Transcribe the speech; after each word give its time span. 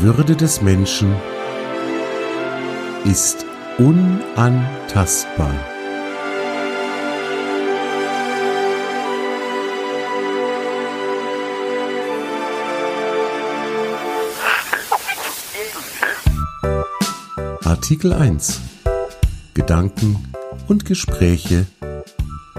Würde 0.00 0.36
des 0.36 0.62
Menschen 0.62 1.12
ist 3.04 3.44
unantastbar. 3.78 5.52
Artikel 17.64 18.12
1 18.12 18.60
Gedanken 19.54 20.32
und 20.68 20.84
Gespräche 20.84 21.66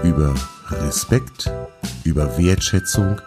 über 0.02 0.34
Respekt, 0.68 1.50
über 2.04 2.36
Wertschätzung 2.36 3.18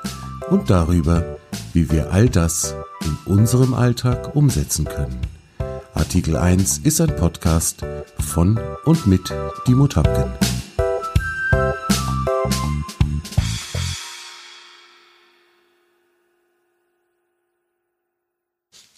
und 0.52 0.70
darüber, 0.70 1.40
wie 1.74 1.90
wir 1.90 2.12
all 2.12 2.30
das 2.30 2.76
in 3.06 3.18
unserem 3.26 3.74
Alltag 3.74 4.36
umsetzen 4.36 4.86
können. 4.86 5.20
Artikel 5.94 6.38
1 6.38 6.80
ist 6.80 7.02
ein 7.02 7.16
Podcast 7.16 7.82
von 8.20 8.60
und 8.86 9.08
mit 9.08 9.34
Dimo 9.68 9.88
Tapken. 9.88 10.32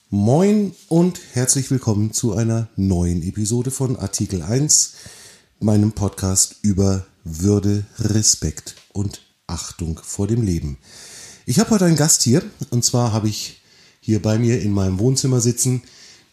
Moin 0.09 0.73
und 0.87 1.19
herzlich 1.33 1.71
willkommen 1.71 2.13
zu 2.13 2.35
einer 2.35 2.67
neuen 2.75 3.21
Episode 3.23 3.71
von 3.71 3.97
Artikel 3.97 4.41
1, 4.41 4.93
meinem 5.59 5.93
Podcast 5.93 6.57
über 6.61 7.05
Würde, 7.23 7.85
Respekt 7.99 8.75
und 8.93 9.21
Achtung 9.47 9.99
vor 10.03 10.27
dem 10.27 10.41
Leben. 10.41 10.77
Ich 11.45 11.59
habe 11.59 11.71
heute 11.71 11.85
einen 11.85 11.95
Gast 11.95 12.23
hier 12.23 12.43
und 12.69 12.83
zwar 12.83 13.11
habe 13.11 13.27
ich 13.27 13.61
hier 14.05 14.21
bei 14.21 14.37
mir 14.37 14.61
in 14.61 14.71
meinem 14.71 14.99
Wohnzimmer 14.99 15.41
sitzen 15.41 15.81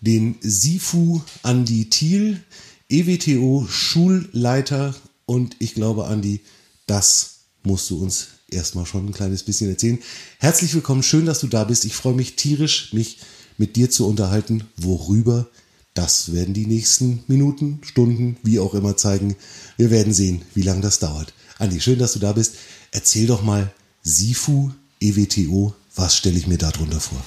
den 0.03 0.35
Sifu 0.43 1.23
Andi 1.43 1.89
Thiel, 1.89 2.43
EWTO 2.91 3.67
Schulleiter 3.67 4.95
und 5.25 5.57
ich 5.59 5.73
glaube 5.73 6.07
Andi, 6.07 6.41
das 6.87 7.37
musst 7.63 7.89
du 7.89 7.97
uns 7.97 8.27
erstmal 8.51 8.85
schon 8.85 9.07
ein 9.07 9.15
kleines 9.15 9.43
bisschen 9.43 9.71
erzählen. 9.71 9.99
Herzlich 10.39 10.75
willkommen, 10.75 11.03
schön, 11.03 11.25
dass 11.25 11.41
du 11.41 11.47
da 11.47 11.65
bist. 11.65 11.87
Ich 11.87 11.95
freue 11.95 12.13
mich 12.13 12.37
tierisch, 12.37 12.93
mich 12.93 13.21
mit 13.57 13.77
dir 13.77 13.91
zu 13.91 14.07
unterhalten. 14.07 14.65
Worüber? 14.77 15.49
Das 15.95 16.35
werden 16.35 16.53
die 16.53 16.67
nächsten 16.67 17.25
Minuten, 17.27 17.81
Stunden, 17.85 18.37
wie 18.43 18.59
auch 18.59 18.75
immer 18.75 18.99
zeigen. 18.99 19.35
Wir 19.79 19.91
werden 19.91 20.13
sehen, 20.13 20.43
wie 20.55 20.63
lange 20.63 20.83
das 20.83 20.99
dauert. 20.99 21.33
Andi, 21.59 21.81
schön, 21.81 21.99
dass 21.99 22.13
du 22.13 22.19
da 22.19 22.33
bist. 22.33 22.57
Erzähl 22.91 23.27
doch 23.27 23.43
mal, 23.43 23.73
Sifu, 24.03 24.73
EWTO, 25.01 25.75
was 25.97 26.17
stelle 26.19 26.37
ich 26.37 26.47
mir 26.47 26.59
darunter 26.59 27.01
vor? 27.01 27.23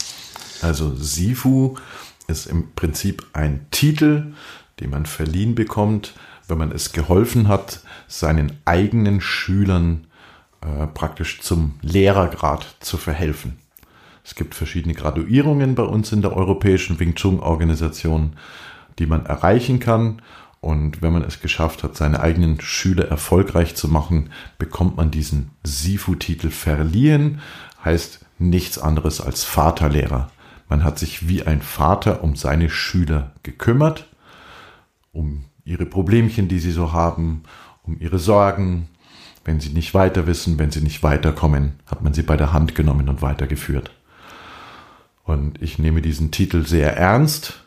Also 0.61 0.95
Sifu 0.95 1.75
ist 2.28 2.48
im 2.48 2.73
Prinzip 2.75 3.25
ein 3.34 3.67
Titel, 3.72 4.34
den 4.80 4.89
man 4.89 5.06
verliehen 5.06 5.56
bekommt, 5.56 6.14
wenn 6.47 6.58
man 6.58 6.72
es 6.72 6.92
geholfen 6.92 7.47
hat, 7.47 7.81
seinen 8.08 8.58
eigenen 8.66 9.22
Schülern 9.22 10.08
äh, 10.62 10.88
praktisch 10.88 11.42
zum 11.42 11.75
Lehrergrad 11.81 12.75
zu 12.80 12.97
verhelfen. 12.97 13.58
Es 14.23 14.36
gibt 14.36 14.56
verschiedene 14.56 14.95
Graduierungen 14.95 15.75
bei 15.75 15.84
uns 15.84 16.12
in 16.12 16.22
der 16.22 16.36
Europäischen 16.36 17.00
Wing 17.00 17.14
Chun 17.16 17.40
Organisation, 17.40 18.34
die 18.97 19.06
man 19.06 19.25
erreichen 19.25 19.80
kann. 19.80 20.22
Und 20.62 21.03
wenn 21.03 21.14
man 21.14 21.23
es 21.23 21.42
geschafft 21.42 21.84
hat, 21.84 21.95
seine 21.95 22.22
eigenen 22.22 22.59
Schüler 22.59 23.08
erfolgreich 23.08 23.75
zu 23.75 23.88
machen, 23.88 24.31
bekommt 24.58 24.97
man 24.97 25.12
diesen 25.12 25.52
Sifu-Titel 25.64 26.50
verliehen. 26.50 27.40
Heißt 27.84 28.25
nichts 28.40 28.80
anderes 28.80 29.22
als 29.22 29.44
Vaterlehrer. 29.44 30.31
Man 30.68 30.84
hat 30.84 31.00
sich 31.00 31.28
wie 31.28 31.44
ein 31.44 31.62
Vater 31.62 32.24
um 32.24 32.36
seine 32.36 32.70
Schüler 32.70 33.32
gekümmert, 33.44 34.08
um 35.12 35.46
ihre 35.64 35.86
Problemchen, 35.86 36.48
die 36.48 36.59
sie 36.59 36.72
so 36.72 36.92
haben, 36.92 37.44
um 37.84 38.00
ihre 38.00 38.20
Sorgen. 38.20 38.90
Wenn 39.44 39.59
sie 39.59 39.70
nicht 39.70 39.94
weiter 39.94 40.25
wissen, 40.25 40.58
wenn 40.58 40.72
sie 40.72 40.81
nicht 40.81 41.04
weiterkommen, 41.04 41.74
hat 41.86 42.04
man 42.04 42.14
sie 42.14 42.24
bei 42.24 42.36
der 42.36 42.52
Hand 42.52 42.74
genommen 42.74 43.09
und 43.09 43.22
weitergeführt. 43.22 43.92
Und 45.24 45.62
ich 45.62 45.80
nehme 45.80 46.02
diesen 46.02 46.31
Titel 46.31 46.66
sehr 46.66 46.98
ernst, 46.98 47.66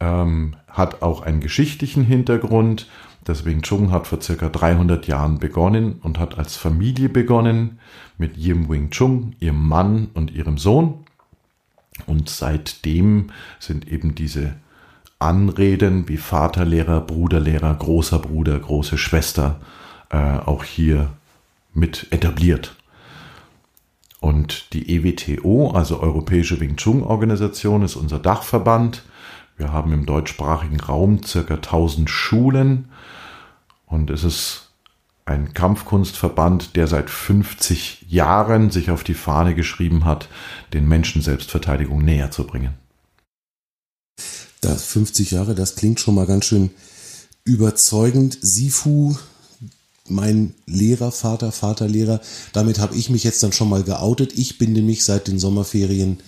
ähm, 0.00 0.56
hat 0.68 1.02
auch 1.02 1.22
einen 1.22 1.40
geschichtlichen 1.40 2.04
Hintergrund. 2.04 2.88
Das 3.24 3.44
Wing 3.44 3.62
Chun 3.62 3.92
hat 3.92 4.08
vor 4.08 4.20
circa 4.20 4.48
300 4.48 5.06
Jahren 5.06 5.38
begonnen 5.38 6.00
und 6.02 6.18
hat 6.18 6.38
als 6.38 6.56
Familie 6.56 7.08
begonnen 7.08 7.78
mit 8.18 8.36
Yim 8.36 8.68
Wing 8.68 8.90
Chun, 8.90 9.36
ihrem 9.38 9.68
Mann 9.68 10.08
und 10.14 10.32
ihrem 10.32 10.58
Sohn. 10.58 11.04
Und 12.06 12.28
seitdem 12.28 13.30
sind 13.58 13.88
eben 13.88 14.14
diese 14.14 14.54
Anreden 15.18 16.08
wie 16.08 16.16
Vaterlehrer, 16.16 17.00
Bruderlehrer, 17.00 17.74
großer 17.74 18.18
Bruder, 18.18 18.58
große 18.58 18.98
Schwester 18.98 19.60
äh, 20.10 20.16
auch 20.16 20.64
hier 20.64 21.10
mit 21.74 22.08
etabliert. 22.10 22.74
Und 24.20 24.72
die 24.72 24.96
EWTO, 24.96 25.72
also 25.72 26.00
Europäische 26.00 26.60
Wing 26.60 26.76
Chun 26.76 27.02
Organisation, 27.02 27.82
ist 27.82 27.96
unser 27.96 28.18
Dachverband. 28.18 29.02
Wir 29.56 29.72
haben 29.72 29.92
im 29.92 30.06
deutschsprachigen 30.06 30.80
Raum 30.80 31.22
circa 31.24 31.54
1000 31.54 32.08
Schulen 32.08 32.88
und 33.86 34.10
es 34.10 34.24
ist 34.24 34.61
ein 35.24 35.54
Kampfkunstverband, 35.54 36.76
der 36.76 36.86
seit 36.86 37.08
50 37.08 38.06
Jahren 38.08 38.70
sich 38.70 38.90
auf 38.90 39.04
die 39.04 39.14
Fahne 39.14 39.54
geschrieben 39.54 40.04
hat, 40.04 40.28
den 40.72 40.88
Menschen 40.88 41.22
Selbstverteidigung 41.22 42.04
näher 42.04 42.30
zu 42.30 42.44
bringen. 42.44 42.74
Das 44.60 44.84
50 44.84 45.30
Jahre, 45.32 45.54
das 45.54 45.76
klingt 45.76 46.00
schon 46.00 46.14
mal 46.14 46.26
ganz 46.26 46.44
schön 46.44 46.70
überzeugend. 47.44 48.38
Sifu, 48.40 49.16
mein 50.08 50.54
Lehrer, 50.66 51.12
Vater, 51.12 51.52
Vaterlehrer, 51.52 52.20
damit 52.52 52.78
habe 52.78 52.96
ich 52.96 53.10
mich 53.10 53.24
jetzt 53.24 53.42
dann 53.42 53.52
schon 53.52 53.68
mal 53.68 53.82
geoutet. 53.82 54.32
Ich 54.36 54.58
bin 54.58 54.72
nämlich 54.72 55.04
seit 55.04 55.28
den 55.28 55.38
Sommerferien 55.38 56.18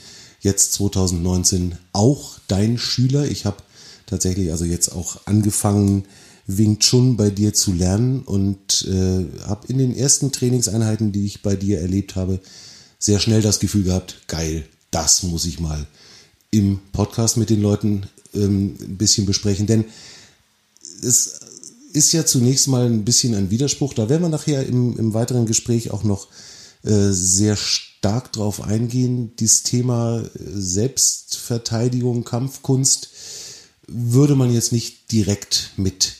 jetzt 0.40 0.72
2019 0.74 1.76
auch 1.92 2.38
dein 2.48 2.78
Schüler. 2.78 3.26
Ich 3.26 3.46
habe 3.46 3.56
tatsächlich 4.06 4.50
also 4.50 4.64
jetzt 4.64 4.90
auch 4.90 5.18
angefangen, 5.26 6.04
Wing 6.46 6.78
Chun 6.78 7.16
bei 7.16 7.30
dir 7.30 7.54
zu 7.54 7.72
lernen 7.72 8.20
und 8.22 8.86
äh, 8.86 9.24
habe 9.46 9.66
in 9.68 9.78
den 9.78 9.96
ersten 9.96 10.30
Trainingseinheiten, 10.30 11.12
die 11.12 11.24
ich 11.24 11.42
bei 11.42 11.56
dir 11.56 11.80
erlebt 11.80 12.16
habe, 12.16 12.40
sehr 12.98 13.18
schnell 13.18 13.42
das 13.42 13.60
Gefühl 13.60 13.84
gehabt, 13.84 14.22
geil, 14.28 14.66
das 14.90 15.22
muss 15.22 15.46
ich 15.46 15.60
mal 15.60 15.86
im 16.50 16.80
Podcast 16.92 17.36
mit 17.36 17.50
den 17.50 17.60
Leuten 17.60 18.06
ähm, 18.34 18.76
ein 18.80 18.96
bisschen 18.96 19.26
besprechen. 19.26 19.66
Denn 19.66 19.84
es 21.02 21.40
ist 21.92 22.12
ja 22.12 22.24
zunächst 22.26 22.68
mal 22.68 22.86
ein 22.86 23.04
bisschen 23.04 23.34
ein 23.34 23.50
Widerspruch. 23.50 23.94
Da 23.94 24.08
werden 24.08 24.22
wir 24.22 24.28
nachher 24.28 24.66
im, 24.66 24.96
im 24.98 25.14
weiteren 25.14 25.46
Gespräch 25.46 25.90
auch 25.90 26.04
noch 26.04 26.28
äh, 26.82 27.10
sehr 27.10 27.56
stark 27.56 28.32
drauf 28.32 28.62
eingehen. 28.62 29.32
Dieses 29.38 29.62
Thema 29.62 30.20
äh, 30.20 30.28
Selbstverteidigung, 30.54 32.24
Kampfkunst 32.24 33.10
würde 33.86 34.34
man 34.34 34.52
jetzt 34.52 34.72
nicht 34.72 35.12
direkt 35.12 35.72
mit 35.76 36.14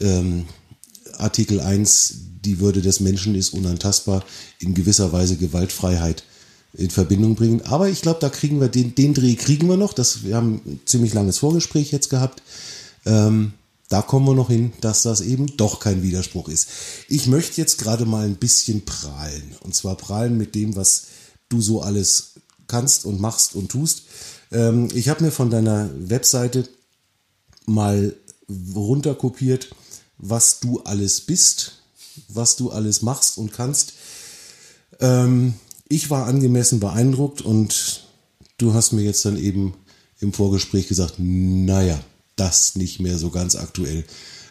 ähm, 0.00 0.46
Artikel 1.18 1.60
1, 1.60 2.14
die 2.44 2.60
Würde 2.60 2.82
des 2.82 3.00
Menschen 3.00 3.34
ist 3.34 3.50
unantastbar, 3.50 4.24
in 4.58 4.74
gewisser 4.74 5.12
Weise 5.12 5.36
Gewaltfreiheit 5.36 6.24
in 6.72 6.90
Verbindung 6.90 7.34
bringen. 7.34 7.62
Aber 7.62 7.88
ich 7.88 8.02
glaube, 8.02 8.20
da 8.20 8.28
kriegen 8.28 8.60
wir 8.60 8.68
den, 8.68 8.94
den 8.94 9.14
Dreh 9.14 9.34
kriegen 9.34 9.68
wir 9.68 9.76
noch. 9.76 9.92
Das, 9.92 10.24
wir 10.24 10.36
haben 10.36 10.60
ein 10.64 10.80
ziemlich 10.84 11.12
langes 11.12 11.38
Vorgespräch 11.38 11.90
jetzt 11.90 12.10
gehabt. 12.10 12.42
Ähm, 13.04 13.52
da 13.88 14.02
kommen 14.02 14.26
wir 14.26 14.34
noch 14.34 14.50
hin, 14.50 14.72
dass 14.80 15.02
das 15.02 15.20
eben 15.20 15.56
doch 15.56 15.80
kein 15.80 16.02
Widerspruch 16.02 16.48
ist. 16.48 16.68
Ich 17.08 17.26
möchte 17.26 17.60
jetzt 17.60 17.78
gerade 17.78 18.06
mal 18.06 18.24
ein 18.24 18.36
bisschen 18.36 18.84
prahlen. 18.84 19.42
Und 19.62 19.74
zwar 19.74 19.96
prahlen 19.96 20.38
mit 20.38 20.54
dem, 20.54 20.76
was 20.76 21.06
du 21.48 21.60
so 21.60 21.82
alles 21.82 22.34
kannst 22.68 23.04
und 23.04 23.20
machst 23.20 23.56
und 23.56 23.68
tust. 23.68 24.04
Ähm, 24.52 24.88
ich 24.94 25.08
habe 25.08 25.24
mir 25.24 25.32
von 25.32 25.50
deiner 25.50 25.90
Webseite 25.96 26.68
mal 27.66 28.14
runterkopiert, 28.48 29.74
was 30.20 30.60
du 30.60 30.80
alles 30.80 31.20
bist, 31.22 31.82
was 32.28 32.56
du 32.56 32.70
alles 32.70 33.02
machst 33.02 33.38
und 33.38 33.52
kannst. 33.52 33.94
Ähm, 35.00 35.54
ich 35.88 36.10
war 36.10 36.26
angemessen 36.26 36.80
beeindruckt 36.80 37.42
und 37.42 38.04
du 38.58 38.74
hast 38.74 38.92
mir 38.92 39.02
jetzt 39.02 39.24
dann 39.24 39.36
eben 39.36 39.74
im 40.20 40.32
Vorgespräch 40.32 40.86
gesagt, 40.88 41.14
naja, 41.18 41.98
das 42.36 42.76
nicht 42.76 43.00
mehr 43.00 43.18
so 43.18 43.30
ganz 43.30 43.56
aktuell. 43.56 44.04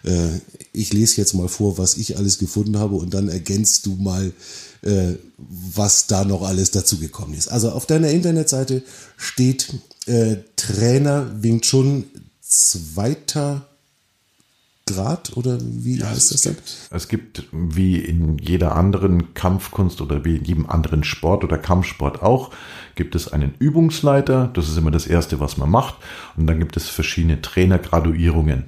Äh, 0.03 0.39
ich 0.73 0.93
lese 0.93 1.17
jetzt 1.17 1.33
mal 1.33 1.47
vor, 1.47 1.77
was 1.77 1.97
ich 1.97 2.17
alles 2.17 2.39
gefunden 2.39 2.77
habe 2.77 2.95
und 2.95 3.13
dann 3.13 3.29
ergänzt 3.29 3.85
du 3.85 3.95
mal, 3.95 4.33
äh, 4.81 5.13
was 5.37 6.07
da 6.07 6.25
noch 6.25 6.41
alles 6.41 6.71
dazu 6.71 6.97
gekommen 6.97 7.33
ist. 7.33 7.49
Also 7.49 7.71
auf 7.71 7.85
deiner 7.85 8.09
Internetseite 8.09 8.83
steht 9.17 9.73
äh, 10.07 10.37
Trainer 10.55 11.31
Wing 11.41 11.61
Chun 11.61 12.05
zweiter 12.41 13.68
Grad 14.89 15.35
oder 15.37 15.57
wie 15.61 15.97
ja, 15.97 16.11
ist 16.11 16.33
das 16.33 16.41
denn? 16.41 16.57
Es 16.89 17.07
gibt 17.07 17.45
wie 17.51 17.97
in 17.97 18.37
jeder 18.37 18.75
anderen 18.75 19.33
Kampfkunst 19.33 20.01
oder 20.01 20.25
wie 20.25 20.37
in 20.37 20.45
jedem 20.45 20.69
anderen 20.69 21.03
Sport 21.03 21.43
oder 21.43 21.57
Kampfsport 21.57 22.21
auch, 22.21 22.51
gibt 22.95 23.15
es 23.15 23.31
einen 23.31 23.53
Übungsleiter, 23.59 24.49
das 24.53 24.67
ist 24.69 24.77
immer 24.77 24.91
das 24.91 25.07
Erste, 25.07 25.39
was 25.39 25.57
man 25.57 25.69
macht, 25.69 25.95
und 26.35 26.47
dann 26.47 26.59
gibt 26.59 26.75
es 26.77 26.89
verschiedene 26.89 27.41
Trainergraduierungen. 27.41 28.65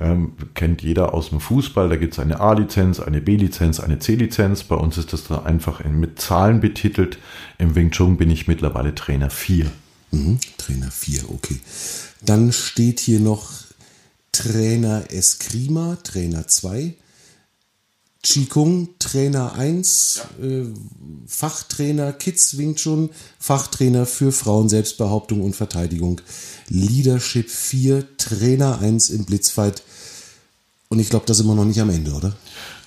Ähm, 0.00 0.32
kennt 0.54 0.82
jeder 0.82 1.14
aus 1.14 1.30
dem 1.30 1.40
Fußball, 1.40 1.88
da 1.88 1.96
gibt 1.96 2.14
es 2.14 2.18
eine 2.18 2.40
A-Lizenz, 2.40 2.98
eine 2.98 3.20
B-Lizenz, 3.20 3.78
eine 3.78 4.00
C-Lizenz. 4.00 4.64
Bei 4.64 4.74
uns 4.74 4.98
ist 4.98 5.12
das 5.12 5.24
dann 5.28 5.46
einfach 5.46 5.84
mit 5.84 6.20
Zahlen 6.20 6.60
betitelt. 6.60 7.18
Im 7.58 7.76
Wing 7.76 7.92
Chun 7.92 8.16
bin 8.16 8.30
ich 8.30 8.48
mittlerweile 8.48 8.94
Trainer 8.94 9.30
4. 9.30 9.66
Mhm, 10.10 10.40
Trainer 10.58 10.90
4, 10.90 11.30
okay. 11.30 11.60
Dann 12.20 12.52
steht 12.52 13.00
hier 13.00 13.20
noch 13.20 13.50
Trainer 14.32 15.04
Eskrima, 15.10 15.98
Trainer 16.02 16.48
2. 16.48 16.94
Qigong, 18.22 18.90
Trainer 19.00 19.54
1, 19.54 20.22
ja. 20.40 20.46
äh, 20.46 20.66
Fachtrainer 21.26 22.12
Kids 22.12 22.56
Wing 22.56 22.76
Chun, 22.76 23.10
Fachtrainer 23.38 24.06
für 24.06 24.30
Frauen 24.30 24.68
Selbstbehauptung 24.68 25.42
und 25.42 25.56
Verteidigung, 25.56 26.20
Leadership 26.68 27.50
4, 27.50 28.16
Trainer 28.16 28.80
1 28.80 29.10
im 29.10 29.24
Blitzfight. 29.24 29.82
Und 30.88 31.00
ich 31.00 31.10
glaube, 31.10 31.26
da 31.26 31.34
sind 31.34 31.46
wir 31.46 31.54
noch 31.54 31.64
nicht 31.64 31.80
am 31.80 31.90
Ende, 31.90 32.12
oder? 32.12 32.32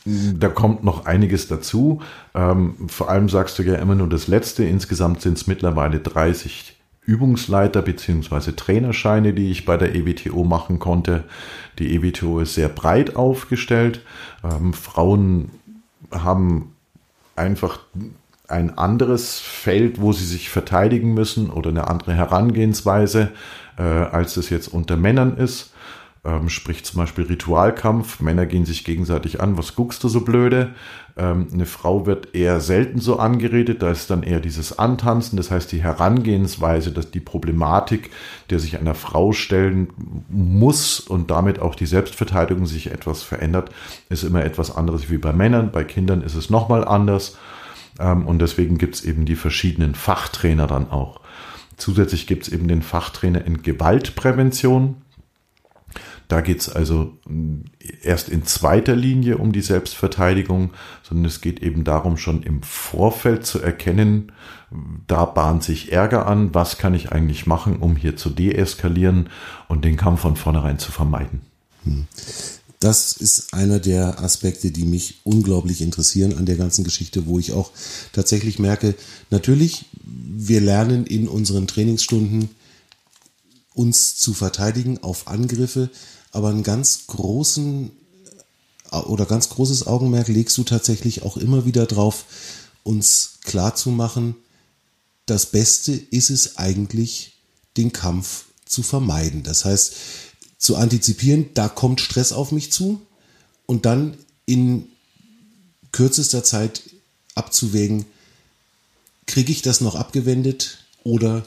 Da 0.06 0.50
kommt 0.50 0.84
noch 0.84 1.06
einiges 1.06 1.48
dazu. 1.48 2.02
Ähm, 2.36 2.76
vor 2.88 3.10
allem 3.10 3.28
sagst 3.28 3.58
du 3.58 3.64
ja 3.64 3.76
immer 3.76 3.96
nur 3.96 4.08
das 4.08 4.28
Letzte. 4.28 4.64
Insgesamt 4.64 5.22
sind 5.22 5.38
es 5.38 5.48
mittlerweile 5.48 6.00
30 6.00 6.75
Übungsleiter 7.06 7.82
bzw. 7.82 8.54
Trainerscheine, 8.54 9.34
die 9.34 9.52
ich 9.52 9.66
bei 9.66 9.78
der 9.78 9.96
EWTO 9.96 10.44
machen 10.44 10.80
konnte. 10.80 11.24
Die 11.78 11.96
EWTO 11.96 12.40
ist 12.40 12.56
sehr 12.56 12.70
breit 12.70 13.16
aufgestellt. 13.16 14.02
Ähm, 14.44 14.74
Frauen 14.74 15.52
haben 16.12 16.76
einfach 17.36 17.80
ein 18.48 18.78
anderes 18.78 19.40
Feld, 19.40 20.00
wo 20.02 20.14
sie 20.14 20.26
sich 20.26 20.50
verteidigen 20.50 21.14
müssen 21.14 21.50
oder 21.50 21.70
eine 21.70 21.88
andere 21.88 22.14
Herangehensweise, 22.14 23.32
äh, 23.78 23.82
als 23.82 24.38
es 24.38 24.50
jetzt 24.50 24.68
unter 24.68 24.98
Männern 24.98 25.38
ist. 25.38 25.74
Ähm, 26.26 26.50
sprich 26.50 26.84
zum 26.84 26.98
Beispiel 26.98 27.26
Ritualkampf. 27.26 28.20
Männer 28.20 28.48
gehen 28.48 28.66
sich 28.66 28.84
gegenseitig 28.84 29.42
an. 29.42 29.60
Was 29.60 29.76
guckst 29.76 30.04
du 30.04 30.08
so 30.08 30.22
blöde? 30.22 30.74
Ähm, 31.16 31.48
eine 31.54 31.68
Frau 31.68 32.08
wird 32.08 32.34
eher 32.34 32.62
selten 32.62 33.00
so 33.00 33.20
angeredet. 33.20 33.84
Da 33.84 33.92
ist 33.92 34.10
dann 34.10 34.24
eher 34.24 34.40
dieses 34.40 34.80
Antanzen. 34.80 35.38
Das 35.38 35.52
heißt, 35.52 35.72
die 35.72 35.84
Herangehensweise, 35.84 36.92
dass 36.92 37.12
die 37.12 37.20
Problematik, 37.20 38.10
der 38.50 38.58
sich 38.58 38.80
einer 38.80 38.96
Frau 38.96 39.34
stellen 39.34 39.90
muss 40.28 41.00
und 41.00 41.30
damit 41.30 41.60
auch 41.60 41.76
die 41.76 41.86
Selbstverteidigung 41.86 42.66
sich 42.66 42.90
etwas 42.92 43.22
verändert, 43.22 43.70
ist 44.10 44.24
immer 44.24 44.44
etwas 44.44 44.76
anderes 44.76 45.12
wie 45.12 45.20
bei 45.20 45.32
Männern. 45.32 45.72
Bei 45.72 45.84
Kindern 45.84 46.24
ist 46.24 46.34
es 46.34 46.50
nochmal 46.50 46.86
anders. 46.86 47.38
Ähm, 48.00 48.26
und 48.26 48.40
deswegen 48.40 48.80
gibt 48.80 48.96
es 48.96 49.06
eben 49.06 49.26
die 49.26 49.36
verschiedenen 49.36 49.94
Fachtrainer 49.94 50.66
dann 50.66 50.90
auch. 50.90 51.22
Zusätzlich 51.78 52.26
gibt 52.26 52.48
es 52.48 52.50
eben 52.54 52.68
den 52.68 52.82
Fachtrainer 52.82 53.46
in 53.46 53.62
Gewaltprävention. 53.62 54.96
Da 56.28 56.42
geht 56.42 56.62
es 56.62 56.70
also 56.70 57.18
erst 58.02 58.30
in 58.30 58.46
zweiter 58.46 58.96
Linie 58.96 59.38
um 59.38 59.52
die 59.52 59.62
Selbstverteidigung, 59.62 60.72
sondern 61.04 61.26
es 61.26 61.42
geht 61.42 61.62
eben 61.62 61.84
darum, 61.84 62.18
schon 62.18 62.44
im 62.44 62.64
Vorfeld 62.64 63.46
zu 63.46 63.60
erkennen, 63.60 64.32
da 65.08 65.26
bahnt 65.26 65.64
sich 65.64 65.92
Ärger 65.92 66.28
an, 66.28 66.54
was 66.54 66.78
kann 66.78 66.94
ich 66.94 67.12
eigentlich 67.12 67.46
machen, 67.46 67.78
um 67.78 67.96
hier 67.96 68.16
zu 68.18 68.30
deeskalieren 68.30 69.30
und 69.68 69.86
den 69.86 69.98
Kampf 69.98 70.22
von 70.22 70.36
vornherein 70.36 70.80
zu 70.80 70.92
vermeiden. 70.92 71.42
Hm. 71.84 72.08
Das 72.80 73.14
ist 73.14 73.54
einer 73.54 73.80
der 73.80 74.20
Aspekte, 74.22 74.72
die 74.72 74.86
mich 74.86 75.22
unglaublich 75.24 75.82
interessieren 75.82 76.38
an 76.38 76.46
der 76.46 76.58
ganzen 76.58 76.84
Geschichte, 76.84 77.26
wo 77.26 77.40
ich 77.40 77.52
auch 77.54 77.72
tatsächlich 78.12 78.60
merke, 78.60 78.96
natürlich, 79.30 79.86
wir 80.04 80.62
lernen 80.62 81.06
in 81.06 81.28
unseren 81.28 81.68
Trainingsstunden 81.68 82.50
uns 83.74 84.18
zu 84.18 84.34
verteidigen 84.34 85.00
auf 85.04 85.28
Angriffe, 85.28 85.90
aber 86.36 86.50
einen 86.50 86.64
ganz 86.64 87.08
großen 87.08 87.92
äh, 88.92 88.98
oder 88.98 89.26
ganz 89.26 89.50
großes 89.50 89.88
Augenmerk 89.88 90.28
legst 90.28 90.58
du 90.58 90.64
tatsächlich 90.64 91.24
auch 91.24 91.38
immer 91.38 91.66
wieder 91.66 91.86
drauf, 91.86 92.26
uns 92.84 93.40
klarzumachen, 93.46 94.36
das 95.26 95.48
Beste 95.48 95.94
ist 95.94 96.30
es 96.30 96.58
eigentlich, 96.58 97.34
den 97.78 97.94
Kampf 97.94 98.46
zu 98.66 98.84
vermeiden. 98.84 99.44
Das 99.44 99.66
heißt, 99.66 99.94
zu 100.58 100.76
antizipieren, 100.76 101.50
da 101.54 101.70
kommt 101.70 102.02
Stress 102.02 102.32
auf 102.32 102.52
mich 102.52 102.72
zu 102.72 103.02
und 103.66 103.86
dann 103.86 104.18
in 104.46 104.88
kürzester 105.92 106.44
Zeit 106.44 106.82
abzuwägen, 107.34 108.06
kriege 109.26 109.52
ich 109.52 109.62
das 109.62 109.82
noch 109.82 109.96
abgewendet 109.96 110.80
oder 111.04 111.46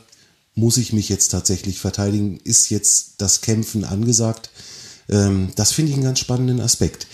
muss 0.55 0.79
ich 0.79 0.93
mich 0.93 1.09
jetzt 1.09 1.29
tatsächlich 1.29 1.79
verteidigen? 1.79 2.41
Ist 2.43 2.71
jetzt 2.71 3.15
das 3.19 3.43
Kämpfen 3.43 3.85
angesagt? 3.85 4.51
Ähm, 5.11 5.51
das 5.57 5.73
finde 5.73 5.91
ich 5.91 5.97
einen 5.97 6.05
ganz 6.05 6.21
spannenden 6.21 6.61
Aspekt. 6.61 7.07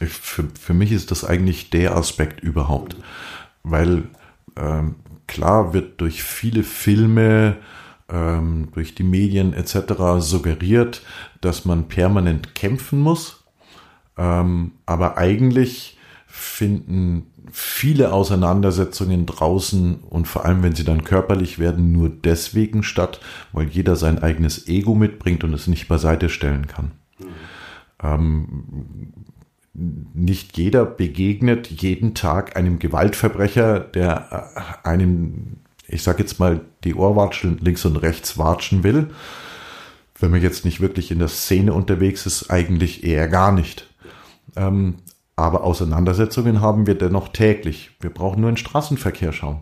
Für, 0.00 0.44
für 0.58 0.74
mich 0.74 0.92
ist 0.92 1.10
das 1.10 1.24
eigentlich 1.24 1.70
der 1.70 1.96
Aspekt 1.96 2.40
überhaupt, 2.40 2.96
weil 3.64 4.04
ähm, 4.56 4.96
klar 5.26 5.72
wird 5.72 6.00
durch 6.00 6.22
viele 6.22 6.62
Filme, 6.62 7.56
ähm, 8.08 8.68
durch 8.74 8.94
die 8.94 9.02
Medien 9.02 9.52
etc. 9.54 10.20
suggeriert, 10.20 11.02
dass 11.40 11.64
man 11.64 11.88
permanent 11.88 12.54
kämpfen 12.54 13.00
muss, 13.00 13.44
ähm, 14.16 14.72
aber 14.86 15.18
eigentlich 15.18 15.98
finden 16.26 17.26
viele 17.50 18.12
Auseinandersetzungen 18.12 19.26
draußen 19.26 20.00
und 20.08 20.28
vor 20.28 20.44
allem, 20.44 20.62
wenn 20.62 20.74
sie 20.74 20.84
dann 20.84 21.04
körperlich 21.04 21.58
werden, 21.58 21.92
nur 21.92 22.10
deswegen 22.10 22.82
statt, 22.82 23.20
weil 23.52 23.68
jeder 23.68 23.96
sein 23.96 24.22
eigenes 24.22 24.68
Ego 24.68 24.94
mitbringt 24.94 25.44
und 25.44 25.54
es 25.54 25.66
nicht 25.66 25.88
beiseite 25.88 26.28
stellen 26.28 26.66
kann. 26.66 26.92
Ähm, 28.02 29.12
nicht 30.14 30.56
jeder 30.56 30.84
begegnet 30.84 31.70
jeden 31.70 32.14
Tag 32.14 32.56
einem 32.56 32.78
Gewaltverbrecher, 32.78 33.80
der 33.80 34.50
äh, 34.84 34.88
einem, 34.88 35.58
ich 35.86 36.02
sag 36.02 36.18
jetzt 36.18 36.40
mal, 36.40 36.60
die 36.84 36.94
Ohrwatschen 36.94 37.58
links 37.58 37.84
und 37.84 37.96
rechts 37.96 38.38
watschen 38.38 38.82
will. 38.82 39.10
Wenn 40.18 40.32
man 40.32 40.42
jetzt 40.42 40.64
nicht 40.64 40.80
wirklich 40.80 41.10
in 41.10 41.20
der 41.20 41.28
Szene 41.28 41.72
unterwegs 41.72 42.26
ist, 42.26 42.50
eigentlich 42.50 43.04
eher 43.04 43.28
gar 43.28 43.52
nicht. 43.52 43.88
Ähm, 44.56 44.96
aber 45.36 45.62
Auseinandersetzungen 45.62 46.60
haben 46.60 46.88
wir 46.88 46.96
dennoch 46.96 47.28
täglich. 47.28 47.92
Wir 48.00 48.10
brauchen 48.10 48.40
nur 48.40 48.50
in 48.50 48.56
den 48.56 48.64
Straßenverkehr 48.64 49.32
schauen. 49.32 49.60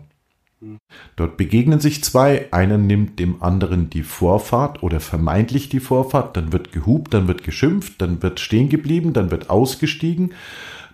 Dort 1.15 1.37
begegnen 1.37 1.79
sich 1.79 2.03
zwei, 2.03 2.51
einer 2.51 2.77
nimmt 2.77 3.19
dem 3.19 3.43
anderen 3.43 3.89
die 3.89 4.03
Vorfahrt 4.03 4.81
oder 4.81 4.99
vermeintlich 4.99 5.69
die 5.69 5.79
Vorfahrt, 5.79 6.35
dann 6.35 6.51
wird 6.51 6.71
gehupt, 6.71 7.13
dann 7.13 7.27
wird 7.27 7.43
geschimpft, 7.43 8.01
dann 8.01 8.23
wird 8.23 8.39
stehen 8.39 8.69
geblieben, 8.69 9.13
dann 9.13 9.29
wird 9.29 9.49
ausgestiegen, 9.51 10.33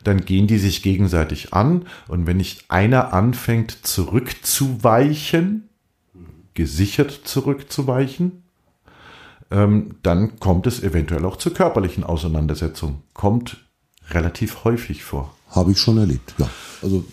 dann 0.03 0.25
gehen 0.25 0.47
die 0.47 0.57
sich 0.57 0.83
gegenseitig 0.83 1.53
an 1.53 1.85
und 2.09 2.27
wenn 2.27 2.37
nicht 2.37 2.65
einer 2.69 3.13
anfängt 3.13 3.71
zurückzuweichen, 3.83 5.69
gesichert 6.53 7.11
zurückzuweichen, 7.23 8.43
ähm, 9.49 9.95
dann 10.03 10.39
kommt 10.39 10.67
es 10.67 10.83
eventuell 10.83 11.23
auch 11.25 11.37
zur 11.37 11.53
körperlichen 11.53 12.03
Auseinandersetzung. 12.03 13.03
Kommt 13.13 13.57
relativ 14.09 14.65
häufig 14.65 15.03
vor. 15.03 15.33
Habe 15.49 15.71
ich 15.71 15.79
schon 15.79 15.97
erlebt, 15.97 16.33
ja. 16.37 16.49
Also 16.81 17.05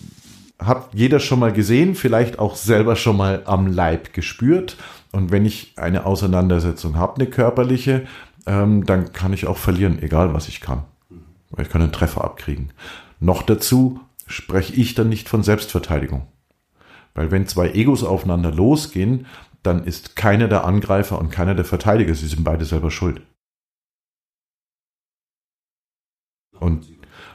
hat 0.61 0.89
jeder 0.93 1.19
schon 1.19 1.39
mal 1.39 1.51
gesehen, 1.51 1.95
vielleicht 1.95 2.39
auch 2.39 2.55
selber 2.55 2.95
schon 2.95 3.17
mal 3.17 3.43
am 3.45 3.67
Leib 3.67 4.13
gespürt. 4.13 4.77
Und 5.11 5.31
wenn 5.31 5.45
ich 5.45 5.73
eine 5.77 6.05
Auseinandersetzung 6.05 6.95
habe, 6.95 7.15
eine 7.15 7.29
körperliche, 7.29 8.05
ähm, 8.45 8.85
dann 8.85 9.11
kann 9.11 9.33
ich 9.33 9.47
auch 9.47 9.57
verlieren, 9.57 10.01
egal 10.01 10.33
was 10.33 10.47
ich 10.47 10.61
kann. 10.61 10.83
Ich 11.57 11.69
kann 11.69 11.81
einen 11.81 11.91
Treffer 11.91 12.23
abkriegen. 12.23 12.71
Noch 13.19 13.43
dazu 13.43 13.99
spreche 14.27 14.73
ich 14.73 14.93
dann 14.95 15.09
nicht 15.09 15.27
von 15.27 15.43
Selbstverteidigung. 15.43 16.27
Weil 17.13 17.31
wenn 17.31 17.47
zwei 17.47 17.71
Egos 17.71 18.03
aufeinander 18.03 18.51
losgehen, 18.51 19.25
dann 19.63 19.83
ist 19.83 20.15
keiner 20.15 20.47
der 20.47 20.63
Angreifer 20.63 21.19
und 21.19 21.29
keiner 21.29 21.55
der 21.55 21.65
Verteidiger. 21.65 22.15
Sie 22.15 22.27
sind 22.27 22.43
beide 22.43 22.65
selber 22.65 22.89
schuld. 22.89 23.21
Und, 26.59 26.87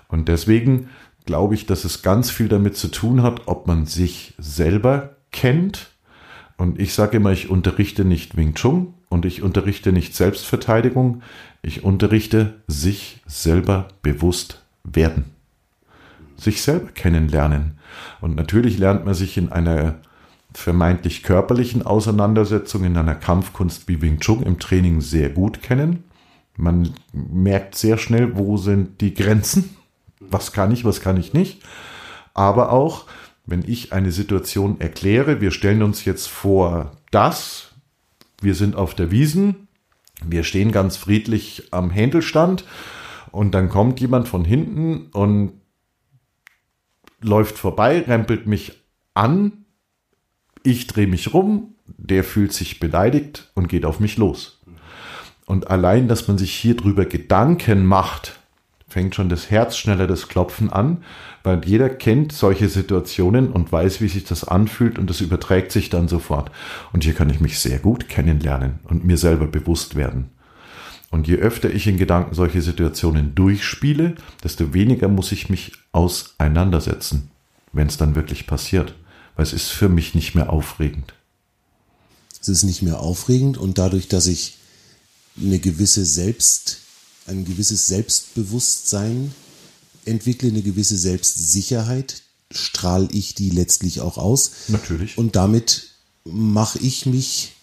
und 0.08 0.28
deswegen 0.28 0.88
glaube 1.26 1.54
ich, 1.54 1.66
dass 1.66 1.84
es 1.84 2.02
ganz 2.02 2.30
viel 2.30 2.48
damit 2.48 2.76
zu 2.76 2.88
tun 2.88 3.22
hat, 3.22 3.42
ob 3.46 3.66
man 3.66 3.86
sich 3.86 4.34
selber 4.38 5.16
kennt. 5.32 5.90
Und 6.56 6.80
ich 6.80 6.94
sage 6.94 7.18
immer, 7.18 7.32
ich 7.32 7.50
unterrichte 7.50 8.04
nicht 8.04 8.36
Wing 8.36 8.54
Chun 8.54 8.94
und 9.08 9.26
ich 9.26 9.42
unterrichte 9.42 9.92
nicht 9.92 10.14
Selbstverteidigung. 10.14 11.22
Ich 11.62 11.84
unterrichte 11.84 12.54
sich 12.66 13.20
selber 13.26 13.88
bewusst 14.02 14.62
werden. 14.84 15.26
Sich 16.36 16.62
selber 16.62 16.88
kennenlernen. 16.92 17.78
Und 18.20 18.36
natürlich 18.36 18.78
lernt 18.78 19.04
man 19.04 19.14
sich 19.14 19.36
in 19.36 19.52
einer 19.52 19.96
vermeintlich 20.54 21.22
körperlichen 21.22 21.82
Auseinandersetzung 21.84 22.84
in 22.84 22.96
einer 22.96 23.14
Kampfkunst 23.14 23.88
wie 23.88 24.00
Wing 24.00 24.20
Chun 24.20 24.42
im 24.42 24.58
Training 24.58 25.00
sehr 25.02 25.28
gut 25.28 25.60
kennen. 25.62 26.04
Man 26.56 26.94
merkt 27.12 27.74
sehr 27.74 27.98
schnell, 27.98 28.36
wo 28.36 28.56
sind 28.56 29.00
die 29.02 29.12
Grenzen, 29.12 29.76
was 30.30 30.52
kann 30.52 30.72
ich, 30.72 30.84
was 30.84 31.00
kann 31.00 31.16
ich 31.16 31.32
nicht. 31.32 31.62
Aber 32.34 32.72
auch, 32.72 33.06
wenn 33.46 33.62
ich 33.66 33.92
eine 33.92 34.12
Situation 34.12 34.80
erkläre, 34.80 35.40
wir 35.40 35.50
stellen 35.50 35.82
uns 35.82 36.04
jetzt 36.04 36.26
vor 36.26 36.92
das, 37.10 37.72
wir 38.40 38.54
sind 38.54 38.76
auf 38.76 38.94
der 38.94 39.10
Wiesen, 39.10 39.68
wir 40.24 40.44
stehen 40.44 40.72
ganz 40.72 40.96
friedlich 40.96 41.68
am 41.70 41.90
Händelstand 41.90 42.64
und 43.30 43.54
dann 43.54 43.68
kommt 43.68 44.00
jemand 44.00 44.28
von 44.28 44.44
hinten 44.44 45.06
und 45.12 45.52
läuft 47.20 47.58
vorbei, 47.58 48.00
rempelt 48.00 48.46
mich 48.46 48.72
an, 49.14 49.64
ich 50.62 50.86
drehe 50.86 51.06
mich 51.06 51.32
rum, 51.32 51.74
der 51.86 52.24
fühlt 52.24 52.52
sich 52.52 52.80
beleidigt 52.80 53.50
und 53.54 53.68
geht 53.68 53.84
auf 53.84 54.00
mich 54.00 54.16
los. 54.16 54.60
Und 55.46 55.70
allein, 55.70 56.08
dass 56.08 56.26
man 56.26 56.38
sich 56.38 56.52
hier 56.52 56.76
drüber 56.76 57.04
Gedanken 57.04 57.86
macht, 57.86 58.40
fängt 58.96 59.14
schon 59.14 59.28
das 59.28 59.50
Herz 59.50 59.76
schneller 59.76 60.06
das 60.06 60.26
Klopfen 60.26 60.72
an, 60.72 61.04
weil 61.42 61.62
jeder 61.66 61.90
kennt 61.90 62.32
solche 62.32 62.70
Situationen 62.70 63.52
und 63.52 63.70
weiß, 63.70 64.00
wie 64.00 64.08
sich 64.08 64.24
das 64.24 64.42
anfühlt 64.42 64.98
und 64.98 65.10
das 65.10 65.20
überträgt 65.20 65.70
sich 65.70 65.90
dann 65.90 66.08
sofort. 66.08 66.50
Und 66.94 67.04
hier 67.04 67.12
kann 67.12 67.28
ich 67.28 67.38
mich 67.38 67.58
sehr 67.58 67.78
gut 67.78 68.08
kennenlernen 68.08 68.78
und 68.84 69.04
mir 69.04 69.18
selber 69.18 69.48
bewusst 69.48 69.96
werden. 69.96 70.30
Und 71.10 71.28
je 71.28 71.36
öfter 71.36 71.68
ich 71.68 71.86
in 71.86 71.98
Gedanken 71.98 72.34
solche 72.34 72.62
Situationen 72.62 73.34
durchspiele, 73.34 74.14
desto 74.42 74.72
weniger 74.72 75.08
muss 75.08 75.30
ich 75.30 75.50
mich 75.50 75.72
auseinandersetzen, 75.92 77.28
wenn 77.74 77.88
es 77.88 77.98
dann 77.98 78.14
wirklich 78.14 78.46
passiert. 78.46 78.94
Weil 79.34 79.42
es 79.42 79.52
ist 79.52 79.72
für 79.72 79.90
mich 79.90 80.14
nicht 80.14 80.34
mehr 80.34 80.50
aufregend. 80.50 81.12
Es 82.40 82.48
ist 82.48 82.62
nicht 82.62 82.80
mehr 82.80 83.00
aufregend 83.00 83.58
und 83.58 83.76
dadurch, 83.76 84.08
dass 84.08 84.26
ich 84.26 84.56
eine 85.38 85.58
gewisse 85.58 86.06
Selbst, 86.06 86.85
ein 87.26 87.44
gewisses 87.44 87.86
Selbstbewusstsein 87.88 89.32
entwickle, 90.04 90.48
eine 90.50 90.62
gewisse 90.62 90.96
Selbstsicherheit, 90.96 92.22
strahle 92.52 93.08
ich 93.10 93.34
die 93.34 93.50
letztlich 93.50 94.00
auch 94.00 94.18
aus. 94.18 94.50
Natürlich. 94.68 95.18
Und 95.18 95.34
damit 95.34 95.88
mache 96.24 96.78
ich 96.78 97.06
mich 97.06 97.54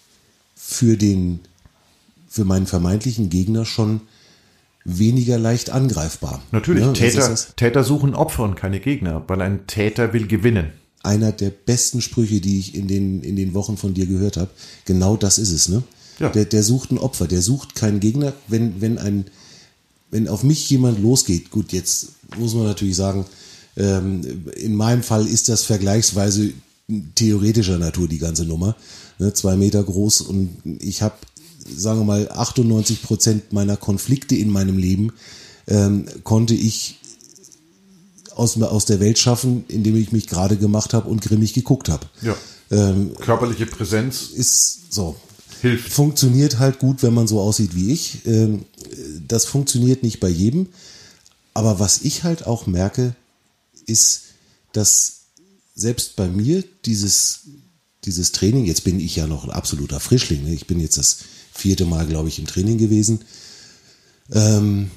für 0.56 0.98
den, 0.98 1.40
für 2.28 2.46
meinen 2.46 2.68
vermeintlichen 2.68 3.30
Gegner 3.30 3.66
schon 3.66 4.02
weniger 4.86 5.38
leicht 5.40 5.70
angreifbar. 5.70 6.44
Natürlich. 6.52 6.84
Ja, 6.84 6.92
Täter. 6.92 7.38
Täter 7.56 7.84
suchen 7.86 8.14
Opfer 8.14 8.44
und 8.44 8.56
keine 8.56 8.82
Gegner, 8.82 9.24
weil 9.28 9.42
ein 9.42 9.66
Täter 9.68 10.12
will 10.12 10.28
gewinnen. 10.28 10.72
einer 11.04 11.32
der 11.32 11.50
besten 11.50 12.02
Sprüche, 12.02 12.40
die 12.42 12.60
ich 12.60 12.76
in 12.76 12.88
den, 12.88 13.22
in 13.22 13.36
den 13.36 13.54
Wochen 13.54 13.78
von 13.78 13.94
dir 13.94 14.08
gehört 14.08 14.38
habe. 14.38 14.52
Genau 14.86 15.18
das 15.18 15.38
ist 15.38 15.52
es, 15.52 15.70
ne? 15.70 15.84
Ja. 16.20 16.30
Der, 16.30 16.46
der 16.46 16.64
sucht 16.64 16.92
ein 16.92 16.98
Opfer, 16.98 17.28
der 17.28 17.42
sucht 17.42 17.76
keinen 17.76 18.00
Gegner. 18.00 18.34
Wenn, 18.48 18.82
wenn 18.82 18.98
ein, 18.98 19.26
wenn 20.14 20.28
auf 20.28 20.44
mich 20.44 20.70
jemand 20.70 21.02
losgeht, 21.02 21.50
gut, 21.50 21.74
jetzt 21.74 22.10
muss 22.38 22.54
man 22.54 22.66
natürlich 22.66 22.96
sagen, 22.96 23.26
ähm, 23.76 24.46
in 24.56 24.76
meinem 24.76 25.02
Fall 25.02 25.26
ist 25.26 25.50
das 25.50 25.64
vergleichsweise 25.64 26.54
theoretischer 27.16 27.80
Natur, 27.80 28.08
die 28.08 28.20
ganze 28.20 28.46
Nummer. 28.46 28.76
Ne, 29.18 29.34
zwei 29.34 29.56
Meter 29.56 29.84
groß 29.84 30.22
und 30.22 30.56
ich 30.80 31.02
habe, 31.02 31.16
sagen 31.76 32.02
wir 32.02 32.06
mal, 32.06 32.30
98 32.32 33.02
Prozent 33.02 33.54
meiner 33.54 33.76
Konflikte 33.76 34.36
in 34.36 34.52
meinem 34.52 34.78
Leben 34.78 35.14
ähm, 35.68 36.06
konnte 36.24 36.54
ich 36.54 37.00
aus, 38.36 38.62
aus 38.62 38.86
der 38.86 39.00
Welt 39.00 39.18
schaffen, 39.18 39.66
indem 39.68 39.96
ich 39.96 40.12
mich 40.12 40.28
gerade 40.28 40.58
gemacht 40.58 40.94
habe 40.94 41.10
und 41.10 41.22
grimmig 41.22 41.54
geguckt 41.54 41.90
habe. 41.90 42.06
Ja. 42.22 42.36
Ähm, 42.70 43.16
Körperliche 43.20 43.66
Präsenz 43.66 44.30
ist 44.30 44.94
so. 44.94 45.16
Hilft. 45.64 45.92
Funktioniert 45.92 46.60
halt 46.60 46.78
gut, 46.78 47.02
wenn 47.02 47.14
man 47.14 47.28
so 47.28 47.40
aussieht 47.42 47.76
wie 47.76 47.92
ich. 47.92 48.26
Ähm, 48.26 48.66
das 49.28 49.46
funktioniert 49.46 50.04
nicht 50.04 50.20
bei 50.20 50.30
jedem. 50.30 50.68
Aber 51.54 51.80
was 51.80 52.02
ich 52.02 52.24
halt 52.24 52.46
auch 52.46 52.68
merke, 52.68 53.16
ist, 53.88 54.24
dass 54.74 55.22
selbst 55.76 56.16
bei 56.16 56.28
mir 56.28 56.64
dieses, 56.86 57.42
dieses 58.06 58.32
Training, 58.32 58.66
jetzt 58.66 58.84
bin 58.84 59.00
ich 59.00 59.16
ja 59.16 59.26
noch 59.26 59.44
ein 59.44 59.52
absoluter 59.52 60.00
Frischling, 60.00 60.44
ne? 60.44 60.54
ich 60.54 60.68
bin 60.68 60.80
jetzt 60.80 60.98
das 60.98 61.20
vierte 61.52 61.86
Mal, 61.86 62.06
glaube 62.06 62.30
ich, 62.30 62.40
im 62.40 62.48
Training 62.48 62.78
gewesen, 62.78 63.22
ähm, 64.32 64.92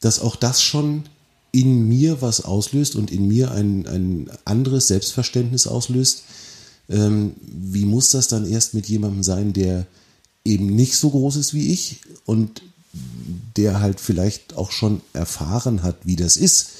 dass 0.00 0.20
auch 0.20 0.36
das 0.36 0.62
schon 0.62 1.04
in 1.52 1.88
mir 1.88 2.22
was 2.22 2.42
auslöst 2.42 2.96
und 2.96 3.10
in 3.10 3.28
mir 3.28 3.50
ein, 3.50 3.86
ein 3.86 4.30
anderes 4.44 4.86
Selbstverständnis 4.86 5.66
auslöst. 5.66 6.24
Ähm, 6.88 7.34
wie 7.42 7.84
muss 7.84 8.10
das 8.10 8.28
dann 8.28 8.50
erst 8.50 8.74
mit 8.74 8.88
jemandem 8.88 9.22
sein, 9.22 9.52
der 9.52 9.86
eben 10.44 10.66
nicht 10.66 10.96
so 10.96 11.10
groß 11.10 11.36
ist 11.36 11.54
wie 11.54 11.72
ich 11.72 12.00
und 12.24 12.62
der 13.56 13.80
halt 13.80 14.00
vielleicht 14.00 14.56
auch 14.56 14.72
schon 14.72 15.00
erfahren 15.12 15.82
hat, 15.82 15.96
wie 16.04 16.16
das 16.16 16.36
ist, 16.36 16.72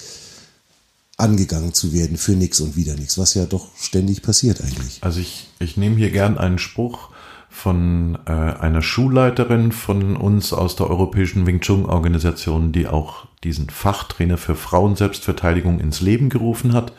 angegangen 1.17 1.75
zu 1.75 1.93
werden 1.93 2.17
für 2.17 2.33
nichts 2.33 2.61
und 2.61 2.77
wieder 2.77 2.95
nichts, 2.95 3.19
was 3.19 3.35
ja 3.35 3.45
doch 3.45 3.69
ständig 3.77 4.23
passiert 4.23 4.63
eigentlich. 4.63 4.99
Also 5.03 5.21
ich, 5.21 5.49
ich 5.59 5.77
nehme 5.77 5.97
hier 5.97 6.11
gern 6.11 6.39
einen 6.39 6.59
Spruch 6.59 7.11
von 7.51 8.19
äh, 8.27 8.31
einer 8.31 8.81
Schulleiterin 8.81 9.73
von 9.73 10.17
uns 10.17 10.53
aus 10.53 10.77
der 10.77 10.89
Europäischen 10.89 11.47
Wing 11.47 11.61
Chun 11.61 11.85
Organisation, 11.85 12.73
die 12.73 12.87
auch 12.87 13.27
diesen 13.45 13.69
Fachtrainer 13.69 14.39
für 14.39 14.55
Frauenselbstverteidigung 14.55 15.81
ins 15.81 16.01
Leben 16.01 16.31
gerufen 16.31 16.73
hat. 16.73 16.93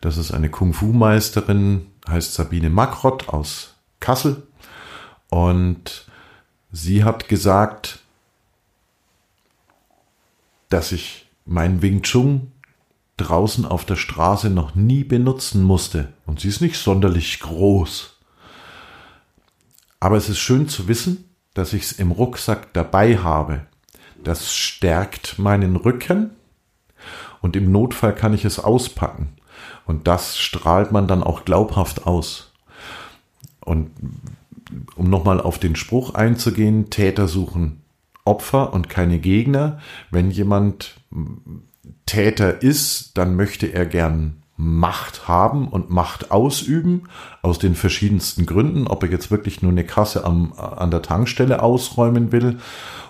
Das 0.00 0.18
ist 0.18 0.32
eine 0.32 0.50
Kung 0.50 0.74
Fu 0.74 0.86
Meisterin, 0.86 1.86
heißt 2.08 2.34
Sabine 2.34 2.68
Makrott 2.68 3.28
aus 3.28 3.74
Kassel. 4.00 4.42
Und 5.36 6.06
sie 6.72 7.04
hat 7.04 7.28
gesagt, 7.28 7.98
dass 10.70 10.92
ich 10.92 11.26
mein 11.44 11.82
Wing 11.82 12.00
Chun 12.00 12.52
draußen 13.18 13.66
auf 13.66 13.84
der 13.84 13.96
Straße 13.96 14.48
noch 14.48 14.74
nie 14.74 15.04
benutzen 15.04 15.62
musste. 15.62 16.14
Und 16.24 16.40
sie 16.40 16.48
ist 16.48 16.62
nicht 16.62 16.78
sonderlich 16.78 17.40
groß. 17.40 18.16
Aber 20.00 20.16
es 20.16 20.30
ist 20.30 20.38
schön 20.38 20.70
zu 20.70 20.88
wissen, 20.88 21.28
dass 21.52 21.74
ich 21.74 21.82
es 21.82 21.92
im 21.92 22.12
Rucksack 22.12 22.72
dabei 22.72 23.18
habe. 23.18 23.66
Das 24.24 24.54
stärkt 24.54 25.38
meinen 25.38 25.76
Rücken 25.76 26.30
und 27.42 27.56
im 27.56 27.70
Notfall 27.70 28.14
kann 28.14 28.32
ich 28.32 28.46
es 28.46 28.58
auspacken. 28.58 29.36
Und 29.84 30.08
das 30.08 30.38
strahlt 30.38 30.92
man 30.92 31.06
dann 31.06 31.22
auch 31.22 31.44
glaubhaft 31.44 32.06
aus. 32.06 32.52
Und 33.60 33.90
um 34.96 35.08
nochmal 35.10 35.40
auf 35.40 35.58
den 35.58 35.76
Spruch 35.76 36.14
einzugehen, 36.14 36.90
Täter 36.90 37.28
suchen 37.28 37.82
Opfer 38.24 38.72
und 38.72 38.88
keine 38.88 39.18
Gegner. 39.18 39.78
Wenn 40.10 40.30
jemand 40.30 40.96
Täter 42.04 42.62
ist, 42.62 43.16
dann 43.16 43.36
möchte 43.36 43.66
er 43.66 43.86
gern 43.86 44.42
Macht 44.58 45.28
haben 45.28 45.68
und 45.68 45.90
Macht 45.90 46.30
ausüben, 46.30 47.04
aus 47.42 47.58
den 47.58 47.74
verschiedensten 47.74 48.46
Gründen, 48.46 48.86
ob 48.86 49.02
er 49.02 49.10
jetzt 49.10 49.30
wirklich 49.30 49.60
nur 49.60 49.70
eine 49.70 49.84
Kasse 49.84 50.24
am, 50.24 50.54
an 50.54 50.90
der 50.90 51.02
Tankstelle 51.02 51.62
ausräumen 51.62 52.32
will 52.32 52.58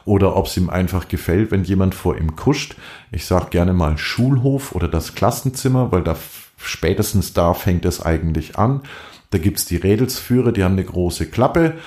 oder 0.05 0.35
ob 0.37 0.47
es 0.47 0.57
ihm 0.57 0.71
einfach 0.71 1.09
gefällt, 1.09 1.53
wenn 1.53 1.63
jemand 1.63 1.95
vor 1.95 2.19
ihm 2.19 2.35
kuscht. 2.35 2.77
Ich 3.13 3.27
sage 3.27 3.51
gerne 3.51 3.73
mal 3.73 3.97
Schulhof 3.97 4.73
oder 4.73 4.89
das 4.89 5.15
Klassenzimmer, 5.15 5.93
weil 5.93 6.03
da 6.03 6.17
spätestens 6.57 7.33
da 7.33 7.55
fängt 7.55 7.85
es 7.85 8.05
eigentlich 8.05 8.59
an. 8.59 8.83
Da 9.31 9.39
gibt's 9.39 9.65
die 9.65 9.77
Rädelsführer, 9.77 10.53
die 10.53 10.65
haben 10.65 10.73
eine 10.73 10.85
große 10.85 11.27
Klappe 11.27 11.79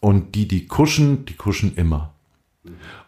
und 0.00 0.34
die, 0.34 0.48
die 0.48 0.66
kuschen, 0.66 1.24
die 1.26 1.34
kuschen 1.34 1.74
immer. 1.76 2.14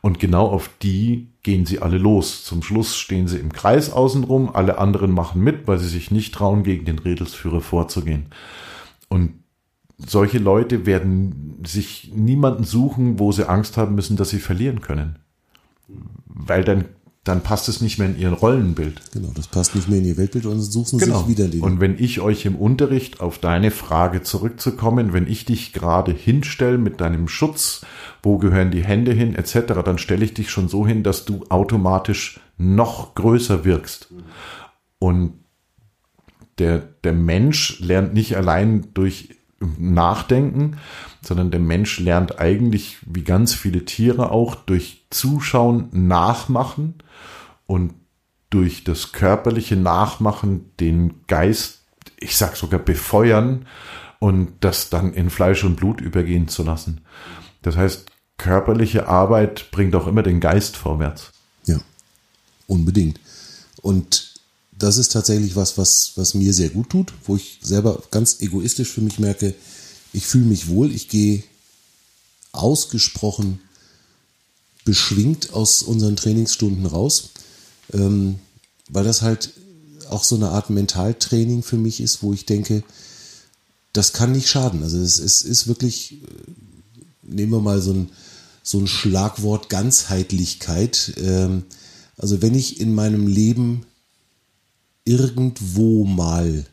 Und 0.01 0.19
genau 0.19 0.47
auf 0.47 0.71
die 0.83 1.29
gehen 1.43 1.67
sie 1.67 1.81
alle 1.81 1.99
los. 1.99 2.45
Zum 2.45 2.63
Schluss 2.63 2.97
stehen 2.97 3.29
sie 3.29 3.39
im 3.39 3.53
Kreis 3.53 3.91
außenrum, 3.91 4.51
alle 4.55 4.79
anderen 4.79 5.13
machen 5.13 5.43
mit, 5.43 5.67
weil 5.67 5.79
sie 5.79 5.89
sich 5.89 6.11
nicht 6.11 6.35
trauen, 6.35 6.63
gegen 6.63 6.85
den 6.85 6.99
Redelsführer 6.99 7.61
vorzugehen. 7.61 8.27
Und 9.09 9.35
solche 9.99 10.39
Leute 10.39 10.87
werden 10.87 11.61
sich 11.67 12.13
niemanden 12.15 12.65
suchen, 12.65 13.19
wo 13.19 13.33
sie 13.33 13.49
Angst 13.49 13.77
haben 13.77 13.95
müssen, 13.95 14.17
dass 14.17 14.31
sie 14.31 14.39
verlieren 14.39 14.81
können. 14.81 15.19
Weil 16.27 16.65
dann, 16.65 16.87
dann 17.25 17.43
passt 17.43 17.69
es 17.69 17.83
nicht 17.83 17.99
mehr 17.99 18.09
in 18.09 18.19
ihr 18.19 18.31
Rollenbild. 18.31 19.13
Genau, 19.13 19.31
das 19.35 19.47
passt 19.47 19.75
nicht 19.75 19.89
mehr 19.89 19.99
in 19.99 20.07
ihr 20.07 20.17
Weltbild 20.17 20.47
und 20.47 20.61
suchen 20.63 20.99
Genau. 20.99 21.19
sich 21.19 21.29
wieder 21.29 21.49
den. 21.49 21.61
Und 21.61 21.79
wenn 21.79 21.99
ich 21.99 22.21
euch 22.21 22.47
im 22.47 22.57
Unterricht 22.57 23.21
auf 23.21 23.39
deine 23.39 23.71
Frage 23.71 24.23
zurückzukommen, 24.23 25.13
wenn 25.13 25.27
ich 25.27 25.45
dich 25.45 25.75
gerade 25.75 26.13
hinstelle 26.13 26.79
mit 26.79 27.03
deinem 27.03 27.29
Schutz, 27.29 27.83
wo 28.23 28.39
gehören 28.39 28.71
die 28.71 28.85
Hände 28.85 29.13
hin, 29.13 29.35
etc., 29.35 29.83
dann 29.85 29.99
stelle 29.99 30.25
ich 30.25 30.33
dich 30.33 30.51
schon 30.51 30.69
so 30.69 30.87
hin, 30.87 31.03
dass 31.03 31.27
du 31.27 31.45
automatisch 31.51 32.41
noch 32.57 33.15
größer 33.15 33.67
wirkst. 33.67 34.13
Und 34.99 35.35
der, 36.59 36.79
der 36.79 37.13
Mensch 37.13 37.81
lernt 37.81 38.15
nicht 38.15 38.37
allein 38.37 38.89
durch 38.95 39.35
Nachdenken, 39.79 40.79
sondern 41.21 41.51
der 41.51 41.61
Mensch 41.61 42.01
lernt 42.01 42.39
eigentlich, 42.39 42.97
wie 43.05 43.25
ganz 43.25 43.53
viele 43.55 43.85
Tiere 43.85 44.31
auch, 44.31 44.55
durch 44.55 45.05
Zuschauen, 45.11 45.89
Nachmachen 45.93 46.95
und 47.71 47.95
durch 48.51 48.83
das 48.83 49.13
körperliche 49.13 49.77
Nachmachen 49.77 50.73
den 50.81 51.25
Geist, 51.29 51.83
ich 52.19 52.37
sag 52.37 52.57
sogar 52.57 52.81
befeuern 52.81 53.67
und 54.19 54.55
das 54.59 54.91
dann 54.91 55.15
in 55.15 55.31
Fleisch 55.31 55.63
und 55.63 55.77
Blut 55.77 56.01
übergehen 56.01 56.49
zu 56.49 56.65
lassen. 56.65 57.03
Das 57.63 57.77
heißt, 57.77 58.07
körperliche 58.39 59.07
Arbeit 59.07 59.71
bringt 59.71 59.95
auch 59.95 60.09
immer 60.09 60.25
den 60.25 60.41
Geist 60.41 60.77
vorwärts. 60.77 61.31
Ja, 61.65 61.81
unbedingt. 62.67 63.21
Und 63.83 64.35
das 64.73 64.97
ist 64.97 65.13
tatsächlich 65.13 65.55
was, 65.55 65.79
was, 65.79 66.15
was 66.17 66.35
mir 66.35 66.53
sehr 66.53 66.71
gut 66.71 66.91
tut, 66.91 67.13
wo 67.25 67.37
ich 67.37 67.61
selber 67.63 68.03
ganz 68.11 68.41
egoistisch 68.41 68.91
für 68.91 69.01
mich 69.01 69.21
merke, 69.21 69.55
ich 70.13 70.27
fühle 70.27 70.47
mich 70.47 70.67
wohl, 70.67 70.91
ich 70.91 71.09
gehe 71.09 71.45
ausgesprochen 72.51 73.61
beschwingt 74.85 75.53
aus 75.53 75.85
unseren 75.85 76.17
Trainingsstunden 76.17 76.87
raus, 76.87 77.31
ähm, 77.93 78.37
weil 78.89 79.05
das 79.05 79.23
halt 79.23 79.53
auch 80.09 80.25
so 80.25 80.37
eine 80.37 80.51
Art 80.51 80.71
Mentaltraining 80.71 81.63
für 81.63 81.77
mich 81.77 82.01
ist, 82.01 82.23
wo 82.23 82.33
ich 82.33 82.47
denke, 82.47 82.83
das 83.93 84.13
kann 84.13 84.33
nicht 84.33 84.49
schaden. 84.49 84.83
Also 84.83 84.99
es, 84.99 85.19
es 85.19 85.43
ist 85.43 85.67
wirklich, 85.67 86.23
äh, 86.23 86.27
nehmen 87.23 87.53
wir 87.53 87.61
mal 87.61 87.81
so 87.81 87.93
ein, 87.93 88.11
so 88.63 88.79
ein 88.79 88.87
Schlagwort 88.87 89.69
Ganzheitlichkeit. 89.69 91.15
Ähm, 91.19 91.65
also 92.17 92.43
wenn 92.43 92.55
ich 92.55 92.81
in 92.81 92.95
meinem 92.95 93.27
Leben 93.27 93.87
irgendwo 95.05 96.05
mal 96.05 96.67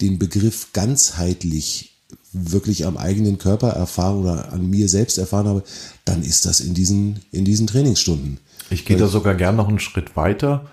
den 0.00 0.18
Begriff 0.18 0.72
ganzheitlich 0.72 1.92
wirklich 2.32 2.84
am 2.84 2.96
eigenen 2.96 3.38
Körper 3.38 3.70
erfahren 3.70 4.20
oder 4.20 4.52
an 4.52 4.68
mir 4.68 4.88
selbst 4.88 5.16
erfahren 5.16 5.46
habe, 5.46 5.64
dann 6.04 6.22
ist 6.22 6.44
das 6.44 6.60
in 6.60 6.74
diesen, 6.74 7.20
in 7.32 7.44
diesen 7.44 7.66
Trainingsstunden. 7.66 8.38
Ich 8.70 8.84
gehe 8.84 8.96
da 8.96 9.06
sogar 9.06 9.34
gern 9.34 9.56
noch 9.56 9.68
einen 9.68 9.78
Schritt 9.78 10.16
weiter. 10.16 10.66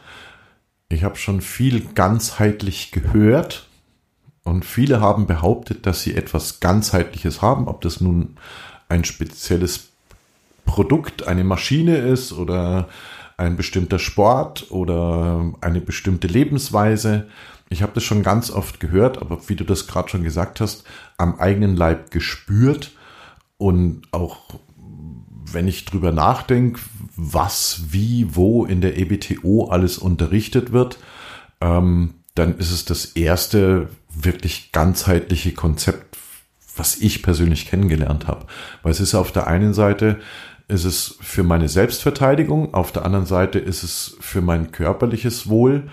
Ich 0.89 1.03
habe 1.03 1.15
schon 1.15 1.41
viel 1.41 1.81
ganzheitlich 1.93 2.91
gehört 2.91 3.67
und 4.43 4.65
viele 4.65 4.99
haben 4.99 5.27
behauptet, 5.27 5.85
dass 5.85 6.01
sie 6.01 6.15
etwas 6.15 6.59
ganzheitliches 6.59 7.41
haben, 7.41 7.67
ob 7.67 7.81
das 7.81 8.01
nun 8.01 8.37
ein 8.89 9.05
spezielles 9.05 9.89
Produkt, 10.65 11.27
eine 11.27 11.43
Maschine 11.43 11.97
ist 11.97 12.31
oder 12.33 12.89
ein 13.37 13.57
bestimmter 13.57 13.99
Sport 13.99 14.67
oder 14.69 15.53
eine 15.61 15.81
bestimmte 15.81 16.27
Lebensweise. 16.27 17.27
Ich 17.69 17.81
habe 17.81 17.93
das 17.93 18.03
schon 18.03 18.23
ganz 18.23 18.51
oft 18.51 18.79
gehört, 18.79 19.19
aber 19.19 19.49
wie 19.49 19.55
du 19.55 19.63
das 19.63 19.87
gerade 19.87 20.09
schon 20.09 20.23
gesagt 20.23 20.61
hast, 20.61 20.83
am 21.17 21.39
eigenen 21.39 21.75
Leib 21.75 22.11
gespürt 22.11 22.91
und 23.57 24.03
auch 24.11 24.59
wenn 25.51 25.67
ich 25.67 25.85
drüber 25.85 26.11
nachdenke, 26.11 26.79
was, 27.31 27.81
wie, 27.89 28.35
wo 28.35 28.65
in 28.65 28.81
der 28.81 28.97
EBTO 28.97 29.65
alles 29.69 29.97
unterrichtet 29.97 30.71
wird, 30.71 30.97
ähm, 31.61 32.15
dann 32.35 32.57
ist 32.57 32.71
es 32.71 32.85
das 32.85 33.05
erste 33.05 33.89
wirklich 34.13 34.71
ganzheitliche 34.71 35.53
Konzept, 35.53 36.17
was 36.75 36.97
ich 36.97 37.21
persönlich 37.21 37.67
kennengelernt 37.67 38.27
habe. 38.27 38.47
Weil 38.81 38.91
es 38.91 38.99
ist 38.99 39.15
auf 39.15 39.31
der 39.31 39.47
einen 39.47 39.73
Seite 39.73 40.19
ist 40.67 40.85
es 40.85 41.17
für 41.21 41.43
meine 41.43 41.69
Selbstverteidigung, 41.69 42.73
auf 42.73 42.91
der 42.91 43.05
anderen 43.05 43.25
Seite 43.25 43.59
ist 43.59 43.83
es 43.83 44.17
für 44.19 44.41
mein 44.41 44.71
körperliches 44.71 45.49
Wohl, 45.49 45.89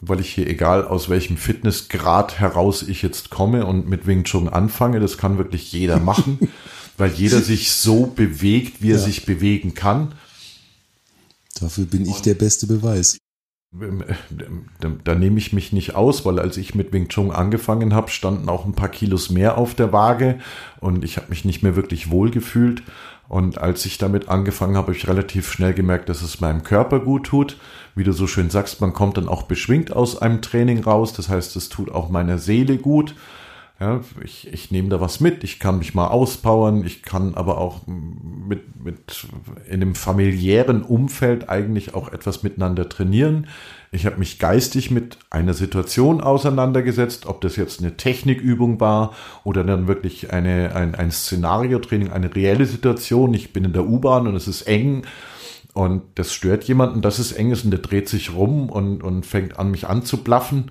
weil 0.00 0.20
ich 0.20 0.30
hier, 0.30 0.48
egal 0.48 0.84
aus 0.86 1.08
welchem 1.08 1.36
Fitnessgrad 1.36 2.40
heraus 2.40 2.82
ich 2.82 3.02
jetzt 3.02 3.30
komme 3.30 3.66
und 3.66 3.88
mit 3.88 4.06
Wing 4.06 4.24
Chun 4.24 4.48
anfange, 4.48 4.98
das 5.00 5.18
kann 5.18 5.38
wirklich 5.38 5.72
jeder 5.72 5.98
machen, 5.98 6.38
weil 6.98 7.10
jeder 7.10 7.40
sich 7.40 7.72
so 7.72 8.06
bewegt, 8.06 8.82
wie 8.82 8.92
er 8.92 8.98
ja. 8.98 9.02
sich 9.02 9.26
bewegen 9.26 9.74
kann. 9.74 10.14
Dafür 11.60 11.84
bin 11.84 12.08
ich 12.08 12.20
der 12.22 12.34
beste 12.34 12.66
Beweis. 12.66 13.18
Da, 14.80 14.88
da, 15.04 15.14
nehme 15.14 15.38
ich 15.38 15.52
mich 15.52 15.72
nicht 15.72 15.94
aus, 15.94 16.24
weil 16.26 16.40
als 16.40 16.56
ich 16.56 16.74
mit 16.74 16.92
Wing 16.92 17.06
Chun 17.06 17.30
angefangen 17.30 17.94
habe, 17.94 18.10
standen 18.10 18.48
auch 18.48 18.64
ein 18.64 18.72
paar 18.72 18.88
Kilos 18.88 19.30
mehr 19.30 19.58
auf 19.58 19.76
der 19.76 19.92
Waage 19.92 20.40
und 20.80 21.04
ich 21.04 21.16
habe 21.16 21.28
mich 21.28 21.44
nicht 21.44 21.62
mehr 21.62 21.76
wirklich 21.76 22.10
wohl 22.10 22.32
gefühlt. 22.32 22.82
Und 23.28 23.58
als 23.58 23.86
ich 23.86 23.96
damit 23.96 24.28
angefangen 24.28 24.76
habe, 24.76 24.88
habe 24.88 24.96
ich 24.96 25.06
relativ 25.06 25.52
schnell 25.52 25.72
gemerkt, 25.72 26.08
dass 26.08 26.20
es 26.20 26.40
meinem 26.40 26.64
Körper 26.64 26.98
gut 26.98 27.26
tut. 27.26 27.58
Wie 27.94 28.02
du 28.02 28.12
so 28.12 28.26
schön 28.26 28.50
sagst, 28.50 28.80
man 28.80 28.92
kommt 28.92 29.18
dann 29.18 29.28
auch 29.28 29.44
beschwingt 29.44 29.92
aus 29.92 30.20
einem 30.20 30.42
Training 30.42 30.82
raus. 30.82 31.12
Das 31.12 31.28
heißt, 31.28 31.54
es 31.54 31.68
tut 31.68 31.92
auch 31.92 32.08
meiner 32.08 32.38
Seele 32.38 32.76
gut. 32.76 33.14
Ja, 33.80 34.02
ich, 34.22 34.46
ich 34.52 34.70
nehme 34.70 34.90
da 34.90 35.00
was 35.00 35.20
mit, 35.20 35.42
ich 35.42 35.58
kann 35.58 35.78
mich 35.78 35.94
mal 35.94 36.08
auspowern, 36.08 36.84
ich 36.84 37.02
kann 37.02 37.34
aber 37.34 37.56
auch 37.56 37.86
mit, 37.86 38.84
mit 38.84 39.26
in 39.66 39.80
einem 39.80 39.94
familiären 39.94 40.82
Umfeld 40.82 41.48
eigentlich 41.48 41.94
auch 41.94 42.12
etwas 42.12 42.42
miteinander 42.42 42.90
trainieren. 42.90 43.46
Ich 43.90 44.04
habe 44.04 44.18
mich 44.18 44.38
geistig 44.38 44.90
mit 44.90 45.16
einer 45.30 45.54
Situation 45.54 46.20
auseinandergesetzt, 46.20 47.24
ob 47.24 47.40
das 47.40 47.56
jetzt 47.56 47.80
eine 47.80 47.96
Technikübung 47.96 48.80
war 48.80 49.14
oder 49.44 49.64
dann 49.64 49.88
wirklich 49.88 50.30
eine, 50.30 50.76
ein, 50.76 50.94
ein 50.94 51.10
Szenario-Training, 51.10 52.10
eine 52.10 52.36
reelle 52.36 52.66
Situation. 52.66 53.32
Ich 53.32 53.54
bin 53.54 53.64
in 53.64 53.72
der 53.72 53.86
U-Bahn 53.86 54.26
und 54.26 54.36
es 54.36 54.46
ist 54.46 54.62
eng 54.62 55.06
und 55.72 56.02
das 56.16 56.34
stört 56.34 56.64
jemanden, 56.64 57.00
dass 57.00 57.18
es 57.18 57.32
eng 57.32 57.50
ist 57.50 57.64
und 57.64 57.70
der 57.70 57.80
dreht 57.80 58.10
sich 58.10 58.34
rum 58.34 58.68
und, 58.68 59.02
und 59.02 59.24
fängt 59.24 59.58
an, 59.58 59.70
mich 59.70 59.88
anzublaffen. 59.88 60.70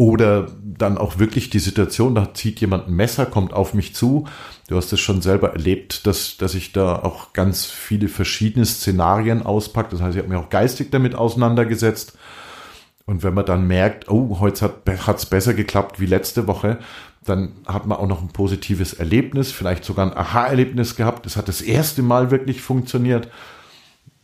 Oder 0.00 0.46
dann 0.64 0.96
auch 0.96 1.18
wirklich 1.18 1.50
die 1.50 1.58
Situation, 1.58 2.14
da 2.14 2.32
zieht 2.32 2.58
jemand 2.62 2.88
ein 2.88 2.94
Messer, 2.94 3.26
kommt 3.26 3.52
auf 3.52 3.74
mich 3.74 3.94
zu. 3.94 4.26
Du 4.66 4.78
hast 4.78 4.90
es 4.94 5.00
schon 5.00 5.20
selber 5.20 5.52
erlebt, 5.52 6.06
dass, 6.06 6.38
dass 6.38 6.54
ich 6.54 6.72
da 6.72 6.94
auch 6.94 7.34
ganz 7.34 7.66
viele 7.66 8.08
verschiedene 8.08 8.64
Szenarien 8.64 9.42
auspacke. 9.42 9.90
Das 9.90 10.00
heißt, 10.00 10.16
ich 10.16 10.22
habe 10.22 10.32
mich 10.32 10.42
auch 10.42 10.48
geistig 10.48 10.90
damit 10.90 11.14
auseinandergesetzt. 11.14 12.14
Und 13.04 13.22
wenn 13.22 13.34
man 13.34 13.44
dann 13.44 13.66
merkt, 13.66 14.08
oh, 14.08 14.38
heute 14.40 14.72
hat 14.86 15.18
es 15.18 15.26
besser 15.26 15.52
geklappt 15.52 16.00
wie 16.00 16.06
letzte 16.06 16.46
Woche, 16.46 16.78
dann 17.26 17.52
hat 17.66 17.84
man 17.84 17.98
auch 17.98 18.06
noch 18.06 18.22
ein 18.22 18.28
positives 18.28 18.94
Erlebnis, 18.94 19.52
vielleicht 19.52 19.84
sogar 19.84 20.06
ein 20.06 20.16
Aha-Erlebnis 20.16 20.96
gehabt. 20.96 21.26
Es 21.26 21.36
hat 21.36 21.46
das 21.46 21.60
erste 21.60 22.00
Mal 22.00 22.30
wirklich 22.30 22.62
funktioniert. 22.62 23.28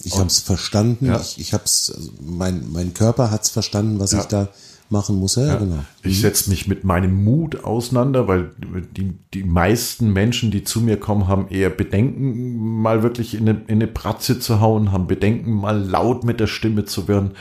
Ich 0.03 0.15
habe 0.15 0.29
es 0.29 0.41
verstanden. 0.41 1.05
Ja. 1.05 1.21
Ich, 1.21 1.39
ich 1.39 1.53
habe 1.53 1.65
es, 1.65 1.93
also 1.95 2.12
mein, 2.23 2.65
mein 2.73 2.95
Körper 2.95 3.31
hat 3.31 3.43
es 3.43 3.51
verstanden, 3.51 4.01
was 4.01 4.12
ja. 4.12 4.21
ich 4.21 4.25
da 4.25 4.49
machen 4.90 5.16
muss. 5.16 5.37
Ja, 5.37 5.46
ja 5.46 5.57
genau. 5.57 5.85
Ich 6.03 6.18
mhm. 6.18 6.20
setze 6.20 6.51
mich 6.51 6.66
mit 6.66 6.85
meinem 6.85 7.25
Mut 7.25 7.64
auseinander, 7.64 8.29
weil 8.29 8.51
die, 8.96 9.14
die 9.35 9.44
meisten 9.44 10.12
Menschen, 10.12 10.51
die 10.51 10.64
zu 10.64 10.81
mir 10.81 10.99
kommen, 10.99 11.29
haben 11.29 11.49
eher 11.49 11.70
Bedenken, 11.70 12.81
mal 12.81 13.03
wirklich 13.03 13.35
in 13.35 13.49
eine, 13.49 13.61
in 13.66 13.77
eine 13.77 13.87
Pratze 13.87 14.38
zu 14.38 14.61
hauen, 14.61 14.92
haben 14.92 15.07
Bedenken, 15.07 15.53
mal 15.53 15.79
laut 15.79 16.25
mit 16.25 16.40
der 16.40 16.46
Stimme 16.46 16.85
zu 16.85 17.09
werden, 17.09 17.33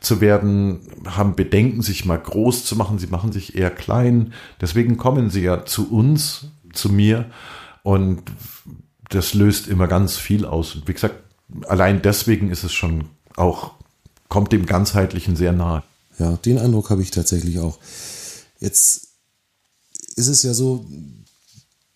zu 0.00 0.20
werden, 0.20 0.80
haben 1.06 1.34
Bedenken, 1.36 1.82
sich 1.82 2.04
mal 2.04 2.18
groß 2.18 2.64
zu 2.64 2.76
machen. 2.76 2.98
Sie 2.98 3.06
machen 3.06 3.32
sich 3.32 3.56
eher 3.56 3.70
klein. 3.70 4.32
Deswegen 4.60 4.96
kommen 4.96 5.30
sie 5.30 5.42
ja 5.42 5.64
zu 5.64 5.90
uns, 5.90 6.46
zu 6.72 6.88
mir. 6.90 7.26
Und 7.82 8.22
das 9.08 9.34
löst 9.34 9.68
immer 9.68 9.88
ganz 9.88 10.16
viel 10.16 10.44
aus. 10.44 10.74
Und 10.74 10.88
wie 10.88 10.92
gesagt, 10.92 11.16
allein 11.68 12.02
deswegen 12.02 12.50
ist 12.50 12.64
es 12.64 12.72
schon 12.72 13.04
auch, 13.36 13.72
kommt 14.28 14.52
dem 14.52 14.66
Ganzheitlichen 14.66 15.36
sehr 15.36 15.52
nahe. 15.52 15.82
Ja, 16.22 16.36
den 16.36 16.58
Eindruck 16.58 16.90
habe 16.90 17.02
ich 17.02 17.10
tatsächlich 17.10 17.58
auch. 17.58 17.80
Jetzt 18.60 19.08
ist 20.14 20.28
es 20.28 20.44
ja 20.44 20.54
so, 20.54 20.86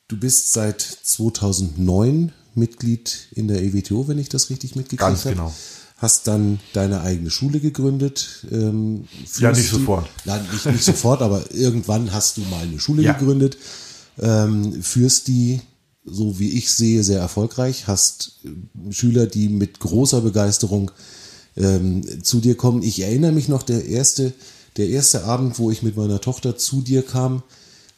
du 0.09 0.19
bist 0.19 0.53
seit 0.53 0.81
2009 0.81 2.33
Mitglied 2.57 3.29
in 3.31 3.47
der 3.47 3.63
EWTO, 3.63 4.09
wenn 4.09 4.19
ich 4.19 4.29
das 4.29 4.51
richtig 4.51 4.75
mitgekriegt 4.75 5.03
habe. 5.03 5.13
Ganz 5.13 5.23
genau. 5.23 5.55
Hast 5.99 6.27
dann 6.27 6.59
deine 6.73 7.03
eigene 7.03 7.31
Schule 7.31 7.61
gegründet. 7.61 8.45
Ähm, 8.51 9.07
ja, 9.39 9.51
nicht 9.51 9.63
die, 9.63 9.67
sofort. 9.69 10.09
Nein, 10.25 10.45
nicht, 10.53 10.67
nicht 10.67 10.85
sofort, 10.85 11.23
aber 11.23 11.49
irgendwann 11.53 12.13
hast 12.13 12.37
du 12.37 12.41
mal 12.43 12.65
eine 12.65 12.81
Schule 12.81 13.03
ja. 13.03 13.13
gegründet. 13.13 13.57
Ähm, 14.19 14.83
führst 14.83 15.29
die, 15.29 15.61
so 16.05 16.41
wie 16.41 16.51
ich 16.51 16.73
sehe, 16.73 17.05
sehr 17.05 17.21
erfolgreich. 17.21 17.87
Hast 17.87 18.41
Schüler, 18.91 19.27
die 19.27 19.49
mit 19.49 19.79
großer 19.79 20.21
Begeisterung 20.21 20.91
ähm, 21.57 22.23
zu 22.23 22.41
dir 22.41 22.57
kommen. 22.57 22.83
Ich 22.83 23.01
erinnere 23.01 23.33
mich 23.33 23.49
noch, 23.49 23.63
der 23.63 23.87
erste, 23.87 24.33
der 24.77 24.89
erste 24.89 25.25
Abend, 25.25 25.59
wo 25.59 25.71
ich 25.71 25.83
mit 25.83 25.97
meiner 25.97 26.21
Tochter 26.21 26.57
zu 26.57 26.83
dir 26.83 27.03
kam, 27.03 27.43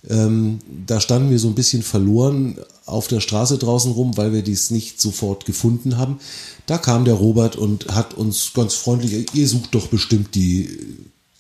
ähm, 0.09 0.61
da 0.87 1.01
standen 1.01 1.31
wir 1.31 1.39
so 1.39 1.49
ein 1.49 1.55
bisschen 1.55 1.83
verloren 1.83 2.59
auf 2.87 3.09
der 3.09 3.21
Straße 3.21 3.59
draußen 3.59 3.93
rum, 3.93 4.17
weil 4.17 4.33
wir 4.33 4.43
dies 4.43 4.71
nicht 4.71 5.01
sofort 5.01 5.45
gefunden 5.45 5.99
haben. 5.99 6.21
Da 6.67 6.79
kam 6.79 7.05
der 7.05 7.15
Robert 7.15 7.57
und 7.57 7.89
hat 7.89 8.15
uns 8.15 8.53
ganz 8.55 8.75
freundlich, 8.75 9.35
ihr 9.35 9.49
sucht 9.49 9.75
doch 9.75 9.89
bestimmt 9.89 10.35
die, 10.35 10.79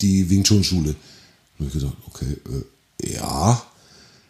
die 0.01 0.29
Wing 0.29 0.43
Chun 0.45 0.65
Schule. 0.65 0.97
Und 1.59 1.67
ich 1.67 1.73
gesagt, 1.73 1.97
okay, 2.07 2.37
äh, 3.03 3.15
ja. 3.15 3.63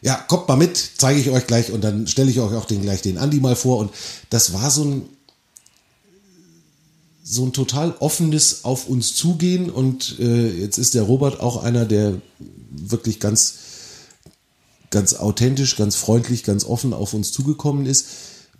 Ja, 0.00 0.14
kommt 0.14 0.46
mal 0.46 0.56
mit, 0.56 0.78
zeige 0.98 1.18
ich 1.18 1.30
euch 1.30 1.46
gleich 1.46 1.72
und 1.72 1.82
dann 1.82 2.06
stelle 2.06 2.30
ich 2.30 2.38
euch 2.38 2.54
auch 2.54 2.66
den 2.66 2.82
gleich 2.82 3.02
den 3.02 3.18
Andi 3.18 3.40
mal 3.40 3.56
vor. 3.56 3.78
Und 3.78 3.90
das 4.30 4.52
war 4.52 4.70
so 4.70 4.84
ein, 4.84 5.02
so 7.30 7.44
ein 7.44 7.52
total 7.52 7.94
offenes 7.98 8.64
auf 8.64 8.88
uns 8.88 9.14
zugehen 9.14 9.68
und 9.68 10.18
äh, 10.18 10.50
jetzt 10.50 10.78
ist 10.78 10.94
der 10.94 11.02
Robert 11.02 11.40
auch 11.40 11.62
einer, 11.62 11.84
der 11.84 12.22
wirklich 12.70 13.20
ganz, 13.20 13.54
ganz 14.90 15.12
authentisch, 15.12 15.76
ganz 15.76 15.96
freundlich, 15.96 16.42
ganz 16.42 16.64
offen 16.64 16.94
auf 16.94 17.12
uns 17.12 17.30
zugekommen 17.30 17.84
ist. 17.84 18.06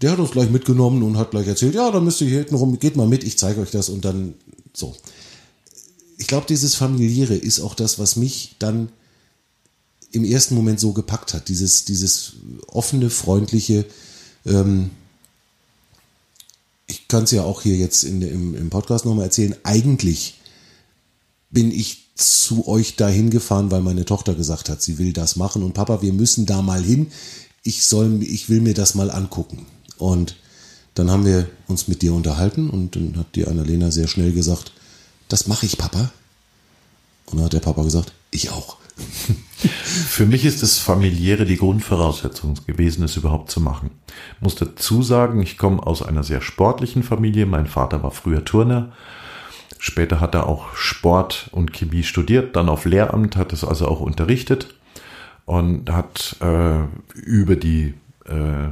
Der 0.03 0.13
hat 0.13 0.19
uns 0.19 0.33
gleich 0.33 0.51
mitgenommen 0.51 1.03
und 1.03 1.17
hat 1.17 1.31
gleich 1.31 1.47
erzählt, 1.47 1.75
ja, 1.75 1.91
dann 1.91 2.05
müsst 2.05 2.21
ihr 2.21 2.29
hier 2.29 2.41
hinten 2.41 2.57
rum, 2.57 2.79
geht 2.79 2.95
mal 2.95 3.07
mit, 3.07 3.25
ich 3.25 3.39
zeige 3.39 3.61
euch 3.63 3.71
das 3.71 3.89
und 3.89 4.05
dann 4.05 4.35
so. 4.75 4.95
Ich 6.19 6.27
glaube, 6.27 6.47
dieses 6.47 6.75
familiäre 6.75 7.37
ist 7.37 7.61
auch 7.61 7.75
das, 7.75 7.99
was 7.99 8.17
mich 8.17 8.57
dann 8.59 8.91
im 10.13 10.25
ersten 10.25 10.55
Moment 10.55 10.79
so 10.79 10.93
gepackt 10.93 11.33
hat. 11.33 11.49
Dieses, 11.49 11.87
dieses 11.87 12.35
offene, 12.67 13.09
freundliche, 13.09 13.87
ähm, 14.45 14.91
ich 16.89 17.07
kann 17.07 17.25
es 17.25 17.31
ja 17.31 17.43
auch 17.43 17.63
hier 17.63 17.77
jetzt 17.77 18.03
in, 18.03 18.23
im, 18.23 18.55
im 18.55 18.71
Podcast 18.71 19.05
nochmal 19.05 19.27
erzählen, 19.27 19.55
eigentlich 19.63 20.41
bin 21.51 21.71
ich 21.71 22.09
zu 22.15 22.67
euch 22.67 22.97
dahin 22.97 23.31
gefahren, 23.31 23.71
weil 23.71 23.83
meine 23.83 24.05
Tochter 24.05 24.35
gesagt 24.35 24.69
hat, 24.69 24.83
sie 24.83 24.99
will 24.99 25.13
das 25.13 25.37
machen 25.37 25.63
und 25.63 25.75
Papa, 25.75 26.03
wir 26.03 26.13
müssen 26.13 26.47
da 26.47 26.63
mal 26.63 26.83
hin. 26.83 27.13
Ich 27.63 27.85
soll, 27.85 28.23
ich 28.23 28.49
will 28.49 28.61
mir 28.61 28.75
das 28.75 28.95
mal 28.95 29.11
angucken. 29.11 29.67
Und 29.99 30.37
dann 30.95 31.11
haben 31.11 31.25
wir 31.25 31.49
uns 31.69 31.87
mit 31.87 32.03
dir 32.03 32.13
unterhalten 32.15 32.71
und 32.71 32.97
dann 32.97 33.17
hat 33.17 33.37
die 33.37 33.47
Annalena 33.47 33.91
sehr 33.91 34.09
schnell 34.09 34.33
gesagt, 34.33 34.73
das 35.29 35.47
mache 35.47 35.67
ich, 35.67 35.79
Papa. 35.79 36.11
Und 37.27 37.37
dann 37.37 37.45
hat 37.45 37.53
der 37.53 37.61
Papa 37.61 37.83
gesagt, 37.83 38.13
ich 38.31 38.51
auch. 38.51 38.79
Für 39.59 40.27
mich 40.27 40.45
ist 40.45 40.63
das 40.63 40.79
familiäre 40.79 41.45
die 41.45 41.57
Grundvoraussetzung 41.57 42.55
gewesen, 42.67 43.05
es 43.05 43.17
überhaupt 43.17 43.51
zu 43.51 43.61
machen. 43.61 43.91
Ich 44.37 44.43
muss 44.43 44.55
dazu 44.55 45.03
sagen, 45.03 45.43
ich 45.43 45.59
komme 45.59 45.85
aus 45.85 46.03
einer 46.03 46.23
sehr 46.23 46.41
sportlichen 46.41 47.03
Familie. 47.03 47.47
Mein 47.47 47.67
Vater 47.67 48.03
war 48.03 48.11
früher 48.11 48.45
Turner. 48.45 48.93
Später 49.79 50.21
hat 50.21 50.35
er 50.35 50.47
auch 50.47 50.75
Sport 50.75 51.49
und 51.53 51.73
Chemie 51.73 52.03
studiert, 52.03 52.57
dann 52.57 52.69
auf 52.69 52.85
Lehramt, 52.85 53.37
hat 53.37 53.53
es 53.53 53.65
also 53.65 53.87
auch 53.87 54.01
unterrichtet 54.01 54.75
und 55.45 55.91
hat 55.91 56.37
äh, 56.41 56.81
über 57.15 57.55
die 57.55 57.95
äh, 58.27 58.69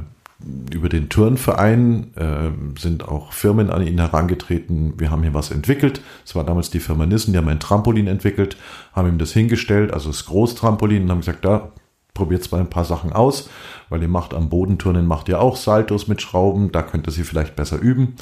über 0.71 0.87
den 0.87 1.09
Turnverein 1.09 2.13
äh, 2.15 2.79
sind 2.79 3.07
auch 3.07 3.33
Firmen 3.33 3.71
an 3.71 3.85
ihn 3.85 3.97
herangetreten. 3.97 4.93
Wir 4.97 5.09
haben 5.09 5.23
hier 5.23 5.33
was 5.33 5.49
entwickelt. 5.49 6.01
Es 6.25 6.35
war 6.35 6.43
damals 6.43 6.69
die 6.69 6.79
Firma 6.79 7.05
Nissen, 7.05 7.31
die 7.31 7.37
haben 7.37 7.47
ein 7.47 7.59
Trampolin 7.59 8.07
entwickelt, 8.07 8.55
haben 8.93 9.09
ihm 9.09 9.17
das 9.17 9.33
hingestellt, 9.33 9.91
also 9.91 10.09
das 10.09 10.25
Großtrampolin, 10.25 11.03
und 11.03 11.11
haben 11.11 11.19
gesagt, 11.21 11.43
da 11.43 11.71
probiert 12.13 12.51
mal 12.51 12.59
ein 12.59 12.69
paar 12.69 12.85
Sachen 12.85 13.13
aus, 13.13 13.49
weil 13.89 14.01
ihr 14.01 14.07
macht 14.07 14.33
am 14.33 14.49
Bodenturnen, 14.49 15.07
macht 15.07 15.29
ihr 15.29 15.39
auch 15.39 15.55
Saltos 15.55 16.07
mit 16.07 16.21
Schrauben, 16.21 16.71
da 16.71 16.81
könnt 16.81 17.07
ihr 17.07 17.11
sie 17.11 17.23
vielleicht 17.23 17.55
besser 17.55 17.79
üben. 17.79 18.15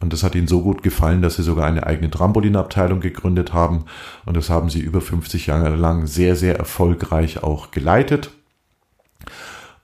Und 0.00 0.12
das 0.12 0.22
hat 0.22 0.34
ihnen 0.34 0.48
so 0.48 0.60
gut 0.60 0.82
gefallen, 0.82 1.22
dass 1.22 1.36
sie 1.36 1.42
sogar 1.42 1.66
eine 1.66 1.86
eigene 1.86 2.10
Trampolinabteilung 2.10 3.00
gegründet 3.00 3.52
haben. 3.52 3.84
Und 4.26 4.36
das 4.36 4.50
haben 4.50 4.68
sie 4.68 4.80
über 4.80 5.00
50 5.00 5.46
Jahre 5.46 5.76
lang 5.76 6.06
sehr, 6.06 6.36
sehr 6.36 6.58
erfolgreich 6.58 7.42
auch 7.42 7.70
geleitet. 7.70 8.30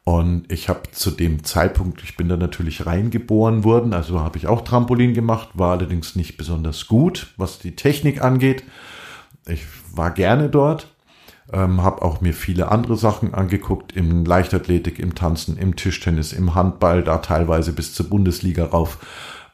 Und 0.04 0.50
ich 0.50 0.68
habe 0.68 0.90
zu 0.92 1.10
dem 1.10 1.44
Zeitpunkt, 1.44 2.02
ich 2.02 2.16
bin 2.16 2.28
da 2.28 2.36
natürlich 2.36 2.86
reingeboren 2.86 3.64
worden, 3.64 3.92
also 3.92 4.20
habe 4.20 4.38
ich 4.38 4.46
auch 4.46 4.62
Trampolin 4.62 5.14
gemacht, 5.14 5.50
war 5.54 5.72
allerdings 5.72 6.16
nicht 6.16 6.36
besonders 6.36 6.86
gut, 6.86 7.34
was 7.36 7.58
die 7.58 7.76
Technik 7.76 8.22
angeht. 8.22 8.64
Ich 9.46 9.64
war 9.92 10.10
gerne 10.10 10.48
dort, 10.48 10.88
ähm, 11.52 11.82
habe 11.82 12.02
auch 12.02 12.20
mir 12.22 12.32
viele 12.32 12.70
andere 12.70 12.96
Sachen 12.96 13.34
angeguckt, 13.34 13.94
im 13.94 14.24
Leichtathletik, 14.24 14.98
im 14.98 15.14
Tanzen, 15.14 15.58
im 15.58 15.76
Tischtennis, 15.76 16.32
im 16.32 16.54
Handball, 16.54 17.04
da 17.04 17.18
teilweise 17.18 17.72
bis 17.72 17.94
zur 17.94 18.08
Bundesliga 18.08 18.64
rauf 18.64 18.98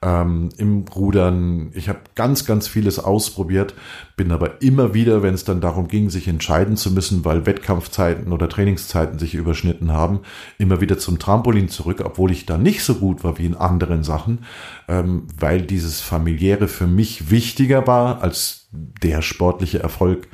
ähm, 0.02 0.50
im 0.56 0.84
Rudern. 0.88 1.70
Ich 1.74 1.88
habe 1.88 2.00
ganz, 2.14 2.44
ganz 2.44 2.68
vieles 2.68 2.98
ausprobiert, 2.98 3.74
bin 4.16 4.32
aber 4.32 4.62
immer 4.62 4.94
wieder, 4.94 5.22
wenn 5.22 5.34
es 5.34 5.44
dann 5.44 5.60
darum 5.60 5.88
ging, 5.88 6.10
sich 6.10 6.28
entscheiden 6.28 6.76
zu 6.76 6.92
müssen, 6.92 7.24
weil 7.24 7.46
Wettkampfzeiten 7.46 8.32
oder 8.32 8.48
Trainingszeiten 8.48 9.18
sich 9.18 9.34
überschnitten 9.34 9.92
haben, 9.92 10.20
immer 10.58 10.80
wieder 10.80 10.98
zum 10.98 11.18
Trampolin 11.18 11.68
zurück, 11.68 12.02
obwohl 12.04 12.30
ich 12.30 12.46
da 12.46 12.58
nicht 12.58 12.82
so 12.82 12.96
gut 12.96 13.24
war 13.24 13.38
wie 13.38 13.46
in 13.46 13.54
anderen 13.54 14.04
Sachen, 14.04 14.40
ähm, 14.88 15.26
weil 15.38 15.62
dieses 15.62 16.00
familiäre 16.00 16.68
für 16.68 16.86
mich 16.86 17.30
wichtiger 17.30 17.86
war 17.86 18.22
als 18.22 18.68
der 18.72 19.22
sportliche 19.22 19.80
Erfolg. 19.80 20.28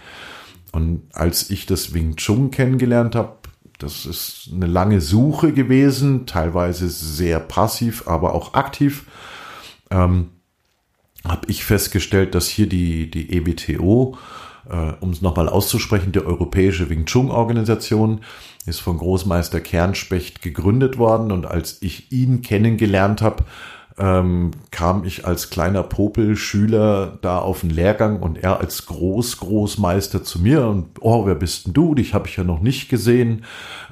Und 0.73 1.03
als 1.13 1.51
ich 1.51 1.67
das 1.67 1.93
Wing 1.93 2.17
Chun 2.17 2.51
kennengelernt 2.51 3.15
habe, 3.15 3.37
das 3.79 4.07
ist 4.07 4.51
eine 4.53 4.67
lange 4.67 5.01
Suche 5.01 5.53
gewesen, 5.53 6.27
teilweise 6.27 6.89
sehr 6.89 7.41
passiv, 7.41 8.07
aber 8.07 8.35
auch 8.35 8.55
aktiv 8.55 9.07
ähm, 9.93 10.31
habe 11.27 11.47
ich 11.49 11.65
festgestellt, 11.65 12.35
dass 12.35 12.49
hier 12.49 12.69
die, 12.69 13.11
die 13.11 13.33
EBTO, 13.37 14.17
äh, 14.69 14.93
um 15.01 15.11
es 15.11 15.23
nochmal 15.23 15.49
auszusprechen, 15.49 16.13
die 16.13 16.25
Europäische 16.25 16.91
Wing 16.91 17.05
Chun 17.07 17.31
Organisation, 17.31 18.21
ist 18.67 18.81
von 18.81 18.99
Großmeister 18.99 19.61
Kernspecht 19.61 20.43
gegründet 20.43 20.99
worden 20.99 21.33
und 21.33 21.47
als 21.47 21.81
ich 21.83 22.11
ihn 22.13 22.43
kennengelernt 22.43 23.23
habe, 23.23 23.45
ähm, 23.99 24.53
kam 24.71 25.05
ich 25.05 25.27
als 25.27 25.51
kleiner 25.51 25.83
Popel-Schüler 25.83 27.19
da 27.21 27.39
auf 27.39 27.61
den 27.61 27.71
Lehrgang 27.71 28.21
und 28.21 28.39
er 28.39 28.61
als 28.61 28.87
Groß-Großmeister 28.87 30.25
zu 30.25 30.41
mir 30.41 30.67
und, 30.67 30.87
oh, 31.01 31.27
wer 31.27 31.35
bist 31.35 31.67
denn 31.67 31.75
du? 31.75 31.95
Dich 31.95 32.15
habe 32.15 32.27
ich 32.27 32.37
ja 32.37 32.45
noch 32.45 32.61
nicht 32.61 32.89
gesehen. 32.89 33.45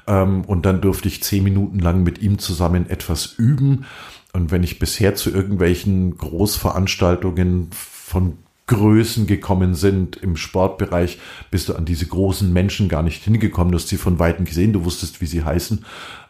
Ähm, 0.07 0.43
und 0.45 0.65
dann 0.65 0.81
durfte 0.81 1.07
ich 1.07 1.21
zehn 1.21 1.43
Minuten 1.43 1.79
lang 1.79 2.03
mit 2.03 2.19
ihm 2.21 2.39
zusammen 2.39 2.89
etwas 2.89 3.27
üben. 3.37 3.85
Und 4.33 4.51
wenn 4.51 4.63
ich 4.63 4.79
bisher 4.79 5.15
zu 5.15 5.29
irgendwelchen 5.29 6.17
Großveranstaltungen 6.17 7.69
von 7.71 8.37
Größen 8.67 9.27
gekommen 9.27 9.75
sind 9.75 10.15
im 10.15 10.37
Sportbereich, 10.37 11.19
bist 11.49 11.67
du 11.67 11.75
an 11.75 11.83
diese 11.83 12.05
großen 12.05 12.51
Menschen 12.53 12.87
gar 12.87 13.03
nicht 13.03 13.23
hingekommen. 13.23 13.73
Du 13.73 13.77
hast 13.77 13.89
sie 13.89 13.97
von 13.97 14.19
Weitem 14.19 14.45
gesehen, 14.45 14.71
du 14.71 14.85
wusstest, 14.85 15.19
wie 15.19 15.25
sie 15.25 15.43
heißen, 15.43 15.83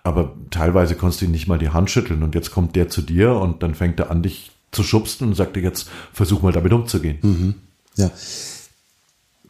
aber 0.03 0.33
teilweise 0.49 0.95
konntest 0.95 1.21
du 1.21 1.25
ihnen 1.25 1.33
nicht 1.33 1.47
mal 1.47 1.59
die 1.59 1.69
Hand 1.69 1.91
schütteln. 1.91 2.23
Und 2.23 2.33
jetzt 2.33 2.49
kommt 2.49 2.75
der 2.75 2.89
zu 2.89 3.03
dir 3.03 3.33
und 3.33 3.61
dann 3.61 3.75
fängt 3.75 3.99
er 3.99 4.09
an, 4.09 4.23
dich 4.23 4.51
zu 4.71 4.81
schubsen 4.81 5.27
und 5.27 5.35
sagt 5.35 5.55
dir 5.55 5.61
jetzt, 5.61 5.89
versuch 6.13 6.41
mal 6.41 6.51
damit 6.51 6.73
umzugehen. 6.73 7.19
Mhm. 7.21 7.55
Ja. 7.97 8.09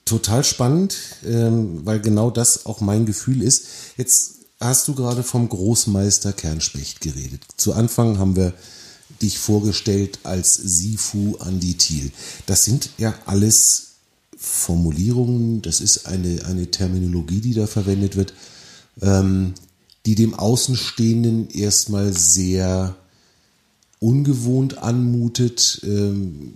Total 0.03 0.43
spannend, 0.43 0.97
ähm, 1.25 1.85
weil 1.85 2.01
genau 2.01 2.31
das 2.31 2.65
auch 2.65 2.81
mein 2.81 3.05
Gefühl 3.05 3.41
ist. 3.41 3.67
Jetzt 3.95 4.40
hast 4.61 4.87
du 4.87 4.95
gerade 4.95 5.23
vom 5.23 5.49
Großmeister 5.49 6.33
Kernspecht 6.33 7.01
geredet. 7.01 7.41
Zu 7.57 7.73
Anfang 7.73 8.19
haben 8.19 8.35
wir 8.35 8.53
dich 9.21 9.39
vorgestellt 9.39 10.19
als 10.23 10.55
Sifu 10.55 11.35
Andi 11.39 11.73
Thiel. 11.73 12.11
Das 12.45 12.63
sind 12.63 12.89
ja 12.97 13.13
alles 13.25 13.87
Formulierungen, 14.37 15.61
das 15.61 15.81
ist 15.81 16.07
eine, 16.07 16.45
eine 16.45 16.69
Terminologie, 16.71 17.41
die 17.41 17.53
da 17.53 17.67
verwendet 17.67 18.15
wird, 18.15 18.33
ähm, 19.01 19.53
die 20.05 20.15
dem 20.15 20.33
Außenstehenden 20.33 21.49
erstmal 21.49 22.13
sehr 22.13 22.95
ungewohnt 23.99 24.79
anmutet. 24.79 25.81
Ähm, 25.83 26.53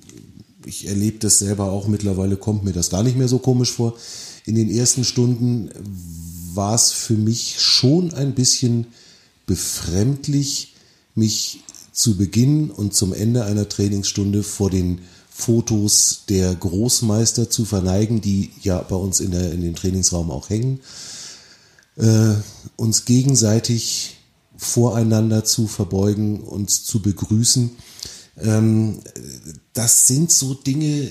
ich 0.66 0.88
erlebe 0.88 1.20
das 1.20 1.38
selber 1.38 1.72
auch 1.72 1.88
mittlerweile, 1.88 2.38
kommt 2.38 2.64
mir 2.64 2.74
das 2.74 2.90
gar 2.90 3.04
nicht 3.04 3.18
mehr 3.18 3.28
so 3.28 3.38
komisch 3.38 3.72
vor. 3.72 3.96
In 4.46 4.56
den 4.56 4.72
ersten 4.72 5.04
Stunden 5.04 5.70
war 6.56 6.76
es 6.76 6.92
für 6.92 7.16
mich 7.16 7.60
schon 7.60 8.14
ein 8.14 8.34
bisschen 8.34 8.88
befremdlich, 9.46 10.76
mich 11.14 11.64
zu 11.92 12.18
Beginn 12.18 12.72
und 12.72 12.94
zum 12.94 13.14
Ende 13.14 13.46
einer 13.46 13.70
Trainingsstunde 13.70 14.44
vor 14.44 14.70
den 14.70 15.00
Fotos 15.30 16.24
der 16.30 16.56
Großmeister 16.56 17.50
zu 17.50 17.66
verneigen, 17.66 18.22
die 18.22 18.52
ja 18.62 18.80
bei 18.82 18.96
uns 18.96 19.20
in, 19.20 19.32
der, 19.32 19.52
in 19.52 19.62
dem 19.62 19.76
Trainingsraum 19.76 20.32
auch 20.32 20.50
hängen, 20.50 20.80
äh, 21.98 22.34
uns 22.76 23.06
gegenseitig 23.06 24.18
voreinander 24.58 25.44
zu 25.44 25.68
verbeugen, 25.68 26.42
uns 26.42 26.86
zu 26.86 27.02
begrüßen. 27.02 27.72
Ähm, 28.42 29.00
das 29.74 30.08
sind 30.08 30.32
so 30.32 30.54
Dinge, 30.54 31.10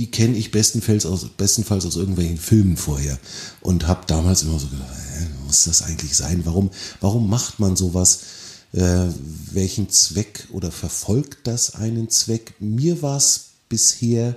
die 0.00 0.10
kenne 0.10 0.34
ich 0.38 0.50
bestenfalls 0.50 1.04
aus, 1.04 1.26
bestenfalls 1.36 1.84
aus 1.84 1.96
irgendwelchen 1.96 2.38
Filmen 2.38 2.78
vorher 2.78 3.18
und 3.60 3.86
habe 3.86 4.06
damals 4.06 4.42
immer 4.42 4.58
so 4.58 4.66
gedacht, 4.68 4.88
hä, 4.88 5.26
muss 5.44 5.64
das 5.64 5.82
eigentlich 5.82 6.16
sein? 6.16 6.40
Warum, 6.46 6.70
warum 7.02 7.28
macht 7.28 7.60
man 7.60 7.76
sowas? 7.76 8.20
Äh, 8.72 9.08
welchen 9.52 9.90
Zweck 9.90 10.48
oder 10.52 10.70
verfolgt 10.70 11.46
das 11.46 11.74
einen 11.74 12.08
Zweck? 12.08 12.54
Mir 12.60 13.02
war 13.02 13.18
es 13.18 13.48
bisher 13.68 14.36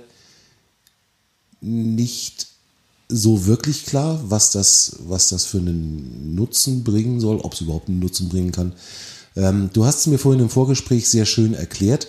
nicht 1.62 2.48
so 3.08 3.46
wirklich 3.46 3.86
klar, 3.86 4.22
was 4.28 4.50
das, 4.50 4.96
was 5.06 5.30
das 5.30 5.46
für 5.46 5.58
einen 5.58 6.34
Nutzen 6.34 6.84
bringen 6.84 7.20
soll, 7.20 7.38
ob 7.38 7.54
es 7.54 7.62
überhaupt 7.62 7.88
einen 7.88 8.00
Nutzen 8.00 8.28
bringen 8.28 8.52
kann. 8.52 8.74
Ähm, 9.34 9.70
du 9.72 9.86
hast 9.86 10.00
es 10.00 10.06
mir 10.08 10.18
vorhin 10.18 10.42
im 10.42 10.50
Vorgespräch 10.50 11.08
sehr 11.08 11.24
schön 11.24 11.54
erklärt 11.54 12.08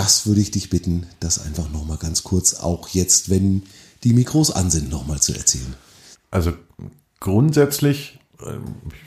das 0.00 0.26
würde 0.26 0.40
ich 0.40 0.50
dich 0.50 0.70
bitten, 0.70 1.06
das 1.20 1.44
einfach 1.44 1.70
nochmal 1.70 1.98
ganz 1.98 2.22
kurz, 2.22 2.54
auch 2.54 2.88
jetzt, 2.88 3.28
wenn 3.28 3.64
die 4.02 4.14
Mikros 4.14 4.50
an 4.50 4.70
sind, 4.70 4.88
nochmal 4.88 5.20
zu 5.20 5.34
erzählen. 5.34 5.74
Also 6.30 6.54
grundsätzlich, 7.20 8.18
äh, 8.40 8.56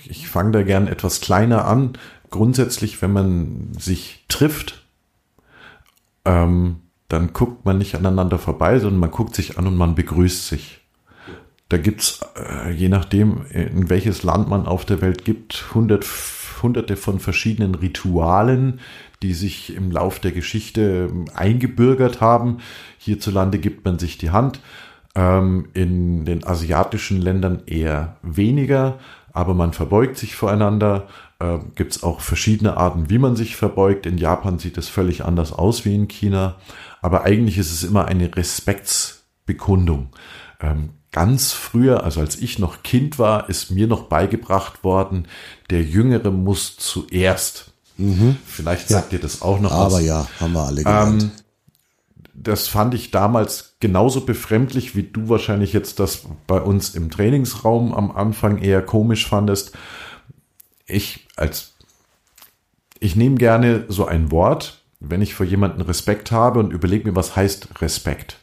ich 0.05 0.27
fange 0.27 0.51
da 0.51 0.61
gern 0.61 0.87
etwas 0.87 1.19
kleiner 1.19 1.65
an. 1.65 1.97
Grundsätzlich, 2.29 3.01
wenn 3.01 3.11
man 3.11 3.71
sich 3.79 4.23
trifft, 4.27 4.85
ähm, 6.25 6.81
dann 7.09 7.33
guckt 7.33 7.65
man 7.65 7.79
nicht 7.79 7.95
aneinander 7.95 8.37
vorbei, 8.37 8.77
sondern 8.77 8.99
man 8.99 9.11
guckt 9.11 9.33
sich 9.33 9.57
an 9.57 9.65
und 9.65 9.75
man 9.75 9.95
begrüßt 9.95 10.47
sich. 10.47 10.81
Da 11.69 11.77
gibt's 11.77 12.19
äh, 12.35 12.69
je 12.69 12.89
nachdem, 12.89 13.47
in 13.47 13.89
welches 13.89 14.21
Land 14.21 14.47
man 14.47 14.67
auf 14.67 14.85
der 14.85 15.01
Welt 15.01 15.25
gibt, 15.25 15.73
hundert, 15.73 16.05
hunderte 16.61 16.97
von 16.97 17.19
verschiedenen 17.19 17.73
Ritualen, 17.73 18.79
die 19.23 19.33
sich 19.33 19.75
im 19.75 19.89
Lauf 19.89 20.19
der 20.19 20.31
Geschichte 20.31 21.09
ähm, 21.09 21.25
eingebürgert 21.33 22.21
haben. 22.21 22.57
Hierzulande 22.97 23.57
gibt 23.57 23.85
man 23.85 23.97
sich 23.97 24.17
die 24.17 24.29
Hand. 24.29 24.59
Ähm, 25.15 25.69
in 25.73 26.25
den 26.25 26.45
asiatischen 26.45 27.21
Ländern 27.21 27.63
eher 27.65 28.17
weniger, 28.21 28.99
aber 29.31 29.53
man 29.53 29.73
verbeugt 29.73 30.17
sich 30.17 30.35
voreinander. 30.35 31.07
äh, 31.39 31.59
gibt 31.75 31.95
es 31.95 32.03
auch 32.03 32.19
verschiedene 32.21 32.77
Arten, 32.77 33.09
wie 33.09 33.17
man 33.17 33.35
sich 33.35 33.55
verbeugt. 33.55 34.05
In 34.05 34.17
Japan 34.17 34.59
sieht 34.59 34.77
es 34.77 34.89
völlig 34.89 35.25
anders 35.25 35.53
aus 35.53 35.85
wie 35.85 35.95
in 35.95 36.07
China. 36.07 36.55
Aber 37.01 37.23
eigentlich 37.23 37.57
ist 37.57 37.71
es 37.71 37.83
immer 37.83 38.05
eine 38.05 38.35
Respektsbekundung. 38.35 40.09
Ähm, 40.61 40.91
ganz 41.11 41.51
früher, 41.53 42.03
also 42.03 42.19
als 42.21 42.39
ich 42.39 42.59
noch 42.59 42.83
Kind 42.83 43.19
war, 43.19 43.49
ist 43.49 43.71
mir 43.71 43.87
noch 43.87 44.03
beigebracht 44.03 44.83
worden, 44.83 45.27
der 45.69 45.83
Jüngere 45.83 46.31
muss 46.31 46.77
zuerst. 46.77 47.72
Mhm. 47.97 48.37
Vielleicht 48.45 48.87
sagt 48.87 49.11
ja. 49.11 49.17
ihr 49.17 49.21
das 49.21 49.41
auch 49.41 49.59
noch 49.59 49.71
Aber 49.71 49.95
was. 49.95 50.05
ja, 50.05 50.27
haben 50.39 50.53
wir 50.53 50.63
alle 50.63 50.83
gelernt. 50.83 51.23
Ähm, 51.23 51.31
das 52.33 52.67
fand 52.67 52.93
ich 52.93 53.11
damals 53.11 53.75
genauso 53.79 54.21
befremdlich, 54.21 54.95
wie 54.95 55.03
du 55.03 55.29
wahrscheinlich 55.29 55.71
jetzt 55.71 55.99
das 55.99 56.23
bei 56.47 56.59
uns 56.59 56.95
im 56.95 57.11
Trainingsraum 57.11 57.93
am 57.93 58.11
Anfang 58.11 58.57
eher 58.57 58.81
komisch 58.81 59.27
fandest. 59.27 59.73
Ich 60.87 61.27
als, 61.35 61.73
ich 62.99 63.15
nehme 63.15 63.35
gerne 63.35 63.85
so 63.87 64.05
ein 64.05 64.31
Wort, 64.31 64.81
wenn 64.99 65.21
ich 65.21 65.35
vor 65.35 65.45
jemanden 65.45 65.81
Respekt 65.81 66.31
habe 66.31 66.59
und 66.59 66.73
überlege 66.73 67.07
mir, 67.07 67.15
was 67.15 67.35
heißt 67.35 67.81
Respekt. 67.81 68.37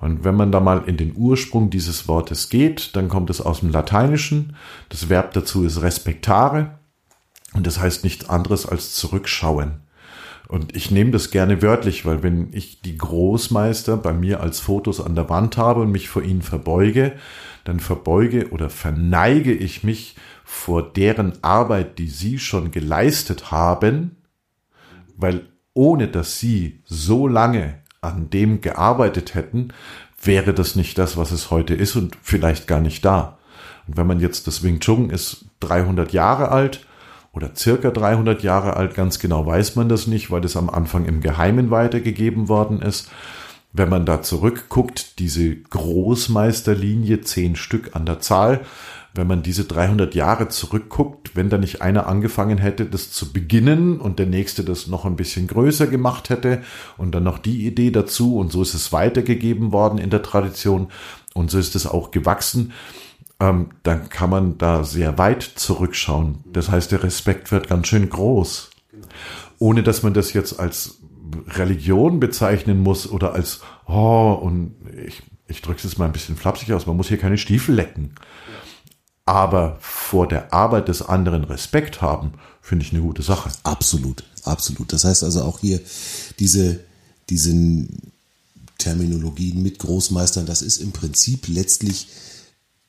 Und 0.00 0.22
wenn 0.24 0.36
man 0.36 0.52
da 0.52 0.60
mal 0.60 0.84
in 0.86 0.96
den 0.96 1.14
Ursprung 1.16 1.70
dieses 1.70 2.06
Wortes 2.06 2.48
geht, 2.48 2.94
dann 2.94 3.08
kommt 3.08 3.30
es 3.30 3.40
aus 3.40 3.60
dem 3.60 3.70
Lateinischen. 3.70 4.56
Das 4.88 5.08
Verb 5.08 5.32
dazu 5.32 5.64
ist 5.64 5.82
respektare. 5.82 6.77
Und 7.54 7.66
das 7.66 7.78
heißt 7.78 8.04
nichts 8.04 8.28
anderes 8.28 8.66
als 8.66 8.94
zurückschauen. 8.94 9.80
Und 10.48 10.74
ich 10.74 10.90
nehme 10.90 11.10
das 11.10 11.30
gerne 11.30 11.60
wörtlich, 11.60 12.06
weil 12.06 12.22
wenn 12.22 12.48
ich 12.52 12.80
die 12.80 12.96
Großmeister 12.96 13.98
bei 13.98 14.14
mir 14.14 14.40
als 14.40 14.60
Fotos 14.60 15.00
an 15.00 15.14
der 15.14 15.28
Wand 15.28 15.58
habe 15.58 15.82
und 15.82 15.92
mich 15.92 16.08
vor 16.08 16.22
ihnen 16.22 16.40
verbeuge, 16.40 17.12
dann 17.64 17.80
verbeuge 17.80 18.50
oder 18.50 18.70
verneige 18.70 19.52
ich 19.52 19.84
mich 19.84 20.16
vor 20.44 20.82
deren 20.82 21.44
Arbeit, 21.44 21.98
die 21.98 22.08
sie 22.08 22.38
schon 22.38 22.70
geleistet 22.70 23.50
haben, 23.50 24.16
weil 25.16 25.46
ohne 25.74 26.08
dass 26.08 26.40
sie 26.40 26.80
so 26.86 27.28
lange 27.28 27.82
an 28.00 28.30
dem 28.30 28.62
gearbeitet 28.62 29.34
hätten, 29.34 29.68
wäre 30.22 30.54
das 30.54 30.76
nicht 30.76 30.96
das, 30.96 31.18
was 31.18 31.30
es 31.30 31.50
heute 31.50 31.74
ist 31.74 31.94
und 31.94 32.16
vielleicht 32.22 32.66
gar 32.66 32.80
nicht 32.80 33.04
da. 33.04 33.38
Und 33.86 33.98
wenn 33.98 34.06
man 34.06 34.20
jetzt 34.20 34.46
das 34.46 34.62
Wing 34.62 34.80
Chun 34.80 35.10
ist 35.10 35.44
300 35.60 36.14
Jahre 36.14 36.50
alt 36.50 36.86
oder 37.38 37.52
circa 37.54 37.92
300 37.92 38.42
Jahre 38.42 38.76
alt, 38.76 38.96
ganz 38.96 39.20
genau 39.20 39.46
weiß 39.46 39.76
man 39.76 39.88
das 39.88 40.08
nicht, 40.08 40.32
weil 40.32 40.40
das 40.40 40.56
am 40.56 40.68
Anfang 40.68 41.04
im 41.06 41.20
Geheimen 41.20 41.70
weitergegeben 41.70 42.48
worden 42.48 42.82
ist. 42.82 43.12
Wenn 43.72 43.88
man 43.88 44.04
da 44.04 44.22
zurückguckt, 44.22 45.20
diese 45.20 45.54
Großmeisterlinie, 45.54 47.20
zehn 47.20 47.54
Stück 47.54 47.94
an 47.94 48.06
der 48.06 48.18
Zahl, 48.18 48.62
wenn 49.14 49.28
man 49.28 49.44
diese 49.44 49.64
300 49.64 50.16
Jahre 50.16 50.48
zurückguckt, 50.48 51.36
wenn 51.36 51.48
da 51.48 51.58
nicht 51.58 51.80
einer 51.80 52.08
angefangen 52.08 52.58
hätte, 52.58 52.86
das 52.86 53.12
zu 53.12 53.32
beginnen 53.32 54.00
und 54.00 54.18
der 54.18 54.26
nächste 54.26 54.64
das 54.64 54.88
noch 54.88 55.04
ein 55.04 55.14
bisschen 55.14 55.46
größer 55.46 55.86
gemacht 55.86 56.30
hätte 56.30 56.62
und 56.96 57.14
dann 57.14 57.22
noch 57.22 57.38
die 57.38 57.68
Idee 57.68 57.92
dazu 57.92 58.36
und 58.36 58.50
so 58.50 58.62
ist 58.62 58.74
es 58.74 58.92
weitergegeben 58.92 59.70
worden 59.70 59.98
in 59.98 60.10
der 60.10 60.22
Tradition 60.22 60.88
und 61.34 61.52
so 61.52 61.58
ist 61.58 61.76
es 61.76 61.86
auch 61.86 62.10
gewachsen, 62.10 62.72
ähm, 63.40 63.70
dann 63.82 64.08
kann 64.08 64.30
man 64.30 64.58
da 64.58 64.84
sehr 64.84 65.18
weit 65.18 65.42
zurückschauen. 65.42 66.44
Das 66.52 66.70
heißt, 66.70 66.90
der 66.90 67.02
Respekt 67.02 67.52
wird 67.52 67.68
ganz 67.68 67.86
schön 67.86 68.08
groß. 68.08 68.70
Ohne 69.58 69.82
dass 69.82 70.02
man 70.02 70.14
das 70.14 70.32
jetzt 70.32 70.58
als 70.58 70.98
Religion 71.48 72.20
bezeichnen 72.20 72.82
muss 72.82 73.08
oder 73.10 73.34
als, 73.34 73.60
oh, 73.86 74.32
und 74.40 74.74
ich, 75.06 75.22
ich 75.46 75.62
drücke 75.62 75.86
es 75.86 75.98
mal 75.98 76.06
ein 76.06 76.12
bisschen 76.12 76.36
flapsig 76.36 76.72
aus, 76.72 76.86
man 76.86 76.96
muss 76.96 77.08
hier 77.08 77.18
keine 77.18 77.38
Stiefel 77.38 77.74
lecken. 77.74 78.14
Aber 79.24 79.76
vor 79.80 80.26
der 80.26 80.52
Arbeit 80.54 80.88
des 80.88 81.02
anderen 81.02 81.44
Respekt 81.44 82.00
haben, 82.00 82.32
finde 82.62 82.84
ich 82.84 82.92
eine 82.92 83.02
gute 83.02 83.22
Sache. 83.22 83.50
Absolut, 83.62 84.24
absolut. 84.44 84.92
Das 84.92 85.04
heißt 85.04 85.22
also 85.22 85.42
auch 85.42 85.58
hier 85.60 85.80
diese, 86.38 86.80
diesen 87.28 88.12
Terminologien 88.78 89.62
mit 89.62 89.78
Großmeistern, 89.80 90.46
das 90.46 90.62
ist 90.62 90.78
im 90.78 90.92
Prinzip 90.92 91.46
letztlich 91.48 92.08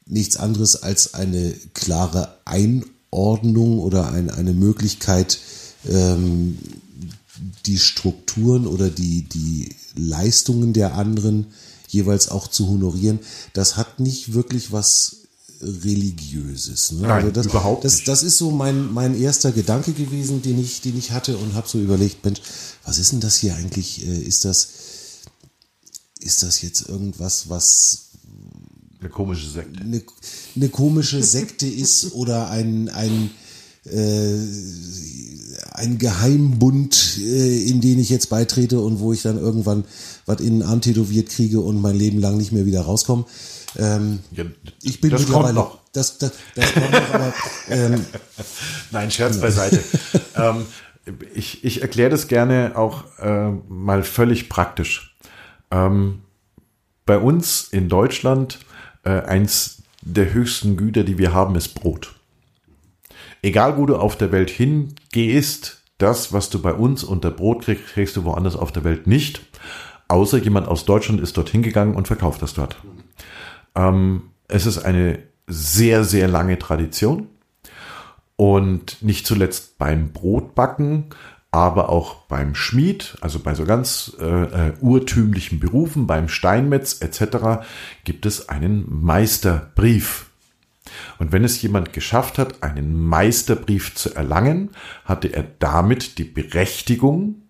nichts 0.10 0.38
anderes 0.38 0.84
als 0.84 1.14
eine 1.14 1.54
klare 1.74 2.36
Einordnung 2.46 3.80
oder 3.80 4.12
ein, 4.12 4.30
eine 4.30 4.54
Möglichkeit, 4.54 5.40
ähm, 5.88 6.58
die 7.66 7.78
Strukturen 7.78 8.68
oder 8.68 8.90
die, 8.90 9.22
die 9.22 9.76
Leistungen 9.96 10.74
der 10.74 10.96
anderen 10.96 11.48
jeweils 11.88 12.30
auch 12.30 12.48
zu 12.48 12.68
honorieren. 12.68 13.20
Das 13.54 13.78
hat 13.78 14.00
nicht 14.00 14.34
wirklich 14.34 14.72
was 14.72 15.18
religiöses. 15.62 16.92
Ne? 16.92 17.02
Nein, 17.02 17.12
also 17.12 17.32
das, 17.32 17.46
überhaupt 17.48 17.86
das, 17.86 18.04
Das 18.04 18.24
ist 18.24 18.38
so 18.38 18.52
mein, 18.52 18.94
mein 18.94 19.20
erster 19.20 19.52
Gedanke 19.52 19.94
gewesen, 19.94 20.42
den 20.42 20.60
ich, 20.60 20.82
den 20.82 20.98
ich 20.98 21.12
hatte 21.12 21.38
und 21.38 21.54
habe 21.54 21.68
so 21.68 21.80
überlegt, 21.80 22.24
Mensch, 22.24 22.42
was 22.86 22.98
ist 22.98 23.12
denn 23.12 23.20
das 23.20 23.36
hier 23.38 23.56
eigentlich? 23.56 24.06
Äh, 24.06 24.20
ist 24.20 24.46
das, 24.46 24.70
ist 26.20 26.44
das 26.44 26.62
jetzt 26.62 26.88
irgendwas, 26.88 27.50
was 27.50 28.09
eine 29.00 29.10
komische 29.10 29.48
Sekte. 29.48 29.82
Eine, 29.82 30.02
eine 30.56 30.70
komische 30.70 31.24
Sekte 31.24 31.68
ist 31.68 32.14
oder 32.14 32.50
ein, 32.50 32.90
ein, 32.90 33.32
äh, 33.86 34.38
ein 35.74 35.98
Geheimbund, 35.98 37.18
äh, 37.20 37.64
in 37.64 37.82
den 37.82 38.00
ich 38.00 38.10
jetzt 38.10 38.30
beitrete 38.30 38.80
und 38.80 39.00
wo 39.00 39.14
ich 39.14 39.22
dann 39.22 39.38
irgendwann 39.38 39.86
was 40.26 40.42
in 40.42 40.60
den 40.60 40.64
Arm 40.64 40.82
tätowiert 40.82 41.30
kriege 41.30 41.62
und 41.62 41.82
mein 41.82 41.96
Leben 41.96 42.20
lang 42.20 42.38
nicht 42.38 42.52
mehr 42.52 42.66
wieder 42.66 42.82
rauskomme. 42.82 43.26
Ähm, 43.78 44.20
ja, 44.32 44.46
ich 44.82 45.00
bin 45.00 45.12
das 45.12 45.22
mittlerweile. 45.22 45.54
Kommt 45.54 45.56
noch. 45.56 45.80
Das, 45.94 46.18
das, 46.18 46.34
das 46.56 46.74
kommt 46.74 46.92
noch, 46.92 47.14
aber. 47.14 47.34
Ähm, 47.70 48.06
Nein, 48.92 49.12
Scherz 49.12 49.36
ja. 49.36 49.42
beiseite. 49.42 49.84
ähm, 50.36 50.66
ich 51.34 51.64
ich 51.64 51.82
erkläre 51.82 52.10
das 52.10 52.28
gerne 52.28 52.74
auch 52.76 53.06
äh, 53.20 53.52
mal 53.68 54.04
völlig 54.04 54.50
praktisch. 54.50 55.18
Ähm, 55.72 56.22
bei 57.06 57.18
uns 57.18 57.68
in 57.72 57.90
Deutschland 57.90 58.60
äh, 59.04 59.22
eins 59.22 59.84
der 60.02 60.34
höchsten 60.34 60.78
Güter, 60.78 61.04
die 61.04 61.18
wir 61.18 61.34
haben, 61.34 61.56
ist 61.56 61.70
Brot. 61.70 62.16
Egal, 63.42 63.78
wo 63.78 63.86
du 63.86 63.96
auf 63.96 64.18
der 64.18 64.32
Welt 64.32 64.50
hingehst, 64.50 65.82
das, 65.98 66.34
was 66.34 66.50
du 66.50 66.62
bei 66.62 66.74
uns 66.74 67.04
unter 67.04 67.32
Brot 67.32 67.64
kriegst, 67.64 67.88
kriegst 67.88 68.16
du 68.16 68.24
woanders 68.24 68.56
auf 68.56 68.72
der 68.72 68.84
Welt 68.84 69.08
nicht. 69.08 69.42
Außer 70.08 70.38
jemand 70.38 70.68
aus 70.68 70.86
Deutschland 70.86 71.22
ist 71.22 71.38
dorthin 71.38 71.62
gegangen 71.62 71.96
und 71.96 72.08
verkauft 72.08 72.42
das 72.42 72.54
dort. 72.54 72.78
Ähm, 73.76 74.32
es 74.48 74.66
ist 74.66 74.80
eine 74.80 75.20
sehr, 75.48 76.04
sehr 76.04 76.28
lange 76.28 76.58
Tradition. 76.58 77.28
Und 78.36 79.02
nicht 79.02 79.28
zuletzt 79.28 79.78
beim 79.78 80.14
Brotbacken, 80.14 81.08
aber 81.52 81.90
auch 81.90 82.16
beim 82.28 82.54
Schmied, 82.54 83.18
also 83.22 83.40
bei 83.40 83.56
so 83.56 83.66
ganz 83.66 84.16
äh, 84.20 84.26
äh, 84.26 84.74
urtümlichen 84.82 85.60
Berufen, 85.60 86.06
beim 86.06 86.30
Steinmetz 86.30 87.02
etc. 87.02 87.64
gibt 88.04 88.26
es 88.26 88.50
einen 88.50 88.86
Meisterbrief. 88.88 90.28
Und 91.18 91.32
wenn 91.32 91.44
es 91.44 91.62
jemand 91.62 91.94
geschafft 91.94 92.38
hat, 92.38 92.64
einen 92.64 93.00
Meisterbrief 93.00 93.96
zu 93.96 94.16
erlangen, 94.16 94.72
hatte 95.06 95.34
er 95.34 95.44
damit 95.44 96.18
die 96.18 96.24
Berechtigung, 96.24 97.44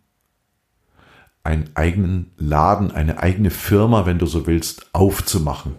einen 1.44 1.70
eigenen 1.74 2.32
Laden, 2.38 2.92
eine 2.92 3.20
eigene 3.20 3.50
Firma, 3.50 4.06
wenn 4.06 4.20
du 4.20 4.26
so 4.26 4.46
willst, 4.46 4.90
aufzumachen. 4.94 5.76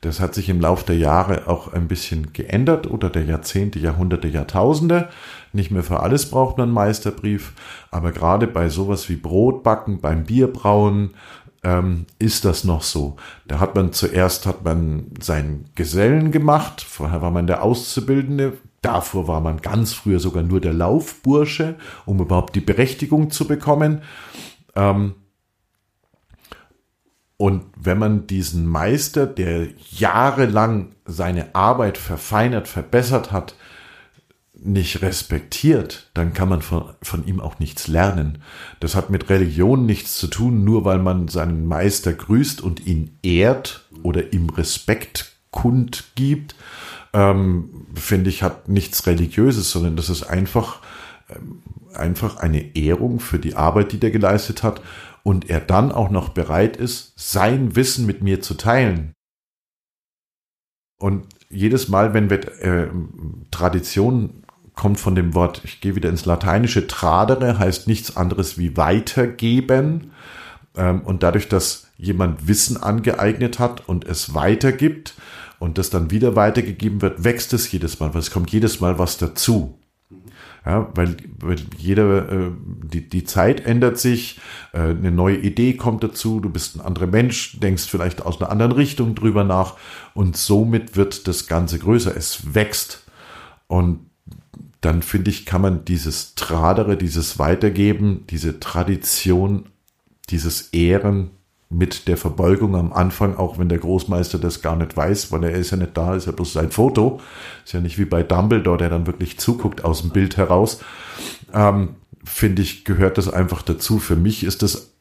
Das 0.00 0.20
hat 0.20 0.34
sich 0.34 0.48
im 0.48 0.60
Laufe 0.60 0.86
der 0.86 0.96
Jahre 0.96 1.48
auch 1.48 1.72
ein 1.72 1.88
bisschen 1.88 2.32
geändert 2.32 2.86
oder 2.86 3.10
der 3.10 3.24
Jahrzehnte, 3.24 3.80
Jahrhunderte, 3.80 4.28
Jahrtausende. 4.28 5.08
Nicht 5.52 5.70
mehr 5.70 5.82
für 5.82 6.00
alles 6.00 6.30
braucht 6.30 6.58
man 6.58 6.68
einen 6.68 6.74
Meisterbrief, 6.74 7.52
aber 7.90 8.12
gerade 8.12 8.46
bei 8.46 8.68
sowas 8.68 9.08
wie 9.08 9.16
Brotbacken, 9.16 10.00
beim 10.00 10.24
Bierbrauen 10.24 11.10
ähm, 11.64 12.06
ist 12.18 12.44
das 12.44 12.64
noch 12.64 12.82
so. 12.82 13.16
Da 13.46 13.60
hat 13.60 13.74
man 13.74 13.92
zuerst 13.92 14.46
hat 14.46 14.64
man 14.64 15.06
seinen 15.20 15.70
Gesellen 15.74 16.30
gemacht, 16.30 16.80
vorher 16.80 17.22
war 17.22 17.30
man 17.30 17.46
der 17.46 17.62
Auszubildende, 17.62 18.58
davor 18.82 19.26
war 19.26 19.40
man 19.40 19.60
ganz 19.60 19.92
früher 19.92 20.20
sogar 20.20 20.42
nur 20.42 20.60
der 20.60 20.72
Laufbursche, 20.72 21.76
um 22.06 22.20
überhaupt 22.20 22.54
die 22.54 22.60
Berechtigung 22.60 23.30
zu 23.30 23.46
bekommen. 23.46 24.02
Ähm, 24.76 25.14
und 27.36 27.66
wenn 27.76 27.98
man 27.98 28.26
diesen 28.26 28.66
Meister, 28.66 29.26
der 29.26 29.68
jahrelang 29.90 30.96
seine 31.04 31.54
Arbeit 31.54 31.96
verfeinert, 31.96 32.66
verbessert 32.66 33.30
hat, 33.30 33.54
nicht 34.60 35.02
respektiert, 35.02 36.10
dann 36.14 36.32
kann 36.32 36.48
man 36.48 36.62
von, 36.62 36.94
von 37.02 37.26
ihm 37.26 37.40
auch 37.40 37.58
nichts 37.58 37.86
lernen. 37.86 38.42
Das 38.80 38.94
hat 38.94 39.10
mit 39.10 39.28
Religion 39.30 39.86
nichts 39.86 40.18
zu 40.18 40.26
tun, 40.26 40.64
nur 40.64 40.84
weil 40.84 40.98
man 40.98 41.28
seinen 41.28 41.66
Meister 41.66 42.12
grüßt 42.12 42.60
und 42.60 42.86
ihn 42.86 43.18
ehrt 43.22 43.88
oder 44.02 44.32
ihm 44.32 44.50
Respekt 44.50 45.32
kundgibt, 45.50 46.54
ähm, 47.12 47.86
finde 47.94 48.30
ich, 48.30 48.42
hat 48.42 48.68
nichts 48.68 49.06
Religiöses, 49.06 49.70
sondern 49.70 49.96
das 49.96 50.10
ist 50.10 50.24
einfach, 50.24 50.80
ähm, 51.28 51.62
einfach 51.94 52.36
eine 52.36 52.76
Ehrung 52.76 53.20
für 53.20 53.38
die 53.38 53.54
Arbeit, 53.54 53.92
die 53.92 53.98
der 53.98 54.10
geleistet 54.10 54.62
hat 54.62 54.82
und 55.22 55.48
er 55.48 55.60
dann 55.60 55.92
auch 55.92 56.10
noch 56.10 56.30
bereit 56.30 56.76
ist, 56.76 57.12
sein 57.16 57.76
Wissen 57.76 58.06
mit 58.06 58.22
mir 58.22 58.40
zu 58.40 58.54
teilen. 58.54 59.14
Und 60.98 61.26
jedes 61.48 61.88
Mal, 61.88 62.12
wenn 62.12 62.28
wir 62.28 62.40
äh, 62.62 62.88
Traditionen 63.50 64.44
kommt 64.78 65.00
von 65.00 65.16
dem 65.16 65.34
Wort, 65.34 65.60
ich 65.64 65.80
gehe 65.80 65.96
wieder 65.96 66.08
ins 66.08 66.24
Lateinische, 66.24 66.86
tradere 66.86 67.58
heißt 67.58 67.88
nichts 67.88 68.16
anderes 68.16 68.58
wie 68.58 68.76
weitergeben. 68.76 70.12
Ähm, 70.76 71.00
und 71.00 71.24
dadurch, 71.24 71.48
dass 71.48 71.88
jemand 71.96 72.46
Wissen 72.46 72.76
angeeignet 72.76 73.58
hat 73.58 73.88
und 73.88 74.06
es 74.06 74.34
weitergibt 74.34 75.14
und 75.58 75.78
das 75.78 75.90
dann 75.90 76.12
wieder 76.12 76.36
weitergegeben 76.36 77.02
wird, 77.02 77.24
wächst 77.24 77.52
es 77.52 77.70
jedes 77.72 77.98
Mal, 77.98 78.14
weil 78.14 78.20
es 78.20 78.30
kommt 78.30 78.50
jedes 78.50 78.80
Mal 78.80 79.00
was 79.00 79.18
dazu. 79.18 79.80
Ja, 80.64 80.88
weil, 80.94 81.16
weil 81.40 81.56
jeder, 81.76 82.30
äh, 82.30 82.50
die, 82.84 83.08
die 83.08 83.24
Zeit 83.24 83.66
ändert 83.66 83.98
sich, 83.98 84.38
äh, 84.72 84.78
eine 84.78 85.10
neue 85.10 85.38
Idee 85.38 85.74
kommt 85.74 86.04
dazu, 86.04 86.38
du 86.38 86.50
bist 86.50 86.76
ein 86.76 86.82
anderer 86.82 87.06
Mensch, 87.08 87.58
denkst 87.58 87.86
vielleicht 87.88 88.24
aus 88.24 88.40
einer 88.40 88.50
anderen 88.50 88.72
Richtung 88.72 89.16
drüber 89.16 89.42
nach 89.42 89.76
und 90.14 90.36
somit 90.36 90.96
wird 90.96 91.26
das 91.26 91.48
Ganze 91.48 91.80
größer. 91.80 92.16
Es 92.16 92.54
wächst. 92.54 93.04
Und 93.66 94.07
dann 94.80 95.02
finde 95.02 95.30
ich, 95.30 95.46
kann 95.46 95.60
man 95.60 95.84
dieses 95.84 96.34
Tradere, 96.34 96.96
dieses 96.96 97.38
Weitergeben, 97.38 98.24
diese 98.30 98.60
Tradition, 98.60 99.66
dieses 100.30 100.70
Ehren 100.72 101.30
mit 101.70 102.08
der 102.08 102.16
Verbeugung 102.16 102.76
am 102.76 102.92
Anfang, 102.92 103.36
auch 103.36 103.58
wenn 103.58 103.68
der 103.68 103.78
Großmeister 103.78 104.38
das 104.38 104.62
gar 104.62 104.76
nicht 104.76 104.96
weiß, 104.96 105.32
weil 105.32 105.44
er 105.44 105.52
ist 105.52 105.70
ja 105.70 105.76
nicht 105.76 105.96
da, 105.96 106.14
ist 106.14 106.26
ja 106.26 106.32
bloß 106.32 106.52
sein 106.52 106.70
Foto. 106.70 107.20
Ist 107.64 107.74
ja 107.74 107.80
nicht 107.80 107.98
wie 107.98 108.06
bei 108.06 108.22
Dumbledore, 108.22 108.78
der 108.78 108.88
dann 108.88 109.06
wirklich 109.06 109.38
zuguckt 109.38 109.84
aus 109.84 110.00
dem 110.00 110.10
Bild 110.10 110.36
heraus. 110.36 110.80
Ähm, 111.52 111.96
Finde 112.24 112.62
ich, 112.62 112.84
gehört 112.84 113.18
das 113.18 113.28
einfach 113.28 113.62
dazu. 113.62 113.98
Für 113.98 114.16
mich 114.16 114.44
ist 114.44 114.62
das, 114.62 114.92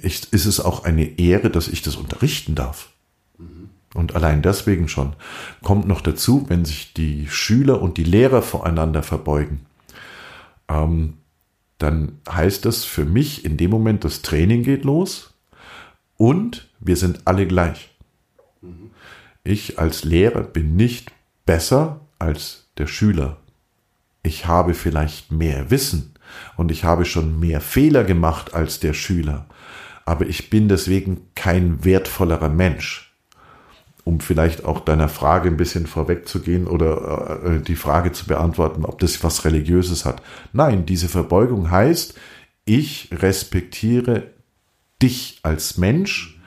ist, 0.00 0.26
ist 0.26 0.46
es 0.46 0.60
auch 0.60 0.84
eine 0.84 1.18
Ehre, 1.18 1.50
dass 1.50 1.68
ich 1.68 1.82
das 1.82 1.96
unterrichten 1.96 2.54
darf. 2.54 2.93
Und 3.94 4.16
allein 4.16 4.42
deswegen 4.42 4.88
schon 4.88 5.14
kommt 5.62 5.86
noch 5.86 6.00
dazu, 6.00 6.44
wenn 6.48 6.64
sich 6.64 6.92
die 6.92 7.28
Schüler 7.28 7.80
und 7.80 7.96
die 7.96 8.04
Lehrer 8.04 8.42
voreinander 8.42 9.04
verbeugen, 9.04 9.66
ähm, 10.68 11.14
dann 11.78 12.18
heißt 12.28 12.64
das 12.64 12.84
für 12.84 13.04
mich 13.04 13.44
in 13.44 13.56
dem 13.56 13.70
Moment, 13.70 14.04
das 14.04 14.22
Training 14.22 14.64
geht 14.64 14.84
los 14.84 15.34
und 16.16 16.68
wir 16.80 16.96
sind 16.96 17.20
alle 17.24 17.46
gleich. 17.46 17.94
Ich 19.44 19.78
als 19.78 20.04
Lehrer 20.04 20.42
bin 20.42 20.74
nicht 20.74 21.12
besser 21.46 22.00
als 22.18 22.70
der 22.78 22.86
Schüler. 22.86 23.38
Ich 24.22 24.46
habe 24.46 24.74
vielleicht 24.74 25.30
mehr 25.30 25.70
Wissen 25.70 26.14
und 26.56 26.72
ich 26.72 26.84
habe 26.84 27.04
schon 27.04 27.38
mehr 27.38 27.60
Fehler 27.60 28.02
gemacht 28.02 28.54
als 28.54 28.80
der 28.80 28.94
Schüler, 28.94 29.46
aber 30.04 30.26
ich 30.26 30.50
bin 30.50 30.68
deswegen 30.68 31.28
kein 31.34 31.84
wertvollerer 31.84 32.48
Mensch 32.48 33.13
um 34.04 34.20
vielleicht 34.20 34.64
auch 34.64 34.80
deiner 34.80 35.08
Frage 35.08 35.48
ein 35.48 35.56
bisschen 35.56 35.86
vorwegzugehen 35.86 36.66
oder 36.66 37.40
äh, 37.44 37.60
die 37.60 37.76
Frage 37.76 38.12
zu 38.12 38.26
beantworten, 38.26 38.84
ob 38.84 38.98
das 38.98 39.24
was 39.24 39.44
Religiöses 39.44 40.04
hat. 40.04 40.22
Nein, 40.52 40.86
diese 40.86 41.08
Verbeugung 41.08 41.70
heißt, 41.70 42.14
ich 42.66 43.08
respektiere 43.12 44.30
dich 45.02 45.40
als 45.42 45.78
Mensch, 45.78 46.38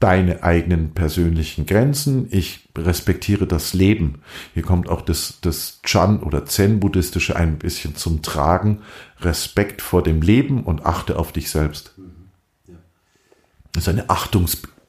deine 0.00 0.44
eigenen 0.44 0.94
persönlichen 0.94 1.66
Grenzen, 1.66 2.28
ich 2.30 2.68
respektiere 2.76 3.46
das 3.46 3.74
Leben. 3.74 4.22
Hier 4.54 4.62
kommt 4.62 4.88
auch 4.88 5.02
das, 5.02 5.38
das 5.40 5.80
Chan 5.82 6.22
oder 6.22 6.46
Zen-Buddhistische 6.46 7.34
ein 7.34 7.58
bisschen 7.58 7.96
zum 7.96 8.22
Tragen. 8.22 8.82
Respekt 9.20 9.82
vor 9.82 10.02
dem 10.02 10.22
Leben 10.22 10.62
und 10.62 10.86
achte 10.86 11.18
auf 11.18 11.32
dich 11.32 11.50
selbst. 11.50 11.94
Das 13.72 13.84
ist 13.84 13.88
eine 13.88 14.08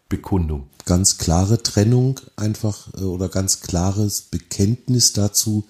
Achtungsbekundung 0.09 0.67
ganz 0.85 1.19
klare 1.19 1.61
Trennung 1.61 2.19
einfach 2.35 2.91
äh, 2.95 3.03
oder 3.03 3.29
ganz 3.29 3.61
klares 3.61 4.21
Bekenntnis 4.21 5.13
dazu, 5.13 5.65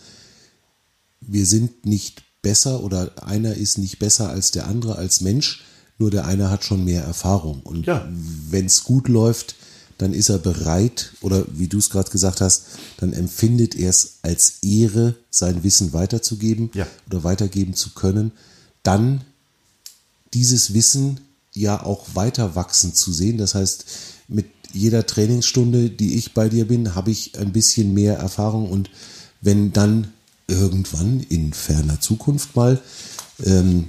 wir 1.19 1.45
sind 1.45 1.85
nicht 1.85 2.23
besser 2.41 2.81
oder 2.83 3.11
einer 3.27 3.55
ist 3.55 3.77
nicht 3.77 3.99
besser 3.99 4.29
als 4.29 4.51
der 4.51 4.67
andere 4.67 4.95
als 4.95 5.19
Mensch, 5.19 5.65
nur 5.97 6.09
der 6.09 6.25
eine 6.25 6.49
hat 6.49 6.63
schon 6.63 6.85
mehr 6.85 7.03
Erfahrung. 7.03 7.61
Und 7.63 7.85
ja. 7.85 8.07
wenn 8.49 8.67
es 8.67 8.85
gut 8.85 9.09
läuft, 9.09 9.55
dann 9.97 10.13
ist 10.13 10.29
er 10.29 10.37
bereit 10.37 11.11
oder 11.19 11.43
wie 11.51 11.67
du 11.67 11.79
es 11.79 11.89
gerade 11.89 12.09
gesagt 12.09 12.39
hast, 12.39 12.67
dann 12.95 13.11
empfindet 13.11 13.75
er 13.75 13.89
es 13.89 14.19
als 14.21 14.59
Ehre, 14.63 15.15
sein 15.29 15.65
Wissen 15.65 15.91
weiterzugeben 15.91 16.71
ja. 16.73 16.87
oder 17.07 17.25
weitergeben 17.25 17.73
zu 17.73 17.89
können. 17.89 18.31
Dann 18.83 19.25
dieses 20.33 20.73
Wissen 20.73 21.19
ja 21.53 21.83
auch 21.83 22.05
weiter 22.13 22.55
wachsen 22.55 22.93
zu 22.93 23.11
sehen. 23.11 23.37
Das 23.37 23.53
heißt, 23.55 23.85
mit 24.29 24.45
jeder 24.71 25.05
Trainingsstunde, 25.05 25.89
die 25.89 26.15
ich 26.15 26.33
bei 26.33 26.47
dir 26.47 26.67
bin, 26.67 26.95
habe 26.95 27.11
ich 27.11 27.37
ein 27.37 27.51
bisschen 27.51 27.93
mehr 27.93 28.17
Erfahrung. 28.17 28.69
Und 28.69 28.89
wenn 29.41 29.73
dann 29.73 30.13
irgendwann 30.47 31.19
in 31.29 31.53
ferner 31.53 31.99
Zukunft 31.99 32.55
mal 32.55 32.79
ähm, 33.43 33.85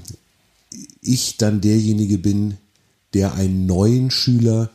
ich 1.00 1.36
dann 1.36 1.60
derjenige 1.60 2.18
bin, 2.18 2.56
der 3.14 3.34
einen 3.34 3.66
neuen 3.66 4.10
Schüler 4.10 4.70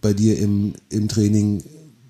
bei 0.00 0.12
dir 0.12 0.38
im, 0.38 0.74
im 0.88 1.08
Training 1.08 1.62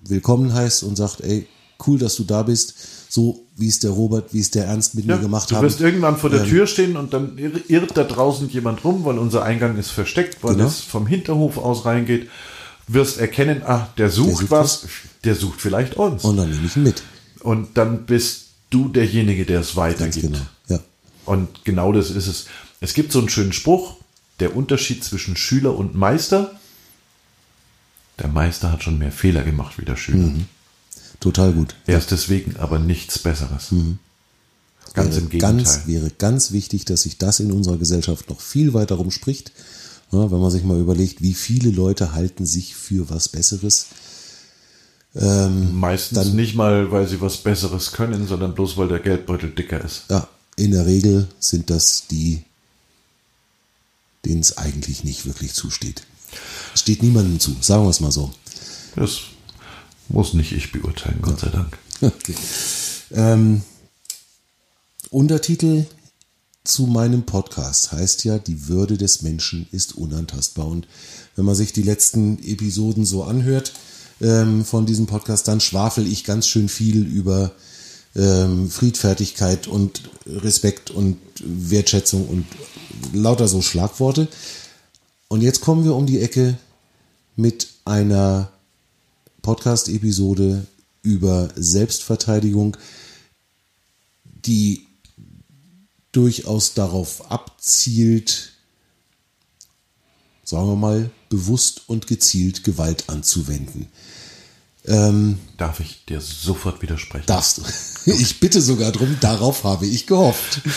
willkommen 0.03 0.53
heißt 0.53 0.83
und 0.83 0.95
sagt, 0.95 1.21
ey, 1.21 1.47
cool, 1.85 1.97
dass 1.97 2.15
du 2.15 2.23
da 2.23 2.43
bist, 2.43 2.75
so 3.11 3.45
wie 3.57 3.67
es 3.67 3.79
der 3.79 3.91
Robert, 3.91 4.33
wie 4.33 4.39
es 4.39 4.51
der 4.51 4.65
Ernst 4.65 4.95
mit 4.95 5.05
ja, 5.05 5.17
mir 5.17 5.21
gemacht 5.21 5.51
hat. 5.51 5.59
Du 5.59 5.63
wirst 5.63 5.81
irgendwann 5.81 6.15
vor 6.15 6.29
der 6.29 6.43
ähm, 6.43 6.49
Tür 6.49 6.65
stehen 6.65 6.95
und 6.95 7.13
dann 7.13 7.37
irrt 7.67 7.97
da 7.97 8.05
draußen 8.05 8.47
jemand 8.49 8.85
rum, 8.85 9.03
weil 9.03 9.17
unser 9.17 9.43
Eingang 9.43 9.77
ist 9.77 9.91
versteckt, 9.91 10.43
weil 10.43 10.55
genau. 10.55 10.67
es 10.67 10.79
vom 10.79 11.05
Hinterhof 11.05 11.57
aus 11.57 11.83
reingeht 11.85 12.29
wirst 12.87 13.19
erkennen, 13.19 13.63
ah, 13.65 13.89
der 13.97 14.09
sucht, 14.09 14.27
der 14.27 14.35
sucht 14.35 14.51
was, 14.51 14.83
was, 14.83 14.91
der 15.23 15.35
sucht 15.35 15.61
vielleicht 15.61 15.95
uns. 15.95 16.23
Und 16.23 16.37
dann 16.37 16.49
nehme 16.49 16.65
ich 16.65 16.75
ihn 16.75 16.83
mit. 16.83 17.03
Und 17.41 17.77
dann 17.77 18.05
bist 18.05 18.47
du 18.69 18.89
derjenige, 18.89 19.45
der 19.45 19.61
es 19.61 19.75
weitergibt. 19.75 20.33
Genau, 20.33 20.45
ja. 20.67 20.79
Und 21.25 21.65
genau 21.65 21.91
das 21.91 22.11
ist 22.11 22.27
es. 22.27 22.45
Es 22.79 22.93
gibt 22.93 23.11
so 23.11 23.19
einen 23.19 23.29
schönen 23.29 23.53
Spruch, 23.53 23.97
der 24.39 24.55
Unterschied 24.55 25.03
zwischen 25.03 25.35
Schüler 25.35 25.75
und 25.75 25.95
Meister. 25.95 26.51
Der 28.19 28.27
Meister 28.27 28.71
hat 28.71 28.83
schon 28.83 28.97
mehr 28.97 29.11
Fehler 29.11 29.43
gemacht 29.43 29.77
wie 29.77 29.85
der 29.85 29.95
Schüler. 29.95 30.27
Mhm. 30.27 30.45
Total 31.21 31.53
gut. 31.53 31.75
Er 31.85 31.99
ist 31.99 32.11
deswegen 32.11 32.57
aber 32.57 32.79
nichts 32.79 33.19
Besseres. 33.19 33.71
Mhm. 33.71 33.99
Ganz 34.93 35.11
wäre 35.11 35.21
im 35.21 35.29
Gegenteil. 35.29 35.55
Ganz, 35.55 35.87
wäre 35.87 36.11
ganz 36.17 36.51
wichtig, 36.51 36.83
dass 36.83 37.03
sich 37.03 37.17
das 37.17 37.39
in 37.39 37.51
unserer 37.51 37.77
Gesellschaft 37.77 38.29
noch 38.29 38.41
viel 38.41 38.73
weiter 38.73 38.95
rumspricht. 38.95 39.53
Ja, 40.11 40.29
wenn 40.29 40.39
man 40.41 40.51
sich 40.51 40.63
mal 40.63 40.79
überlegt, 40.79 41.21
wie 41.21 41.33
viele 41.33 41.69
Leute 41.69 42.13
halten 42.13 42.45
sich 42.45 42.75
für 42.75 43.09
was 43.09 43.29
Besseres. 43.29 43.87
Ähm, 45.15 45.79
Meistens 45.79 46.17
dann, 46.17 46.35
nicht 46.35 46.55
mal, 46.55 46.91
weil 46.91 47.07
sie 47.07 47.21
was 47.21 47.37
Besseres 47.37 47.93
können, 47.93 48.27
sondern 48.27 48.53
bloß, 48.53 48.75
weil 48.77 48.89
der 48.89 48.99
Geldbeutel 48.99 49.51
dicker 49.51 49.79
ist. 49.83 50.03
Ja, 50.09 50.27
in 50.57 50.71
der 50.71 50.85
Regel 50.85 51.27
sind 51.39 51.69
das 51.69 52.07
die, 52.09 52.43
denen 54.25 54.41
es 54.41 54.57
eigentlich 54.57 55.03
nicht 55.03 55.25
wirklich 55.25 55.53
zusteht. 55.53 56.03
Es 56.73 56.81
steht 56.81 57.03
niemandem 57.03 57.39
zu, 57.39 57.55
sagen 57.61 57.83
wir 57.83 57.89
es 57.89 57.99
mal 57.99 58.11
so. 58.11 58.33
Das 58.95 59.19
muss 60.11 60.33
nicht 60.33 60.51
ich 60.51 60.71
beurteilen, 60.71 61.19
Gott 61.21 61.39
sei 61.39 61.49
Dank. 61.49 61.77
Okay. 62.03 62.33
Ähm, 63.11 63.61
Untertitel 65.11 65.85
zu 66.63 66.87
meinem 66.87 67.27
Podcast 67.27 67.91
heißt 67.91 68.23
ja, 68.23 68.39
die 68.39 68.67
Würde 68.67 68.97
des 68.97 69.21
Menschen 69.21 69.67
ist 69.71 69.95
unantastbar. 69.95 70.65
Und 70.65 70.87
wenn 71.35 71.45
man 71.45 71.53
sich 71.53 71.73
die 71.73 71.83
letzten 71.83 72.39
Episoden 72.43 73.05
so 73.05 73.23
anhört 73.23 73.73
ähm, 74.19 74.65
von 74.65 74.87
diesem 74.87 75.05
Podcast, 75.05 75.47
dann 75.47 75.59
schwafel 75.59 76.07
ich 76.07 76.23
ganz 76.23 76.47
schön 76.47 76.69
viel 76.69 77.05
über 77.05 77.51
ähm, 78.15 78.69
Friedfertigkeit 78.69 79.67
und 79.67 80.09
Respekt 80.25 80.89
und 80.89 81.17
Wertschätzung 81.43 82.27
und 82.27 82.47
lauter 83.13 83.47
so 83.47 83.61
Schlagworte. 83.61 84.27
Und 85.27 85.41
jetzt 85.41 85.61
kommen 85.61 85.83
wir 85.83 85.95
um 85.95 86.05
die 86.05 86.19
Ecke 86.19 86.57
mit 87.35 87.67
einer 87.85 88.51
Podcast-Episode 89.41 90.65
über 91.03 91.49
Selbstverteidigung, 91.55 92.77
die 94.23 94.85
durchaus 96.11 96.73
darauf 96.73 97.31
abzielt, 97.31 98.51
sagen 100.43 100.67
wir 100.67 100.75
mal, 100.75 101.09
bewusst 101.29 101.83
und 101.87 102.07
gezielt 102.07 102.63
Gewalt 102.63 103.09
anzuwenden. 103.09 103.87
Ähm, 104.85 105.39
Darf 105.57 105.79
ich 105.79 106.05
dir 106.05 106.21
sofort 106.21 106.81
widersprechen? 106.81 107.25
Darfst 107.27 107.57
du. 107.57 107.63
Ich 108.11 108.39
bitte 108.39 108.61
sogar 108.61 108.91
drum, 108.91 109.17
darauf 109.21 109.63
habe 109.63 109.85
ich 109.85 110.07
gehofft. 110.07 110.61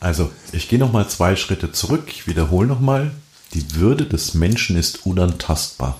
Also, 0.00 0.30
ich 0.52 0.68
gehe 0.68 0.78
nochmal 0.78 1.08
zwei 1.08 1.34
Schritte 1.34 1.72
zurück, 1.72 2.08
ich 2.08 2.26
wiederhole 2.26 2.68
nochmal, 2.68 3.10
die 3.54 3.74
Würde 3.76 4.04
des 4.04 4.34
Menschen 4.34 4.76
ist 4.76 5.06
unantastbar. 5.06 5.98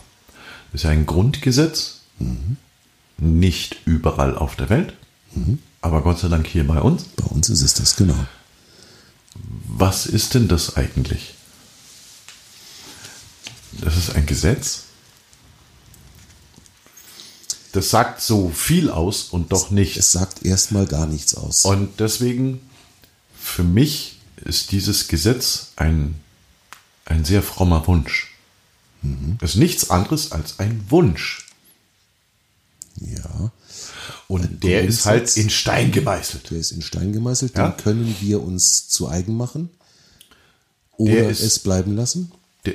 Ist 0.75 0.85
ja 0.85 0.91
ein 0.91 1.07
Grundgesetz, 1.07 2.01
mhm. 2.19 2.59
nicht 3.17 3.79
überall 3.87 4.37
auf 4.37 4.57
der 4.57 4.69
Welt. 4.69 4.95
Mhm. 5.35 5.61
Aber 5.81 6.03
Gott 6.03 6.19
sei 6.19 6.29
Dank 6.29 6.47
hier 6.47 6.67
bei 6.67 6.81
uns. 6.81 7.05
Bei 7.17 7.25
uns 7.27 7.49
ist 7.49 7.63
es 7.63 7.75
das, 7.75 7.97
genau. 7.97 8.27
Was 9.67 10.05
ist 10.05 10.35
denn 10.35 10.49
das 10.49 10.77
eigentlich? 10.77 11.35
Das 13.81 13.97
ist 13.97 14.15
ein 14.15 14.27
Gesetz? 14.27 14.85
das 17.75 17.91
sagt 17.91 18.21
so 18.21 18.51
viel 18.51 18.89
aus 18.89 19.25
und 19.25 19.51
doch 19.51 19.71
nicht. 19.71 19.97
Es 19.97 20.13
sagt 20.13 20.45
erstmal 20.45 20.87
gar 20.87 21.07
nichts 21.07 21.35
aus. 21.35 21.65
Und 21.65 21.99
deswegen, 21.99 22.61
für 23.37 23.65
mich 23.65 24.21
ist 24.37 24.71
dieses 24.71 25.09
Gesetz 25.09 25.73
ein, 25.75 26.15
ein 27.05 27.25
sehr 27.25 27.43
frommer 27.43 27.85
Wunsch. 27.89 28.33
Mhm. 29.05 29.39
Es 29.41 29.51
ist 29.51 29.57
nichts 29.57 29.91
anderes 29.91 30.33
als 30.33 30.59
ein 30.59 30.85
Wunsch. 30.89 31.47
Ja. 33.01 33.51
Und 34.29 34.63
der 34.65 34.83
ist 34.83 35.05
halt 35.05 35.37
in 35.37 35.51
Stein 35.51 35.93
gemeißelt. 35.93 36.51
Der 36.51 36.59
ist 36.59 36.71
in 36.73 36.83
Stein 36.83 37.13
gemeißelt. 37.13 37.57
Ja. 37.57 37.69
Den 37.69 37.77
können 37.83 38.17
wir 38.21 38.43
uns 38.43 38.89
zu 38.89 39.09
eigen 39.09 39.37
machen. 39.37 39.69
Oder 40.97 41.13
Der 41.13 41.31
ist- 41.31 41.41
es 41.41 41.59
bleiben 41.59 41.97
lassen. 41.97 42.33
Der- 42.67 42.75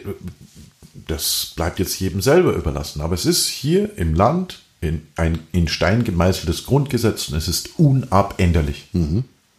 Das 1.07 1.53
bleibt 1.55 1.79
jetzt 1.79 1.99
jedem 1.99 2.21
selber 2.21 2.53
überlassen. 2.53 3.01
Aber 3.01 3.15
es 3.15 3.25
ist 3.25 3.47
hier 3.47 3.97
im 3.97 4.13
Land 4.13 4.59
in, 4.81 5.07
ein 5.15 5.39
in 5.51 5.67
Stein 5.67 6.03
gemeißeltes 6.03 6.65
Grundgesetz 6.65 7.29
und 7.29 7.35
es 7.37 7.47
ist 7.47 7.79
unabänderlich. 7.79 8.89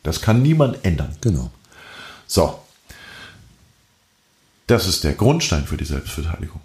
Das 0.03 0.21
kann 0.21 0.43
niemand 0.43 0.85
ändern. 0.85 1.17
Genau. 1.21 1.51
So. 2.27 2.59
Das 4.71 4.87
ist 4.87 5.03
der 5.03 5.15
Grundstein 5.15 5.67
für 5.67 5.77
die 5.77 5.85
Selbstverteidigung. 5.85 6.61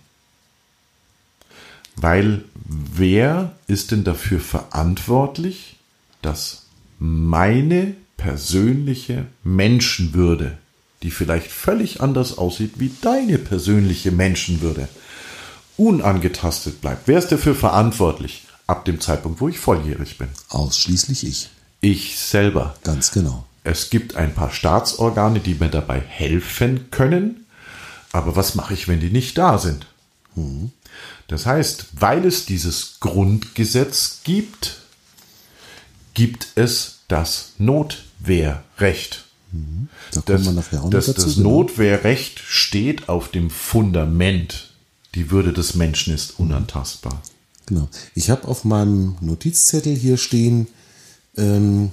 Weil 1.95 2.45
wer 2.63 3.53
ist 3.65 3.89
denn 3.89 4.03
dafür 4.03 4.39
verantwortlich, 4.39 5.77
dass 6.21 6.67
meine 6.99 7.95
persönliche 8.15 9.25
Menschenwürde, 9.43 10.59
die 11.01 11.09
vielleicht 11.09 11.49
völlig 11.49 12.01
anders 12.01 12.37
aussieht 12.37 12.73
wie 12.75 12.91
deine 13.01 13.39
persönliche 13.39 14.11
Menschenwürde, 14.11 14.87
unangetastet 15.75 16.81
bleibt? 16.81 17.07
Wer 17.07 17.17
ist 17.17 17.31
dafür 17.31 17.55
verantwortlich 17.55 18.43
ab 18.67 18.85
dem 18.85 19.01
Zeitpunkt, 19.01 19.41
wo 19.41 19.49
ich 19.49 19.57
volljährig 19.57 20.19
bin? 20.19 20.27
Ausschließlich 20.49 21.25
ich. 21.25 21.49
Ich 21.81 22.19
selber. 22.19 22.75
Ganz 22.83 23.11
genau. 23.11 23.47
Es 23.63 23.89
gibt 23.89 24.15
ein 24.15 24.35
paar 24.35 24.51
Staatsorgane, 24.51 25.39
die 25.39 25.55
mir 25.55 25.69
dabei 25.69 25.99
helfen 25.99 26.91
können. 26.91 27.44
Aber 28.15 28.37
was 28.37 28.55
mache 28.55 28.73
ich, 28.73 28.87
wenn 28.87 29.01
die 29.01 29.09
nicht 29.09 29.37
da 29.37 29.57
sind? 29.57 29.87
Das 31.27 31.45
heißt, 31.45 31.87
weil 31.99 32.25
es 32.25 32.45
dieses 32.45 33.01
Grundgesetz 33.01 34.21
gibt, 34.23 34.77
gibt 36.13 36.47
es 36.55 36.99
das 37.09 37.51
Notwehrrecht. 37.57 39.25
Da 39.51 40.21
kommen 40.21 40.37
Das, 40.37 40.45
wir 40.45 40.51
nachher 40.53 40.83
auch 40.83 40.89
das, 40.89 41.07
dazu. 41.07 41.23
das 41.25 41.35
genau. 41.35 41.49
Notwehrrecht 41.49 42.39
steht 42.39 43.09
auf 43.09 43.27
dem 43.31 43.49
Fundament. 43.49 44.69
Die 45.13 45.29
Würde 45.29 45.51
des 45.51 45.75
Menschen 45.75 46.13
ist 46.13 46.39
unantastbar. 46.39 47.21
Genau. 47.65 47.89
Ich 48.13 48.29
habe 48.29 48.47
auf 48.47 48.63
meinem 48.63 49.17
Notizzettel 49.19 49.93
hier 49.93 50.15
stehen 50.15 50.67
ähm, 51.35 51.91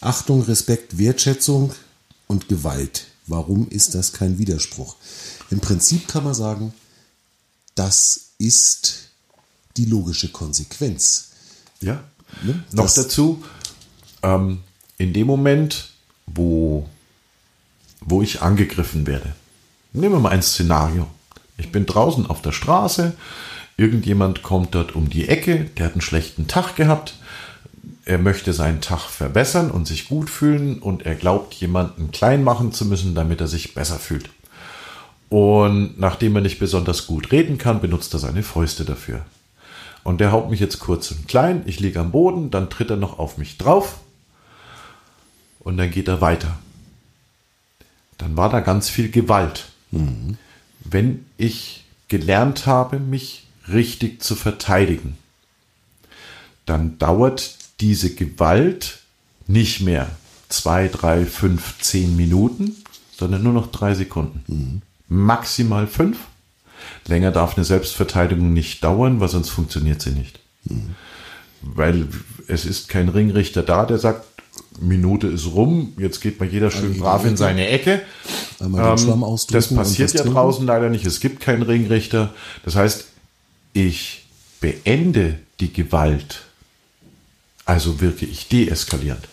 Achtung, 0.00 0.42
Respekt, 0.42 0.98
Wertschätzung 0.98 1.72
und 2.26 2.48
Gewalt. 2.48 3.06
Warum 3.28 3.68
ist 3.68 3.94
das 3.94 4.12
kein 4.12 4.38
Widerspruch? 4.38 4.96
Im 5.50 5.60
Prinzip 5.60 6.08
kann 6.08 6.24
man 6.24 6.34
sagen, 6.34 6.72
das 7.74 8.30
ist 8.38 9.08
die 9.76 9.86
logische 9.86 10.28
Konsequenz. 10.30 11.30
Ja. 11.80 12.02
Ne? 12.42 12.64
Noch 12.72 12.84
Das- 12.84 12.94
dazu, 12.94 13.44
ähm, 14.22 14.60
in 14.98 15.12
dem 15.12 15.26
Moment, 15.26 15.90
wo, 16.26 16.88
wo 18.00 18.22
ich 18.22 18.42
angegriffen 18.42 19.06
werde, 19.06 19.34
nehmen 19.92 20.14
wir 20.14 20.20
mal 20.20 20.30
ein 20.30 20.42
Szenario. 20.42 21.06
Ich 21.58 21.70
bin 21.70 21.86
draußen 21.86 22.26
auf 22.26 22.42
der 22.42 22.52
Straße, 22.52 23.14
irgendjemand 23.76 24.42
kommt 24.42 24.74
dort 24.74 24.94
um 24.94 25.10
die 25.10 25.28
Ecke, 25.28 25.64
der 25.76 25.86
hat 25.86 25.92
einen 25.92 26.00
schlechten 26.00 26.46
Tag 26.48 26.74
gehabt, 26.76 27.16
er 28.04 28.18
möchte 28.18 28.52
seinen 28.52 28.80
Tag 28.80 29.00
verbessern 29.08 29.70
und 29.70 29.86
sich 29.86 30.08
gut 30.08 30.30
fühlen 30.30 30.78
und 30.80 31.02
er 31.06 31.14
glaubt, 31.14 31.54
jemanden 31.54 32.10
klein 32.10 32.42
machen 32.44 32.72
zu 32.72 32.84
müssen, 32.86 33.14
damit 33.14 33.40
er 33.40 33.48
sich 33.48 33.74
besser 33.74 33.98
fühlt. 33.98 34.30
Und 35.34 35.98
nachdem 35.98 36.36
er 36.36 36.42
nicht 36.42 36.60
besonders 36.60 37.08
gut 37.08 37.32
reden 37.32 37.58
kann, 37.58 37.80
benutzt 37.80 38.14
er 38.14 38.20
seine 38.20 38.44
Fäuste 38.44 38.84
dafür. 38.84 39.26
Und 40.04 40.20
der 40.20 40.30
haut 40.30 40.48
mich 40.48 40.60
jetzt 40.60 40.78
kurz 40.78 41.10
und 41.10 41.26
klein, 41.26 41.64
ich 41.66 41.80
liege 41.80 41.98
am 41.98 42.12
Boden, 42.12 42.52
dann 42.52 42.70
tritt 42.70 42.90
er 42.90 42.96
noch 42.96 43.18
auf 43.18 43.36
mich 43.36 43.58
drauf 43.58 43.98
und 45.58 45.76
dann 45.76 45.90
geht 45.90 46.06
er 46.06 46.20
weiter. 46.20 46.56
Dann 48.16 48.36
war 48.36 48.48
da 48.48 48.60
ganz 48.60 48.88
viel 48.88 49.10
Gewalt. 49.10 49.70
Wenn 50.84 51.26
ich 51.36 51.82
gelernt 52.06 52.66
habe, 52.66 53.00
mich 53.00 53.48
richtig 53.66 54.22
zu 54.22 54.36
verteidigen, 54.36 55.18
dann 56.64 56.96
dauert 57.00 57.58
diese 57.80 58.14
Gewalt 58.14 59.00
nicht 59.48 59.80
mehr 59.80 60.12
zwei, 60.48 60.86
drei, 60.86 61.26
fünf, 61.26 61.80
zehn 61.80 62.14
Minuten, 62.14 62.84
sondern 63.18 63.42
nur 63.42 63.52
noch 63.52 63.72
drei 63.72 63.94
Sekunden. 63.94 64.82
Maximal 65.14 65.86
fünf. 65.86 66.18
Länger 67.06 67.30
darf 67.30 67.56
eine 67.56 67.64
Selbstverteidigung 67.64 68.52
nicht 68.52 68.82
dauern, 68.82 69.20
weil 69.20 69.28
sonst 69.28 69.50
funktioniert 69.50 70.02
sie 70.02 70.10
nicht. 70.10 70.40
Weil 71.62 72.08
es 72.46 72.64
ist 72.64 72.88
kein 72.88 73.08
Ringrichter 73.08 73.62
da, 73.62 73.84
der 73.86 73.98
sagt, 73.98 74.24
Minute 74.80 75.28
ist 75.28 75.46
rum, 75.46 75.92
jetzt 75.98 76.20
geht 76.20 76.40
mal 76.40 76.48
jeder 76.48 76.70
schön 76.70 76.94
die 76.94 77.00
brav 77.00 77.24
in 77.24 77.36
seine 77.36 77.68
Ecke. 77.68 78.02
Ähm, 78.60 78.76
das 79.50 79.74
passiert 79.74 80.12
ja 80.12 80.20
trinken. 80.20 80.34
draußen 80.34 80.66
leider 80.66 80.88
nicht. 80.90 81.06
Es 81.06 81.20
gibt 81.20 81.40
keinen 81.40 81.62
Ringrichter. 81.62 82.32
Das 82.64 82.76
heißt, 82.76 83.06
ich 83.72 84.26
beende 84.60 85.38
die 85.60 85.72
Gewalt. 85.72 86.42
Also 87.64 88.00
wirke 88.00 88.26
ich 88.26 88.48
deeskalierend. 88.48 89.26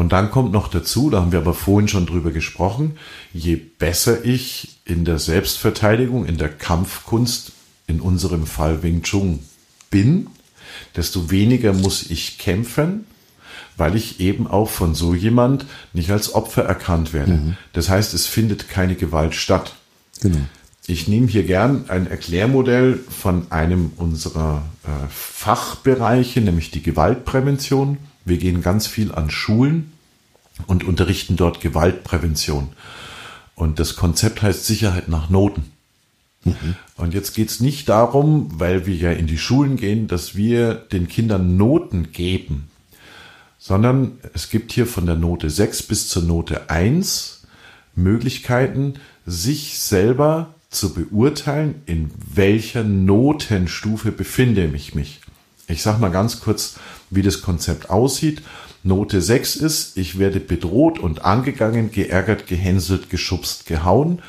Und 0.00 0.12
dann 0.12 0.30
kommt 0.30 0.50
noch 0.50 0.68
dazu, 0.68 1.10
da 1.10 1.20
haben 1.20 1.30
wir 1.30 1.40
aber 1.40 1.52
vorhin 1.52 1.86
schon 1.86 2.06
drüber 2.06 2.30
gesprochen, 2.30 2.96
je 3.34 3.56
besser 3.56 4.24
ich 4.24 4.80
in 4.86 5.04
der 5.04 5.18
Selbstverteidigung, 5.18 6.24
in 6.24 6.38
der 6.38 6.48
Kampfkunst, 6.48 7.52
in 7.86 8.00
unserem 8.00 8.46
Fall 8.46 8.82
Wing 8.82 9.02
Chun 9.02 9.40
bin, 9.90 10.28
desto 10.96 11.30
weniger 11.30 11.74
muss 11.74 12.10
ich 12.10 12.38
kämpfen, 12.38 13.04
weil 13.76 13.94
ich 13.94 14.20
eben 14.20 14.46
auch 14.46 14.70
von 14.70 14.94
so 14.94 15.14
jemand 15.14 15.66
nicht 15.92 16.10
als 16.10 16.34
Opfer 16.34 16.62
erkannt 16.62 17.12
werde. 17.12 17.58
Das 17.74 17.90
heißt, 17.90 18.14
es 18.14 18.24
findet 18.24 18.70
keine 18.70 18.94
Gewalt 18.94 19.34
statt. 19.34 19.74
Genau. 20.22 20.38
Ich 20.86 21.08
nehme 21.08 21.26
hier 21.26 21.42
gern 21.42 21.90
ein 21.90 22.06
Erklärmodell 22.06 22.98
von 23.10 23.52
einem 23.52 23.92
unserer 23.98 24.64
äh, 24.82 24.88
Fachbereiche, 25.10 26.40
nämlich 26.40 26.70
die 26.70 26.82
Gewaltprävention. 26.82 27.98
Wir 28.30 28.38
gehen 28.38 28.62
ganz 28.62 28.86
viel 28.86 29.10
an 29.10 29.28
Schulen 29.28 29.90
und 30.68 30.84
unterrichten 30.84 31.34
dort 31.34 31.60
Gewaltprävention. 31.60 32.68
Und 33.56 33.80
das 33.80 33.96
Konzept 33.96 34.40
heißt 34.40 34.64
Sicherheit 34.64 35.08
nach 35.08 35.30
Noten. 35.30 35.64
Und 36.96 37.12
jetzt 37.12 37.34
geht 37.34 37.50
es 37.50 37.58
nicht 37.58 37.88
darum, 37.88 38.48
weil 38.52 38.86
wir 38.86 38.94
ja 38.94 39.10
in 39.10 39.26
die 39.26 39.36
Schulen 39.36 39.76
gehen, 39.76 40.06
dass 40.06 40.36
wir 40.36 40.74
den 40.74 41.08
Kindern 41.08 41.56
Noten 41.56 42.12
geben, 42.12 42.70
sondern 43.58 44.12
es 44.32 44.48
gibt 44.48 44.70
hier 44.70 44.86
von 44.86 45.06
der 45.06 45.16
Note 45.16 45.50
6 45.50 45.82
bis 45.82 46.08
zur 46.08 46.22
Note 46.22 46.70
1 46.70 47.42
Möglichkeiten, 47.96 48.94
sich 49.26 49.80
selber 49.80 50.54
zu 50.70 50.94
beurteilen, 50.94 51.82
in 51.86 52.12
welcher 52.32 52.84
Notenstufe 52.84 54.12
befinde 54.12 54.70
ich 54.72 54.94
mich. 54.94 55.20
Ich 55.66 55.82
sage 55.82 56.00
mal 56.00 56.10
ganz 56.10 56.40
kurz, 56.40 56.76
wie 57.10 57.22
das 57.22 57.42
Konzept 57.42 57.90
aussieht. 57.90 58.42
Note 58.82 59.20
6 59.20 59.56
ist, 59.56 59.96
ich 59.98 60.18
werde 60.18 60.40
bedroht 60.40 60.98
und 60.98 61.24
angegangen, 61.24 61.90
geärgert, 61.90 62.46
gehänselt, 62.46 63.10
geschubst, 63.10 63.66
gehauen 63.66 64.22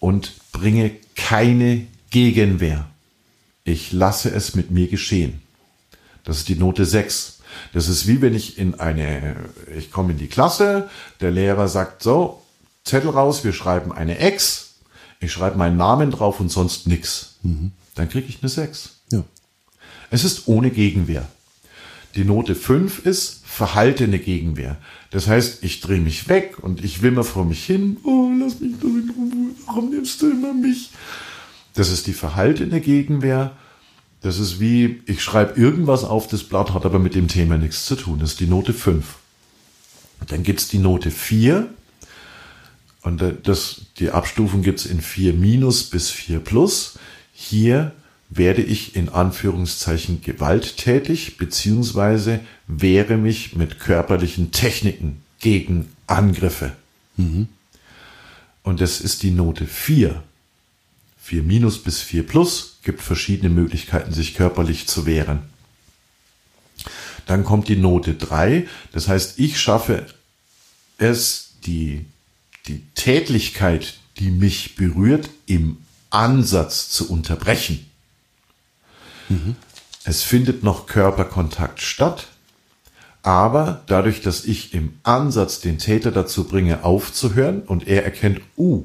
und 0.00 0.34
bringe 0.52 0.90
keine 1.14 1.86
Gegenwehr. 2.10 2.86
Ich 3.64 3.92
lasse 3.92 4.30
es 4.30 4.54
mit 4.54 4.70
mir 4.70 4.88
geschehen. 4.88 5.40
Das 6.24 6.38
ist 6.38 6.48
die 6.48 6.56
Note 6.56 6.84
6. 6.84 7.38
Das 7.72 7.88
ist 7.88 8.06
wie 8.06 8.20
wenn 8.20 8.34
ich 8.34 8.58
in 8.58 8.74
eine, 8.74 9.36
ich 9.76 9.90
komme 9.90 10.12
in 10.12 10.18
die 10.18 10.28
Klasse, 10.28 10.90
der 11.20 11.30
Lehrer 11.30 11.68
sagt 11.68 12.02
so, 12.02 12.42
Zettel 12.84 13.10
raus, 13.10 13.44
wir 13.44 13.52
schreiben 13.52 13.92
eine 13.92 14.18
Ex, 14.18 14.74
ich 15.20 15.32
schreibe 15.32 15.56
meinen 15.56 15.76
Namen 15.76 16.10
drauf 16.10 16.38
und 16.38 16.50
sonst 16.50 16.86
nix. 16.86 17.36
Dann 17.94 18.08
kriege 18.08 18.28
ich 18.28 18.42
eine 18.42 18.50
6. 18.50 18.90
Ja. 19.10 19.24
Es 20.10 20.22
ist 20.24 20.46
ohne 20.46 20.70
Gegenwehr. 20.70 21.26
Die 22.16 22.24
Note 22.24 22.54
5 22.54 23.04
ist 23.04 23.42
verhaltene 23.44 24.18
Gegenwehr. 24.18 24.78
Das 25.10 25.28
heißt, 25.28 25.62
ich 25.62 25.80
drehe 25.80 26.00
mich 26.00 26.28
weg 26.28 26.56
und 26.62 26.82
ich 26.82 27.02
wimmer 27.02 27.24
vor 27.24 27.44
mich 27.44 27.64
hin. 27.64 27.98
Oh, 28.04 28.30
lass 28.40 28.58
mich 28.60 28.72
doch 28.80 28.88
in 28.88 29.12
Ruhe. 29.14 29.50
Warum 29.66 29.90
nimmst 29.90 30.22
du 30.22 30.30
immer 30.30 30.54
mich? 30.54 30.90
Das 31.74 31.90
ist 31.90 32.06
die 32.06 32.14
verhaltene 32.14 32.80
Gegenwehr. 32.80 33.54
Das 34.22 34.38
ist 34.38 34.60
wie, 34.60 35.02
ich 35.04 35.22
schreibe 35.22 35.60
irgendwas 35.60 36.04
auf 36.04 36.26
das 36.26 36.42
Blatt, 36.42 36.72
hat 36.72 36.86
aber 36.86 36.98
mit 36.98 37.14
dem 37.14 37.28
Thema 37.28 37.58
nichts 37.58 37.84
zu 37.84 37.96
tun. 37.96 38.18
Das 38.18 38.30
ist 38.30 38.40
die 38.40 38.46
Note 38.46 38.72
5. 38.72 39.04
Dann 40.26 40.42
gibt's 40.42 40.68
die 40.68 40.78
Note 40.78 41.10
4. 41.10 41.68
Und 43.02 43.20
äh, 43.20 43.34
das, 43.42 43.82
die 43.98 44.10
Abstufung 44.10 44.62
gibt's 44.62 44.86
in 44.86 45.02
4 45.02 45.34
minus 45.34 45.84
bis 45.84 46.10
4 46.10 46.40
plus. 46.40 46.98
Hier 47.32 47.92
werde 48.28 48.62
ich 48.62 48.96
in 48.96 49.08
Anführungszeichen 49.08 50.20
gewalttätig 50.20 51.36
beziehungsweise 51.36 52.40
wehre 52.66 53.16
mich 53.16 53.54
mit 53.54 53.78
körperlichen 53.78 54.50
Techniken 54.50 55.22
gegen 55.40 55.88
Angriffe. 56.06 56.72
Und 58.62 58.80
das 58.80 59.00
ist 59.00 59.22
die 59.22 59.30
Note 59.30 59.66
4. 59.66 60.22
4 61.22 61.42
minus 61.42 61.82
bis 61.82 62.02
4 62.02 62.24
plus 62.24 62.78
gibt 62.82 63.02
verschiedene 63.02 63.48
Möglichkeiten, 63.48 64.12
sich 64.12 64.34
körperlich 64.34 64.86
zu 64.86 65.06
wehren. 65.06 65.40
Dann 67.26 67.44
kommt 67.44 67.68
die 67.68 67.76
Note 67.76 68.14
3. 68.14 68.66
Das 68.92 69.08
heißt, 69.08 69.38
ich 69.38 69.60
schaffe 69.60 70.06
es, 70.98 71.54
die, 71.64 72.06
die 72.68 72.82
Tätlichkeit, 72.94 73.94
die 74.18 74.30
mich 74.30 74.76
berührt, 74.76 75.28
im 75.46 75.78
Ansatz 76.10 76.88
zu 76.88 77.10
unterbrechen. 77.10 77.85
Mhm. 79.28 79.56
Es 80.04 80.22
findet 80.22 80.62
noch 80.62 80.86
Körperkontakt 80.86 81.80
statt, 81.80 82.28
aber 83.22 83.82
dadurch, 83.86 84.20
dass 84.20 84.44
ich 84.44 84.72
im 84.72 84.94
Ansatz 85.02 85.60
den 85.60 85.78
Täter 85.78 86.12
dazu 86.12 86.44
bringe, 86.44 86.84
aufzuhören 86.84 87.62
und 87.62 87.88
er 87.88 88.04
erkennt, 88.04 88.40
uh, 88.56 88.84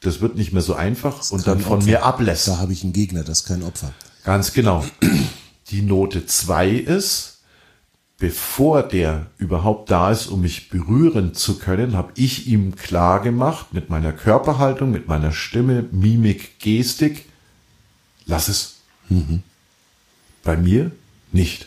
das 0.00 0.20
wird 0.20 0.36
nicht 0.36 0.52
mehr 0.52 0.62
so 0.62 0.74
einfach 0.74 1.28
und 1.32 1.44
dann 1.46 1.58
von 1.58 1.78
Opfer. 1.78 1.86
mir 1.86 2.04
ablässt. 2.04 2.46
Da 2.46 2.58
habe 2.58 2.72
ich 2.72 2.84
einen 2.84 2.92
Gegner, 2.92 3.24
das 3.24 3.40
ist 3.40 3.46
kein 3.46 3.64
Opfer. 3.64 3.92
Ganz 4.22 4.52
genau. 4.52 4.84
Die 5.70 5.82
Note 5.82 6.24
2 6.24 6.70
ist, 6.70 7.38
bevor 8.18 8.82
der 8.82 9.26
überhaupt 9.38 9.90
da 9.90 10.12
ist, 10.12 10.28
um 10.28 10.42
mich 10.42 10.70
berühren 10.70 11.34
zu 11.34 11.58
können, 11.58 11.96
habe 11.96 12.12
ich 12.14 12.46
ihm 12.46 12.76
klar 12.76 13.20
gemacht 13.20 13.72
mit 13.72 13.90
meiner 13.90 14.12
Körperhaltung, 14.12 14.90
mit 14.90 15.08
meiner 15.08 15.32
Stimme, 15.32 15.84
Mimik, 15.90 16.60
Gestik, 16.60 17.24
lass 18.26 18.48
es. 18.48 18.76
Mhm. 19.08 19.42
Bei 20.48 20.56
mir 20.56 20.92
nicht. 21.30 21.66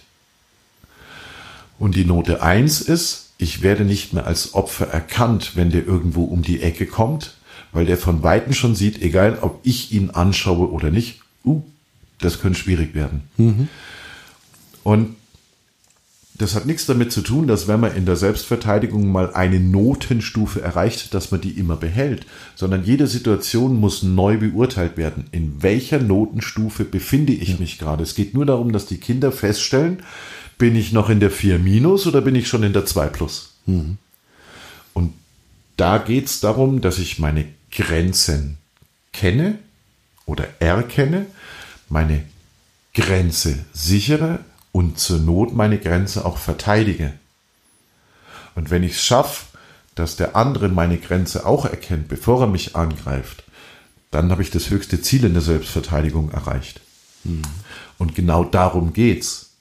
Und 1.78 1.96
die 1.96 2.04
Note 2.04 2.42
1 2.42 2.82
ist, 2.82 3.30
ich 3.38 3.62
werde 3.62 3.86
nicht 3.86 4.14
mehr 4.14 4.26
als 4.26 4.56
Opfer 4.56 4.88
erkannt, 4.88 5.52
wenn 5.54 5.70
der 5.70 5.86
irgendwo 5.86 6.24
um 6.24 6.42
die 6.42 6.64
Ecke 6.64 6.88
kommt, 6.88 7.36
weil 7.74 7.86
der 7.86 8.00
von 8.00 8.24
Weitem 8.24 8.54
schon 8.54 8.74
sieht, 8.74 9.00
egal 9.00 9.38
ob 9.42 9.60
ich 9.62 9.92
ihn 9.92 10.10
anschaue 10.10 10.72
oder 10.72 10.90
nicht, 10.90 11.20
uh, 11.46 11.62
das 12.18 12.42
könnte 12.42 12.58
schwierig 12.58 12.96
werden. 12.96 13.22
Mhm. 13.38 13.68
Und 14.82 15.16
das 16.42 16.56
hat 16.56 16.66
nichts 16.66 16.88
damit 16.88 17.12
zu 17.12 17.22
tun, 17.22 17.46
dass 17.46 17.68
wenn 17.68 17.80
man 17.80 17.96
in 17.96 18.08
der 18.08 18.16
Selbstverteidigung 18.16 19.12
mal 19.12 19.32
eine 19.34 19.60
Notenstufe 19.60 20.62
erreicht, 20.62 21.14
dass 21.14 21.30
man 21.30 21.40
die 21.40 21.52
immer 21.52 21.76
behält, 21.76 22.26
sondern 22.56 22.84
jede 22.84 23.06
Situation 23.06 23.80
muss 23.80 24.02
neu 24.02 24.38
beurteilt 24.38 24.98
werden. 24.98 25.26
In 25.32 25.62
welcher 25.62 26.00
Notenstufe 26.00 26.84
befinde 26.84 27.34
ich 27.34 27.60
mich 27.60 27.78
gerade? 27.78 28.02
Es 28.02 28.16
geht 28.16 28.34
nur 28.34 28.48
darum, 28.48 28.72
dass 28.72 28.88
die 28.88 28.98
Kinder 28.98 29.32
feststellen, 29.32 30.02
bin 30.58 30.76
ich 30.76 30.92
noch 30.92 31.10
in 31.10 31.20
der 31.20 31.30
4 31.30 31.60
minus 31.60 32.08
oder 32.08 32.22
bin 32.22 32.34
ich 32.34 32.48
schon 32.48 32.64
in 32.64 32.74
der 32.74 32.86
2 32.86 33.08
plus? 33.08 33.54
Mhm. 33.68 33.98
Und 34.94 35.14
da 35.78 36.00
geht 36.00 36.26
es 36.26 36.40
darum, 36.40 36.82
dass 36.82 36.98
ich 36.98 37.20
meine 37.20 37.46
Grenzen 37.72 38.58
kenne 39.14 39.60
oder 40.26 40.48
erkenne, 40.60 41.28
meine 41.88 42.24
Grenze 42.96 43.60
sichere 43.74 44.40
und 44.72 45.00
zur 45.00 45.20
Not 45.20 45.54
meine 45.54 45.80
Grenze 45.80 46.26
auch 46.26 46.38
verteidige. 46.38 47.14
Und 48.56 48.70
wenn 48.70 48.84
ich 48.84 48.94
es 48.94 49.04
schaffe, 49.04 49.46
dass 49.96 50.16
der 50.16 50.36
andere 50.36 50.70
meine 50.70 50.98
Grenze 50.98 51.46
auch 51.46 51.66
erkennt, 51.66 52.08
bevor 52.08 52.42
er 52.42 52.48
mich 52.48 52.76
angreift, 52.76 53.44
dann 54.10 54.32
habe 54.32 54.42
ich 54.42 54.52
das 54.52 54.70
höchste 54.70 55.02
Ziel 55.02 55.26
in 55.26 55.34
der 55.34 55.42
Selbstverteidigung 55.42 56.32
erreicht. 56.32 56.82
Mhm. 57.24 57.42
Und 57.98 58.16
genau 58.16 58.44
darum 58.44 58.94
geht's. 58.94 59.52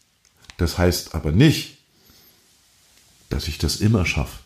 Das 0.57 0.79
heißt 0.79 1.15
aber 1.15 1.33
nicht, 1.33 1.79
dass 3.29 3.49
ich 3.49 3.59
das 3.59 3.77
immer 3.77 4.05
schaffe. 4.07 4.39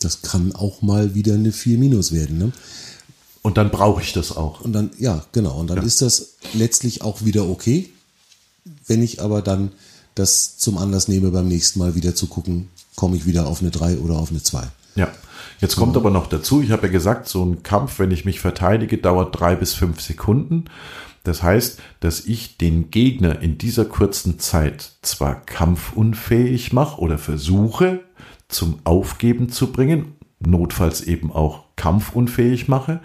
Das 0.00 0.22
kann 0.22 0.54
auch 0.54 0.80
mal 0.80 1.14
wieder 1.14 1.34
eine 1.34 1.52
4 1.52 1.76
minus 1.76 2.12
werden. 2.12 2.38
Ne? 2.38 2.52
Und 3.42 3.56
dann 3.56 3.70
brauche 3.70 4.00
ich 4.00 4.12
das 4.12 4.36
auch. 4.36 4.60
Und 4.60 4.72
dann, 4.72 4.90
ja, 4.98 5.24
genau. 5.32 5.58
Und 5.58 5.68
dann 5.68 5.78
ja. 5.78 5.82
ist 5.82 6.02
das 6.02 6.36
letztlich 6.54 7.02
auch 7.02 7.24
wieder 7.24 7.48
okay. 7.48 7.90
Wenn 8.86 9.02
ich 9.02 9.20
aber 9.22 9.42
dann 9.42 9.72
das 10.14 10.58
zum 10.58 10.78
Anlass 10.78 11.08
nehme, 11.08 11.30
beim 11.30 11.48
nächsten 11.48 11.78
Mal 11.78 11.94
wieder 11.94 12.14
zu 12.14 12.26
gucken, 12.26 12.68
komme 12.96 13.16
ich 13.16 13.26
wieder 13.26 13.46
auf 13.46 13.60
eine 13.60 13.70
3 13.70 13.98
oder 13.98 14.16
auf 14.16 14.30
eine 14.30 14.42
2. 14.42 14.62
Ja. 14.96 15.08
Jetzt 15.60 15.76
kommt 15.76 15.96
aber 15.96 16.10
noch 16.10 16.26
dazu, 16.26 16.62
ich 16.62 16.70
habe 16.70 16.86
ja 16.86 16.92
gesagt, 16.92 17.28
so 17.28 17.44
ein 17.44 17.62
Kampf, 17.62 17.98
wenn 17.98 18.10
ich 18.10 18.24
mich 18.24 18.40
verteidige, 18.40 18.96
dauert 18.96 19.38
drei 19.38 19.54
bis 19.56 19.74
fünf 19.74 20.00
Sekunden. 20.00 20.64
Das 21.22 21.42
heißt, 21.42 21.78
dass 22.00 22.24
ich 22.24 22.56
den 22.56 22.90
Gegner 22.90 23.40
in 23.42 23.58
dieser 23.58 23.84
kurzen 23.84 24.38
Zeit 24.38 24.92
zwar 25.02 25.34
kampfunfähig 25.34 26.72
mache 26.72 26.98
oder 26.98 27.18
versuche 27.18 28.00
zum 28.48 28.78
Aufgeben 28.84 29.50
zu 29.50 29.70
bringen, 29.70 30.16
notfalls 30.40 31.02
eben 31.02 31.30
auch 31.30 31.64
kampfunfähig 31.76 32.68
mache, 32.68 33.00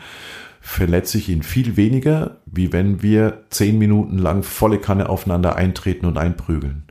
verletze 0.66 1.20
ich 1.20 1.30
ihn 1.30 1.44
viel 1.44 1.78
weniger, 1.78 2.38
wie 2.48 2.74
wenn 2.74 3.04
wir 3.04 3.44
zehn 3.52 3.78
Minuten 3.78 4.18
lang 4.18 4.42
volle 4.42 4.80
Kanne 4.80 5.10
aufeinander 5.10 5.56
eintreten 5.56 6.08
und 6.08 6.18
einprügeln. 6.18 6.86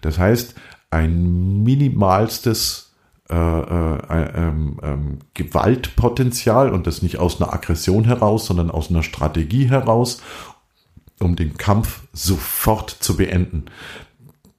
Das 0.00 0.16
heißt, 0.16 0.54
ein 0.90 1.64
minimalstes 1.64 2.94
äh, 3.28 3.34
äh, 3.34 3.98
ähm, 4.08 4.78
ähm, 4.80 5.18
Gewaltpotenzial 5.34 6.70
und 6.70 6.86
das 6.86 7.02
nicht 7.02 7.18
aus 7.18 7.42
einer 7.42 7.52
Aggression 7.52 8.04
heraus, 8.04 8.46
sondern 8.46 8.70
aus 8.70 8.90
einer 8.90 9.02
Strategie 9.02 9.68
heraus, 9.68 10.22
um 11.18 11.34
den 11.34 11.56
Kampf 11.56 12.02
sofort 12.12 12.90
zu 12.90 13.16
beenden. 13.16 13.64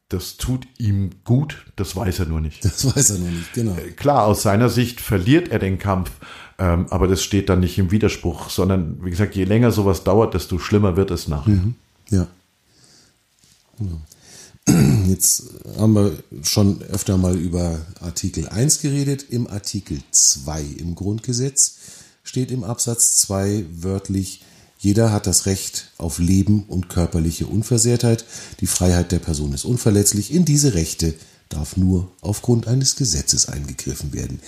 Das 0.10 0.36
tut 0.36 0.68
ihm 0.78 1.12
gut, 1.24 1.66
das 1.78 1.96
weiß 1.96 2.20
er 2.20 2.26
nur 2.26 2.42
nicht. 2.42 2.66
Das 2.66 2.86
weiß 2.86 3.12
er 3.12 3.20
nur 3.20 3.30
nicht, 3.30 3.54
genau. 3.54 3.76
Äh, 3.78 3.92
klar, 3.92 4.26
aus 4.26 4.42
seiner 4.42 4.68
Sicht 4.68 5.00
verliert 5.00 5.48
er 5.48 5.60
den 5.60 5.80
Kampf, 5.80 6.12
ähm, 6.60 6.88
aber 6.90 7.08
das 7.08 7.22
steht 7.22 7.50
dann 7.50 7.60
nicht 7.60 7.78
im 7.78 7.92
Widerspruch, 7.92 8.50
sondern 8.50 9.04
wie 9.04 9.12
gesagt, 9.12 9.36
je 9.36 9.44
länger 9.44 9.72
sowas 9.72 10.04
dauert, 10.04 10.34
desto 10.34 10.58
schlimmer 10.58 10.96
wird 10.96 11.12
es 11.12 11.28
nachher. 11.28 11.54
Mhm. 11.54 11.76
Ja. 12.10 12.28
Jetzt 15.08 15.44
haben 15.78 15.94
wir 15.94 16.12
schon 16.44 16.82
öfter 16.84 17.18
mal 17.18 17.38
über 17.38 17.80
Artikel 18.02 18.48
1 18.48 18.82
geredet. 18.82 19.26
Im 19.30 19.48
Artikel 19.48 20.00
2 20.12 20.64
im 20.80 20.96
Grundgesetz 20.96 21.78
steht 22.24 22.52
im 22.52 22.64
Absatz 22.64 23.18
2 23.18 23.66
wörtlich, 23.72 24.42
jeder 24.80 25.12
hat 25.12 25.26
das 25.26 25.46
Recht 25.46 25.92
auf 25.98 26.20
Leben 26.20 26.64
und 26.68 26.90
körperliche 26.90 27.48
Unversehrtheit. 27.48 28.26
Die 28.60 28.68
Freiheit 28.68 29.12
der 29.12 29.20
Person 29.20 29.54
ist 29.54 29.66
unverletzlich. 29.66 30.34
In 30.34 30.46
diese 30.46 30.74
Rechte 30.74 31.14
darf 31.50 31.78
nur 31.78 32.12
aufgrund 32.22 32.68
eines 32.68 32.96
Gesetzes 32.96 33.48
eingegriffen 33.48 34.14
werden. 34.14 34.40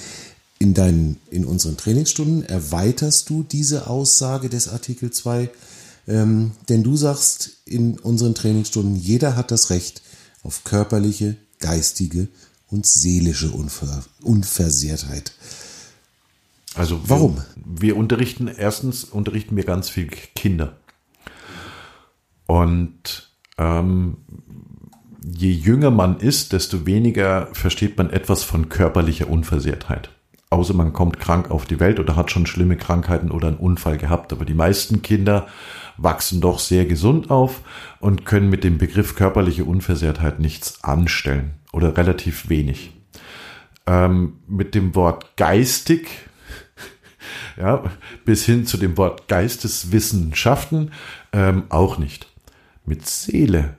In, 0.59 0.73
deinen, 0.73 1.17
in 1.31 1.45
unseren 1.45 1.77
Trainingsstunden 1.77 2.43
erweiterst 2.43 3.29
du 3.29 3.43
diese 3.43 3.87
Aussage 3.87 4.49
des 4.49 4.67
Artikel 4.67 5.09
2, 5.09 5.49
ähm, 6.07 6.51
denn 6.67 6.83
du 6.83 6.97
sagst 6.97 7.61
in 7.65 7.97
unseren 7.97 8.35
Trainingsstunden, 8.35 8.95
jeder 8.95 9.35
hat 9.37 9.51
das 9.51 9.69
Recht 9.69 10.01
auf 10.43 10.65
körperliche, 10.65 11.37
geistige 11.59 12.27
und 12.67 12.85
seelische 12.85 13.51
Unver 13.51 14.03
Unversehrtheit. 14.21 15.31
Also 16.75 16.99
warum? 17.05 17.37
Wir, 17.55 17.81
wir 17.81 17.97
unterrichten 17.97 18.47
erstens 18.47 19.03
unterrichten 19.03 19.55
wir 19.55 19.63
ganz 19.63 19.89
viel 19.89 20.07
Kinder 20.07 20.77
und 22.47 23.31
ähm, 23.57 24.17
je 25.23 25.51
jünger 25.51 25.91
man 25.91 26.19
ist, 26.19 26.53
desto 26.53 26.85
weniger 26.85 27.49
versteht 27.53 27.97
man 27.97 28.09
etwas 28.09 28.43
von 28.43 28.69
körperlicher 28.69 29.29
Unversehrtheit. 29.29 30.09
Außer 30.51 30.73
man 30.73 30.93
kommt 30.93 31.19
krank 31.19 31.51
auf 31.51 31.65
die 31.65 31.79
Welt 31.79 31.99
oder 31.99 32.15
hat 32.15 32.31
schon 32.31 32.47
schlimme 32.47 32.75
Krankheiten 32.75 33.29
oder 33.29 33.49
einen 33.49 33.57
Unfall 33.57 33.97
gehabt. 33.97 34.33
Aber 34.33 34.45
die 34.45 34.55
meisten 34.55 35.03
Kinder 35.03 35.47
wachsen 35.97 36.41
doch 36.41 36.57
sehr 36.57 36.85
gesund 36.85 37.29
auf 37.29 37.61
und 37.99 38.25
können 38.25 38.49
mit 38.49 38.63
dem 38.63 38.79
Begriff 38.79 39.15
körperliche 39.15 39.65
Unversehrtheit 39.65 40.39
nichts 40.39 40.83
anstellen 40.83 41.53
oder 41.71 41.95
relativ 41.97 42.49
wenig. 42.49 42.93
Ähm, 43.85 44.39
mit 44.47 44.73
dem 44.73 44.95
Wort 44.95 45.37
geistig 45.37 46.09
ja, 47.57 47.83
bis 48.25 48.43
hin 48.45 48.65
zu 48.65 48.77
dem 48.77 48.97
Wort 48.97 49.27
Geisteswissenschaften 49.27 50.91
ähm, 51.31 51.65
auch 51.69 51.99
nicht. 51.99 52.27
Mit 52.85 53.05
Seele, 53.05 53.77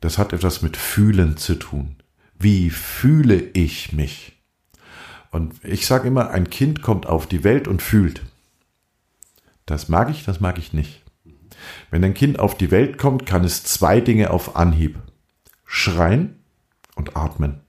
das 0.00 0.16
hat 0.16 0.32
etwas 0.32 0.62
mit 0.62 0.78
Fühlen 0.78 1.36
zu 1.36 1.56
tun. 1.56 1.96
Wie 2.38 2.70
fühle 2.70 3.50
ich 3.52 3.92
mich? 3.92 4.37
Und 5.30 5.62
ich 5.64 5.86
sage 5.86 6.08
immer, 6.08 6.30
ein 6.30 6.50
Kind 6.50 6.82
kommt 6.82 7.06
auf 7.06 7.26
die 7.26 7.44
Welt 7.44 7.68
und 7.68 7.82
fühlt. 7.82 8.22
Das 9.66 9.88
mag 9.88 10.10
ich, 10.10 10.24
das 10.24 10.40
mag 10.40 10.58
ich 10.58 10.72
nicht. 10.72 11.02
Wenn 11.90 12.04
ein 12.04 12.14
Kind 12.14 12.38
auf 12.38 12.56
die 12.56 12.70
Welt 12.70 12.98
kommt, 12.98 13.26
kann 13.26 13.44
es 13.44 13.64
zwei 13.64 14.00
Dinge 14.00 14.30
auf 14.30 14.56
Anhieb. 14.56 14.98
Schreien 15.64 16.42
und 16.94 17.16
atmen. 17.16 17.60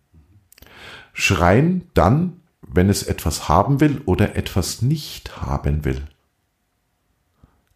Schreien 1.14 1.90
dann, 1.94 2.42
wenn 2.62 2.90
es 2.90 3.04
etwas 3.04 3.50
haben 3.50 3.82
will 3.82 4.02
oder 4.06 4.36
etwas 4.36 4.82
nicht 4.82 5.42
haben 5.42 5.84
will. 5.84 6.08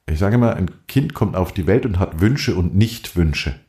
Ich 0.05 0.19
sage 0.19 0.35
immer, 0.35 0.55
ein 0.55 0.69
Kind 0.87 1.13
kommt 1.13 1.35
auf 1.35 1.51
die 1.53 1.67
Welt 1.67 1.85
und 1.85 1.99
hat 1.99 2.21
Wünsche 2.21 2.55
und 2.55 2.75
Nicht-Wünsche. 2.75 3.59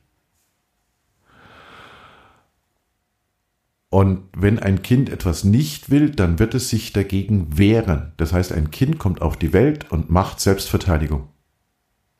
Und 3.95 4.23
wenn 4.35 4.59
ein 4.59 4.81
Kind 4.81 5.09
etwas 5.09 5.45
nicht 5.45 5.89
will, 5.89 6.09
dann 6.09 6.37
wird 6.37 6.53
es 6.53 6.67
sich 6.67 6.91
dagegen 6.91 7.57
wehren. 7.57 8.11
Das 8.17 8.33
heißt, 8.33 8.51
ein 8.51 8.69
Kind 8.69 8.99
kommt 8.99 9.21
auf 9.21 9.37
die 9.37 9.53
Welt 9.53 9.89
und 9.89 10.09
macht 10.09 10.41
Selbstverteidigung. 10.41 11.29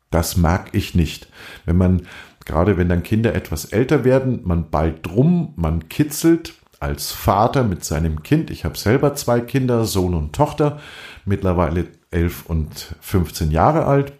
Das 0.08 0.38
mag 0.38 0.70
ich 0.72 0.94
nicht. 0.94 1.28
Wenn 1.66 1.76
man, 1.76 2.06
gerade 2.46 2.78
wenn 2.78 2.88
dann 2.88 3.02
Kinder 3.02 3.34
etwas 3.34 3.66
älter 3.66 4.04
werden, 4.04 4.40
man 4.44 4.70
ballt 4.70 5.04
drum, 5.04 5.52
man 5.56 5.90
kitzelt 5.90 6.54
als 6.80 7.12
Vater 7.12 7.62
mit 7.62 7.84
seinem 7.84 8.22
Kind. 8.22 8.48
Ich 8.48 8.64
habe 8.64 8.78
selber 8.78 9.14
zwei 9.14 9.42
Kinder, 9.42 9.84
Sohn 9.84 10.14
und 10.14 10.34
Tochter, 10.34 10.80
mittlerweile 11.26 11.88
elf 12.10 12.46
und 12.46 12.96
15 13.02 13.50
Jahre 13.50 13.84
alt. 13.84 14.14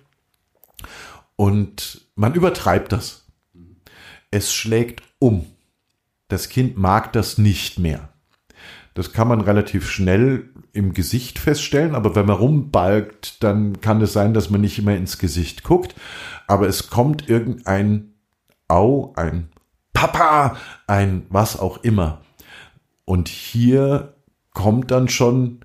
Und 1.37 2.03
man 2.17 2.35
übertreibt 2.35 2.93
das. 2.93 3.25
Es 4.31 4.53
schlägt 4.53 5.03
um 5.19 5.47
das 6.29 6.49
Kind 6.49 6.77
mag 6.77 7.13
das 7.13 7.39
nicht 7.39 7.79
mehr. 7.79 8.09
Das 8.95 9.13
kann 9.13 9.29
man 9.29 9.43
relativ 9.43 9.91
schnell 9.91 10.51
im 10.73 10.95
Gesicht 10.95 11.39
feststellen, 11.39 11.95
aber 11.95 12.15
wenn 12.15 12.27
man 12.27 12.37
rumbalgt, 12.37 13.43
dann 13.43 13.81
kann 13.81 14.01
es 14.01 14.15
sein, 14.15 14.33
dass 14.33 14.49
man 14.49 14.63
nicht 14.63 14.79
immer 14.79 14.97
ins 14.97 15.19
Gesicht 15.19 15.65
guckt, 15.65 15.95
aber 16.47 16.67
es 16.67 16.89
kommt 16.89 17.29
irgendein 17.29 18.15
Au, 18.69 19.13
ein 19.17 19.51
Papa, 19.93 20.57
ein 20.87 21.27
was 21.29 21.59
auch 21.59 21.85
immer. 21.85 22.23
Und 23.05 23.29
hier 23.29 24.15
kommt 24.53 24.91
dann 24.91 25.09
schon, 25.09 25.61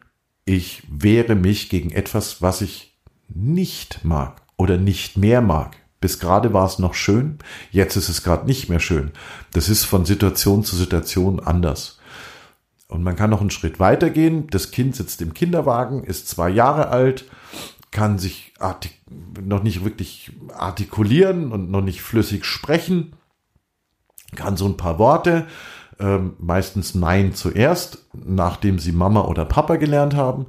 ich 0.45 0.83
wehre 0.89 1.35
mich 1.35 1.69
gegen 1.69 1.91
etwas, 1.91 2.41
was 2.41 2.61
ich 2.61 2.99
nicht 3.29 4.03
mag 4.03 4.41
oder 4.57 4.77
nicht 4.77 5.17
mehr 5.17 5.41
mag. 5.41 5.77
Bis 6.01 6.19
gerade 6.19 6.51
war 6.51 6.65
es 6.65 6.79
noch 6.79 6.95
schön, 6.95 7.37
jetzt 7.71 7.95
ist 7.95 8.09
es 8.09 8.23
gerade 8.23 8.47
nicht 8.47 8.69
mehr 8.69 8.79
schön. 8.79 9.11
Das 9.53 9.69
ist 9.69 9.85
von 9.85 10.03
Situation 10.03 10.63
zu 10.63 10.75
Situation 10.75 11.39
anders. 11.39 11.99
Und 12.87 13.03
man 13.03 13.15
kann 13.15 13.29
noch 13.29 13.39
einen 13.39 13.51
Schritt 13.51 13.79
weiter 13.79 14.09
gehen. 14.09 14.47
Das 14.49 14.71
Kind 14.71 14.95
sitzt 14.95 15.21
im 15.21 15.33
Kinderwagen, 15.33 16.03
ist 16.03 16.27
zwei 16.27 16.49
Jahre 16.49 16.89
alt, 16.89 17.25
kann 17.91 18.17
sich 18.19 18.53
noch 19.41 19.63
nicht 19.63 19.85
wirklich 19.85 20.31
artikulieren 20.53 21.51
und 21.51 21.69
noch 21.69 21.81
nicht 21.81 22.01
flüssig 22.01 22.45
sprechen, 22.45 23.13
kann 24.35 24.57
so 24.57 24.65
ein 24.65 24.77
paar 24.77 24.97
Worte, 24.97 25.45
ähm, 25.99 26.33
meistens 26.39 26.95
Nein 26.95 27.35
zuerst, 27.35 28.05
nachdem 28.13 28.79
sie 28.79 28.91
Mama 28.91 29.21
oder 29.21 29.45
Papa 29.45 29.75
gelernt 29.75 30.15
haben. 30.15 30.47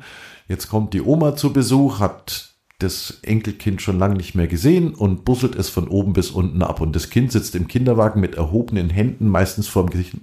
Jetzt 0.48 0.68
kommt 0.68 0.94
die 0.94 1.02
Oma 1.02 1.36
zu 1.36 1.52
Besuch, 1.52 2.00
hat 2.00 2.51
das 2.82 3.18
Enkelkind 3.22 3.80
schon 3.80 3.98
lange 3.98 4.16
nicht 4.16 4.34
mehr 4.34 4.46
gesehen 4.46 4.94
und 4.94 5.24
busselt 5.24 5.54
es 5.54 5.68
von 5.68 5.88
oben 5.88 6.12
bis 6.12 6.30
unten 6.30 6.62
ab. 6.62 6.80
Und 6.80 6.96
das 6.96 7.10
Kind 7.10 7.32
sitzt 7.32 7.54
im 7.54 7.68
Kinderwagen 7.68 8.20
mit 8.20 8.34
erhobenen 8.34 8.90
Händen, 8.90 9.28
meistens 9.28 9.68
vor 9.68 9.86
dem 9.86 9.90
Gesicht. 9.90 10.14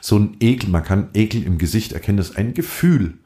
So 0.00 0.18
ein 0.18 0.36
Ekel, 0.40 0.70
man 0.70 0.84
kann 0.84 1.08
Ekel 1.14 1.42
im 1.42 1.58
Gesicht 1.58 1.92
erkennen, 1.92 2.18
das 2.18 2.30
ist 2.30 2.38
ein 2.38 2.54
Gefühl. 2.54 3.18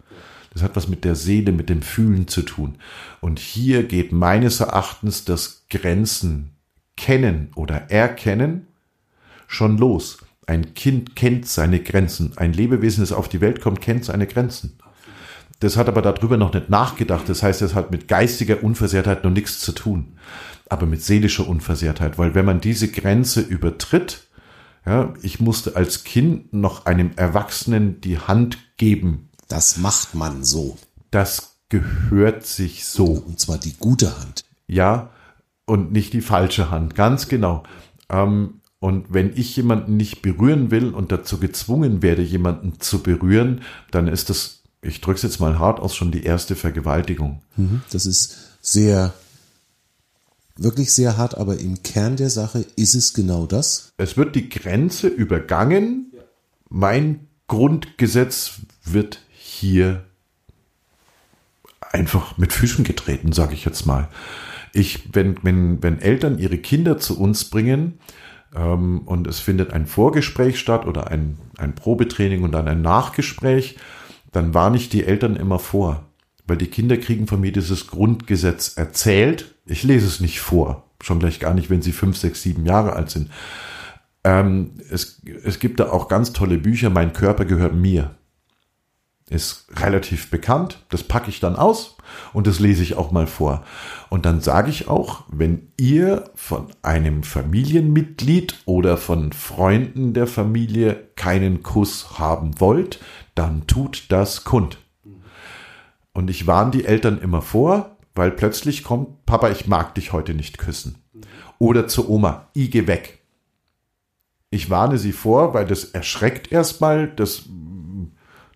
Das 0.53 0.63
hat 0.63 0.77
was 0.77 0.89
mit 0.89 1.05
der 1.05 1.15
Seele, 1.15 1.53
mit 1.53 1.71
dem 1.71 1.83
Fühlen 1.83 2.29
zu 2.29 2.43
tun. 2.43 2.77
Und 3.21 3.39
hier 3.39 3.85
geht 3.85 4.13
meines 4.13 4.61
Erachtens 4.61 5.25
das 5.25 5.65
Grenzen 5.71 6.51
kennen 6.97 7.51
oder 7.55 7.91
erkennen 7.91 8.67
schon 9.47 9.79
los. 9.79 10.19
Ein 10.47 10.75
Kind 10.75 11.17
kennt 11.17 11.47
seine 11.47 11.81
Grenzen. 11.81 12.33
Ein 12.37 12.53
Lebewesen, 12.53 13.03
das 13.03 13.13
auf 13.13 13.29
die 13.29 13.41
Welt 13.41 13.61
kommt, 13.61 13.81
kennt 13.81 14.05
seine 14.05 14.27
Grenzen. 14.27 14.77
Das 15.63 15.77
hat 15.77 15.87
aber 15.87 16.03
darüber 16.03 16.37
noch 16.37 16.53
nicht 16.53 16.71
nachgedacht. 16.71 17.29
Das 17.29 17.45
heißt, 17.45 17.63
es 17.63 17.77
hat 17.77 17.93
mit 17.93 18.09
geistiger 18.09 18.65
Unversehrtheit 18.65 19.23
noch 19.23 19.31
nichts 19.31 19.61
zu 19.61 19.71
tun, 19.71 20.17
aber 20.69 20.87
mit 20.87 21.05
seelischer 21.05 21.47
Unversehrtheit, 21.47 22.19
weil 22.19 22.35
wenn 22.35 22.45
man 22.45 22.61
diese 22.61 22.89
Grenze 22.89 23.41
übertritt, 23.43 24.27
ja, 24.85 25.15
ich 25.23 25.39
musste 25.39 25.77
als 25.77 26.03
Kind 26.03 26.53
noch 26.53 26.87
einem 26.87 27.13
Erwachsenen 27.15 28.01
die 28.01 28.19
Hand 28.19 28.59
geben. 28.77 29.29
Das 29.47 29.77
macht 29.77 30.17
man 30.17 30.43
so. 30.43 30.79
Das 31.13 31.59
gehört 31.69 32.45
sich 32.45 32.85
so. 32.85 33.05
Und 33.05 33.39
zwar 33.39 33.59
die 33.59 33.77
gute 33.79 34.19
Hand. 34.19 34.45
Ja, 34.67 35.11
und 35.65 35.93
nicht 35.93 36.13
die 36.13 36.23
falsche 36.23 36.73
Hand, 36.73 36.97
ganz 36.97 37.29
genau. 37.29 37.63
Ähm, 38.09 38.63
und 38.81 39.15
wenn 39.15 39.31
ich 39.37 39.55
jemanden 39.55 39.97
nicht 39.97 40.23
berühren 40.23 40.73
will 40.73 40.89
und 40.89 41.13
dazu 41.13 41.39
gezwungen 41.39 42.03
werde, 42.03 42.23
jemanden 42.23 42.81
zu 42.81 43.01
berühren, 43.01 43.61
dann 43.93 44.09
ist 44.09 44.29
das 44.29 44.62
ich 44.83 45.01
drücke 45.01 45.17
es 45.17 45.23
jetzt 45.23 45.41
mal 45.41 45.59
hart 45.59 45.81
aus, 45.81 45.95
schon 45.95 46.11
die 46.11 46.25
erste 46.25 46.57
Vergewaltigung. 46.57 47.41
Mhm. 47.57 47.83
Das 47.91 48.05
ist 48.05 48.37
sehr, 48.61 49.15
wirklich 50.57 50.93
sehr 50.93 51.17
hart, 51.17 51.37
aber 51.39 51.59
im 51.59 51.83
Kern 51.85 52.17
der 52.17 52.31
Sache 52.31 52.67
ist 52.77 52.95
es 52.95 53.15
genau 53.15 53.47
das. 53.47 53.93
Es 53.97 54.17
wird 54.17 54.35
die 54.35 54.49
Grenze 54.49 55.07
übergangen. 55.07 56.13
Mein 56.69 57.29
Grundgesetz 57.47 58.55
wird 58.85 59.21
hier 59.31 60.05
einfach 61.93 62.37
mit 62.37 62.53
Füßen 62.53 62.85
getreten, 62.85 63.33
sage 63.33 63.55
ich 63.55 63.65
jetzt 63.65 63.87
mal. 63.87 64.09
Ich, 64.73 65.15
wenn, 65.15 65.37
wenn, 65.43 65.83
wenn 65.83 66.01
Eltern 66.01 66.39
ihre 66.39 66.59
Kinder 66.59 66.99
zu 66.99 67.19
uns 67.21 67.45
bringen 67.45 68.01
ähm, 68.57 69.03
und 69.05 69.27
es 69.27 69.39
findet 69.39 69.73
ein 69.73 69.87
Vorgespräch 69.87 70.59
statt 70.59 70.87
oder 70.87 71.09
ein, 71.09 71.39
ein 71.59 71.75
Probetraining 71.75 72.43
und 72.43 72.53
dann 72.53 72.69
ein 72.69 72.81
Nachgespräch, 72.81 73.77
dann 74.33 74.55
warne 74.55 74.79
ich 74.79 74.89
die 74.89 75.05
Eltern 75.05 75.37
immer 75.37 75.59
vor, 75.59 76.05
weil 76.47 76.57
die 76.57 76.67
Kinder 76.67 76.97
kriegen 76.97 77.27
von 77.27 77.41
mir 77.41 77.53
dieses 77.53 77.87
Grundgesetz 77.87 78.77
erzählt. 78.77 79.55
Ich 79.67 79.85
lese 79.85 80.07
es 80.07 80.21
nicht 80.21 80.41
vor, 80.41 80.91
schon 81.01 81.21
gleich 81.21 81.39
gar 81.39 81.55
nicht, 81.55 81.71
wenn 81.71 81.83
sie 81.83 81.93
fünf, 81.93 82.17
sechs, 82.17 82.43
sieben 82.43 82.67
Jahre 82.67 82.95
alt 82.95 83.11
sind. 83.11 83.31
Ähm, 84.25 84.73
es, 84.91 85.23
es 85.45 85.59
gibt 85.59 85.81
da 85.81 85.91
auch 85.91 86.09
ganz 86.09 86.33
tolle 86.33 86.59
Bücher, 86.59 86.91
Mein 86.91 87.13
Körper 87.13 87.45
gehört 87.45 87.75
mir. 87.75 88.17
Ist 89.31 89.67
relativ 89.77 90.31
bekannt, 90.31 90.85
das 90.91 91.05
packe 91.05 91.31
ich 91.31 91.41
dann 91.41 91.57
aus 91.57 91.97
und 92.35 92.47
das 92.47 92.59
lese 92.59 92.83
ich 92.83 92.97
auch 92.97 93.13
mal 93.13 93.27
vor. 93.27 93.65
Und 94.11 94.27
dann 94.27 94.43
sage 94.43 94.69
ich 94.69 94.89
auch, 94.89 95.25
wenn 95.29 95.69
ihr 95.79 96.31
von 96.35 96.67
einem 96.83 97.23
Familienmitglied 97.23 98.61
oder 98.67 98.99
von 98.99 99.33
Freunden 99.33 100.13
der 100.13 100.27
Familie 100.27 101.09
keinen 101.17 101.63
Kuss 101.63 102.19
haben 102.19 102.61
wollt, 102.61 103.01
dann 103.35 103.67
tut 103.67 104.07
das 104.09 104.45
kund. 104.45 104.79
Und 106.13 106.29
ich 106.29 106.47
warne 106.47 106.71
die 106.71 106.85
Eltern 106.85 107.21
immer 107.21 107.43
vor, 107.43 107.97
weil 108.15 108.31
plötzlich 108.31 108.85
kommt, 108.85 109.25
Papa, 109.25 109.51
ich 109.51 109.67
mag 109.67 109.95
dich 109.95 110.13
heute 110.13 110.35
nicht 110.35 110.59
küssen. 110.59 111.03
Oder 111.59 111.89
zu 111.89 112.11
Oma, 112.11 112.49
ich 112.55 112.71
geh 112.71 112.87
weg. 112.87 113.21
Ich 114.51 114.69
warne 114.69 114.99
sie 114.99 115.13
vor, 115.13 115.55
weil 115.55 115.65
das 115.65 115.85
erschreckt 115.85 116.53
erstmal, 116.53 117.09
das 117.09 117.45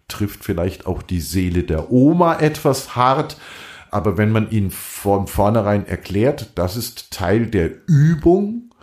trifft 0.09 0.45
vielleicht 0.45 0.87
auch 0.87 1.03
die 1.03 1.21
Seele 1.21 1.63
der 1.65 1.91
Oma 1.91 2.39
etwas 2.39 2.95
hart, 2.95 3.39
aber 3.91 4.19
wenn 4.19 4.31
man 4.31 4.51
ihnen 4.51 4.71
von 4.71 5.27
vornherein 5.27 5.87
erklärt, 5.87 6.51
das 6.57 6.77
ist 6.77 7.11
Teil 7.13 7.47
der 7.47 7.71
Übung 7.87 8.75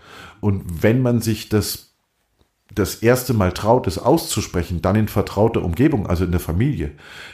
und 0.42 0.84
wenn 0.84 1.02
man 1.02 1.22
sich 1.22 1.50
das 1.50 1.93
das 2.76 2.96
erste 2.96 3.34
Mal 3.34 3.52
traut, 3.52 3.88
es 3.88 3.98
auszusprechen, 3.98 4.82
dann 4.82 4.96
in 4.96 5.08
vertrauter 5.08 5.64
Umgebung, 5.64 6.08
also 6.08 6.24
in 6.24 6.32
der 6.32 6.40
Familie. 6.40 6.92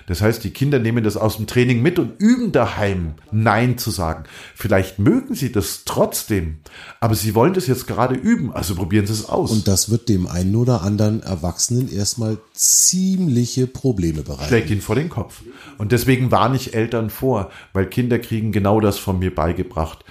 Das 0.08 0.22
heißt, 0.22 0.44
die 0.44 0.52
Kinder 0.52 0.80
nehmen 0.80 1.04
das 1.04 1.18
aus 1.18 1.38
dem 1.38 1.48
Training 1.48 1.82
mit 1.82 2.00
und 2.00 2.20
üben 2.20 2.52
daheim, 2.52 3.14
Nein 3.32 3.78
zu 3.78 3.92
sagen. 3.92 4.24
Vielleicht 4.56 5.00
mögen 5.00 5.36
sie 5.36 5.52
das 5.52 5.84
trotzdem, 5.86 6.60
aber 7.00 7.16
sie 7.16 7.36
wollen 7.36 7.54
das 7.54 7.68
jetzt 7.68 7.88
gerade 7.88 8.16
üben, 8.16 8.52
also 8.54 8.76
probieren 8.76 9.08
sie 9.08 9.14
es 9.14 9.28
aus. 9.28 9.52
Und 9.52 9.68
das 9.68 9.90
wird 9.90 10.10
dem 10.10 10.28
einen 10.28 10.56
oder 10.56 10.82
anderen 10.82 11.24
Erwachsenen 11.24 11.92
erstmal 11.92 12.38
ziemliche 12.54 13.68
Probleme 13.68 14.24
bereiten. 14.24 14.48
Schlägt 14.48 14.70
ihn 14.70 14.82
vor 14.82 14.96
den 14.96 15.10
Kopf. 15.10 15.42
Und 15.78 15.92
deswegen 15.92 16.32
warne 16.32 16.56
ich 16.56 16.74
Eltern 16.74 17.10
vor, 17.10 17.50
weil 17.74 17.86
Kinder 17.86 18.20
kriegen 18.20 18.52
genau 18.52 18.80
das 18.80 18.98
von 18.98 19.20
mir 19.20 19.34
beigebracht 19.34 20.04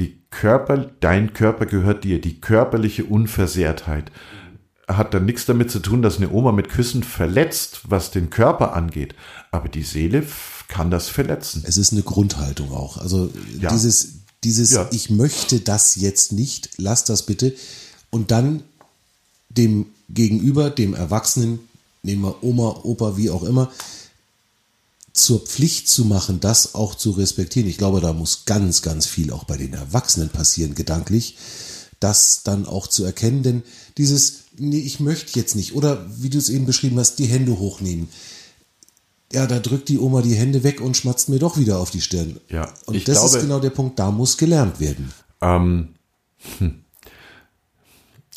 die 0.00 0.22
Körper, 0.30 0.90
dein 1.00 1.34
Körper 1.34 1.66
gehört 1.66 2.04
dir, 2.04 2.20
die 2.20 2.40
körperliche 2.40 3.04
Unversehrtheit 3.04 4.10
hat 4.96 5.14
dann 5.14 5.24
nichts 5.24 5.46
damit 5.46 5.70
zu 5.70 5.80
tun, 5.80 6.02
dass 6.02 6.16
eine 6.16 6.30
Oma 6.30 6.52
mit 6.52 6.68
Küssen 6.68 7.02
verletzt, 7.02 7.80
was 7.84 8.10
den 8.10 8.30
Körper 8.30 8.74
angeht. 8.74 9.14
Aber 9.50 9.68
die 9.68 9.82
Seele 9.82 10.26
kann 10.68 10.90
das 10.90 11.08
verletzen. 11.08 11.62
Es 11.66 11.76
ist 11.76 11.92
eine 11.92 12.02
Grundhaltung 12.02 12.72
auch. 12.72 12.96
Also 12.96 13.30
ja. 13.60 13.70
dieses, 13.70 14.20
dieses, 14.44 14.72
ja. 14.72 14.88
ich 14.92 15.10
möchte 15.10 15.60
das 15.60 15.96
jetzt 15.96 16.32
nicht, 16.32 16.70
lass 16.76 17.04
das 17.04 17.26
bitte. 17.26 17.54
Und 18.10 18.30
dann 18.30 18.62
dem 19.48 19.86
Gegenüber, 20.08 20.70
dem 20.70 20.94
Erwachsenen, 20.94 21.60
nehmen 22.02 22.22
wir 22.22 22.42
Oma, 22.42 22.80
Opa, 22.82 23.16
wie 23.16 23.30
auch 23.30 23.42
immer, 23.42 23.70
zur 25.12 25.40
Pflicht 25.40 25.88
zu 25.88 26.04
machen, 26.04 26.40
das 26.40 26.74
auch 26.74 26.94
zu 26.94 27.10
respektieren. 27.10 27.68
Ich 27.68 27.78
glaube, 27.78 28.00
da 28.00 28.12
muss 28.12 28.44
ganz, 28.46 28.82
ganz 28.82 29.06
viel 29.06 29.32
auch 29.32 29.44
bei 29.44 29.56
den 29.56 29.74
Erwachsenen 29.74 30.30
passieren, 30.30 30.74
gedanklich, 30.74 31.36
das 31.98 32.42
dann 32.44 32.66
auch 32.66 32.86
zu 32.86 33.04
erkennen. 33.04 33.42
Denn 33.42 33.62
dieses, 33.98 34.44
nee, 34.60 34.78
ich 34.78 35.00
möchte 35.00 35.38
jetzt 35.38 35.56
nicht, 35.56 35.74
oder 35.74 36.06
wie 36.18 36.30
du 36.30 36.38
es 36.38 36.48
eben 36.48 36.66
beschrieben 36.66 36.98
hast, 36.98 37.18
die 37.18 37.26
Hände 37.26 37.58
hochnehmen. 37.58 38.08
ja, 39.32 39.46
da 39.46 39.60
drückt 39.60 39.88
die 39.88 39.98
Oma 39.98 40.22
die 40.22 40.34
Hände 40.34 40.64
weg 40.64 40.80
und 40.80 40.96
schmatzt 40.96 41.28
mir 41.28 41.38
doch 41.38 41.56
wieder 41.56 41.78
auf 41.78 41.90
die 41.90 42.00
Stirn. 42.00 42.40
Ja, 42.48 42.72
und 42.86 42.96
das 43.08 43.18
glaube- 43.18 43.36
ist 43.36 43.42
genau 43.42 43.60
der 43.60 43.70
Punkt, 43.70 43.98
da 43.98 44.10
muss 44.10 44.36
gelernt 44.36 44.80
werden. 44.80 45.12
Ähm, 45.40 45.90
hm. 46.58 46.84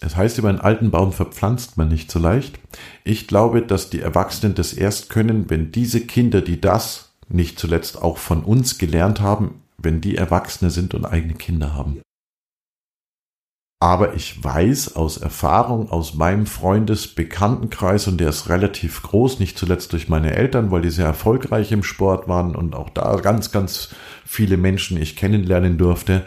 Es 0.01 0.15
heißt, 0.15 0.37
über 0.37 0.49
einen 0.49 0.59
alten 0.59 0.91
Baum 0.91 1.13
verpflanzt 1.13 1.77
man 1.77 1.87
nicht 1.87 2.11
so 2.11 2.19
leicht. 2.19 2.59
Ich 3.05 3.25
glaube, 3.27 3.61
dass 3.61 3.89
die 3.89 4.01
Erwachsenen 4.01 4.53
das 4.53 4.73
erst 4.73 5.09
können, 5.09 5.49
wenn 5.49 5.71
diese 5.71 6.01
Kinder, 6.01 6.41
die 6.41 6.59
das 6.59 7.09
nicht 7.29 7.57
zuletzt 7.57 8.01
auch 8.01 8.17
von 8.17 8.43
uns 8.43 8.77
gelernt 8.77 9.21
haben, 9.21 9.61
wenn 9.77 10.01
die 10.01 10.15
Erwachsene 10.17 10.71
sind 10.71 10.93
und 10.93 11.05
eigene 11.05 11.35
Kinder 11.35 11.73
haben. 11.73 12.01
Aber 13.83 14.13
ich 14.13 14.41
weiß 14.41 14.95
aus 14.95 15.17
Erfahrung 15.17 15.91
aus 15.91 16.13
meinem 16.13 16.45
Freundesbekanntenkreis, 16.45 18.07
und 18.07 18.17
der 18.17 18.29
ist 18.29 18.47
relativ 18.47 19.03
groß, 19.03 19.41
nicht 19.41 19.57
zuletzt 19.57 19.91
durch 19.91 20.07
meine 20.07 20.37
Eltern, 20.37 20.71
weil 20.71 20.83
die 20.83 20.89
sehr 20.89 21.05
erfolgreich 21.05 21.73
im 21.73 21.83
Sport 21.83 22.29
waren 22.29 22.55
und 22.55 22.75
auch 22.75 22.89
da 22.89 23.17
ganz, 23.17 23.51
ganz 23.51 23.89
viele 24.25 24.55
Menschen 24.55 24.95
ich 24.95 25.17
kennenlernen 25.17 25.77
durfte, 25.77 26.23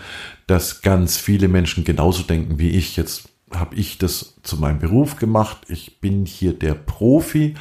dass 0.46 0.82
ganz 0.82 1.16
viele 1.16 1.48
Menschen 1.48 1.84
genauso 1.84 2.24
denken 2.24 2.58
wie 2.58 2.68
ich. 2.68 2.94
Jetzt 2.98 3.30
habe 3.50 3.74
ich 3.74 3.96
das 3.96 4.36
zu 4.42 4.58
meinem 4.58 4.78
Beruf 4.78 5.16
gemacht. 5.16 5.56
Ich 5.68 5.98
bin 6.02 6.26
hier 6.26 6.52
der 6.52 6.74
Profi, 6.74 7.54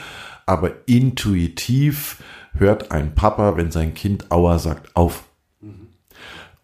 aber 0.46 0.74
intuitiv 0.88 2.18
hört 2.54 2.92
ein 2.92 3.16
Papa, 3.16 3.56
wenn 3.56 3.72
sein 3.72 3.94
Kind 3.94 4.30
Aua 4.30 4.60
sagt, 4.60 4.94
auf. 4.94 5.24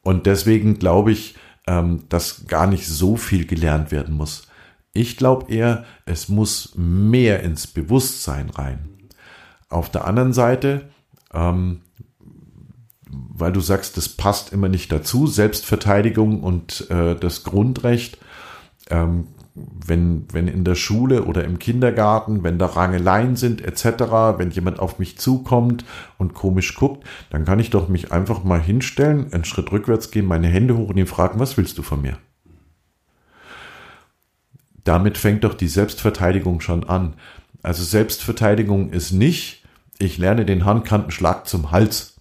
Und 0.01 0.25
deswegen 0.25 0.79
glaube 0.79 1.13
ich, 1.13 1.35
ähm, 1.71 2.03
dass 2.09 2.47
gar 2.47 2.67
nicht 2.67 2.85
so 2.85 3.15
viel 3.15 3.45
gelernt 3.45 3.91
werden 3.91 4.15
muss. 4.15 4.43
Ich 4.91 5.15
glaube 5.15 5.51
eher, 5.51 5.85
es 6.05 6.27
muss 6.27 6.73
mehr 6.75 7.43
ins 7.43 7.65
Bewusstsein 7.65 8.49
rein. 8.49 8.89
Auf 9.69 9.89
der 9.89 10.05
anderen 10.05 10.33
Seite, 10.33 10.89
ähm, 11.33 11.81
weil 13.09 13.53
du 13.53 13.61
sagst, 13.61 13.95
das 13.95 14.09
passt 14.09 14.51
immer 14.51 14.67
nicht 14.67 14.91
dazu, 14.91 15.27
Selbstverteidigung 15.27 16.43
und 16.43 16.89
äh, 16.89 17.15
das 17.15 17.45
Grundrecht, 17.45 18.17
ähm, 18.89 19.27
wenn, 19.53 20.25
wenn 20.31 20.47
in 20.47 20.63
der 20.63 20.75
Schule 20.75 21.25
oder 21.25 21.43
im 21.43 21.59
Kindergarten, 21.59 22.43
wenn 22.43 22.57
da 22.57 22.67
Rangeleien 22.67 23.35
sind 23.35 23.61
etc., 23.61 23.83
wenn 24.37 24.51
jemand 24.51 24.79
auf 24.79 24.97
mich 24.97 25.17
zukommt 25.17 25.83
und 26.17 26.33
komisch 26.33 26.75
guckt, 26.75 27.05
dann 27.29 27.43
kann 27.43 27.59
ich 27.59 27.69
doch 27.69 27.89
mich 27.89 28.11
einfach 28.11 28.43
mal 28.43 28.61
hinstellen, 28.61 29.33
einen 29.33 29.43
Schritt 29.43 29.71
rückwärts 29.71 30.11
gehen, 30.11 30.25
meine 30.25 30.47
Hände 30.47 30.77
hoch 30.77 30.89
und 30.89 30.97
ihn 30.97 31.07
fragen, 31.07 31.39
was 31.39 31.57
willst 31.57 31.77
du 31.77 31.81
von 31.81 32.01
mir? 32.01 32.17
Damit 34.83 35.17
fängt 35.17 35.43
doch 35.43 35.53
die 35.53 35.67
Selbstverteidigung 35.67 36.61
schon 36.61 36.85
an. 36.85 37.15
Also 37.61 37.83
Selbstverteidigung 37.83 38.89
ist 38.89 39.11
nicht, 39.11 39.63
ich 39.99 40.17
lerne 40.17 40.45
den 40.45 40.65
Handkantenschlag 40.65 41.47
zum 41.47 41.71
Hals 41.71 42.15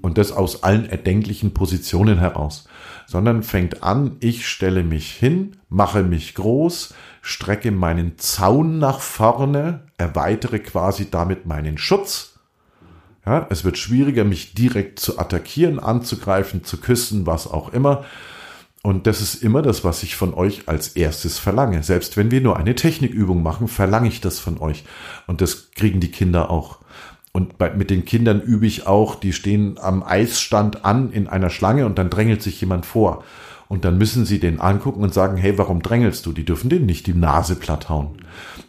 und 0.00 0.18
das 0.18 0.32
aus 0.32 0.62
allen 0.62 0.86
erdenklichen 0.86 1.54
Positionen 1.54 2.18
heraus, 2.18 2.66
sondern 3.06 3.42
fängt 3.42 3.82
an, 3.82 4.16
ich 4.20 4.46
stelle 4.46 4.82
mich 4.82 5.12
hin, 5.12 5.56
mache 5.68 6.02
mich 6.02 6.34
groß, 6.34 6.94
strecke 7.22 7.70
meinen 7.70 8.18
Zaun 8.18 8.78
nach 8.78 9.00
vorne, 9.00 9.80
erweitere 9.98 10.58
quasi 10.58 11.10
damit 11.10 11.46
meinen 11.46 11.78
Schutz. 11.78 12.38
Ja, 13.26 13.46
es 13.48 13.64
wird 13.64 13.78
schwieriger, 13.78 14.24
mich 14.24 14.54
direkt 14.54 15.00
zu 15.00 15.18
attackieren, 15.18 15.78
anzugreifen, 15.78 16.64
zu 16.64 16.78
küssen, 16.78 17.26
was 17.26 17.46
auch 17.46 17.72
immer. 17.72 18.04
Und 18.82 19.06
das 19.06 19.22
ist 19.22 19.42
immer 19.42 19.62
das, 19.62 19.82
was 19.82 20.02
ich 20.02 20.14
von 20.14 20.34
euch 20.34 20.68
als 20.68 20.88
erstes 20.88 21.38
verlange. 21.38 21.82
Selbst 21.82 22.18
wenn 22.18 22.30
wir 22.30 22.42
nur 22.42 22.58
eine 22.58 22.74
Technikübung 22.74 23.42
machen, 23.42 23.66
verlange 23.66 24.08
ich 24.08 24.20
das 24.20 24.38
von 24.38 24.58
euch. 24.58 24.84
Und 25.26 25.40
das 25.40 25.70
kriegen 25.70 26.00
die 26.00 26.10
Kinder 26.10 26.50
auch. 26.50 26.80
Und 27.36 27.58
bei, 27.58 27.70
mit 27.74 27.90
den 27.90 28.04
Kindern 28.04 28.40
übe 28.40 28.64
ich 28.64 28.86
auch, 28.86 29.16
die 29.16 29.32
stehen 29.32 29.76
am 29.78 30.04
Eisstand 30.04 30.84
an 30.84 31.10
in 31.10 31.26
einer 31.26 31.50
Schlange 31.50 31.84
und 31.84 31.98
dann 31.98 32.08
drängelt 32.08 32.42
sich 32.44 32.60
jemand 32.60 32.86
vor. 32.86 33.24
Und 33.66 33.84
dann 33.84 33.98
müssen 33.98 34.24
sie 34.24 34.38
den 34.38 34.60
angucken 34.60 35.02
und 35.02 35.12
sagen, 35.12 35.36
hey, 35.36 35.58
warum 35.58 35.82
drängelst 35.82 36.24
du? 36.26 36.32
Die 36.32 36.44
dürfen 36.44 36.70
den 36.70 36.86
nicht 36.86 37.08
die 37.08 37.14
Nase 37.14 37.56
platt 37.56 37.88
hauen. 37.88 38.18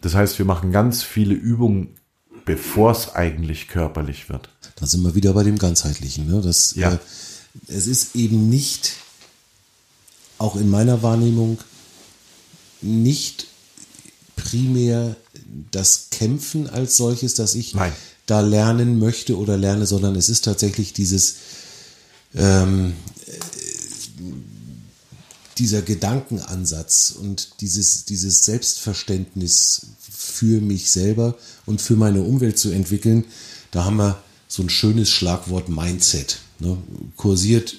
Das 0.01 0.16
heißt, 0.16 0.39
wir 0.39 0.45
machen 0.45 0.72
ganz 0.72 1.03
viele 1.03 1.36
Übungen, 1.36 1.89
bevor 2.45 2.89
es 2.91 3.13
eigentlich 3.13 3.68
körperlich 3.68 4.30
wird. 4.30 4.49
Da 4.78 4.88
sind 4.88 5.03
wir 5.03 5.13
wieder 5.13 5.34
bei 5.34 5.43
dem 5.43 5.59
Ganzheitlichen. 5.59 6.28
Ne? 6.28 6.41
Das, 6.41 6.74
Ja. 6.76 6.93
äh, 6.93 6.97
es 7.68 7.86
ist 7.86 8.16
eben 8.16 8.49
nicht, 8.49 8.93
auch 10.39 10.55
in 10.55 10.72
meiner 10.72 11.03
Wahrnehmung, 11.03 11.59
nicht 12.82 13.45
primär 14.36 15.16
das 15.70 16.07
Kämpfen 16.09 16.68
als 16.68 16.97
solches, 16.97 17.36
dass 17.36 17.53
ich 17.53 17.76
Nein. 17.76 17.93
Da 18.26 18.42
lernen 18.42 19.00
möchte 19.00 19.38
oder 19.38 19.58
lerne, 19.58 19.86
sondern 19.86 20.16
es 20.16 20.30
ist 20.30 20.46
tatsächlich 20.46 20.94
dieses 20.94 21.36
ähm, 22.36 22.94
äh, 23.28 23.32
dieser 25.58 25.82
Gedankenansatz 25.82 27.16
und 27.18 27.62
dieses, 27.62 28.06
dieses 28.06 28.44
Selbstverständnis 28.46 29.88
für 30.00 30.60
mich 30.62 30.92
selber 30.92 31.36
und 31.66 31.82
für 31.82 31.96
meine 31.96 32.22
Umwelt 32.22 32.60
zu 32.60 32.72
entwickeln, 32.72 33.26
da 33.72 33.86
haben 33.86 33.98
wir 33.98 34.22
so 34.48 34.64
ein 34.64 34.70
schönes 34.70 35.10
Schlagwort 35.10 35.70
Mindset. 35.70 36.40
Ne? 36.60 36.78
Kursiert 37.16 37.76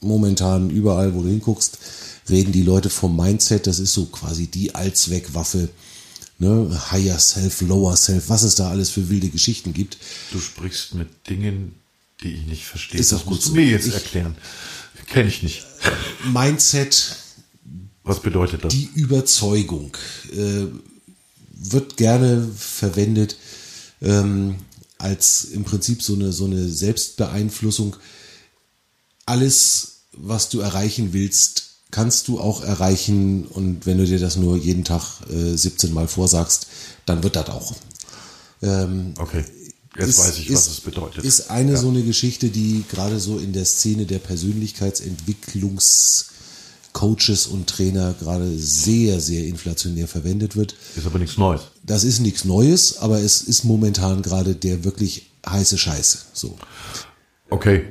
momentan 0.00 0.70
überall, 0.70 1.14
wo 1.14 1.22
du 1.22 1.28
hinguckst, 1.28 1.78
reden 2.28 2.52
die 2.52 2.62
Leute 2.62 2.90
vom 2.90 3.16
Mindset. 3.16 3.66
Das 3.66 3.78
ist 3.78 3.94
so 3.94 4.06
quasi 4.06 4.46
die 4.46 4.74
Allzweckwaffe. 4.74 5.68
Ne? 6.40 6.80
Higher 6.90 7.18
Self, 7.18 7.60
Lower 7.60 7.96
Self, 7.96 8.28
was 8.28 8.42
es 8.42 8.54
da 8.56 8.70
alles 8.70 8.90
für 8.90 9.08
wilde 9.10 9.28
Geschichten 9.28 9.72
gibt. 9.74 9.98
Du 10.32 10.40
sprichst 10.40 10.94
mit 10.94 11.08
Dingen, 11.28 11.74
die 12.22 12.32
ich 12.32 12.46
nicht 12.46 12.64
verstehe. 12.64 12.98
Ist 12.98 13.12
das 13.12 13.20
auch 13.20 13.24
gut 13.26 13.34
musst 13.36 13.44
du 13.46 13.50
so. 13.50 13.56
mir 13.56 13.66
jetzt 13.66 13.86
Ich- 13.86 13.94
erklären. 13.94 14.36
Kenne 15.06 15.28
ich 15.28 15.42
nicht. 15.42 15.66
Mindset, 16.32 17.16
Was 18.04 18.20
bedeutet 18.22 18.64
das? 18.64 18.72
die 18.72 18.88
Überzeugung 18.94 19.96
äh, 20.32 20.66
wird 21.52 21.96
gerne 21.96 22.48
verwendet 22.56 23.36
ähm, 24.00 24.56
als 24.98 25.44
im 25.44 25.64
Prinzip 25.64 26.02
so 26.02 26.14
eine, 26.14 26.32
so 26.32 26.44
eine 26.46 26.68
Selbstbeeinflussung. 26.68 27.96
Alles, 29.26 30.02
was 30.12 30.48
du 30.48 30.60
erreichen 30.60 31.12
willst, 31.12 31.69
kannst 31.90 32.28
du 32.28 32.38
auch 32.40 32.62
erreichen 32.62 33.46
und 33.46 33.86
wenn 33.86 33.98
du 33.98 34.04
dir 34.06 34.18
das 34.18 34.36
nur 34.36 34.56
jeden 34.56 34.84
Tag 34.84 35.02
äh, 35.30 35.56
17 35.56 35.92
Mal 35.92 36.08
vorsagst, 36.08 36.66
dann 37.06 37.22
wird 37.22 37.36
das 37.36 37.48
auch. 37.48 37.74
Ähm, 38.62 39.14
Okay, 39.18 39.44
jetzt 39.98 40.08
ist- 40.10 40.18
weiß 40.18 40.38
ich, 40.38 40.52
was 40.52 40.66
ist- 40.66 40.72
es 40.72 40.80
bedeutet. 40.80 41.24
Ist 41.24 41.50
eine 41.50 41.72
Ja. 41.72 41.78
so 41.78 41.88
eine 41.88 42.02
Geschichte, 42.02 42.48
die 42.50 42.84
gerade 42.90 43.18
so 43.18 43.38
in 43.38 43.52
der 43.52 43.64
Szene 43.64 44.06
der 44.06 44.18
Persönlichkeitsentwicklungscoaches 46.92 47.46
und 47.46 47.66
Trainer 47.68 48.14
gerade 48.18 48.56
sehr, 48.58 49.20
sehr 49.20 49.46
inflationär 49.46 50.08
verwendet 50.08 50.56
wird. 50.56 50.74
Ist 50.96 51.06
aber 51.06 51.18
nichts 51.18 51.36
Neues. 51.38 51.62
Das 51.84 52.04
ist 52.04 52.20
nichts 52.20 52.44
Neues, 52.44 52.98
aber 52.98 53.20
es 53.20 53.40
ist 53.42 53.64
momentan 53.64 54.22
gerade 54.22 54.54
der 54.54 54.84
wirklich 54.84 55.30
heiße 55.48 55.78
Scheiß. 55.78 56.26
So. 56.32 56.56
Okay. 57.48 57.84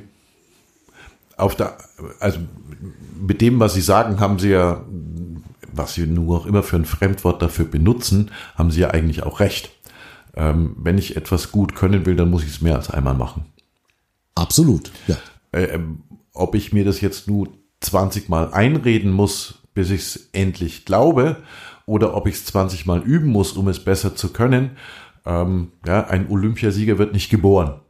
Auf 1.40 1.54
der, 1.54 1.76
also 2.20 2.38
mit 3.20 3.40
dem, 3.40 3.60
was 3.60 3.74
Sie 3.74 3.80
sagen, 3.80 4.20
haben 4.20 4.38
Sie 4.38 4.50
ja, 4.50 4.84
was 5.72 5.94
Sie 5.94 6.06
nur 6.06 6.38
auch 6.38 6.46
immer 6.46 6.62
für 6.62 6.76
ein 6.76 6.84
Fremdwort 6.84 7.42
dafür 7.42 7.64
benutzen, 7.64 8.30
haben 8.56 8.70
Sie 8.70 8.80
ja 8.80 8.90
eigentlich 8.90 9.22
auch 9.22 9.40
recht. 9.40 9.70
Ähm, 10.36 10.76
wenn 10.78 10.98
ich 10.98 11.16
etwas 11.16 11.50
gut 11.50 11.74
können 11.74 12.06
will, 12.06 12.16
dann 12.16 12.30
muss 12.30 12.44
ich 12.44 12.50
es 12.50 12.60
mehr 12.60 12.76
als 12.76 12.90
einmal 12.90 13.14
machen. 13.14 13.46
Absolut, 14.34 14.92
ja. 15.06 15.16
Äh, 15.52 15.64
ähm, 15.64 16.02
ob 16.32 16.54
ich 16.54 16.72
mir 16.72 16.84
das 16.84 17.00
jetzt 17.00 17.28
nur 17.28 17.48
20 17.80 18.28
Mal 18.28 18.52
einreden 18.52 19.10
muss, 19.10 19.62
bis 19.74 19.90
ich 19.90 20.00
es 20.02 20.28
endlich 20.32 20.84
glaube, 20.84 21.36
oder 21.86 22.14
ob 22.14 22.26
ich 22.26 22.36
es 22.36 22.44
20 22.46 22.86
Mal 22.86 23.00
üben 23.02 23.28
muss, 23.28 23.52
um 23.52 23.68
es 23.68 23.82
besser 23.82 24.14
zu 24.14 24.32
können. 24.32 24.72
Ähm, 25.26 25.72
ja, 25.86 26.06
ein 26.06 26.30
Olympiasieger 26.30 26.98
wird 26.98 27.12
nicht 27.12 27.30
geboren, 27.30 27.80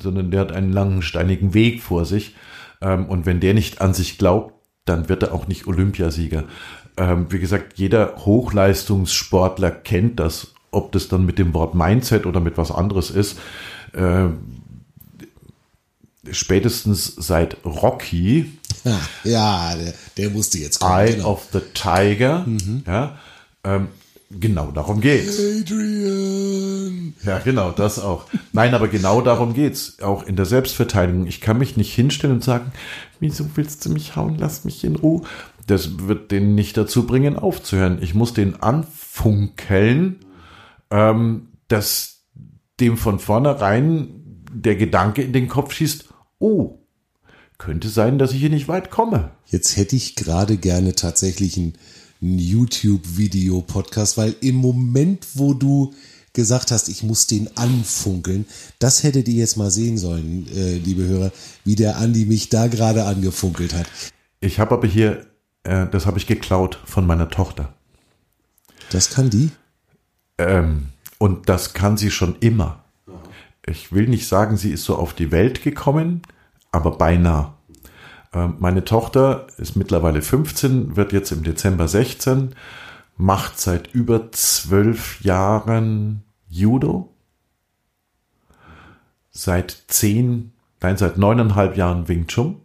sondern 0.00 0.30
der 0.30 0.40
hat 0.40 0.52
einen 0.52 0.72
langen, 0.72 1.02
steinigen 1.02 1.54
Weg 1.54 1.82
vor 1.82 2.04
sich. 2.04 2.36
Ähm, 2.82 3.06
und 3.06 3.24
wenn 3.24 3.40
der 3.40 3.54
nicht 3.54 3.80
an 3.80 3.94
sich 3.94 4.18
glaubt, 4.18 4.54
dann 4.84 5.08
wird 5.08 5.22
er 5.22 5.32
auch 5.32 5.46
nicht 5.46 5.66
Olympiasieger. 5.66 6.44
Ähm, 6.96 7.26
wie 7.30 7.38
gesagt, 7.38 7.78
jeder 7.78 8.16
Hochleistungssportler 8.18 9.70
kennt 9.70 10.20
das, 10.20 10.48
ob 10.70 10.92
das 10.92 11.08
dann 11.08 11.24
mit 11.24 11.38
dem 11.38 11.54
Wort 11.54 11.74
Mindset 11.74 12.26
oder 12.26 12.40
mit 12.40 12.58
was 12.58 12.70
anderes 12.70 13.10
ist. 13.10 13.38
Ähm, 13.94 14.62
spätestens 16.30 17.14
seit 17.16 17.56
Rocky, 17.64 18.52
Ja, 18.84 19.00
ja 19.24 19.74
der, 19.76 19.94
der 20.16 20.30
musste 20.30 20.58
jetzt 20.58 20.80
kommen. 20.80 21.06
Eye 21.06 21.12
genau. 21.14 21.32
of 21.32 21.48
the 21.52 21.60
Tiger, 21.74 22.46
ja, 22.86 23.18
ähm, 23.64 23.88
genau 24.38 24.70
darum 24.70 25.00
geht's. 25.00 25.38
Adrian! 25.38 27.14
Ja, 27.24 27.38
genau, 27.38 27.70
das 27.70 27.98
auch. 27.98 28.26
Nein, 28.52 28.74
aber 28.74 28.88
genau 28.88 29.20
darum 29.20 29.54
geht's. 29.54 30.00
Auch 30.00 30.24
in 30.24 30.36
der 30.36 30.46
Selbstverteidigung. 30.46 31.26
Ich 31.26 31.40
kann 31.40 31.58
mich 31.58 31.76
nicht 31.76 31.94
hinstellen 31.94 32.36
und 32.36 32.44
sagen, 32.44 32.72
wieso 33.20 33.44
willst 33.54 33.84
du 33.84 33.90
mich 33.90 34.16
hauen? 34.16 34.36
Lass 34.38 34.64
mich 34.64 34.84
in 34.84 34.96
Ruhe. 34.96 35.22
Das 35.66 36.06
wird 36.06 36.30
den 36.30 36.54
nicht 36.54 36.76
dazu 36.76 37.06
bringen, 37.06 37.36
aufzuhören. 37.36 37.98
Ich 38.02 38.14
muss 38.14 38.34
den 38.34 38.62
anfunkeln, 38.62 40.20
ähm, 40.90 41.48
dass 41.68 42.24
dem 42.80 42.96
von 42.96 43.18
vornherein 43.18 44.22
der 44.52 44.76
Gedanke 44.76 45.22
in 45.22 45.32
den 45.32 45.48
Kopf 45.48 45.72
schießt, 45.72 46.08
oh, 46.38 46.78
könnte 47.58 47.88
sein, 47.88 48.18
dass 48.18 48.32
ich 48.32 48.40
hier 48.40 48.50
nicht 48.50 48.68
weit 48.68 48.90
komme. 48.90 49.30
Jetzt 49.46 49.76
hätte 49.76 49.94
ich 49.94 50.16
gerade 50.16 50.56
gerne 50.56 50.94
tatsächlich 50.94 51.56
ein, 51.56 51.74
ein 52.22 52.38
YouTube-Video-Podcast, 52.38 54.16
weil 54.16 54.34
im 54.40 54.56
Moment, 54.56 55.26
wo 55.34 55.54
du 55.54 55.92
gesagt 56.32 56.70
hast, 56.70 56.88
ich 56.88 57.02
muss 57.02 57.26
den 57.26 57.54
anfunkeln, 57.56 58.46
das 58.78 59.02
hättet 59.02 59.28
ihr 59.28 59.34
jetzt 59.34 59.56
mal 59.56 59.70
sehen 59.70 59.98
sollen, 59.98 60.46
äh, 60.54 60.78
liebe 60.78 61.02
Hörer, 61.02 61.32
wie 61.64 61.74
der 61.74 61.98
Andi 61.98 62.24
mich 62.24 62.48
da 62.48 62.68
gerade 62.68 63.04
angefunkelt 63.04 63.74
hat. 63.74 63.86
Ich 64.40 64.58
habe 64.58 64.74
aber 64.74 64.86
hier, 64.86 65.26
äh, 65.64 65.86
das 65.88 66.06
habe 66.06 66.18
ich 66.18 66.26
geklaut 66.26 66.78
von 66.86 67.06
meiner 67.06 67.28
Tochter. 67.28 67.74
Das 68.90 69.10
kann 69.10 69.28
die? 69.28 69.50
Ähm, 70.38 70.88
und 71.18 71.48
das 71.48 71.74
kann 71.74 71.96
sie 71.96 72.10
schon 72.10 72.36
immer. 72.40 72.84
Ich 73.66 73.92
will 73.92 74.08
nicht 74.08 74.26
sagen, 74.26 74.56
sie 74.56 74.70
ist 74.70 74.84
so 74.84 74.96
auf 74.96 75.14
die 75.14 75.30
Welt 75.30 75.62
gekommen, 75.62 76.22
aber 76.72 76.98
beinahe. 76.98 77.54
Ähm, 78.32 78.56
meine 78.58 78.84
Tochter 78.84 79.46
ist 79.58 79.76
mittlerweile 79.76 80.22
15, 80.22 80.96
wird 80.96 81.12
jetzt 81.12 81.32
im 81.32 81.42
Dezember 81.42 81.88
16, 81.88 82.54
macht 83.16 83.58
seit 83.58 83.92
über 83.94 84.32
zwölf 84.32 85.20
Jahren 85.22 86.22
Judo, 86.48 87.14
seit 89.30 89.84
zehn, 89.88 90.52
nein, 90.80 90.96
seit 90.96 91.18
neuneinhalb 91.18 91.76
Jahren 91.76 92.08
Wing 92.08 92.26
Chun. 92.26 92.60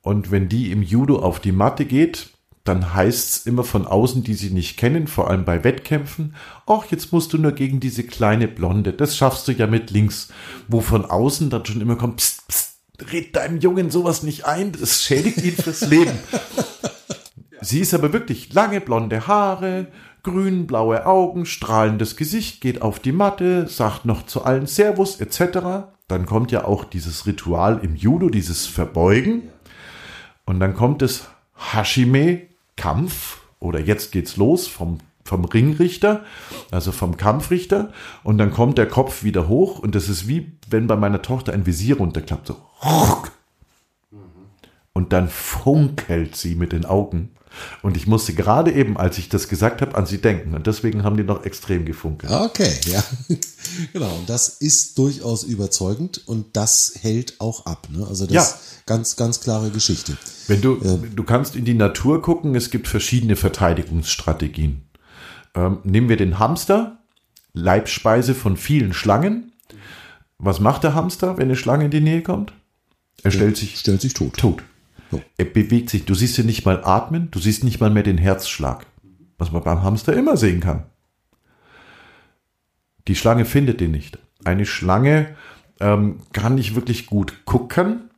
Und 0.00 0.30
wenn 0.30 0.48
die 0.48 0.72
im 0.72 0.82
Judo 0.82 1.20
auf 1.20 1.38
die 1.38 1.52
Matte 1.52 1.84
geht, 1.84 2.30
dann 2.64 2.94
heißt's 2.94 3.46
immer 3.46 3.64
von 3.64 3.86
außen, 3.86 4.22
die 4.22 4.34
sie 4.34 4.50
nicht 4.50 4.76
kennen, 4.76 5.08
vor 5.08 5.28
allem 5.28 5.44
bei 5.44 5.64
Wettkämpfen, 5.64 6.34
ach, 6.66 6.84
jetzt 6.90 7.12
musst 7.12 7.32
du 7.32 7.38
nur 7.38 7.52
gegen 7.52 7.80
diese 7.80 8.04
kleine 8.04 8.46
Blonde, 8.46 8.92
das 8.92 9.16
schaffst 9.16 9.48
du 9.48 9.52
ja 9.52 9.66
mit 9.66 9.90
links, 9.90 10.28
wo 10.68 10.80
von 10.80 11.04
außen 11.04 11.50
dann 11.50 11.66
schon 11.66 11.80
immer 11.80 11.96
kommt, 11.96 12.18
pst, 12.18 12.46
pst, 12.46 12.71
red 13.12 13.34
deinem 13.36 13.58
Jungen 13.58 13.90
sowas 13.90 14.22
nicht 14.22 14.44
ein, 14.44 14.72
das 14.72 15.02
schädigt 15.02 15.42
ihn 15.42 15.56
fürs 15.56 15.82
Leben. 15.82 16.12
Sie 17.60 17.80
ist 17.80 17.94
aber 17.94 18.12
wirklich 18.12 18.52
lange 18.52 18.80
blonde 18.80 19.26
Haare, 19.26 19.86
grün-blaue 20.22 21.06
Augen, 21.06 21.46
strahlendes 21.46 22.16
Gesicht, 22.16 22.60
geht 22.60 22.82
auf 22.82 22.98
die 22.98 23.12
Matte, 23.12 23.68
sagt 23.68 24.04
noch 24.04 24.26
zu 24.26 24.44
allen 24.44 24.66
Servus 24.66 25.20
etc. 25.20 25.86
Dann 26.08 26.26
kommt 26.26 26.52
ja 26.52 26.64
auch 26.64 26.84
dieses 26.84 27.26
Ritual 27.26 27.80
im 27.82 27.96
Judo, 27.96 28.28
dieses 28.28 28.66
Verbeugen. 28.66 29.44
Und 30.44 30.60
dann 30.60 30.74
kommt 30.74 31.02
es 31.02 31.28
Hashime, 31.56 32.42
Kampf, 32.76 33.40
oder 33.60 33.80
jetzt 33.80 34.10
geht's 34.10 34.36
los 34.36 34.66
vom, 34.66 34.98
vom 35.24 35.44
Ringrichter, 35.44 36.24
also 36.70 36.92
vom 36.92 37.16
Kampfrichter. 37.16 37.92
Und 38.24 38.38
dann 38.38 38.50
kommt 38.50 38.78
der 38.78 38.88
Kopf 38.88 39.22
wieder 39.22 39.48
hoch 39.48 39.78
und 39.78 39.94
das 39.94 40.08
ist 40.08 40.28
wie 40.28 40.52
wenn 40.68 40.86
bei 40.86 40.96
meiner 40.96 41.22
Tochter 41.22 41.52
ein 41.52 41.66
Visier 41.66 41.98
runterklappt, 41.98 42.48
so. 42.48 42.56
Und 44.94 45.12
dann 45.12 45.28
funkelt 45.28 46.36
sie 46.36 46.54
mit 46.54 46.72
den 46.72 46.84
Augen. 46.84 47.30
Und 47.82 47.96
ich 47.96 48.06
musste 48.06 48.32
gerade 48.32 48.72
eben, 48.72 48.96
als 48.96 49.18
ich 49.18 49.28
das 49.28 49.48
gesagt 49.48 49.82
habe, 49.82 49.94
an 49.94 50.06
sie 50.06 50.18
denken. 50.18 50.54
Und 50.54 50.66
deswegen 50.66 51.02
haben 51.04 51.16
die 51.16 51.22
noch 51.22 51.44
extrem 51.44 51.84
gefunkelt. 51.84 52.32
Okay, 52.32 52.72
ja. 52.86 53.02
genau. 53.92 54.14
Und 54.16 54.28
das 54.28 54.48
ist 54.48 54.98
durchaus 54.98 55.44
überzeugend 55.44 56.26
und 56.26 56.56
das 56.56 56.94
hält 57.00 57.40
auch 57.40 57.66
ab. 57.66 57.88
Ne? 57.90 58.06
Also 58.06 58.26
das 58.26 58.34
Ja. 58.34 58.58
ganz, 58.86 59.16
ganz 59.16 59.40
klare 59.40 59.70
Geschichte. 59.70 60.16
Wenn 60.46 60.60
du, 60.62 60.76
du 60.76 61.24
kannst 61.24 61.56
in 61.56 61.64
die 61.64 61.74
Natur 61.74 62.22
gucken, 62.22 62.54
es 62.54 62.70
gibt 62.70 62.88
verschiedene 62.88 63.36
Verteidigungsstrategien. 63.36 64.82
Ähm, 65.54 65.78
nehmen 65.84 66.08
wir 66.08 66.16
den 66.16 66.38
Hamster, 66.38 66.98
Leibspeise 67.52 68.34
von 68.34 68.56
vielen 68.56 68.92
Schlangen. 68.92 69.52
Was 70.38 70.60
macht 70.60 70.84
der 70.84 70.94
Hamster, 70.94 71.36
wenn 71.36 71.44
eine 71.44 71.56
Schlange 71.56 71.84
in 71.84 71.90
die 71.90 72.00
Nähe 72.00 72.22
kommt? 72.22 72.52
Er 73.22 73.30
stellt 73.30 73.56
sich 73.56 73.78
Stellt 73.78 74.00
sich 74.00 74.14
tot. 74.14 74.36
tot. 74.36 74.62
So. 75.10 75.22
Er 75.36 75.44
bewegt 75.44 75.90
sich. 75.90 76.04
Du 76.04 76.14
siehst 76.14 76.38
ihn 76.38 76.46
nicht 76.46 76.64
mal 76.64 76.82
atmen, 76.84 77.30
du 77.30 77.38
siehst 77.38 77.64
nicht 77.64 77.80
mal 77.80 77.90
mehr 77.90 78.02
den 78.02 78.18
Herzschlag. 78.18 78.86
Was 79.38 79.52
man 79.52 79.62
beim 79.62 79.82
Hamster 79.82 80.14
immer 80.14 80.36
sehen 80.36 80.60
kann. 80.60 80.84
Die 83.08 83.16
Schlange 83.16 83.44
findet 83.44 83.80
den 83.80 83.90
nicht. 83.90 84.18
Eine 84.44 84.66
Schlange 84.66 85.36
ähm, 85.80 86.20
kann 86.32 86.54
nicht 86.54 86.74
wirklich 86.74 87.06
gut 87.06 87.44
gucken, 87.44 88.10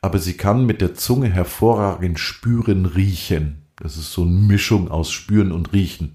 aber 0.00 0.18
sie 0.18 0.34
kann 0.34 0.66
mit 0.66 0.80
der 0.80 0.94
Zunge 0.94 1.28
hervorragend 1.30 2.18
spüren, 2.18 2.86
riechen. 2.86 3.62
Das 3.76 3.96
ist 3.96 4.12
so 4.12 4.22
eine 4.22 4.32
Mischung 4.32 4.90
aus 4.90 5.10
spüren 5.10 5.52
und 5.52 5.72
riechen. 5.72 6.14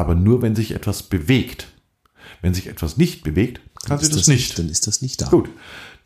Aber 0.00 0.14
nur 0.14 0.40
wenn 0.40 0.56
sich 0.56 0.72
etwas 0.72 1.02
bewegt. 1.02 1.68
Wenn 2.40 2.54
sich 2.54 2.68
etwas 2.68 2.96
nicht 2.96 3.22
bewegt, 3.22 3.60
kann 3.84 3.98
sie 3.98 4.06
Ist 4.06 4.16
das 4.16 4.28
nicht. 4.28 4.58
Dann 4.58 4.70
ist 4.70 4.86
das 4.86 5.02
nicht 5.02 5.20
da. 5.20 5.26
Gut. 5.28 5.50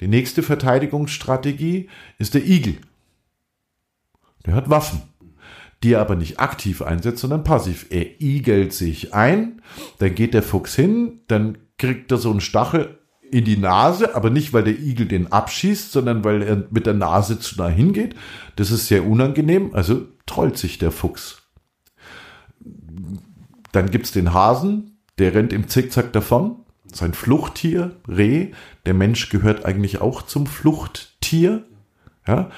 Die 0.01 0.09
nächste 0.09 0.42
Verteidigungsstrategie 0.42 1.88
ist 2.18 2.34
der 2.34 2.45
Igel. 2.45 2.78
Der 4.45 4.55
hat 4.55 4.68
Waffen, 4.68 5.03
die 5.84 5.92
er 5.92 6.01
aber 6.01 6.16
nicht 6.16 6.40
aktiv 6.40 6.82
einsetzt, 6.82 7.20
sondern 7.20 7.45
passiv. 7.45 7.86
Er 7.90 8.20
igelt 8.20 8.72
sich 8.72 9.14
ein, 9.14 9.62
dann 9.99 10.14
geht 10.16 10.34
der 10.34 10.42
Fuchs 10.42 10.74
hin, 10.74 11.20
dann 11.28 11.57
kriegt 11.78 12.11
er 12.11 12.18
so 12.18 12.32
einen 12.32 12.40
Stachel 12.40 12.99
in 13.30 13.45
die 13.45 13.57
Nase, 13.57 14.14
aber 14.16 14.30
nicht, 14.30 14.53
weil 14.53 14.64
der 14.64 14.78
Igel 14.78 15.07
den 15.07 15.32
abschießt, 15.32 15.92
sondern 15.92 16.24
weil 16.24 16.42
er 16.42 16.66
mit 16.70 16.86
der 16.86 16.95
Nase 16.95 17.38
zu 17.38 17.57
nah 17.57 17.68
hingeht. 17.68 18.16
Das 18.57 18.72
ist 18.72 18.88
sehr 18.88 19.07
unangenehm, 19.07 19.72
also 19.72 20.07
trollt 20.26 20.59
sich 20.59 20.78
der 20.78 20.90
Fuchs. 20.90 21.42
Dann 23.75 23.91
gibt's 23.91 24.12
den 24.12 24.33
Hasen, 24.33 24.99
der 25.18 25.35
rennt 25.35 25.53
im 25.53 25.66
Zickzack 25.66 26.12
davon. 26.12 26.61
Sein 26.93 27.12
Fluchttier, 27.12 27.91
Reh. 28.07 28.53
Der 28.87 28.95
Mensch 28.95 29.31
gehört 29.31 29.64
eigentlich 29.64 30.01
auch 30.01 30.22
zum 30.22 30.47
Fluchttier. 30.47 31.64
Ja. 32.25 32.51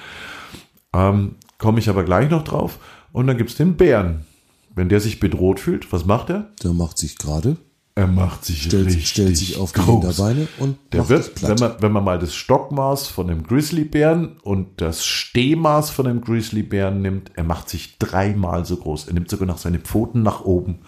Ähm, 0.93 1.35
Komme 1.57 1.79
ich 1.79 1.89
aber 1.89 2.03
gleich 2.03 2.29
noch 2.29 2.43
drauf. 2.43 2.77
Und 3.13 3.25
dann 3.25 3.37
gibt's 3.37 3.55
den 3.55 3.77
Bären. 3.77 4.27
Wenn 4.75 4.89
der 4.89 4.99
sich 4.99 5.19
bedroht 5.19 5.59
fühlt, 5.59 5.91
was 5.91 6.05
macht 6.05 6.29
er? 6.29 6.51
Der 6.63 6.73
macht 6.73 6.99
sich 6.99 7.17
gerade, 7.17 7.57
Er 7.97 8.05
macht 8.05 8.45
sich 8.45 8.61
stellt, 8.61 8.85
richtig 8.85 9.09
stellt 9.09 9.35
sich 9.35 9.57
auf 9.57 9.71
die 9.71 9.79
groß. 9.79 10.05
Hinterbeine 10.05 10.47
und 10.59 10.77
Der 10.91 11.09
wird, 11.09 11.41
wenn 11.41 11.57
man, 11.57 11.77
wenn 11.79 11.91
man 11.91 12.03
mal 12.03 12.19
das 12.19 12.35
Stockmaß 12.35 13.07
von 13.07 13.25
dem 13.25 13.41
Grizzlybären 13.41 14.37
und 14.43 14.79
das 14.81 15.03
Stehmaß 15.03 15.89
von 15.89 16.05
dem 16.05 16.21
Grizzlybären 16.21 17.01
nimmt, 17.01 17.31
er 17.33 17.43
macht 17.43 17.69
sich 17.69 17.97
dreimal 17.97 18.65
so 18.65 18.77
groß. 18.77 19.07
Er 19.07 19.15
nimmt 19.15 19.31
sogar 19.31 19.47
noch 19.47 19.57
seine 19.57 19.79
Pfoten 19.79 20.21
nach 20.21 20.41
oben. 20.41 20.81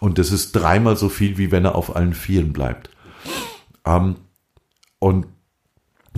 Und 0.00 0.18
das 0.18 0.32
ist 0.32 0.50
dreimal 0.50 0.96
so 0.96 1.08
viel, 1.08 1.38
wie 1.38 1.52
wenn 1.52 1.64
er 1.64 1.76
auf 1.76 1.94
allen 1.94 2.12
Vieren 2.12 2.52
bleibt. 2.52 2.90
Ähm, 3.86 4.16
und 4.98 5.26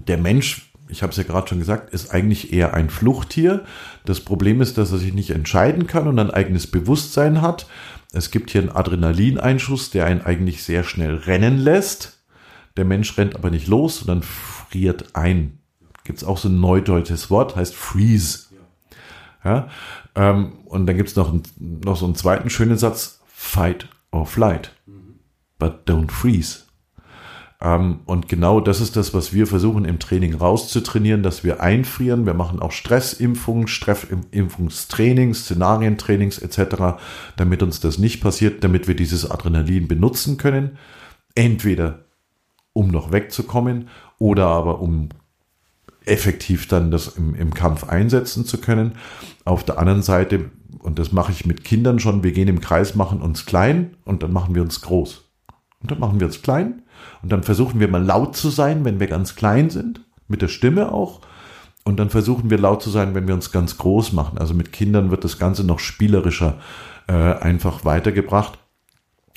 der 0.09 0.17
Mensch, 0.17 0.73
ich 0.89 1.03
habe 1.03 1.11
es 1.11 1.19
ja 1.19 1.25
gerade 1.25 1.49
schon 1.49 1.59
gesagt, 1.59 1.93
ist 1.93 2.15
eigentlich 2.15 2.51
eher 2.51 2.73
ein 2.73 2.89
Fluchttier. 2.89 3.67
Das 4.07 4.21
Problem 4.21 4.63
ist, 4.63 4.79
dass 4.79 4.91
er 4.91 4.97
sich 4.97 5.13
nicht 5.13 5.33
entscheiden 5.33 5.87
kann 5.87 6.09
und 6.09 6.19
ein 6.19 6.31
eigenes 6.31 6.67
Bewusstsein 6.67 7.43
hat. 7.43 7.67
Es 8.13 8.31
gibt 8.31 8.51
hier 8.51 8.63
einen 8.63 8.71
Adrenalineinschuss, 8.71 9.91
der 9.91 10.07
einen 10.07 10.23
eigentlich 10.23 10.65
sehr 10.65 10.83
schnell 10.83 11.15
rennen 11.15 11.59
lässt. 11.59 12.25
Der 12.77 12.85
Mensch 12.85 13.17
rennt 13.17 13.37
aber 13.37 13.51
nicht 13.51 13.69
los, 13.69 14.01
sondern 14.01 14.23
friert 14.23 15.15
ein. 15.15 15.59
Gibt 16.05 16.19
es 16.19 16.25
auch 16.25 16.39
so 16.39 16.49
ein 16.49 16.61
neudeutsches 16.61 17.31
Wort, 17.31 17.57
heißt 17.57 17.75
freeze. 17.75 18.47
Ja, 19.45 19.69
ähm, 20.17 20.59
und 20.67 20.87
dann 20.87 20.97
gibt 20.97 21.09
es 21.09 21.17
noch, 21.17 21.35
noch 21.59 21.97
so 21.97 22.05
einen 22.05 22.15
zweiten 22.15 22.51
schönen 22.51 22.77
Satz, 22.77 23.21
fight 23.27 23.89
or 24.13 24.27
flight, 24.27 24.73
but 25.59 25.89
don't 25.89 26.11
freeze. 26.11 26.67
Ähm, 27.63 28.01
und 28.07 28.29
genau 28.29 28.61
das 28.61 28.81
ist 28.81 28.97
das, 28.97 29.13
was 29.13 29.33
wir 29.33 29.47
versuchen 29.47 29.85
im 29.85 29.99
Training 29.99 30.35
rauszutrainieren, 30.35 31.23
dass 31.23 31.45
wir 31.45 31.61
einfrieren. 31.61 32.27
Wir 32.27 32.35
machen 32.35 32.61
auch 32.61 32.73
Stressimpfungen, 32.73 33.69
Stressimpfungstrainings, 33.69 35.45
Szenarientrainings 35.45 36.39
etc., 36.39 37.01
damit 37.37 37.63
uns 37.63 37.81
das 37.81 37.99
nicht 37.99 38.23
passiert, 38.23 38.65
damit 38.65 38.89
wir 38.89 38.97
dieses 38.97 39.31
Adrenalin 39.31 39.89
benutzen 39.89 40.37
können. 40.37 40.79
Entweder 41.35 42.07
um 42.73 42.89
noch 42.89 43.13
wegzukommen 43.13 43.89
oder 44.19 44.47
aber 44.47 44.81
um 44.81 45.11
effektiv 46.07 46.67
dann 46.67 46.91
das 46.91 47.09
im, 47.09 47.35
im 47.35 47.53
Kampf 47.53 47.85
einsetzen 47.85 48.45
zu 48.47 48.59
können. 48.59 48.93
Auf 49.45 49.65
der 49.65 49.79
anderen 49.79 50.03
Seite, 50.03 50.51
und 50.79 50.99
das 50.99 51.13
mache 51.13 51.33
ich 51.33 51.45
mit 51.45 51.63
Kindern 51.63 51.99
schon, 51.99 52.23
wir 52.23 52.33
gehen 52.33 52.49
im 52.49 52.61
Kreis, 52.61 52.95
machen 52.95 53.21
uns 53.21 53.45
klein 53.45 53.97
und 54.05 54.23
dann 54.23 54.33
machen 54.33 54.55
wir 54.55 54.63
uns 54.63 54.81
groß. 54.81 55.30
Und 55.83 55.91
dann 55.91 55.99
machen 55.99 56.21
wir 56.21 56.27
uns 56.27 56.43
klein 56.43 56.83
und 57.23 57.33
dann 57.33 57.43
versuchen 57.43 57.81
wir 57.81 57.89
mal 57.89 58.03
laut 58.03 58.37
zu 58.37 58.51
sein, 58.51 58.85
wenn 58.85 59.01
wir 59.01 59.07
ganz 59.07 59.35
klein 59.35 59.71
sind, 59.71 60.03
mit 60.29 60.43
der 60.43 60.49
Stimme 60.49 60.93
auch. 60.93 61.21
Und 61.85 61.99
dann 61.99 62.11
versuchen 62.11 62.51
wir 62.51 62.59
laut 62.59 62.83
zu 62.83 62.91
sein, 62.91 63.15
wenn 63.15 63.27
wir 63.27 63.35
uns 63.35 63.53
ganz 63.53 63.79
groß 63.79 64.13
machen. 64.13 64.39
Also 64.39 64.53
mit 64.55 64.73
Kindern 64.73 65.11
wird 65.11 65.25
das 65.25 65.39
Ganze 65.39 65.65
noch 65.65 65.79
spielerischer 65.79 66.59
äh, 67.09 67.13
einfach 67.13 67.85
weitergebracht. 67.85 68.59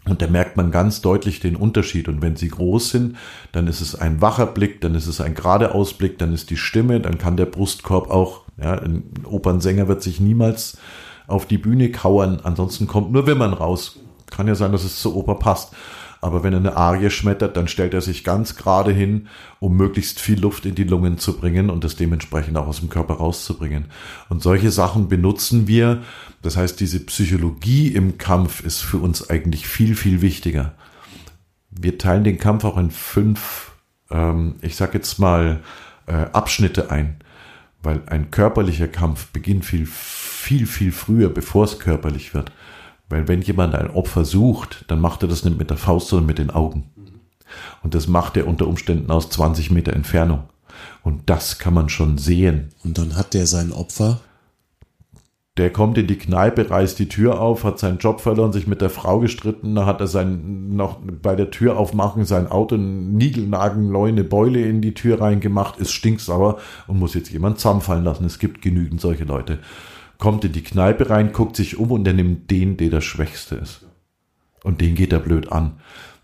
Und 0.05 0.21
da 0.21 0.27
merkt 0.27 0.57
man 0.57 0.69
ganz 0.69 1.01
deutlich 1.01 1.39
den 1.39 1.55
Unterschied. 1.55 2.09
Und 2.09 2.21
wenn 2.21 2.35
sie 2.35 2.49
groß 2.49 2.89
sind, 2.89 3.15
dann 3.53 3.67
ist 3.67 3.79
es 3.79 3.95
ein 3.95 4.21
wacher 4.21 4.45
Blick, 4.45 4.81
dann 4.81 4.95
ist 4.95 5.07
es 5.07 5.21
ein 5.21 5.33
geradeaus 5.33 5.93
Blick, 5.93 6.17
dann 6.17 6.33
ist 6.33 6.49
die 6.49 6.57
Stimme, 6.57 6.99
dann 6.99 7.17
kann 7.17 7.37
der 7.37 7.45
Brustkorb 7.45 8.09
auch, 8.09 8.41
ja, 8.61 8.73
ein 8.73 9.03
Opernsänger 9.23 9.87
wird 9.87 10.03
sich 10.03 10.19
niemals 10.19 10.77
auf 11.27 11.45
die 11.45 11.57
Bühne 11.57 11.89
kauern. 11.89 12.41
Ansonsten 12.43 12.85
kommt 12.85 13.13
nur 13.13 13.25
Wimmern 13.27 13.53
raus. 13.53 13.99
Kann 14.29 14.47
ja 14.47 14.55
sein, 14.55 14.73
dass 14.73 14.83
es 14.83 14.99
zur 14.99 15.15
Oper 15.15 15.35
passt. 15.35 15.73
Aber 16.23 16.41
wenn 16.41 16.53
er 16.53 16.59
eine 16.59 16.77
Arie 16.77 17.09
schmettert, 17.09 17.57
dann 17.57 17.67
stellt 17.67 17.93
er 17.93 17.99
sich 17.99 18.23
ganz 18.23 18.55
gerade 18.55 18.93
hin, 18.93 19.27
um 19.59 19.75
möglichst 19.75 20.21
viel 20.21 20.39
Luft 20.39 20.65
in 20.65 20.73
die 20.73 20.85
Lungen 20.85 21.17
zu 21.17 21.37
bringen 21.37 21.69
und 21.69 21.83
das 21.83 21.97
dementsprechend 21.97 22.55
auch 22.55 22.67
aus 22.67 22.79
dem 22.79 22.87
Körper 22.89 23.15
rauszubringen. 23.15 23.85
Und 24.29 24.41
solche 24.41 24.71
Sachen 24.71 25.09
benutzen 25.09 25.67
wir. 25.67 26.01
Das 26.41 26.55
heißt, 26.55 26.79
diese 26.79 27.01
Psychologie 27.01 27.89
im 27.89 28.17
Kampf 28.17 28.61
ist 28.63 28.79
für 28.79 28.99
uns 28.99 29.29
eigentlich 29.29 29.67
viel, 29.67 29.95
viel 29.97 30.21
wichtiger. 30.21 30.75
Wir 31.69 31.97
teilen 31.97 32.23
den 32.23 32.37
Kampf 32.37 32.63
auch 32.63 32.77
in 32.77 32.91
fünf, 32.91 33.73
ähm, 34.09 34.55
ich 34.61 34.77
sag 34.77 34.93
jetzt 34.93 35.19
mal, 35.19 35.59
äh, 36.05 36.13
Abschnitte 36.13 36.89
ein, 36.89 37.17
weil 37.81 38.01
ein 38.05 38.31
körperlicher 38.31 38.87
Kampf 38.87 39.27
beginnt 39.33 39.65
viel, 39.65 39.85
viel, 39.85 40.67
viel 40.67 40.93
früher, 40.93 41.27
bevor 41.27 41.65
es 41.65 41.79
körperlich 41.79 42.33
wird. 42.33 42.53
Weil 43.13 43.27
wenn 43.27 43.43
jemand 43.43 43.75
ein 43.75 43.91
Opfer 43.91 44.25
sucht, 44.25 44.85
dann 44.87 44.99
macht 44.99 45.21
er 45.21 45.27
das 45.27 45.45
nicht 45.45 45.59
mit 45.59 45.69
der 45.69 45.77
Faust, 45.77 46.07
sondern 46.07 46.25
mit 46.25 46.39
den 46.39 46.49
Augen. 46.49 46.85
Und 47.83 47.93
das 47.93 48.07
macht 48.07 48.37
er 48.37 48.47
unter 48.47 48.67
Umständen 48.67 49.11
aus 49.11 49.29
20 49.29 49.69
Meter 49.69 49.93
Entfernung. 49.93 50.45
Und 51.03 51.29
das 51.29 51.59
kann 51.59 51.75
man 51.75 51.89
schon 51.89 52.17
sehen. 52.17 52.69
Und 52.83 52.97
dann 52.97 53.15
hat 53.15 53.35
der 53.35 53.45
sein 53.45 53.71
Opfer. 53.71 54.21
Der 55.57 55.71
kommt 55.71 55.99
in 55.99 56.07
die 56.07 56.17
Kneipe, 56.17 56.71
reißt 56.71 56.97
die 56.97 57.07
Tür 57.07 57.39
auf, 57.39 57.63
hat 57.63 57.77
seinen 57.77 57.99
Job 57.99 58.19
verloren, 58.19 58.51
sich 58.51 58.65
mit 58.65 58.81
der 58.81 58.89
Frau 58.89 59.19
gestritten, 59.19 59.85
hat 59.85 60.01
er 60.01 60.07
sein, 60.07 60.75
noch 60.75 60.97
bei 61.21 61.35
der 61.35 61.51
Tür 61.51 61.77
aufmachen, 61.77 62.25
sein 62.25 62.47
Auto 62.47 62.77
niegelnagelneu 62.77 64.07
eine 64.07 64.23
Beule 64.23 64.65
in 64.65 64.81
die 64.81 64.95
Tür 64.95 65.21
reingemacht, 65.21 65.77
ist 65.77 65.91
stinksauer 65.91 66.57
und 66.87 66.97
muss 66.97 67.13
jetzt 67.13 67.29
jemand 67.29 67.59
zusammenfallen 67.59 68.05
lassen. 68.05 68.25
Es 68.25 68.39
gibt 68.39 68.63
genügend 68.63 69.01
solche 69.01 69.25
Leute 69.25 69.59
kommt 70.23 70.45
in 70.45 70.53
die 70.53 70.63
Kneipe 70.63 71.09
rein, 71.09 71.33
guckt 71.33 71.57
sich 71.57 71.77
um 71.77 71.91
und 71.91 72.07
er 72.07 72.13
nimmt 72.13 72.49
den, 72.49 72.77
der 72.77 72.89
der 72.89 73.01
Schwächste 73.01 73.55
ist. 73.55 73.85
Und 74.63 74.79
den 74.79 74.95
geht 74.95 75.11
er 75.11 75.19
blöd 75.19 75.51
an. 75.51 75.81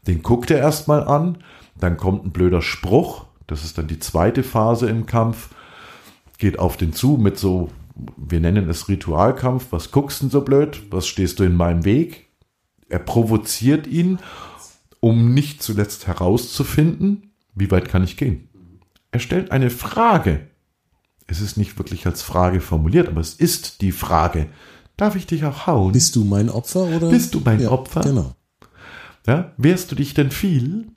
Den 0.07 0.21
guckt 0.21 0.49
er 0.51 0.59
erstmal 0.59 1.03
an, 1.03 1.39
dann 1.77 1.97
kommt 1.97 2.23
ein 2.23 2.31
blöder 2.31 2.61
Spruch, 2.61 3.25
das 3.45 3.65
ist 3.65 3.77
dann 3.77 3.87
die 3.87 3.99
zweite 3.99 4.43
Phase 4.43 4.89
im 4.89 5.05
Kampf, 5.05 5.49
geht 6.37 6.59
auf 6.59 6.77
den 6.77 6.93
zu 6.93 7.17
mit 7.17 7.37
so, 7.37 7.71
wir 8.15 8.39
nennen 8.39 8.69
es 8.69 8.87
Ritualkampf, 8.87 9.73
was 9.73 9.91
guckst 9.91 10.21
du 10.21 10.27
denn 10.27 10.31
so 10.31 10.41
blöd, 10.45 10.81
was 10.91 11.05
stehst 11.05 11.37
du 11.39 11.43
in 11.43 11.57
meinem 11.57 11.83
Weg? 11.83 12.29
Er 12.87 12.99
provoziert 12.99 13.85
ihn, 13.85 14.19
um 15.01 15.33
nicht 15.33 15.61
zuletzt 15.61 16.07
herauszufinden, 16.07 17.33
wie 17.53 17.69
weit 17.69 17.89
kann 17.89 18.05
ich 18.05 18.15
gehen. 18.15 18.47
Er 19.11 19.19
stellt 19.19 19.51
eine 19.51 19.69
Frage, 19.69 20.47
es 21.29 21.41
ist 21.41 21.57
nicht 21.57 21.77
wirklich 21.77 22.05
als 22.05 22.21
Frage 22.21 22.61
formuliert, 22.61 23.07
aber 23.07 23.21
es 23.21 23.33
ist 23.33 23.81
die 23.81 23.91
Frage, 23.91 24.47
darf 24.97 25.15
ich 25.15 25.27
dich 25.27 25.45
auch 25.45 25.67
hauen? 25.67 25.91
Bist 25.91 26.15
du 26.15 26.23
mein 26.23 26.49
Opfer 26.49 26.83
oder? 26.83 27.09
Bist 27.09 27.35
du 27.35 27.41
mein 27.43 27.61
ja, 27.61 27.69
Opfer? 27.69 28.01
Genau. 28.01 28.35
Ja, 29.27 29.51
wehrst 29.57 29.91
du 29.91 29.95
dich 29.95 30.13
denn 30.13 30.31
viel? 30.31 30.87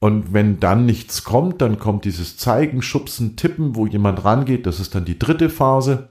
Und 0.00 0.34
wenn 0.34 0.60
dann 0.60 0.84
nichts 0.84 1.24
kommt, 1.24 1.62
dann 1.62 1.78
kommt 1.78 2.04
dieses 2.04 2.36
Zeigen, 2.36 2.82
Schubsen, 2.82 3.36
Tippen, 3.36 3.74
wo 3.74 3.86
jemand 3.86 4.24
rangeht. 4.24 4.66
Das 4.66 4.78
ist 4.78 4.94
dann 4.94 5.06
die 5.06 5.18
dritte 5.18 5.48
Phase. 5.48 6.10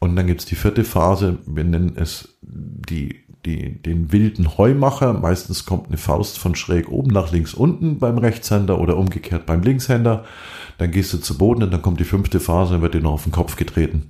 Und 0.00 0.16
dann 0.16 0.26
gibt 0.26 0.40
es 0.40 0.46
die 0.46 0.56
vierte 0.56 0.82
Phase. 0.82 1.38
Wir 1.46 1.62
nennen 1.62 1.92
es 1.94 2.36
die, 2.40 3.20
die, 3.44 3.80
den 3.80 4.10
wilden 4.10 4.58
Heumacher. 4.58 5.12
Meistens 5.12 5.66
kommt 5.66 5.86
eine 5.86 5.98
Faust 5.98 6.38
von 6.38 6.56
schräg 6.56 6.88
oben 6.88 7.12
nach 7.12 7.30
links 7.30 7.54
unten 7.54 8.00
beim 8.00 8.18
Rechtshänder 8.18 8.80
oder 8.80 8.96
umgekehrt 8.96 9.46
beim 9.46 9.62
Linkshänder. 9.62 10.24
Dann 10.82 10.90
gehst 10.90 11.12
du 11.12 11.18
zu 11.18 11.38
Boden 11.38 11.62
und 11.62 11.70
dann 11.70 11.80
kommt 11.80 12.00
die 12.00 12.04
fünfte 12.04 12.40
Phase 12.40 12.74
und 12.74 12.82
wird 12.82 12.94
dir 12.94 13.00
noch 13.00 13.12
auf 13.12 13.22
den 13.22 13.30
Kopf 13.30 13.54
getreten. 13.54 14.08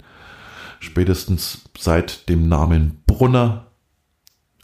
Spätestens 0.80 1.64
seit 1.78 2.30
dem 2.30 2.48
Namen 2.48 3.02
Brunner 3.04 3.66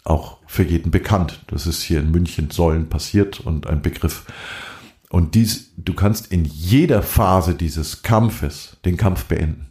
auch 0.05 0.39
für 0.47 0.63
jeden 0.63 0.91
bekannt. 0.91 1.45
Das 1.49 1.67
ist 1.67 1.83
hier 1.83 2.01
in 2.01 2.11
München 2.11 2.51
Säulen 2.51 2.89
passiert 2.89 3.41
und 3.41 3.67
ein 3.67 3.83
Begriff. 3.83 4.25
Und 5.11 5.35
dies, 5.35 5.73
du 5.77 5.93
kannst 5.93 6.33
in 6.33 6.47
jeder 6.47 7.03
Phase 7.03 7.55
dieses 7.55 8.01
Kampfes 8.01 8.79
den 8.87 8.97
Kampf 8.97 9.27
beenden. 9.27 9.67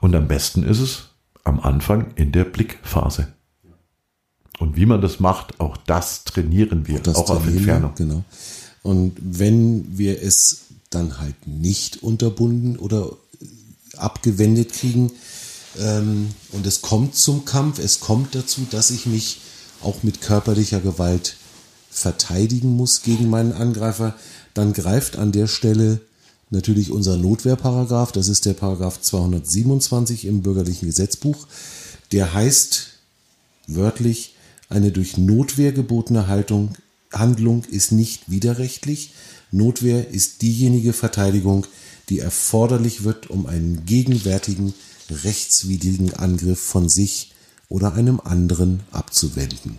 Und 0.00 0.16
am 0.16 0.26
besten 0.26 0.64
ist 0.64 0.80
es 0.80 1.10
am 1.44 1.60
Anfang 1.60 2.06
in 2.16 2.32
der 2.32 2.46
Blickphase. 2.46 3.28
Und 4.58 4.74
wie 4.74 4.86
man 4.86 5.00
das 5.00 5.20
macht, 5.20 5.60
auch 5.60 5.76
das 5.76 6.24
trainieren 6.24 6.88
wir, 6.88 7.00
auch, 7.06 7.14
auch 7.14 7.30
auf 7.30 7.46
Entfernung. 7.46 7.92
Genau. 7.94 8.24
Und 8.82 9.16
wenn 9.20 9.96
wir 9.96 10.20
es 10.20 10.66
dann 10.90 11.18
halt 11.18 11.46
nicht 11.46 12.02
unterbunden 12.02 12.76
oder 12.76 13.12
abgewendet 13.96 14.72
kriegen. 14.72 15.12
Ähm, 15.78 16.28
und 16.52 16.66
es 16.66 16.82
kommt 16.82 17.14
zum 17.14 17.44
Kampf, 17.44 17.78
es 17.78 18.00
kommt 18.00 18.34
dazu, 18.34 18.66
dass 18.70 18.90
ich 18.90 19.06
mich 19.06 19.40
auch 19.82 20.02
mit 20.02 20.20
körperlicher 20.20 20.80
Gewalt 20.80 21.36
verteidigen 21.90 22.76
muss 22.76 23.02
gegen 23.02 23.30
meinen 23.30 23.52
Angreifer. 23.52 24.14
Dann 24.54 24.72
greift 24.72 25.16
an 25.16 25.32
der 25.32 25.46
Stelle 25.46 26.00
natürlich 26.50 26.90
unser 26.90 27.16
Notwehrparagraph, 27.16 28.10
das 28.12 28.28
ist 28.28 28.44
der 28.44 28.54
Paragraph 28.54 29.00
227 29.00 30.24
im 30.24 30.42
bürgerlichen 30.42 30.86
Gesetzbuch. 30.86 31.46
Der 32.12 32.34
heißt 32.34 32.88
wörtlich, 33.68 34.34
eine 34.68 34.90
durch 34.90 35.16
Notwehr 35.16 35.72
gebotene 35.72 36.26
Haltung, 36.26 36.74
Handlung 37.12 37.64
ist 37.64 37.92
nicht 37.92 38.30
widerrechtlich, 38.30 39.12
Notwehr 39.50 40.08
ist 40.08 40.42
diejenige 40.42 40.92
Verteidigung, 40.92 41.66
die 42.08 42.18
erforderlich 42.18 43.04
wird, 43.04 43.30
um 43.30 43.46
einen 43.46 43.84
gegenwärtigen 43.86 44.74
rechtswidrigen 45.10 46.14
Angriff 46.14 46.60
von 46.60 46.88
sich 46.88 47.32
oder 47.68 47.94
einem 47.94 48.20
anderen 48.20 48.80
abzuwenden. 48.90 49.78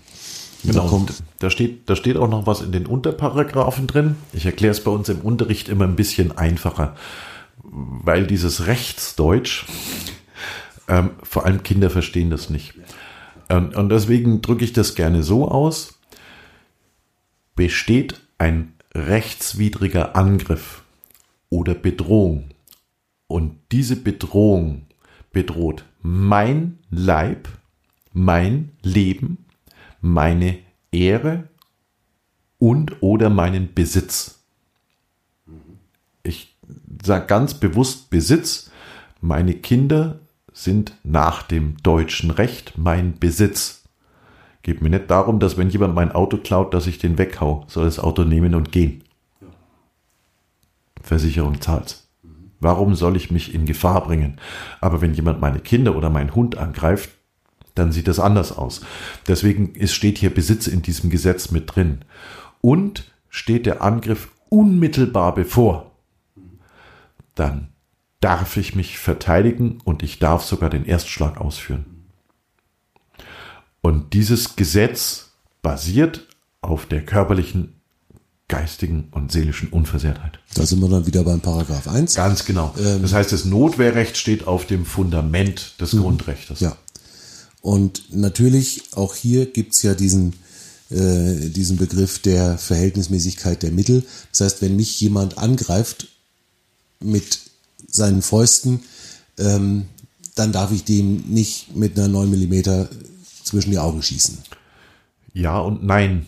Genau, 0.63 0.83
da, 0.83 0.89
kommt, 0.89 1.23
da, 1.39 1.49
steht, 1.49 1.89
da 1.89 1.95
steht 1.95 2.17
auch 2.17 2.29
noch 2.29 2.45
was 2.45 2.61
in 2.61 2.71
den 2.71 2.85
Unterparagraphen 2.85 3.87
drin. 3.87 4.15
Ich 4.31 4.45
erkläre 4.45 4.71
es 4.71 4.83
bei 4.83 4.91
uns 4.91 5.09
im 5.09 5.21
Unterricht 5.21 5.69
immer 5.69 5.85
ein 5.85 5.95
bisschen 5.95 6.37
einfacher, 6.37 6.95
weil 7.63 8.27
dieses 8.27 8.67
Rechtsdeutsch, 8.67 9.65
ähm, 10.87 11.11
vor 11.23 11.45
allem 11.45 11.63
Kinder 11.63 11.89
verstehen 11.89 12.29
das 12.29 12.49
nicht. 12.49 12.75
Und, 13.49 13.75
und 13.75 13.89
deswegen 13.89 14.41
drücke 14.41 14.63
ich 14.63 14.73
das 14.73 14.95
gerne 14.95 15.23
so 15.23 15.47
aus. 15.47 15.95
Besteht 17.55 18.21
ein 18.37 18.73
rechtswidriger 18.93 20.15
Angriff 20.15 20.83
oder 21.49 21.73
Bedrohung. 21.73 22.49
Und 23.27 23.57
diese 23.71 23.95
Bedrohung 23.95 24.85
bedroht 25.31 25.85
mein 26.01 26.79
Leib, 26.89 27.47
mein 28.13 28.71
Leben, 28.81 29.45
meine 30.01 30.59
Ehre 30.91 31.47
und 32.57 33.01
oder 33.01 33.29
meinen 33.29 33.73
Besitz. 33.73 34.43
Ich 36.23 36.55
sage 37.03 37.25
ganz 37.27 37.53
bewusst 37.53 38.09
Besitz. 38.09 38.69
Meine 39.21 39.53
Kinder 39.53 40.19
sind 40.53 40.97
nach 41.03 41.43
dem 41.43 41.77
deutschen 41.77 42.31
Recht 42.31 42.77
mein 42.77 43.17
Besitz. 43.17 43.80
Geht 44.63 44.81
mir 44.81 44.89
nicht 44.89 45.09
darum, 45.09 45.39
dass 45.39 45.57
wenn 45.57 45.69
jemand 45.69 45.95
mein 45.95 46.11
Auto 46.11 46.37
klaut, 46.37 46.73
dass 46.73 46.87
ich 46.87 46.99
den 46.99 47.17
weghau. 47.17 47.65
Soll 47.67 47.85
das 47.85 47.99
Auto 47.99 48.23
nehmen 48.23 48.55
und 48.55 48.71
gehen. 48.71 49.03
Versicherung 51.01 51.61
zahlt. 51.61 52.03
Warum 52.59 52.93
soll 52.93 53.15
ich 53.15 53.31
mich 53.31 53.55
in 53.55 53.65
Gefahr 53.65 54.03
bringen? 54.03 54.39
Aber 54.79 55.01
wenn 55.01 55.15
jemand 55.15 55.41
meine 55.41 55.59
Kinder 55.59 55.95
oder 55.95 56.11
meinen 56.11 56.35
Hund 56.35 56.57
angreift, 56.57 57.09
dann 57.73 57.91
sieht 57.91 58.07
das 58.07 58.19
anders 58.19 58.55
aus. 58.55 58.81
Deswegen 59.27 59.73
ist, 59.73 59.93
steht 59.93 60.19
hier 60.19 60.33
Besitz 60.33 60.67
in 60.67 60.83
diesem 60.83 61.09
Gesetz 61.09 61.49
mit 61.49 61.75
drin. 61.75 62.05
Und 62.61 63.11
steht 63.29 63.65
der 63.65 63.81
Angriff 63.81 64.29
unmittelbar 64.49 65.33
bevor, 65.33 65.91
dann 67.33 67.69
darf 68.19 68.57
ich 68.57 68.75
mich 68.75 68.99
verteidigen 68.99 69.79
und 69.83 70.03
ich 70.03 70.19
darf 70.19 70.43
sogar 70.43 70.69
den 70.69 70.85
Erstschlag 70.85 71.39
ausführen. 71.39 71.90
Und 73.81 74.13
dieses 74.13 74.55
Gesetz 74.55 75.31
basiert 75.61 76.27
auf 76.61 76.85
der 76.85 77.03
körperlichen, 77.03 77.73
geistigen 78.47 79.07
und 79.11 79.31
seelischen 79.31 79.69
Unversehrtheit. 79.69 80.39
Da 80.53 80.65
sind 80.65 80.81
wir 80.81 80.89
dann 80.89 81.07
wieder 81.07 81.23
beim 81.23 81.39
Paragraph 81.39 81.87
1. 81.87 82.15
Ganz 82.15 82.45
genau. 82.45 82.73
Ähm, 82.77 83.01
das 83.01 83.13
heißt, 83.13 83.31
das 83.31 83.45
Notwehrrecht 83.45 84.17
steht 84.17 84.45
auf 84.45 84.67
dem 84.67 84.85
Fundament 84.85 85.75
des 85.79 85.93
mhm. 85.93 86.01
Grundrechts. 86.01 86.59
Ja. 86.59 86.75
Und 87.61 88.13
natürlich, 88.13 88.83
auch 88.91 89.15
hier 89.15 89.45
gibt's 89.45 89.81
ja 89.83 89.93
diesen, 89.93 90.33
äh, 90.89 91.49
diesen 91.49 91.77
Begriff 91.77 92.19
der 92.19 92.57
Verhältnismäßigkeit 92.57 93.63
der 93.63 93.71
Mittel. 93.71 94.03
Das 94.31 94.41
heißt, 94.41 94.61
wenn 94.61 94.75
mich 94.75 94.99
jemand 94.99 95.37
angreift 95.37 96.09
mit 96.99 97.39
seinen 97.87 98.21
Fäusten, 98.21 98.81
ähm, 99.37 99.85
dann 100.35 100.51
darf 100.51 100.71
ich 100.71 100.83
dem 100.83 101.23
nicht 101.27 101.75
mit 101.75 101.97
einer 101.97 102.07
9 102.07 102.29
Millimeter 102.29 102.89
zwischen 103.43 103.71
die 103.71 103.79
Augen 103.79 104.01
schießen. 104.01 104.39
Ja 105.33 105.59
und 105.59 105.83
nein. 105.83 106.25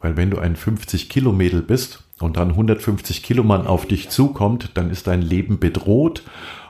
Weil 0.00 0.16
wenn 0.16 0.30
du 0.30 0.38
ein 0.38 0.56
50 0.56 1.08
Kilo 1.08 1.32
Mädel 1.32 1.62
bist 1.62 2.04
und 2.20 2.36
dann 2.36 2.50
150 2.50 3.22
Kilo 3.22 3.42
Mann 3.42 3.66
auf 3.66 3.86
dich 3.86 4.10
zukommt, 4.10 4.70
dann 4.74 4.90
ist 4.90 5.06
dein 5.06 5.22
Leben 5.22 5.58
bedroht 5.58 6.22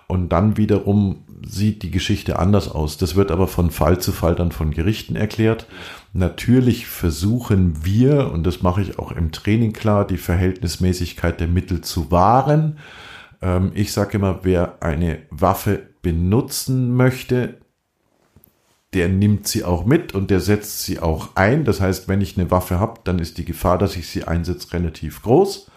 und 0.07 0.31
dann 0.31 0.57
wiederum 0.57 1.25
sieht 1.47 1.83
die 1.83 1.91
Geschichte 1.91 2.39
anders 2.39 2.71
aus. 2.71 2.97
Das 2.97 3.15
wird 3.15 3.31
aber 3.31 3.47
von 3.47 3.71
Fall 3.71 4.01
zu 4.01 4.13
Fall 4.13 4.35
dann 4.35 4.53
von 4.53 4.71
Gerichten 4.71 5.17
erklärt. 5.17 5.67
Natürlich 6.13 6.87
versuchen 6.87 7.85
wir, 7.85 8.33
und 8.33 8.45
das 8.45 8.63
mache 8.63 8.83
ich 8.83 8.99
auch 8.99 9.13
im 9.13 9.33
Training 9.33 9.73
klar, 9.73 10.07
die 10.07 10.17
Verhältnismäßigkeit 10.17 11.39
der 11.41 11.49
Mittel 11.49 11.83
zu 11.83 12.11
wahren. 12.11 12.79
Ähm, 13.43 13.73
ich 13.75 13.93
sage 13.93 14.17
immer, 14.17 14.41
wer 14.43 14.83
eine 14.83 15.21
Waffe 15.31 15.83
benutzen 16.03 16.95
möchte, 16.95 17.59
der 18.95 19.09
nimmt 19.09 19.47
sie 19.47 19.65
auch 19.65 19.85
mit 19.85 20.15
und 20.15 20.31
der 20.31 20.41
setzt 20.41 20.83
sie 20.83 20.99
auch 20.99 21.37
ein. 21.37 21.65
Das 21.65 21.81
heißt, 21.81 22.09
wenn 22.09 22.21
ich 22.21 22.39
eine 22.39 22.51
Waffe 22.51 22.81
habe, 22.81 23.01
dann 23.05 23.19
ist 23.19 23.39
die 23.39 23.45
Gefahr, 23.45 23.77
dass 23.79 23.97
ich 23.97 24.09
sie 24.09 24.25
einsetze, 24.25 24.73
relativ 24.73 25.23
groß. 25.23 25.71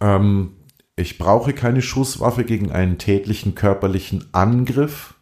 Ähm, 0.00 0.56
ich 0.96 1.18
brauche 1.18 1.52
keine 1.52 1.82
Schusswaffe 1.82 2.44
gegen 2.44 2.72
einen 2.72 2.98
tätlichen 2.98 3.54
körperlichen 3.54 4.24
Angriff, 4.32 5.14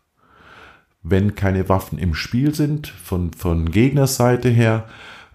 wenn 1.02 1.34
keine 1.34 1.68
Waffen 1.68 1.98
im 1.98 2.14
Spiel 2.14 2.54
sind, 2.54 2.86
von, 2.86 3.32
von 3.34 3.70
Gegnerseite 3.70 4.48
her. 4.48 4.86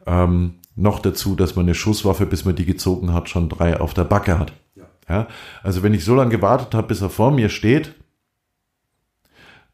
Ähm, 0.08 0.56
noch 0.76 1.00
dazu, 1.00 1.36
dass 1.36 1.56
man 1.56 1.66
eine 1.66 1.76
Schusswaffe, 1.76 2.26
bis 2.26 2.46
man 2.46 2.56
die 2.56 2.66
gezogen 2.66 3.14
hat, 3.14 3.30
schon 3.30 3.50
drei 3.50 3.80
auf 3.80 3.94
der 3.94 4.06
Backe 4.06 4.40
hat. 4.40 4.54
Ja. 4.76 4.86
ja 5.08 5.28
also 5.62 5.84
wenn 5.84 5.94
ich 5.94 6.06
so 6.06 6.16
lange 6.16 6.32
gewartet 6.32 6.74
habe, 6.74 6.88
bis 6.88 7.02
er 7.02 7.10
vor 7.10 7.32
mir 7.32 7.50
steht, 7.50 7.94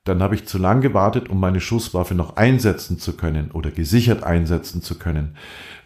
dann 0.06 0.22
habe 0.22 0.36
ich 0.36 0.46
zu 0.46 0.60
lang 0.60 0.82
gewartet, 0.82 1.30
um 1.30 1.40
meine 1.40 1.60
Schusswaffe 1.60 2.14
noch 2.14 2.38
einsetzen 2.38 3.00
zu 3.00 3.18
können 3.18 3.50
oder 3.52 3.72
gesichert 3.72 4.24
einsetzen 4.24 4.84
zu 4.84 5.00
können. 5.00 5.36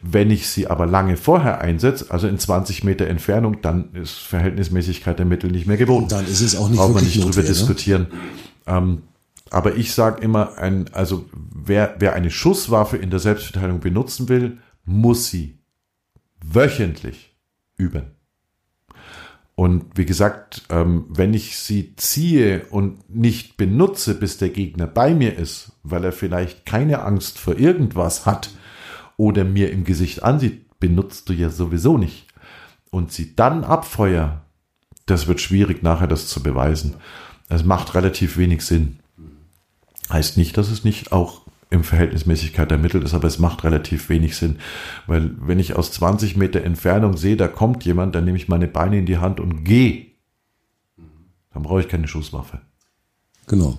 Wenn 0.01 0.29
ich 0.29 0.49
sie 0.49 0.67
aber 0.67 0.85
lange 0.85 1.15
vorher 1.15 1.61
einsetze, 1.61 2.07
also 2.09 2.27
in 2.27 2.37
20 2.37 2.83
Meter 2.83 3.07
Entfernung, 3.07 3.61
dann 3.61 3.93
ist 3.93 4.17
Verhältnismäßigkeit 4.17 5.17
der 5.17 5.25
Mittel 5.25 5.51
nicht 5.51 5.67
mehr 5.67 5.77
geboten. 5.77 6.09
Dann 6.09 6.25
ist 6.25 6.41
es 6.41 6.57
auch 6.57 6.67
nicht 6.67 6.77
Braucht 6.77 6.95
man 6.95 7.03
nicht 7.03 7.23
drüber 7.23 7.41
ne? 7.41 7.47
diskutieren. 7.47 8.07
Ähm, 8.67 9.03
aber 9.51 9.75
ich 9.75 9.93
sage 9.93 10.21
immer, 10.21 10.57
ein, 10.57 10.93
also 10.93 11.25
wer, 11.33 11.95
wer 11.99 12.13
eine 12.13 12.29
Schusswaffe 12.29 12.97
in 12.97 13.09
der 13.09 13.19
Selbstverteidigung 13.19 13.79
benutzen 13.79 14.27
will, 14.27 14.57
muss 14.83 15.29
sie 15.29 15.59
wöchentlich 16.43 17.37
üben. 17.77 18.18
Und 19.59 19.87
wie 19.95 20.05
gesagt, 20.05 20.61
ähm, 20.69 21.03
wenn 21.09 21.33
ich 21.33 21.57
sie 21.57 21.93
ziehe 21.97 22.65
und 22.69 23.09
nicht 23.13 23.57
benutze, 23.57 24.15
bis 24.15 24.37
der 24.37 24.51
Gegner 24.51 24.87
bei 24.87 25.13
mir 25.13 25.37
ist, 25.37 25.73
weil 25.83 26.05
er 26.05 26.13
vielleicht 26.13 26.65
keine 26.65 27.01
Angst 27.01 27.37
vor 27.37 27.57
irgendwas 27.59 28.25
hat 28.25 28.51
oder 29.17 29.43
mir 29.43 29.69
im 29.73 29.83
Gesicht 29.83 30.23
ansieht, 30.23 30.79
benutzt 30.79 31.27
du 31.27 31.33
ja 31.33 31.49
sowieso 31.49 31.97
nicht. 31.97 32.27
Und 32.89 33.11
sie 33.11 33.35
dann 33.35 33.65
abfeuer, 33.65 34.45
das 35.05 35.27
wird 35.27 35.41
schwierig 35.41 35.83
nachher 35.83 36.07
das 36.07 36.29
zu 36.29 36.41
beweisen. 36.41 36.95
Es 37.49 37.65
macht 37.65 37.95
relativ 37.95 38.37
wenig 38.37 38.61
Sinn. 38.61 38.99
Heißt 40.09 40.37
nicht, 40.37 40.55
dass 40.55 40.71
es 40.71 40.85
nicht 40.85 41.11
auch 41.11 41.41
im 41.71 41.83
Verhältnismäßigkeit 41.83 42.71
ermittelt 42.71 43.03
ist, 43.03 43.13
aber 43.13 43.27
es 43.27 43.37
macht 43.37 43.63
relativ 43.63 44.09
wenig 44.09 44.35
Sinn. 44.35 44.57
Weil 45.05 45.31
wenn 45.39 45.59
ich 45.59 45.75
aus 45.75 45.91
20 45.91 46.35
Meter 46.35 46.63
Entfernung 46.63 47.15
sehe, 47.15 47.37
da 47.37 47.47
kommt 47.47 47.85
jemand, 47.85 48.15
dann 48.15 48.25
nehme 48.25 48.37
ich 48.37 48.47
meine 48.47 48.67
Beine 48.67 48.97
in 48.97 49.05
die 49.05 49.17
Hand 49.17 49.39
und 49.39 49.63
gehe. 49.63 50.07
Dann 51.53 51.63
brauche 51.63 51.81
ich 51.81 51.87
keine 51.87 52.07
Schusswaffe. 52.07 52.61
Genau. 53.47 53.77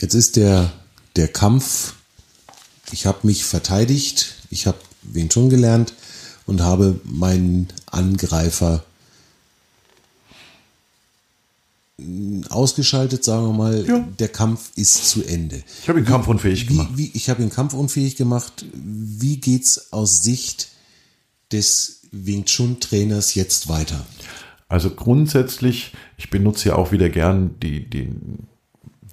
Jetzt 0.00 0.14
ist 0.14 0.36
der, 0.36 0.70
der 1.16 1.28
Kampf, 1.28 1.94
ich 2.92 3.06
habe 3.06 3.26
mich 3.26 3.44
verteidigt, 3.44 4.36
ich 4.50 4.66
habe 4.66 4.78
wen 5.02 5.30
schon 5.30 5.50
gelernt 5.50 5.94
und 6.46 6.60
habe 6.60 7.00
meinen 7.04 7.68
Angreifer 7.86 8.84
ausgeschaltet, 12.48 13.24
sagen 13.24 13.46
wir 13.46 13.52
mal, 13.52 13.84
Ja. 13.86 13.98
der 14.18 14.28
Kampf 14.28 14.70
ist 14.76 15.08
zu 15.08 15.24
Ende. 15.24 15.62
Ich 15.82 15.88
habe 15.88 15.98
ihn 15.98 16.04
kampfunfähig 16.04 16.68
Wie, 16.68 16.76
gemacht. 16.76 16.90
wie, 16.94 17.10
ich 17.14 17.28
habe 17.28 17.42
ihn 17.42 17.50
kampfunfähig 17.50 18.16
gemacht. 18.16 18.64
Wie 18.74 19.38
geht's 19.40 19.92
aus 19.92 20.22
Sicht 20.22 20.68
des 21.50 22.02
Wing 22.12 22.44
Chun 22.44 22.78
Trainers 22.80 23.34
jetzt 23.34 23.68
weiter? 23.68 24.06
Also 24.68 24.90
grundsätzlich, 24.90 25.92
ich 26.16 26.30
benutze 26.30 26.68
ja 26.70 26.74
auch 26.76 26.92
wieder 26.92 27.08
gern 27.08 27.58
die, 27.60 27.88
die, 27.88 28.10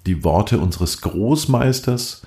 die 0.06 0.22
Worte 0.22 0.58
unseres 0.60 1.00
Großmeisters. 1.00 2.22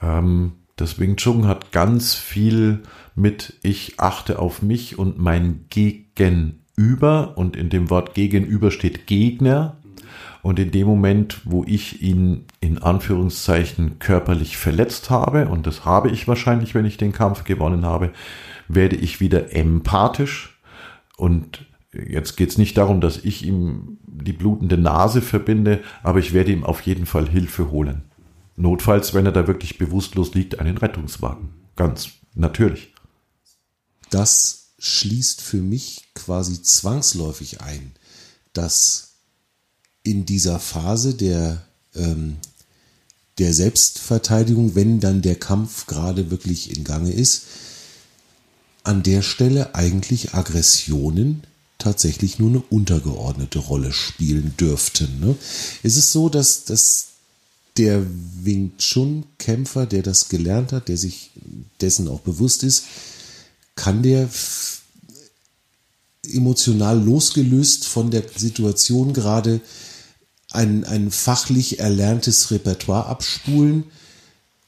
Ähm, 0.00 0.52
das 0.76 0.98
Wing 0.98 1.16
Chun 1.16 1.46
hat 1.46 1.72
ganz 1.72 2.14
viel 2.14 2.82
mit 3.14 3.54
ich 3.62 3.98
achte 3.98 4.38
auf 4.38 4.62
mich 4.62 4.98
und 4.98 5.18
mein 5.18 5.64
Gegenüber 5.70 7.36
und 7.38 7.56
in 7.56 7.70
dem 7.70 7.90
Wort 7.90 8.14
Gegenüber 8.14 8.70
steht 8.70 9.06
Gegner. 9.06 9.78
Und 10.46 10.60
in 10.60 10.70
dem 10.70 10.86
Moment, 10.86 11.40
wo 11.44 11.64
ich 11.66 12.02
ihn 12.02 12.44
in 12.60 12.78
Anführungszeichen 12.78 13.98
körperlich 13.98 14.56
verletzt 14.56 15.10
habe, 15.10 15.48
und 15.48 15.66
das 15.66 15.84
habe 15.84 16.08
ich 16.08 16.28
wahrscheinlich, 16.28 16.72
wenn 16.72 16.84
ich 16.84 16.96
den 16.96 17.10
Kampf 17.10 17.42
gewonnen 17.42 17.84
habe, 17.84 18.12
werde 18.68 18.94
ich 18.94 19.20
wieder 19.20 19.52
empathisch 19.52 20.56
und 21.16 21.66
Jetzt 21.92 22.36
geht 22.36 22.50
es 22.50 22.58
nicht 22.58 22.76
darum, 22.76 23.00
dass 23.00 23.24
ich 23.24 23.44
ihm 23.44 23.98
die 24.06 24.34
blutende 24.34 24.76
Nase 24.76 25.22
verbinde, 25.22 25.82
aber 26.02 26.18
ich 26.18 26.34
werde 26.34 26.52
ihm 26.52 26.62
auf 26.62 26.82
jeden 26.82 27.06
Fall 27.06 27.26
Hilfe 27.26 27.70
holen. 27.70 28.02
Notfalls, 28.54 29.14
wenn 29.14 29.24
er 29.24 29.32
da 29.32 29.46
wirklich 29.46 29.78
bewusstlos 29.78 30.34
liegt, 30.34 30.60
einen 30.60 30.76
Rettungswagen. 30.76 31.54
Ganz 31.74 32.10
natürlich. 32.34 32.92
Das 34.10 34.74
schließt 34.78 35.40
für 35.40 35.62
mich 35.62 36.10
quasi 36.14 36.60
zwangsläufig 36.62 37.62
ein, 37.62 37.92
dass 38.52 39.05
in 40.06 40.24
dieser 40.24 40.60
Phase 40.60 41.14
der, 41.14 41.62
ähm, 41.94 42.36
der 43.38 43.52
Selbstverteidigung, 43.52 44.74
wenn 44.74 45.00
dann 45.00 45.20
der 45.20 45.34
Kampf 45.34 45.86
gerade 45.86 46.30
wirklich 46.30 46.76
in 46.76 46.84
Gange 46.84 47.12
ist, 47.12 47.42
an 48.84 49.02
der 49.02 49.22
Stelle 49.22 49.74
eigentlich 49.74 50.32
Aggressionen 50.32 51.42
tatsächlich 51.78 52.38
nur 52.38 52.50
eine 52.50 52.62
untergeordnete 52.70 53.58
Rolle 53.58 53.92
spielen 53.92 54.54
dürften. 54.58 55.20
Ne? 55.20 55.36
Es 55.82 55.96
ist 55.96 56.12
so, 56.12 56.28
dass, 56.28 56.64
dass 56.64 57.08
der 57.76 58.06
Wing 58.42 58.72
Chun-Kämpfer, 58.78 59.86
der 59.86 60.02
das 60.02 60.28
gelernt 60.28 60.72
hat, 60.72 60.88
der 60.88 60.96
sich 60.96 61.30
dessen 61.80 62.08
auch 62.08 62.20
bewusst 62.20 62.62
ist, 62.62 62.84
kann 63.74 64.02
der 64.02 64.30
emotional 66.32 67.02
losgelöst 67.02 67.86
von 67.86 68.10
der 68.10 68.24
Situation 68.34 69.12
gerade 69.12 69.60
ein, 70.56 70.84
ein 70.84 71.10
fachlich 71.10 71.78
erlerntes 71.78 72.50
Repertoire 72.50 73.06
abspulen 73.06 73.84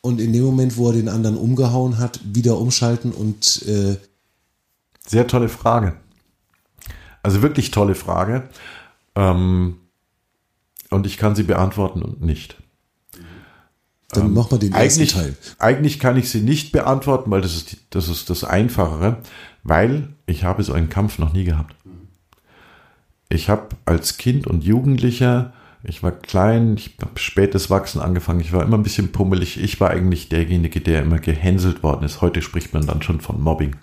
und 0.00 0.20
in 0.20 0.32
dem 0.32 0.44
Moment, 0.44 0.76
wo 0.76 0.88
er 0.88 0.94
den 0.94 1.08
anderen 1.08 1.36
umgehauen 1.36 1.98
hat, 1.98 2.20
wieder 2.24 2.58
umschalten 2.58 3.12
und 3.12 3.62
äh, 3.66 3.96
Sehr 5.06 5.26
tolle 5.26 5.48
Frage. 5.48 5.96
Also 7.22 7.42
wirklich 7.42 7.70
tolle 7.72 7.94
Frage. 7.94 8.48
Ähm, 9.16 9.78
und 10.90 11.06
ich 11.06 11.18
kann 11.18 11.34
sie 11.34 11.42
beantworten 11.42 12.02
und 12.02 12.22
nicht. 12.22 12.56
dann 14.10 14.32
machen 14.32 14.52
wir 14.52 14.58
den 14.58 14.72
ersten 14.72 15.00
Eigentlich, 15.00 15.12
Teil. 15.12 15.36
eigentlich 15.58 15.98
kann 15.98 16.16
ich 16.16 16.30
sie 16.30 16.40
nicht 16.40 16.72
beantworten, 16.72 17.30
weil 17.30 17.42
das 17.42 17.54
ist, 17.56 17.72
die, 17.72 17.78
das 17.90 18.08
ist 18.08 18.30
das 18.30 18.44
Einfachere, 18.44 19.18
weil 19.64 20.14
ich 20.26 20.44
habe 20.44 20.62
so 20.62 20.72
einen 20.72 20.88
Kampf 20.88 21.18
noch 21.18 21.32
nie 21.32 21.44
gehabt. 21.44 21.74
Ich 23.28 23.50
habe 23.50 23.76
als 23.84 24.16
Kind 24.16 24.46
und 24.46 24.64
Jugendlicher, 24.64 25.52
ich 25.84 26.02
war 26.02 26.10
klein, 26.10 26.76
ich 26.76 26.96
habe 27.00 27.18
spätes 27.18 27.70
Wachsen 27.70 28.00
angefangen, 28.00 28.40
ich 28.40 28.52
war 28.52 28.64
immer 28.64 28.76
ein 28.76 28.82
bisschen 28.82 29.12
pummelig. 29.12 29.62
Ich 29.62 29.80
war 29.80 29.90
eigentlich 29.90 30.28
derjenige, 30.28 30.80
der 30.80 31.02
immer 31.02 31.18
gehänselt 31.18 31.82
worden 31.82 32.04
ist. 32.04 32.20
Heute 32.20 32.42
spricht 32.42 32.74
man 32.74 32.86
dann 32.86 33.02
schon 33.02 33.20
von 33.20 33.40
Mobbing. 33.40 33.76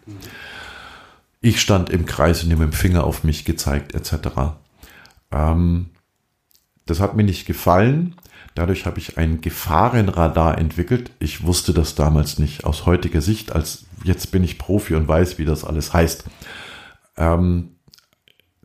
Ich 1.40 1.62
stand 1.62 1.90
im 1.90 2.06
Kreis 2.06 2.44
und 2.44 2.50
mit 2.50 2.60
dem 2.60 2.74
Finger 2.74 3.06
auf 3.06 3.24
mich 3.24 3.46
gezeigt, 3.46 3.94
etc. 3.96 4.58
Ähm, 5.32 5.92
das 6.86 7.00
hat 7.00 7.16
mir 7.16 7.24
nicht 7.24 7.46
gefallen. 7.46 8.16
Dadurch 8.56 8.86
habe 8.86 9.00
ich 9.00 9.18
ein 9.18 9.42
Gefahrenradar 9.42 10.58
entwickelt. 10.58 11.12
Ich 11.20 11.44
wusste 11.44 11.74
das 11.74 11.96
damals 11.96 12.40
nicht 12.40 12.66
aus 12.66 12.86
heutiger 12.86 13.22
Sicht, 13.22 13.52
als 13.54 13.86
jetzt 14.04 14.32
bin 14.32 14.44
ich 14.44 14.58
Profi 14.58 14.96
und 14.96 15.08
weiß, 15.08 15.38
wie 15.38 15.46
das 15.46 15.64
alles 15.64 15.94
heißt. 15.94 16.26
Ähm, 17.18 17.75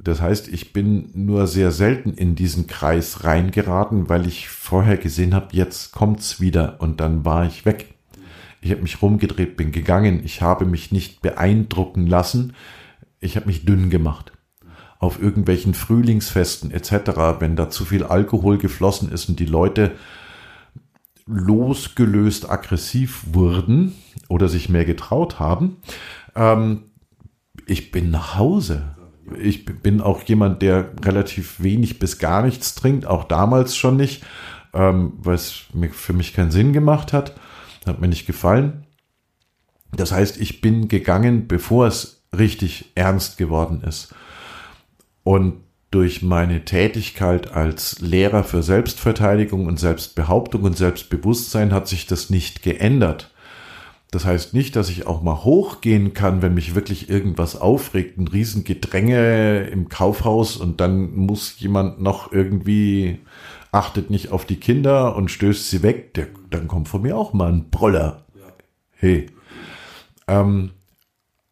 das 0.02 0.22
heißt, 0.22 0.48
ich 0.48 0.72
bin 0.72 1.10
nur 1.14 1.46
sehr 1.46 1.72
selten 1.72 2.14
in 2.14 2.34
diesen 2.34 2.66
Kreis 2.66 3.24
reingeraten, 3.24 4.08
weil 4.08 4.26
ich 4.26 4.48
vorher 4.48 4.96
gesehen 4.96 5.34
habe, 5.34 5.48
jetzt 5.52 5.92
kommt's 5.92 6.40
wieder 6.40 6.76
und 6.80 7.00
dann 7.00 7.24
war 7.24 7.44
ich 7.44 7.66
weg. 7.66 7.94
Ich 8.62 8.70
habe 8.70 8.82
mich 8.82 9.02
rumgedreht, 9.02 9.56
bin 9.56 9.72
gegangen. 9.72 10.22
Ich 10.24 10.42
habe 10.42 10.64
mich 10.64 10.90
nicht 10.90 11.20
beeindrucken 11.22 12.06
lassen. 12.06 12.54
Ich 13.20 13.36
habe 13.36 13.46
mich 13.46 13.64
dünn 13.64 13.90
gemacht. 13.90 14.32
Auf 14.98 15.20
irgendwelchen 15.20 15.74
Frühlingsfesten 15.74 16.70
etc., 16.70 17.38
wenn 17.38 17.56
da 17.56 17.70
zu 17.70 17.84
viel 17.84 18.04
Alkohol 18.04 18.58
geflossen 18.58 19.10
ist 19.10 19.28
und 19.28 19.38
die 19.38 19.46
Leute 19.46 19.92
losgelöst 21.26 22.50
aggressiv 22.50 23.24
wurden 23.32 23.94
oder 24.28 24.48
sich 24.48 24.68
mehr 24.68 24.84
getraut 24.84 25.38
haben, 25.38 25.76
ähm, 26.34 26.84
ich 27.66 27.92
bin 27.92 28.10
nach 28.10 28.36
Hause. 28.36 28.96
Ich 29.38 29.64
bin 29.64 30.00
auch 30.00 30.22
jemand, 30.22 30.62
der 30.62 30.90
relativ 31.04 31.60
wenig 31.62 31.98
bis 31.98 32.18
gar 32.18 32.42
nichts 32.42 32.74
trinkt, 32.74 33.06
auch 33.06 33.24
damals 33.24 33.76
schon 33.76 33.96
nicht. 33.96 34.22
ähm, 34.72 35.14
weil 35.18 35.34
es 35.34 35.64
für 35.92 36.12
mich 36.12 36.32
keinen 36.32 36.50
Sinn 36.50 36.72
gemacht 36.72 37.12
hat, 37.12 37.34
hat 37.86 38.00
mir 38.00 38.08
nicht 38.08 38.26
gefallen. 38.26 38.86
Das 39.92 40.12
heißt, 40.12 40.40
ich 40.40 40.60
bin 40.60 40.88
gegangen, 40.88 41.48
bevor 41.48 41.86
es 41.86 42.22
richtig 42.36 42.92
ernst 42.94 43.38
geworden 43.38 43.82
ist. 43.82 44.14
Und 45.24 45.60
durch 45.90 46.22
meine 46.22 46.64
Tätigkeit 46.64 47.52
als 47.52 48.00
Lehrer 48.00 48.44
für 48.44 48.62
Selbstverteidigung 48.62 49.66
und 49.66 49.80
Selbstbehauptung 49.80 50.62
und 50.62 50.76
Selbstbewusstsein 50.76 51.72
hat 51.72 51.88
sich 51.88 52.06
das 52.06 52.30
nicht 52.30 52.62
geändert. 52.62 53.32
Das 54.10 54.24
heißt 54.24 54.54
nicht, 54.54 54.74
dass 54.74 54.90
ich 54.90 55.06
auch 55.06 55.22
mal 55.22 55.44
hochgehen 55.44 56.14
kann, 56.14 56.42
wenn 56.42 56.54
mich 56.54 56.74
wirklich 56.74 57.08
irgendwas 57.08 57.54
aufregt, 57.54 58.18
ein 58.18 58.26
Riesengedränge 58.26 59.68
im 59.68 59.88
Kaufhaus 59.88 60.56
und 60.56 60.80
dann 60.80 61.14
muss 61.14 61.60
jemand 61.60 62.00
noch 62.00 62.32
irgendwie 62.32 63.20
achtet 63.72 64.10
nicht 64.10 64.32
auf 64.32 64.44
die 64.44 64.58
Kinder 64.58 65.14
und 65.14 65.30
stößt 65.30 65.70
sie 65.70 65.84
weg, 65.84 66.14
der, 66.14 66.26
dann 66.50 66.66
kommt 66.66 66.88
von 66.88 67.02
mir 67.02 67.16
auch 67.16 67.32
mal 67.32 67.52
ein 67.52 67.70
Broller. 67.70 68.26
Hey. 68.90 69.26
Ähm, 70.26 70.72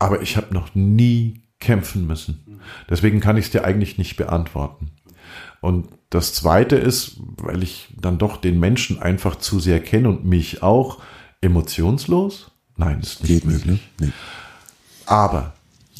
aber 0.00 0.20
ich 0.22 0.36
habe 0.36 0.52
noch 0.52 0.74
nie 0.74 1.42
kämpfen 1.60 2.06
müssen. 2.06 2.60
Deswegen 2.90 3.20
kann 3.20 3.36
ich 3.36 3.46
es 3.46 3.50
dir 3.52 3.64
eigentlich 3.64 3.98
nicht 3.98 4.16
beantworten. 4.16 4.90
Und 5.60 5.88
das 6.10 6.32
Zweite 6.32 6.76
ist, 6.76 7.20
weil 7.36 7.62
ich 7.62 7.94
dann 8.00 8.18
doch 8.18 8.36
den 8.36 8.60
Menschen 8.60 9.00
einfach 9.00 9.36
zu 9.36 9.60
sehr 9.60 9.80
kenne 9.80 10.08
und 10.08 10.24
mich 10.24 10.62
auch, 10.62 11.00
emotionslos? 11.40 12.50
Nein, 12.76 13.00
ist 13.00 13.22
nicht 13.22 13.32
Geht 13.32 13.44
möglich. 13.44 13.66
Nicht, 13.66 14.00
ne? 14.00 14.06
nee. 14.06 14.12
Aber, 15.06 15.54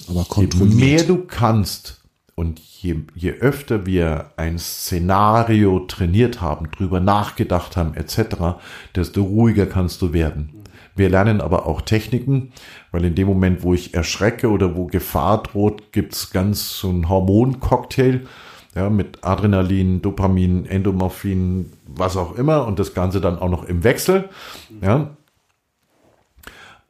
Aber 0.08 0.26
je 0.36 0.64
mehr 0.64 1.02
du 1.04 1.24
kannst 1.24 2.00
und 2.34 2.60
je, 2.60 3.00
je 3.14 3.32
öfter 3.32 3.84
wir 3.84 4.32
ein 4.36 4.58
Szenario 4.58 5.80
trainiert 5.80 6.40
haben, 6.40 6.70
drüber 6.70 7.00
nachgedacht 7.00 7.76
haben, 7.76 7.94
etc., 7.94 8.60
desto 8.94 9.22
ruhiger 9.22 9.66
kannst 9.66 10.02
du 10.02 10.12
werden. 10.12 10.58
Wir 10.94 11.08
lernen 11.08 11.40
aber 11.40 11.66
auch 11.66 11.80
Techniken, 11.80 12.52
weil 12.90 13.04
in 13.04 13.14
dem 13.14 13.28
Moment, 13.28 13.62
wo 13.62 13.72
ich 13.72 13.94
erschrecke 13.94 14.50
oder 14.50 14.76
wo 14.76 14.86
Gefahr 14.86 15.42
droht, 15.42 15.92
gibt's 15.92 16.30
ganz 16.30 16.78
so 16.78 16.88
einen 16.88 17.08
Hormoncocktail 17.08 18.26
ja, 18.74 18.90
mit 18.90 19.24
Adrenalin, 19.24 20.02
Dopamin, 20.02 20.66
Endomorphin, 20.66 21.72
was 21.86 22.16
auch 22.16 22.36
immer 22.36 22.66
und 22.66 22.78
das 22.78 22.94
Ganze 22.94 23.20
dann 23.20 23.38
auch 23.38 23.48
noch 23.48 23.64
im 23.64 23.84
Wechsel. 23.84 24.28
Ja. 24.80 25.16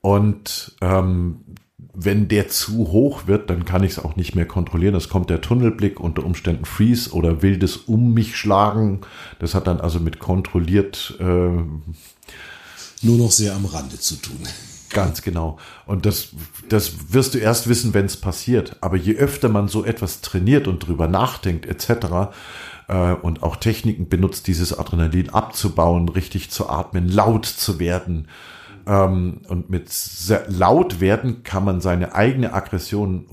Und 0.01 0.77
ähm, 0.81 1.45
wenn 2.01 2.29
der 2.29 2.49
zu 2.49 2.89
hoch 2.93 3.27
wird, 3.27 3.51
dann 3.51 3.65
kann 3.65 3.83
ich 3.83 3.93
es 3.93 3.99
auch 3.99 4.15
nicht 4.17 4.35
mehr 4.35 4.47
kontrollieren. 4.47 4.95
Es 4.95 5.09
kommt 5.09 5.31
der 5.31 5.41
Tunnelblick, 5.41 5.99
unter 5.99 6.25
Umständen 6.25 6.65
Freeze 6.65 7.13
oder 7.13 7.43
wildes 7.43 7.77
Um 7.77 8.15
mich 8.15 8.37
schlagen. 8.37 9.01
Das 9.41 9.55
hat 9.55 9.67
dann 9.67 9.81
also 9.81 9.99
mit 9.99 10.19
kontrolliert 10.19 11.17
äh, 11.19 11.25
nur 11.25 13.17
noch 13.17 13.33
sehr 13.33 13.55
am 13.55 13.65
Rande 13.65 13.99
zu 13.99 14.17
tun. 14.17 14.39
Ganz 14.91 15.23
genau. 15.23 15.59
Und 15.87 16.07
das, 16.07 16.29
das 16.69 17.13
wirst 17.13 17.35
du 17.35 17.39
erst 17.39 17.69
wissen, 17.69 17.95
wenn 17.95 18.07
es 18.07 18.17
passiert. 18.17 18.77
Aber 18.81 18.97
je 18.97 19.17
öfter 19.17 19.49
man 19.49 19.69
so 19.69 19.85
etwas 19.85 20.21
trainiert 20.21 20.67
und 20.67 20.81
drüber 20.81 21.09
nachdenkt, 21.09 21.67
etc., 21.67 22.31
äh, 22.89 23.13
und 23.15 23.43
auch 23.43 23.57
Techniken 23.57 24.09
benutzt, 24.09 24.47
dieses 24.47 24.77
Adrenalin 24.77 25.31
abzubauen, 25.31 26.09
richtig 26.09 26.51
zu 26.51 26.69
atmen, 26.69 27.09
laut 27.09 27.45
zu 27.45 27.79
werden. 27.79 28.29
Ähm, 28.89 29.43
und 29.49 29.71
mit 29.71 29.91
laut 30.49 31.01
werden 31.01 31.43
kann 31.45 31.65
man 31.65 31.81
seine 31.81 32.15
eigene 32.15 32.55
Aggression 32.55 33.27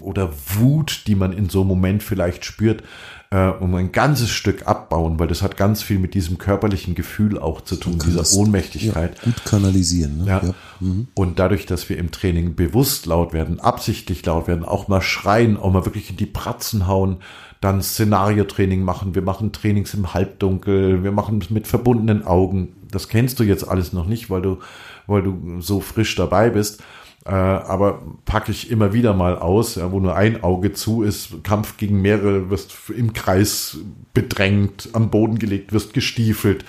oder 0.00 0.30
Wut, 0.58 1.02
die 1.06 1.16
man 1.16 1.32
in 1.32 1.48
so 1.48 1.60
einem 1.60 1.68
Moment 1.68 2.02
vielleicht 2.02 2.44
spürt, 2.44 2.82
äh, 3.30 3.48
um 3.48 3.74
ein 3.74 3.90
ganzes 3.90 4.30
Stück 4.30 4.68
abbauen, 4.68 5.18
weil 5.18 5.26
das 5.26 5.42
hat 5.42 5.56
ganz 5.56 5.82
viel 5.82 5.98
mit 5.98 6.14
diesem 6.14 6.38
körperlichen 6.38 6.94
Gefühl 6.94 7.38
auch 7.38 7.62
zu 7.62 7.74
tun, 7.74 7.98
dieser 7.98 8.18
das, 8.18 8.36
Ohnmächtigkeit. 8.36 9.16
Ja, 9.16 9.24
gut 9.24 9.44
kanalisieren. 9.44 10.18
Ne? 10.18 10.26
Ja. 10.26 10.42
ja. 10.44 10.54
Mhm. 10.78 11.08
Und 11.14 11.40
dadurch, 11.40 11.66
dass 11.66 11.88
wir 11.88 11.98
im 11.98 12.12
Training 12.12 12.54
bewusst 12.54 13.06
laut 13.06 13.32
werden, 13.32 13.58
absichtlich 13.58 14.24
laut 14.24 14.46
werden, 14.46 14.64
auch 14.64 14.86
mal 14.86 15.02
schreien, 15.02 15.56
auch 15.56 15.72
mal 15.72 15.84
wirklich 15.84 16.10
in 16.10 16.16
die 16.16 16.26
Pratzen 16.26 16.86
hauen, 16.86 17.16
dann 17.60 17.82
Szenariotraining 17.82 18.82
machen, 18.82 19.14
wir 19.14 19.22
machen 19.22 19.50
Trainings 19.50 19.94
im 19.94 20.14
Halbdunkel, 20.14 21.02
wir 21.02 21.12
machen 21.12 21.40
es 21.42 21.50
mit 21.50 21.66
verbundenen 21.66 22.24
Augen. 22.24 22.74
Das 22.94 23.08
kennst 23.08 23.40
du 23.40 23.44
jetzt 23.44 23.66
alles 23.66 23.92
noch 23.92 24.06
nicht, 24.06 24.30
weil 24.30 24.42
du, 24.42 24.58
weil 25.06 25.22
du 25.22 25.60
so 25.60 25.80
frisch 25.80 26.14
dabei 26.16 26.50
bist. 26.50 26.82
Äh, 27.26 27.30
aber 27.30 28.02
packe 28.26 28.52
ich 28.52 28.70
immer 28.70 28.92
wieder 28.92 29.14
mal 29.14 29.38
aus, 29.38 29.76
ja, 29.76 29.90
wo 29.90 29.98
nur 29.98 30.14
ein 30.14 30.42
Auge 30.42 30.72
zu 30.74 31.02
ist, 31.02 31.42
Kampf 31.42 31.78
gegen 31.78 32.02
mehrere, 32.02 32.50
wirst 32.50 32.74
im 32.94 33.14
Kreis 33.14 33.78
bedrängt, 34.12 34.90
am 34.92 35.10
Boden 35.10 35.38
gelegt, 35.38 35.72
wirst 35.72 35.94
gestiefelt. 35.94 36.64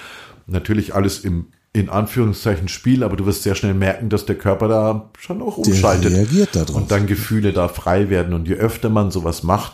Natürlich 0.48 0.96
alles 0.96 1.20
im 1.20 1.48
in 1.76 1.90
Anführungszeichen 1.90 2.70
Spiel, 2.70 3.04
aber 3.04 3.18
du 3.18 3.26
wirst 3.26 3.44
sehr 3.44 3.54
schnell 3.54 3.74
merken, 3.74 4.08
dass 4.08 4.26
der 4.26 4.38
Körper 4.38 4.70
da 4.70 5.10
schon 5.20 5.42
auch 5.42 5.58
umschaltet. 5.58 6.06
Der 6.14 6.20
reagiert 6.20 6.56
darauf. 6.56 6.74
Und 6.74 6.90
dann 6.90 7.06
Gefühle 7.06 7.52
da 7.52 7.68
frei 7.68 8.10
werden. 8.10 8.34
Und 8.34 8.48
je 8.48 8.56
öfter 8.56 8.90
man 8.90 9.12
sowas 9.12 9.44
macht, 9.44 9.74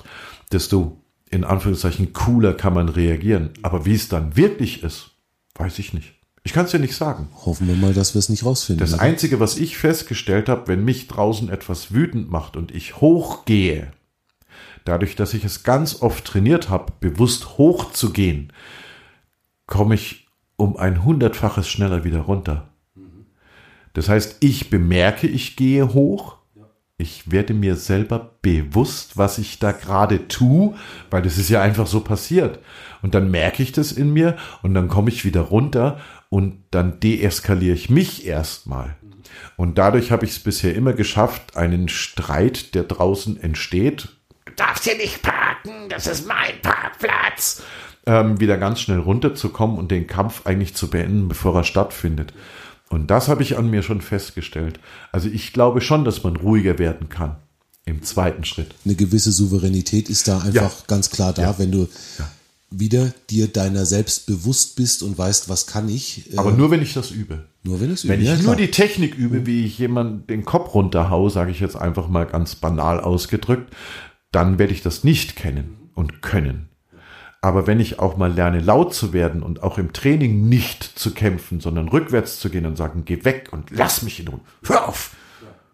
desto 0.51 0.97
in 1.29 1.43
Anführungszeichen 1.43 2.11
cooler 2.11 2.55
kann 2.55 2.73
man 2.73 2.89
reagieren. 2.89 3.51
Aber 3.61 3.85
wie 3.85 3.93
es 3.93 4.09
dann 4.09 4.35
wirklich 4.35 4.81
ist, 4.81 5.11
weiß 5.53 5.77
ich 5.77 5.93
nicht. 5.93 6.15
Ich 6.43 6.53
kann 6.53 6.65
es 6.65 6.71
dir 6.71 6.79
nicht 6.79 6.95
sagen. 6.95 7.29
Hoffen 7.45 7.67
wir 7.67 7.75
mal, 7.75 7.93
dass 7.93 8.15
wir 8.15 8.19
es 8.19 8.29
nicht 8.29 8.45
rausfinden. 8.45 8.79
Das 8.79 8.97
Einzige, 8.97 9.39
was 9.39 9.57
ich 9.57 9.77
festgestellt 9.77 10.49
habe, 10.49 10.67
wenn 10.67 10.83
mich 10.83 11.07
draußen 11.07 11.49
etwas 11.49 11.93
wütend 11.93 12.31
macht 12.31 12.57
und 12.57 12.71
ich 12.71 12.99
hochgehe, 12.99 13.91
dadurch, 14.83 15.15
dass 15.15 15.33
ich 15.33 15.45
es 15.45 15.63
ganz 15.63 16.01
oft 16.01 16.25
trainiert 16.25 16.69
habe, 16.69 16.93
bewusst 16.99 17.57
hochzugehen, 17.57 18.51
komme 19.67 19.95
ich 19.95 20.27
um 20.55 20.77
ein 20.77 21.03
hundertfaches 21.03 21.69
schneller 21.69 22.03
wieder 22.03 22.21
runter. 22.21 22.69
Das 23.93 24.09
heißt, 24.09 24.37
ich 24.39 24.69
bemerke, 24.69 25.27
ich 25.27 25.55
gehe 25.55 25.93
hoch. 25.93 26.37
Ich 26.97 27.31
werde 27.31 27.55
mir 27.55 27.75
selber 27.75 28.35
bewusst, 28.43 29.17
was 29.17 29.39
ich 29.39 29.57
da 29.57 29.71
gerade 29.71 30.27
tue, 30.27 30.75
weil 31.09 31.23
das 31.23 31.39
ist 31.39 31.49
ja 31.49 31.61
einfach 31.61 31.87
so 31.87 32.01
passiert. 32.01 32.59
Und 33.01 33.15
dann 33.15 33.31
merke 33.31 33.63
ich 33.63 33.71
das 33.71 33.91
in 33.91 34.13
mir 34.13 34.37
und 34.61 34.75
dann 34.75 34.87
komme 34.87 35.09
ich 35.09 35.25
wieder 35.25 35.41
runter 35.41 35.99
und 36.31 36.63
dann 36.71 37.01
deeskaliere 37.01 37.75
ich 37.75 37.89
mich 37.89 38.25
erstmal. 38.25 38.95
Und 39.57 39.77
dadurch 39.77 40.11
habe 40.11 40.25
ich 40.25 40.31
es 40.31 40.39
bisher 40.39 40.73
immer 40.73 40.93
geschafft, 40.93 41.57
einen 41.57 41.89
Streit, 41.89 42.73
der 42.73 42.83
draußen 42.83 43.39
entsteht, 43.43 44.07
du 44.45 44.53
darfst 44.55 44.85
hier 44.85 44.95
nicht 44.95 45.21
parken, 45.21 45.89
das 45.89 46.07
ist 46.07 46.25
mein 46.25 46.53
Parkplatz, 46.61 47.61
ähm, 48.05 48.39
wieder 48.39 48.57
ganz 48.57 48.79
schnell 48.79 48.99
runterzukommen 48.99 49.77
und 49.77 49.91
den 49.91 50.07
Kampf 50.07 50.45
eigentlich 50.45 50.73
zu 50.73 50.89
beenden, 50.89 51.27
bevor 51.27 51.53
er 51.53 51.65
stattfindet. 51.65 52.33
Und 52.89 53.11
das 53.11 53.27
habe 53.27 53.43
ich 53.43 53.57
an 53.57 53.69
mir 53.69 53.83
schon 53.83 53.99
festgestellt. 53.99 54.79
Also 55.11 55.27
ich 55.27 55.51
glaube 55.51 55.81
schon, 55.81 56.05
dass 56.05 56.23
man 56.23 56.37
ruhiger 56.37 56.79
werden 56.79 57.09
kann 57.09 57.35
im 57.83 58.03
zweiten 58.03 58.45
Schritt. 58.45 58.73
Eine 58.85 58.95
gewisse 58.95 59.33
Souveränität 59.33 60.09
ist 60.09 60.29
da 60.29 60.37
einfach 60.37 60.53
ja. 60.53 60.71
ganz 60.87 61.09
klar 61.09 61.33
da, 61.33 61.41
ja. 61.41 61.59
wenn 61.59 61.71
du 61.73 61.89
ja 62.17 62.29
wieder 62.71 63.13
dir 63.29 63.49
deiner 63.49 63.85
selbst 63.85 64.25
bewusst 64.25 64.77
bist 64.77 65.03
und 65.03 65.17
weißt, 65.17 65.49
was 65.49 65.67
kann 65.67 65.89
ich. 65.89 66.33
Äh, 66.33 66.37
Aber 66.37 66.51
nur 66.51 66.71
wenn 66.71 66.81
ich 66.81 66.93
das 66.93 67.11
übe. 67.11 67.43
Nur 67.63 67.81
wenn 67.81 67.93
ich 67.93 68.05
übe. 68.05 68.13
Wenn 68.13 68.21
ich 68.21 68.27
ja, 68.27 68.37
nur 68.37 68.55
die 68.55 68.71
Technik 68.71 69.15
übe, 69.15 69.45
wie 69.45 69.65
ich 69.65 69.77
jemand 69.77 70.29
den 70.29 70.45
Kopf 70.45 70.73
runterhau, 70.73 71.29
sage 71.29 71.51
ich 71.51 71.59
jetzt 71.59 71.75
einfach 71.75 72.07
mal 72.07 72.25
ganz 72.25 72.55
banal 72.55 73.01
ausgedrückt, 73.01 73.75
dann 74.31 74.57
werde 74.57 74.73
ich 74.73 74.81
das 74.81 75.03
nicht 75.03 75.35
kennen 75.35 75.89
und 75.93 76.21
können. 76.21 76.69
Aber 77.41 77.67
wenn 77.67 77.79
ich 77.79 77.99
auch 77.99 78.17
mal 78.17 78.31
lerne, 78.31 78.59
laut 78.59 78.93
zu 78.93 79.13
werden 79.13 79.41
und 79.43 79.63
auch 79.63 79.77
im 79.77 79.93
Training 79.93 80.47
nicht 80.47 80.83
zu 80.83 81.11
kämpfen, 81.11 81.59
sondern 81.59 81.89
rückwärts 81.89 82.39
zu 82.39 82.49
gehen 82.49 82.67
und 82.67 82.77
sagen, 82.77 83.03
geh 83.03 83.25
weg 83.25 83.49
und 83.51 83.71
lass 83.71 84.03
mich 84.03 84.19
in 84.19 84.27
Ruhe, 84.27 84.41
hör 84.63 84.87
auf, 84.87 85.15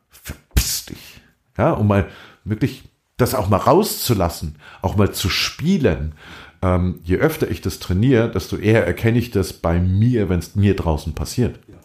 verpiss 0.09 0.85
dich. 0.85 1.21
Ja, 1.57 1.73
um 1.73 1.87
mal 1.87 2.07
wirklich 2.45 2.83
das 3.17 3.35
auch 3.35 3.49
mal 3.49 3.57
rauszulassen, 3.57 4.55
auch 4.81 4.95
mal 4.95 5.11
zu 5.11 5.29
spielen, 5.29 6.13
ähm, 6.61 6.99
je 7.03 7.17
öfter 7.17 7.49
ich 7.49 7.61
das 7.61 7.79
trainiere, 7.79 8.31
desto 8.31 8.57
eher 8.57 8.85
erkenne 8.85 9.19
ich 9.19 9.31
das 9.31 9.53
bei 9.53 9.79
mir, 9.79 10.29
wenn 10.29 10.39
es 10.39 10.55
mir 10.55 10.75
draußen 10.75 11.13
passiert. 11.13 11.59
Ja. 11.67 11.77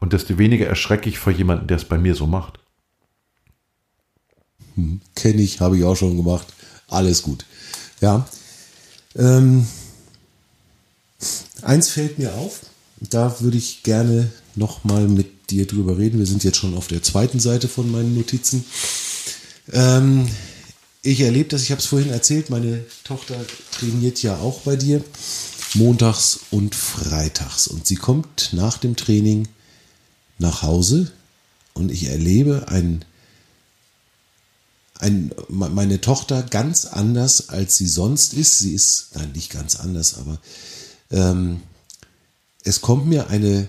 Und 0.00 0.14
desto 0.14 0.38
weniger 0.38 0.66
erschrecke 0.66 1.08
ich 1.08 1.18
vor 1.18 1.32
jemandem, 1.32 1.66
der 1.66 1.76
es 1.76 1.84
bei 1.84 1.98
mir 1.98 2.14
so 2.14 2.26
macht. 2.26 2.58
Hm, 4.74 5.00
Kenne 5.14 5.42
ich, 5.42 5.60
habe 5.60 5.76
ich 5.76 5.84
auch 5.84 5.96
schon 5.96 6.16
gemacht. 6.16 6.46
Alles 6.88 7.22
gut. 7.22 7.44
Ja. 8.00 8.26
Ähm, 9.14 9.66
eins 11.62 11.90
fällt 11.90 12.18
mir 12.18 12.34
auf, 12.34 12.60
da 12.98 13.40
würde 13.40 13.58
ich 13.58 13.82
gerne 13.82 14.30
nochmal 14.56 15.06
mit 15.06 15.50
dir 15.50 15.66
drüber 15.66 15.98
reden. 15.98 16.18
Wir 16.18 16.26
sind 16.26 16.44
jetzt 16.44 16.56
schon 16.56 16.76
auf 16.76 16.88
der 16.88 17.02
zweiten 17.02 17.40
Seite 17.40 17.68
von 17.68 17.90
meinen 17.90 18.14
Notizen. 18.14 18.64
Ähm, 19.72 20.26
ich 21.02 21.20
erlebe 21.20 21.48
das, 21.48 21.62
ich 21.62 21.70
habe 21.70 21.80
es 21.80 21.86
vorhin 21.86 22.10
erzählt, 22.10 22.50
meine 22.50 22.84
Tochter 23.04 23.36
trainiert 23.72 24.22
ja 24.22 24.38
auch 24.38 24.60
bei 24.60 24.76
dir, 24.76 25.02
montags 25.74 26.40
und 26.50 26.74
freitags. 26.74 27.68
Und 27.68 27.86
sie 27.86 27.96
kommt 27.96 28.50
nach 28.52 28.78
dem 28.78 28.96
Training 28.96 29.48
nach 30.38 30.62
Hause 30.62 31.10
und 31.74 31.90
ich 31.90 32.04
erlebe 32.04 32.68
ein, 32.68 33.04
ein, 34.98 35.32
meine 35.48 36.00
Tochter 36.00 36.42
ganz 36.42 36.84
anders, 36.84 37.48
als 37.48 37.76
sie 37.76 37.86
sonst 37.86 38.34
ist. 38.34 38.58
Sie 38.58 38.74
ist, 38.74 39.10
nein, 39.14 39.32
nicht 39.32 39.50
ganz 39.50 39.76
anders, 39.76 40.18
aber 40.18 40.38
ähm, 41.10 41.62
es 42.64 42.80
kommt 42.80 43.06
mir 43.06 43.28
eine 43.28 43.68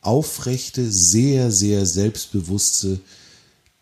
aufrechte, 0.00 0.90
sehr, 0.90 1.52
sehr 1.52 1.86
selbstbewusste, 1.86 3.00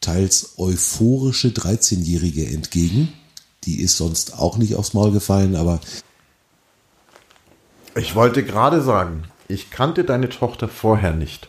teils 0.01 0.55
euphorische 0.59 1.49
13-Jährige 1.49 2.47
entgegen. 2.47 3.12
Die 3.65 3.81
ist 3.81 3.97
sonst 3.97 4.39
auch 4.39 4.57
nicht 4.57 4.75
aufs 4.75 4.95
Maul 4.95 5.12
gefallen, 5.12 5.57
aber. 5.57 5.81
Ich 7.97 8.15
wollte 8.15 8.45
gerade 8.45 8.83
sagen, 8.83 9.25
ich 9.49 9.70
kannte 9.70 10.05
deine 10.05 10.29
Tochter 10.29 10.69
vorher 10.69 11.12
nicht. 11.12 11.49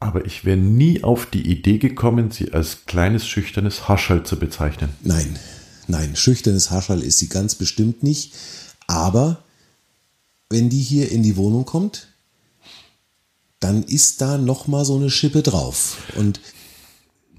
Aber 0.00 0.26
ich 0.26 0.44
wäre 0.44 0.56
nie 0.56 1.02
auf 1.02 1.26
die 1.26 1.50
Idee 1.50 1.78
gekommen, 1.78 2.30
sie 2.30 2.52
als 2.52 2.86
kleines, 2.86 3.26
schüchternes 3.26 3.88
Haschall 3.88 4.22
zu 4.22 4.38
bezeichnen. 4.38 4.90
Nein, 5.02 5.38
nein, 5.88 6.14
schüchternes 6.14 6.70
Haschall 6.70 7.02
ist 7.02 7.18
sie 7.18 7.28
ganz 7.28 7.56
bestimmt 7.56 8.02
nicht. 8.02 8.34
Aber 8.86 9.42
wenn 10.50 10.68
die 10.68 10.80
hier 10.80 11.10
in 11.10 11.22
die 11.22 11.36
Wohnung 11.36 11.64
kommt, 11.64 12.07
dann 13.60 13.82
ist 13.82 14.20
da 14.20 14.38
noch 14.38 14.66
mal 14.66 14.84
so 14.84 14.96
eine 14.96 15.10
Schippe 15.10 15.42
drauf. 15.42 15.98
Und 16.16 16.40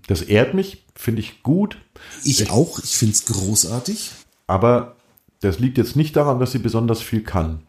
das 0.07 0.21
ehrt 0.21 0.53
mich, 0.53 0.85
finde 0.95 1.21
ich 1.21 1.43
gut. 1.43 1.77
Ich, 2.23 2.41
ich 2.41 2.49
auch, 2.49 2.79
ich 2.79 2.97
finde 2.97 3.13
es 3.13 3.25
großartig. 3.25 4.11
Aber 4.47 4.95
das 5.41 5.59
liegt 5.59 5.77
jetzt 5.77 5.95
nicht 5.95 6.15
daran, 6.15 6.39
dass 6.39 6.51
sie 6.51 6.59
besonders 6.59 7.01
viel 7.01 7.23
kann. 7.23 7.61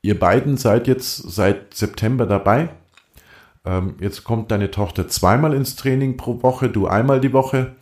Ihr 0.00 0.18
beiden 0.18 0.56
seid 0.56 0.88
jetzt 0.88 1.16
seit 1.16 1.74
September 1.74 2.26
dabei. 2.26 2.70
Ähm, 3.64 3.96
jetzt 4.00 4.24
kommt 4.24 4.50
deine 4.50 4.70
Tochter 4.70 5.08
zweimal 5.08 5.54
ins 5.54 5.76
Training 5.76 6.16
pro 6.16 6.42
Woche, 6.42 6.68
du 6.68 6.86
einmal 6.86 7.20
die 7.20 7.32
Woche. 7.32 7.76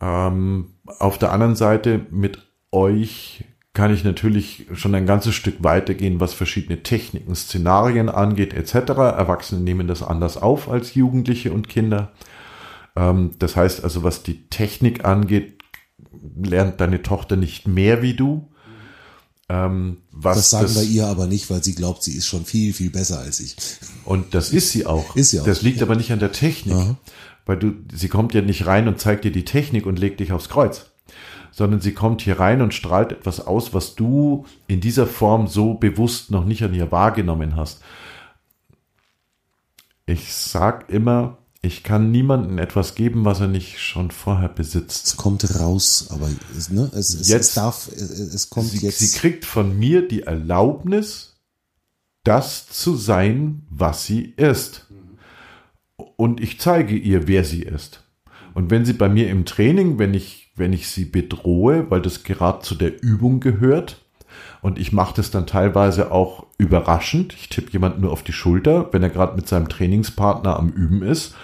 Ähm, 0.00 0.74
auf 0.98 1.18
der 1.18 1.32
anderen 1.32 1.56
Seite 1.56 2.06
mit 2.10 2.38
euch 2.72 3.44
kann 3.74 3.92
ich 3.92 4.04
natürlich 4.04 4.66
schon 4.74 4.94
ein 4.94 5.06
ganzes 5.06 5.34
Stück 5.34 5.62
weitergehen, 5.62 6.20
was 6.20 6.34
verschiedene 6.34 6.82
Techniken, 6.82 7.34
Szenarien 7.34 8.08
angeht 8.08 8.52
etc. 8.52 8.74
Erwachsene 8.90 9.62
nehmen 9.62 9.88
das 9.88 10.02
anders 10.02 10.36
auf 10.36 10.68
als 10.68 10.94
Jugendliche 10.94 11.52
und 11.52 11.68
Kinder. 11.68 12.12
Ähm, 12.96 13.30
das 13.38 13.56
heißt 13.56 13.82
also, 13.82 14.02
was 14.02 14.22
die 14.22 14.48
Technik 14.48 15.06
angeht, 15.06 15.62
lernt 16.36 16.80
deine 16.80 17.02
Tochter 17.02 17.36
nicht 17.36 17.66
mehr 17.66 18.02
wie 18.02 18.14
du. 18.14 18.50
Ähm, 19.48 20.02
das 20.22 20.50
sagen 20.50 20.64
das, 20.64 20.74
wir 20.76 20.82
ihr 20.82 21.06
aber 21.06 21.26
nicht, 21.26 21.50
weil 21.50 21.64
sie 21.64 21.74
glaubt, 21.74 22.02
sie 22.02 22.12
ist 22.12 22.26
schon 22.26 22.44
viel, 22.44 22.74
viel 22.74 22.90
besser 22.90 23.20
als 23.20 23.40
ich. 23.40 23.56
Und 24.04 24.34
das 24.34 24.52
ist 24.52 24.70
sie 24.70 24.84
auch. 24.84 25.16
Ist 25.16 25.30
sie 25.30 25.40
auch. 25.40 25.44
Das 25.44 25.62
liegt 25.62 25.78
ja. 25.78 25.84
aber 25.84 25.96
nicht 25.96 26.12
an 26.12 26.20
der 26.20 26.32
Technik. 26.32 26.76
Aha. 26.76 26.96
Weil 27.46 27.56
du, 27.56 27.72
sie 27.92 28.08
kommt 28.08 28.34
ja 28.34 28.42
nicht 28.42 28.66
rein 28.66 28.86
und 28.86 29.00
zeigt 29.00 29.24
dir 29.24 29.32
die 29.32 29.44
Technik 29.44 29.86
und 29.86 29.98
legt 29.98 30.20
dich 30.20 30.30
aufs 30.32 30.50
Kreuz 30.50 30.91
sondern 31.52 31.80
sie 31.80 31.92
kommt 31.92 32.22
hier 32.22 32.40
rein 32.40 32.62
und 32.62 32.74
strahlt 32.74 33.12
etwas 33.12 33.46
aus, 33.46 33.72
was 33.72 33.94
du 33.94 34.46
in 34.66 34.80
dieser 34.80 35.06
Form 35.06 35.46
so 35.46 35.74
bewusst 35.74 36.30
noch 36.30 36.44
nicht 36.44 36.62
an 36.64 36.74
ihr 36.74 36.90
wahrgenommen 36.90 37.54
hast. 37.54 37.80
Ich 40.06 40.34
sag 40.34 40.90
immer, 40.90 41.38
ich 41.60 41.84
kann 41.84 42.10
niemandem 42.10 42.58
etwas 42.58 42.96
geben, 42.96 43.24
was 43.24 43.40
er 43.40 43.46
nicht 43.46 43.78
schon 43.78 44.10
vorher 44.10 44.48
besitzt. 44.48 45.06
Es 45.06 45.16
kommt 45.16 45.60
raus, 45.60 46.08
aber 46.10 46.28
ne, 46.70 46.90
es, 46.94 47.14
es, 47.14 47.28
jetzt, 47.28 47.48
es 47.50 47.54
darf, 47.54 47.88
es 47.88 48.50
kommt 48.50 48.70
sie, 48.70 48.78
jetzt. 48.78 48.98
Sie 48.98 49.16
kriegt 49.16 49.44
von 49.44 49.78
mir 49.78 50.08
die 50.08 50.22
Erlaubnis, 50.22 51.36
das 52.24 52.68
zu 52.68 52.96
sein, 52.96 53.62
was 53.70 54.04
sie 54.06 54.22
ist. 54.36 54.86
Und 56.16 56.40
ich 56.40 56.58
zeige 56.58 56.96
ihr, 56.96 57.28
wer 57.28 57.44
sie 57.44 57.62
ist. 57.62 58.02
Und 58.54 58.70
wenn 58.70 58.84
sie 58.84 58.92
bei 58.92 59.08
mir 59.08 59.30
im 59.30 59.44
Training, 59.44 60.00
wenn 60.00 60.14
ich 60.14 60.41
wenn 60.54 60.72
ich 60.72 60.88
sie 60.88 61.04
bedrohe, 61.04 61.90
weil 61.90 62.02
das 62.02 62.24
gerade 62.24 62.60
zu 62.60 62.74
der 62.74 63.02
Übung 63.02 63.40
gehört. 63.40 64.04
Und 64.60 64.78
ich 64.78 64.92
mache 64.92 65.14
das 65.16 65.30
dann 65.30 65.46
teilweise 65.46 66.12
auch 66.12 66.46
überraschend. 66.58 67.34
Ich 67.34 67.48
tippe 67.48 67.72
jemand 67.72 68.00
nur 68.00 68.12
auf 68.12 68.22
die 68.22 68.32
Schulter, 68.32 68.92
wenn 68.92 69.02
er 69.02 69.10
gerade 69.10 69.36
mit 69.36 69.48
seinem 69.48 69.68
Trainingspartner 69.68 70.56
am 70.56 70.68
Üben 70.68 71.02
ist. 71.02 71.34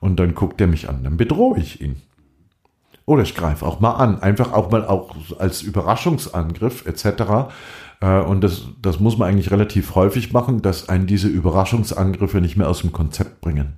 Und 0.00 0.20
dann 0.20 0.34
guckt 0.34 0.60
er 0.60 0.66
mich 0.66 0.88
an, 0.88 1.02
dann 1.02 1.16
bedrohe 1.16 1.58
ich 1.58 1.80
ihn. 1.80 1.96
Oder 3.04 3.22
ich 3.22 3.34
greife 3.34 3.64
auch 3.64 3.80
mal 3.80 3.92
an, 3.92 4.20
einfach 4.20 4.52
auch 4.52 4.70
mal 4.70 4.84
auch 4.84 5.16
als 5.38 5.62
Überraschungsangriff 5.62 6.84
etc. 6.86 7.50
Äh, 8.00 8.20
und 8.20 8.42
das, 8.42 8.66
das 8.82 9.00
muss 9.00 9.16
man 9.16 9.28
eigentlich 9.28 9.50
relativ 9.50 9.94
häufig 9.94 10.32
machen, 10.32 10.60
dass 10.60 10.88
einen 10.90 11.06
diese 11.06 11.28
Überraschungsangriffe 11.28 12.40
nicht 12.40 12.56
mehr 12.56 12.68
aus 12.68 12.82
dem 12.82 12.92
Konzept 12.92 13.40
bringen. 13.40 13.74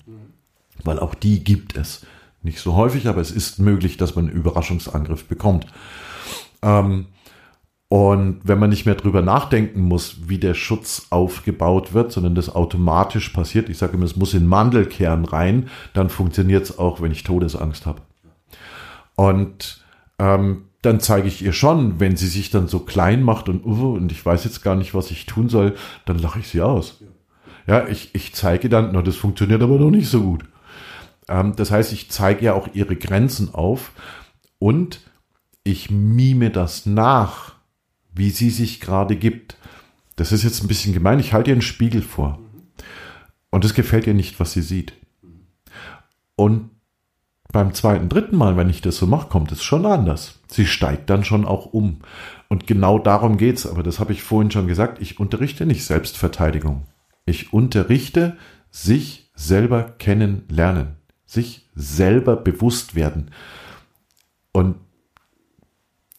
Weil 0.83 0.99
auch 0.99 1.15
die 1.15 1.45
gibt 1.45 1.77
es. 1.77 2.05
Nicht 2.43 2.61
so 2.61 2.75
häufig, 2.75 3.07
aber 3.09 3.21
es 3.21 3.31
ist 3.31 3.59
möglich, 3.59 3.97
dass 3.97 4.17
man 4.17 4.27
einen 4.27 4.37
Überraschungsangriff 4.37 5.27
bekommt. 5.27 5.67
Ähm, 6.63 7.07
und 7.89 8.41
wenn 8.45 8.61
man 8.61 8.71
nicht 8.71 8.87
mehr 8.87 8.95
drüber 8.95 9.21
nachdenken 9.21 9.83
muss, 9.83 10.29
wie 10.29 10.39
der 10.39 10.55
Schutz 10.55 11.09
aufgebaut 11.11 11.93
wird, 11.93 12.13
sondern 12.13 12.37
das 12.37 12.55
automatisch 12.55 13.31
passiert, 13.31 13.69
ich 13.69 13.79
sage 13.79 13.95
immer, 13.95 14.05
es 14.05 14.15
muss 14.15 14.33
in 14.33 14.47
Mandelkern 14.47 15.25
rein, 15.25 15.69
dann 15.93 16.09
funktioniert 16.09 16.63
es 16.63 16.79
auch, 16.79 17.01
wenn 17.01 17.11
ich 17.11 17.25
Todesangst 17.25 17.87
habe. 17.87 18.03
Und 19.17 19.85
ähm, 20.21 20.67
dann 20.83 21.01
zeige 21.01 21.29
ich 21.29 21.43
ihr 21.43 21.53
schon, 21.53 21.99
wenn 21.99 22.17
sie 22.17 22.29
sich 22.29 22.51
dann 22.51 22.69
so 22.69 22.79
klein 22.79 23.23
macht 23.23 23.49
und, 23.49 23.67
uh, 23.67 23.95
und 23.95 24.13
ich 24.13 24.25
weiß 24.25 24.45
jetzt 24.45 24.63
gar 24.63 24.77
nicht, 24.77 24.95
was 24.95 25.11
ich 25.11 25.27
tun 25.27 25.49
soll, 25.49 25.75
dann 26.07 26.19
lache 26.19 26.39
ich 26.39 26.49
sie 26.49 26.63
aus. 26.63 27.03
Ja, 27.67 27.87
ich, 27.89 28.15
ich 28.15 28.35
zeige 28.35 28.69
dann, 28.69 28.91
na, 28.93 29.03
das 29.03 29.17
funktioniert 29.17 29.63
aber 29.63 29.79
noch 29.79 29.91
nicht 29.91 30.09
so 30.09 30.23
gut. 30.23 30.45
Ähm, 31.29 31.55
das 31.57 31.71
heißt, 31.71 31.93
ich 31.93 32.11
zeige 32.11 32.45
ja 32.45 32.55
auch 32.55 32.69
ihre 32.75 32.97
Grenzen 32.97 33.55
auf 33.55 33.93
und 34.59 35.01
ich 35.65 35.91
mime 35.91 36.51
das 36.51 36.87
nach, 36.87 37.55
wie 38.13 38.31
sie 38.31 38.51
sich 38.51 38.81
gerade 38.81 39.17
gibt. 39.17 39.57
Das 40.17 40.33
ist 40.33 40.43
jetzt 40.43 40.63
ein 40.63 40.69
bisschen 40.69 40.93
gemein. 40.93 41.21
Ich 41.21 41.33
halte 41.33 41.51
ihr 41.51 41.55
einen 41.55 41.63
Spiegel 41.63 42.03
vor. 42.03 42.39
Und 43.51 43.65
es 43.65 43.75
gefällt 43.75 44.07
ihr 44.07 44.15
nicht, 44.15 44.41
was 44.41 44.53
sie 44.53 44.63
sieht. 44.63 44.93
Und 46.37 46.71
beim 47.53 47.75
zweiten, 47.75 48.09
dritten 48.09 48.37
Mal, 48.37 48.57
wenn 48.57 48.71
ich 48.71 48.81
das 48.81 48.97
so 48.97 49.07
mache, 49.07 49.29
kommt 49.29 49.51
es 49.51 49.63
schon 49.63 49.85
anders. 49.87 50.41
Sie 50.47 50.67
steigt 50.67 51.11
dann 51.11 51.25
schon 51.25 51.45
auch 51.45 51.67
um. 51.67 51.99
Und 52.49 52.67
genau 52.67 52.99
darum 52.99 53.39
geht's. 53.39 53.67
Aber 53.67 53.83
das 53.83 53.99
habe 53.99 54.13
ich 54.13 54.23
vorhin 54.23 54.51
schon 54.51 54.69
gesagt. 54.69 55.01
Ich 55.01 55.19
unterrichte 55.19 55.67
nicht 55.67 55.85
Selbstverteidigung. 55.85 56.85
Ich 57.27 57.53
unterrichte 57.53 58.37
sich 58.71 59.31
selber 59.35 59.95
kennenlernen 59.99 61.00
sich 61.31 61.69
selber 61.77 62.35
bewusst 62.35 62.97
werden. 62.97 63.31
Und 64.51 64.75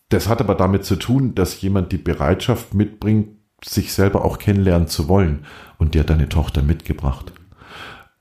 das 0.07 0.29
hat 0.29 0.39
aber 0.39 0.55
damit 0.55 0.85
zu 0.85 0.95
tun, 0.95 1.35
dass 1.35 1.59
jemand 1.59 1.91
die 1.91 1.97
Bereitschaft 1.97 2.73
mitbringt, 2.73 3.38
sich 3.61 3.91
selber 3.91 4.23
auch 4.23 4.39
kennenlernen 4.39 4.88
zu 4.88 5.09
wollen. 5.09 5.45
Und 5.77 5.95
dir 5.95 6.05
deine 6.05 6.29
Tochter 6.29 6.61
mitgebracht. 6.61 7.33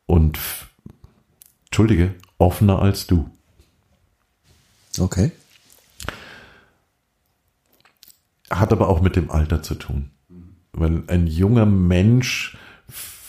Und, 0.07 0.41
entschuldige, 1.67 2.17
offener 2.39 2.83
als 2.83 3.07
du. 3.07 3.31
Okay. 4.99 5.31
Hat 8.51 8.73
aber 8.73 8.89
auch 8.89 9.01
mit 9.01 9.15
dem 9.15 9.31
Alter 9.31 9.63
zu 9.63 9.77
tun. 9.77 10.11
Weil 10.73 11.05
ein 11.07 11.29
junger 11.29 11.67
Mensch 11.67 12.57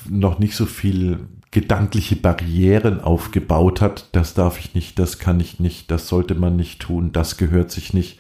noch 0.09 0.39
nicht 0.39 0.55
so 0.55 0.65
viel 0.65 1.27
gedankliche 1.51 2.15
Barrieren 2.15 3.01
aufgebaut 3.01 3.81
hat. 3.81 4.07
Das 4.13 4.33
darf 4.33 4.57
ich 4.59 4.73
nicht, 4.73 4.97
das 4.97 5.19
kann 5.19 5.39
ich 5.39 5.59
nicht, 5.59 5.91
das 5.91 6.07
sollte 6.07 6.33
man 6.35 6.55
nicht 6.55 6.81
tun, 6.81 7.11
das 7.11 7.37
gehört 7.37 7.71
sich 7.71 7.93
nicht. 7.93 8.19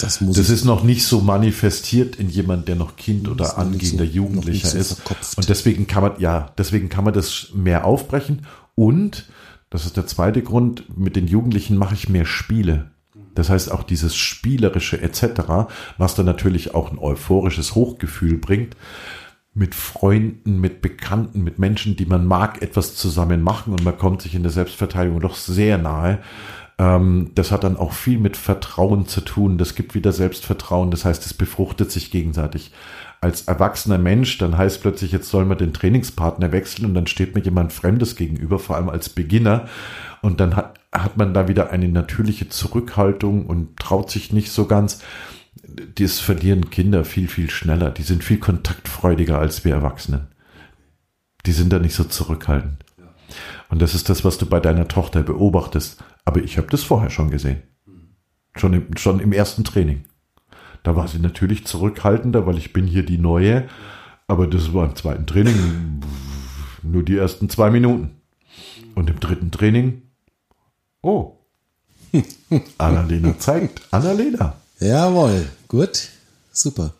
Das, 0.00 0.20
muss 0.20 0.36
das 0.36 0.50
ist 0.50 0.64
noch 0.64 0.82
nicht 0.82 1.06
so 1.06 1.20
manifestiert 1.20 2.16
in 2.16 2.28
jemand, 2.28 2.66
der 2.66 2.74
noch 2.74 2.96
Kind 2.96 3.28
oder 3.28 3.56
angehender 3.56 4.04
so, 4.04 4.10
Jugendlicher 4.10 4.68
so 4.68 4.78
ist. 4.78 4.94
Verkopft. 4.94 5.38
Und 5.38 5.48
deswegen 5.48 5.86
kann 5.86 6.02
man, 6.02 6.12
ja, 6.18 6.52
deswegen 6.58 6.88
kann 6.88 7.04
man 7.04 7.14
das 7.14 7.50
mehr 7.54 7.84
aufbrechen. 7.84 8.46
Und, 8.74 9.26
das 9.70 9.86
ist 9.86 9.96
der 9.96 10.06
zweite 10.06 10.42
Grund, 10.42 10.84
mit 10.98 11.14
den 11.14 11.28
Jugendlichen 11.28 11.76
mache 11.76 11.94
ich 11.94 12.08
mehr 12.08 12.26
Spiele. 12.26 12.90
Das 13.34 13.48
heißt, 13.48 13.70
auch 13.70 13.84
dieses 13.84 14.16
Spielerische 14.16 15.00
etc., 15.00 15.68
was 15.98 16.14
dann 16.16 16.26
natürlich 16.26 16.74
auch 16.74 16.90
ein 16.90 16.98
euphorisches 16.98 17.74
Hochgefühl 17.74 18.38
bringt, 18.38 18.76
mit 19.54 19.74
Freunden, 19.74 20.60
mit 20.60 20.80
Bekannten, 20.80 21.42
mit 21.42 21.58
Menschen, 21.58 21.96
die 21.96 22.06
man 22.06 22.26
mag, 22.26 22.62
etwas 22.62 22.94
zusammen 22.94 23.42
machen 23.42 23.72
und 23.72 23.84
man 23.84 23.98
kommt 23.98 24.22
sich 24.22 24.34
in 24.34 24.42
der 24.42 24.52
Selbstverteidigung 24.52 25.20
doch 25.20 25.34
sehr 25.34 25.76
nahe. 25.76 26.20
Ähm, 26.78 27.30
das 27.34 27.52
hat 27.52 27.64
dann 27.64 27.76
auch 27.76 27.92
viel 27.92 28.18
mit 28.18 28.36
Vertrauen 28.36 29.06
zu 29.06 29.20
tun. 29.20 29.58
Das 29.58 29.74
gibt 29.74 29.94
wieder 29.94 30.12
Selbstvertrauen. 30.12 30.90
Das 30.90 31.04
heißt, 31.04 31.24
es 31.26 31.34
befruchtet 31.34 31.90
sich 31.90 32.10
gegenseitig. 32.10 32.72
Als 33.20 33.42
erwachsener 33.42 33.98
Mensch, 33.98 34.38
dann 34.38 34.58
heißt 34.58 34.80
plötzlich, 34.80 35.12
jetzt 35.12 35.28
soll 35.30 35.44
man 35.44 35.58
den 35.58 35.72
Trainingspartner 35.72 36.50
wechseln 36.50 36.86
und 36.86 36.94
dann 36.94 37.06
steht 37.06 37.34
mir 37.34 37.42
jemand 37.42 37.72
Fremdes 37.72 38.16
gegenüber, 38.16 38.58
vor 38.58 38.76
allem 38.76 38.88
als 38.88 39.10
Beginner. 39.10 39.68
Und 40.22 40.40
dann 40.40 40.56
hat, 40.56 40.80
hat 40.92 41.16
man 41.16 41.34
da 41.34 41.46
wieder 41.46 41.70
eine 41.70 41.88
natürliche 41.88 42.48
Zurückhaltung 42.48 43.46
und 43.46 43.76
traut 43.76 44.10
sich 44.10 44.32
nicht 44.32 44.50
so 44.50 44.66
ganz 44.66 45.02
das 45.62 46.20
verlieren 46.20 46.70
Kinder 46.70 47.04
viel, 47.04 47.28
viel 47.28 47.50
schneller. 47.50 47.90
Die 47.90 48.02
sind 48.02 48.24
viel 48.24 48.38
kontaktfreudiger 48.38 49.38
als 49.38 49.64
wir 49.64 49.74
Erwachsenen. 49.74 50.28
Die 51.46 51.52
sind 51.52 51.72
da 51.72 51.78
nicht 51.78 51.94
so 51.94 52.04
zurückhaltend. 52.04 52.84
Und 53.68 53.80
das 53.80 53.94
ist 53.94 54.08
das, 54.08 54.24
was 54.24 54.38
du 54.38 54.46
bei 54.46 54.60
deiner 54.60 54.88
Tochter 54.88 55.22
beobachtest. 55.22 56.02
Aber 56.24 56.42
ich 56.42 56.58
habe 56.58 56.68
das 56.68 56.82
vorher 56.82 57.10
schon 57.10 57.30
gesehen. 57.30 57.62
Schon 58.56 58.74
im, 58.74 58.96
schon 58.96 59.20
im 59.20 59.32
ersten 59.32 59.64
Training. 59.64 60.04
Da 60.82 60.96
war 60.96 61.08
sie 61.08 61.18
natürlich 61.18 61.66
zurückhaltender, 61.66 62.46
weil 62.46 62.58
ich 62.58 62.72
bin 62.72 62.86
hier 62.86 63.04
die 63.04 63.18
Neue. 63.18 63.68
Aber 64.26 64.46
das 64.46 64.74
war 64.74 64.84
im 64.84 64.96
zweiten 64.96 65.26
Training 65.26 66.02
nur 66.82 67.02
die 67.02 67.16
ersten 67.16 67.48
zwei 67.48 67.70
Minuten. 67.70 68.20
Und 68.94 69.08
im 69.08 69.20
dritten 69.20 69.50
Training, 69.50 70.02
oh, 71.00 71.38
Annalena 72.78 73.38
zeigt, 73.38 73.80
Annalena. 73.90 74.61
Jawohl, 74.82 75.48
gut, 75.68 76.08
super. 76.52 76.92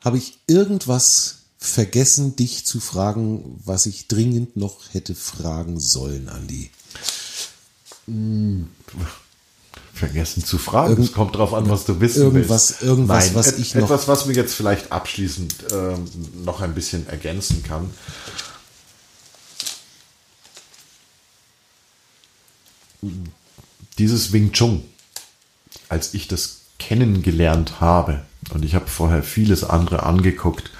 Habe 0.00 0.16
ich 0.16 0.38
irgendwas 0.46 1.40
vergessen, 1.58 2.34
dich 2.34 2.64
zu 2.64 2.80
fragen, 2.80 3.60
was 3.64 3.84
ich 3.84 4.08
dringend 4.08 4.56
noch 4.56 4.94
hätte 4.94 5.14
fragen 5.14 5.78
sollen, 5.78 6.30
Andi? 6.30 6.70
Vergessen 9.92 10.42
zu 10.42 10.56
fragen. 10.56 10.92
Irgend- 10.92 11.08
es 11.08 11.12
kommt 11.12 11.36
drauf 11.36 11.52
an, 11.52 11.68
was 11.68 11.84
du 11.84 12.00
wissen 12.00 12.22
irgendwas- 12.22 12.70
willst. 12.70 12.82
irgendwas, 12.82 13.26
Nein, 13.26 13.34
was 13.34 13.52
ich 13.58 13.74
noch- 13.74 13.82
etwas, 13.84 14.08
was 14.08 14.24
mir 14.24 14.32
jetzt 14.34 14.54
vielleicht 14.54 14.90
abschließend 14.90 15.54
ähm, 15.72 16.06
noch 16.42 16.62
ein 16.62 16.74
bisschen 16.74 17.06
ergänzen 17.06 17.62
kann. 17.62 17.90
Dieses 23.98 24.32
Wing 24.32 24.52
Chun, 24.52 24.82
als 25.90 26.14
ich 26.14 26.28
das 26.28 26.62
kennengelernt 26.78 27.80
habe, 27.80 28.22
und 28.54 28.64
ich 28.64 28.74
habe 28.74 28.86
vorher 28.86 29.22
vieles 29.22 29.64
andere 29.64 30.04
angeguckt, 30.04 30.70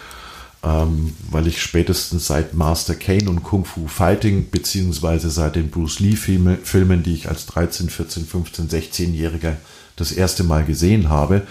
ähm, 0.63 1.15
weil 1.31 1.47
ich 1.47 1.63
spätestens 1.63 2.27
seit 2.27 2.55
Master 2.55 2.95
Kane 2.95 3.29
und 3.29 3.43
Kung 3.43 3.65
Fu 3.65 3.87
Fighting, 3.87 4.51
beziehungsweise 4.51 5.31
seit 5.31 5.57
den 5.57 5.71
Bruce 5.71 6.01
Lee 6.01 6.17
Filme, 6.17 6.59
Filmen, 6.63 7.03
die 7.03 7.15
ich 7.15 7.29
als 7.29 7.47
13, 7.47 7.91
14, 7.91 8.27
15, 8.27 8.69
16-Jähriger 8.69 9.57
das 9.97 10.13
erste 10.13 10.45
Mal 10.45 10.65
gesehen 10.65 11.09
habe, 11.09 11.43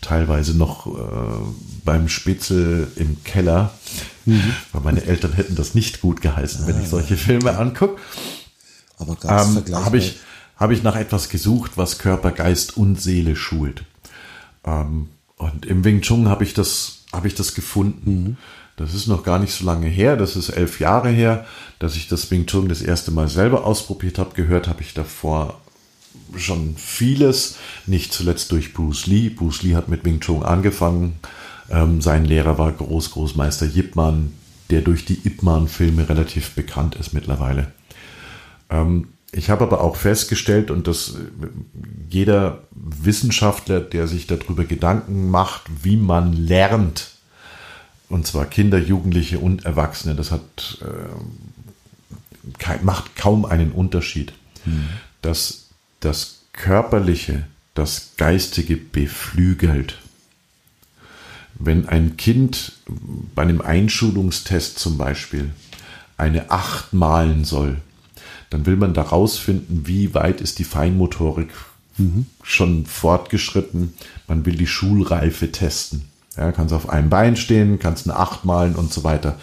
teilweise 0.00 0.56
noch 0.56 0.86
äh, 0.86 0.90
beim 1.84 2.08
Spitzel 2.08 2.88
im 2.96 3.22
Keller, 3.24 3.72
weil 4.72 4.82
meine 4.82 5.04
Eltern 5.04 5.32
hätten 5.32 5.56
das 5.56 5.74
nicht 5.74 6.00
gut 6.00 6.20
geheißen, 6.20 6.66
wenn 6.66 6.80
ich 6.80 6.88
solche 6.88 7.16
Filme 7.16 7.56
angucke 7.56 8.00
Aber 8.98 9.16
es 9.20 9.68
ähm, 9.68 9.84
habe 9.84 9.98
ich, 9.98 10.18
hab 10.60 10.70
ich 10.70 10.82
nach 10.82 10.94
etwas 10.94 11.30
gesucht, 11.30 11.72
was 11.76 11.98
Körper, 11.98 12.30
Geist 12.30 12.76
und 12.76 13.00
Seele 13.00 13.34
schult. 13.34 13.82
Ähm, 14.64 15.08
und 15.36 15.64
im 15.64 15.84
Wing 15.84 16.02
Chun 16.02 16.28
habe 16.28 16.44
ich 16.44 16.52
das, 16.52 17.04
habe 17.12 17.26
ich 17.26 17.34
das 17.34 17.54
gefunden. 17.54 18.36
Das 18.76 18.94
ist 18.94 19.06
noch 19.06 19.24
gar 19.24 19.38
nicht 19.38 19.52
so 19.52 19.64
lange 19.64 19.88
her, 19.88 20.16
das 20.16 20.36
ist 20.36 20.50
elf 20.50 20.78
Jahre 20.78 21.08
her, 21.08 21.46
dass 21.78 21.96
ich 21.96 22.08
das 22.08 22.30
Wing 22.30 22.46
Chun 22.46 22.68
das 22.68 22.82
erste 22.82 23.10
Mal 23.10 23.28
selber 23.28 23.64
ausprobiert 23.64 24.18
habe. 24.18 24.34
Gehört 24.34 24.68
habe 24.68 24.82
ich 24.82 24.92
davor 24.92 25.60
schon 26.36 26.76
vieles, 26.76 27.56
nicht 27.86 28.12
zuletzt 28.12 28.52
durch 28.52 28.74
Bruce 28.74 29.06
Lee. 29.06 29.30
Bruce 29.30 29.62
Lee 29.62 29.74
hat 29.74 29.88
mit 29.88 30.04
Wing 30.04 30.20
Chun 30.20 30.42
angefangen. 30.42 31.14
Ähm, 31.70 32.02
sein 32.02 32.26
Lehrer 32.26 32.58
war 32.58 32.72
Groß-Großmeister 32.72 33.66
Yip 33.66 33.96
Man, 33.96 34.34
der 34.68 34.82
durch 34.82 35.06
die 35.06 35.26
Ip 35.26 35.42
Man-Filme 35.42 36.08
relativ 36.08 36.50
bekannt 36.50 36.96
ist 36.96 37.14
mittlerweile. 37.14 37.72
Ähm, 38.68 39.08
ich 39.32 39.50
habe 39.50 39.64
aber 39.64 39.80
auch 39.80 39.96
festgestellt, 39.96 40.70
und 40.70 40.86
dass 40.86 41.10
äh, 41.10 41.48
jeder 42.08 42.64
Wissenschaftler, 42.72 43.80
der 43.80 44.06
sich 44.06 44.26
darüber 44.26 44.64
Gedanken 44.64 45.30
macht, 45.30 45.62
wie 45.82 45.96
man 45.96 46.32
lernt, 46.32 47.10
und 48.08 48.26
zwar 48.26 48.46
Kinder, 48.46 48.78
Jugendliche 48.78 49.38
und 49.38 49.64
Erwachsene, 49.64 50.16
das 50.16 50.32
hat, 50.32 50.78
äh, 50.82 52.78
macht 52.82 53.14
kaum 53.14 53.44
einen 53.44 53.70
Unterschied, 53.70 54.32
dass 55.22 55.68
das 56.00 56.40
Körperliche 56.52 57.46
das 57.74 58.10
Geistige 58.16 58.76
beflügelt. 58.76 59.98
Wenn 61.54 61.88
ein 61.88 62.16
Kind 62.16 62.72
bei 63.34 63.42
einem 63.42 63.60
Einschulungstest 63.60 64.78
zum 64.78 64.98
Beispiel 64.98 65.50
eine 66.16 66.50
Acht 66.50 66.92
malen 66.92 67.44
soll, 67.44 67.76
dann 68.50 68.66
will 68.66 68.76
man 68.76 68.94
da 68.94 69.02
rausfinden, 69.02 69.86
wie 69.86 70.12
weit 70.14 70.40
ist 70.40 70.58
die 70.58 70.64
Feinmotorik 70.64 71.48
schon 72.42 72.86
fortgeschritten. 72.86 73.92
Man 74.26 74.46
will 74.46 74.56
die 74.56 74.66
Schulreife 74.66 75.52
testen. 75.52 76.04
Ja, 76.34 76.50
kannst 76.50 76.72
auf 76.72 76.88
einem 76.88 77.10
Bein 77.10 77.36
stehen, 77.36 77.78
kannst 77.78 78.08
eine 78.08 78.16
Acht 78.18 78.46
malen 78.46 78.74
und 78.74 78.90
so 78.90 79.04
weiter. 79.04 79.38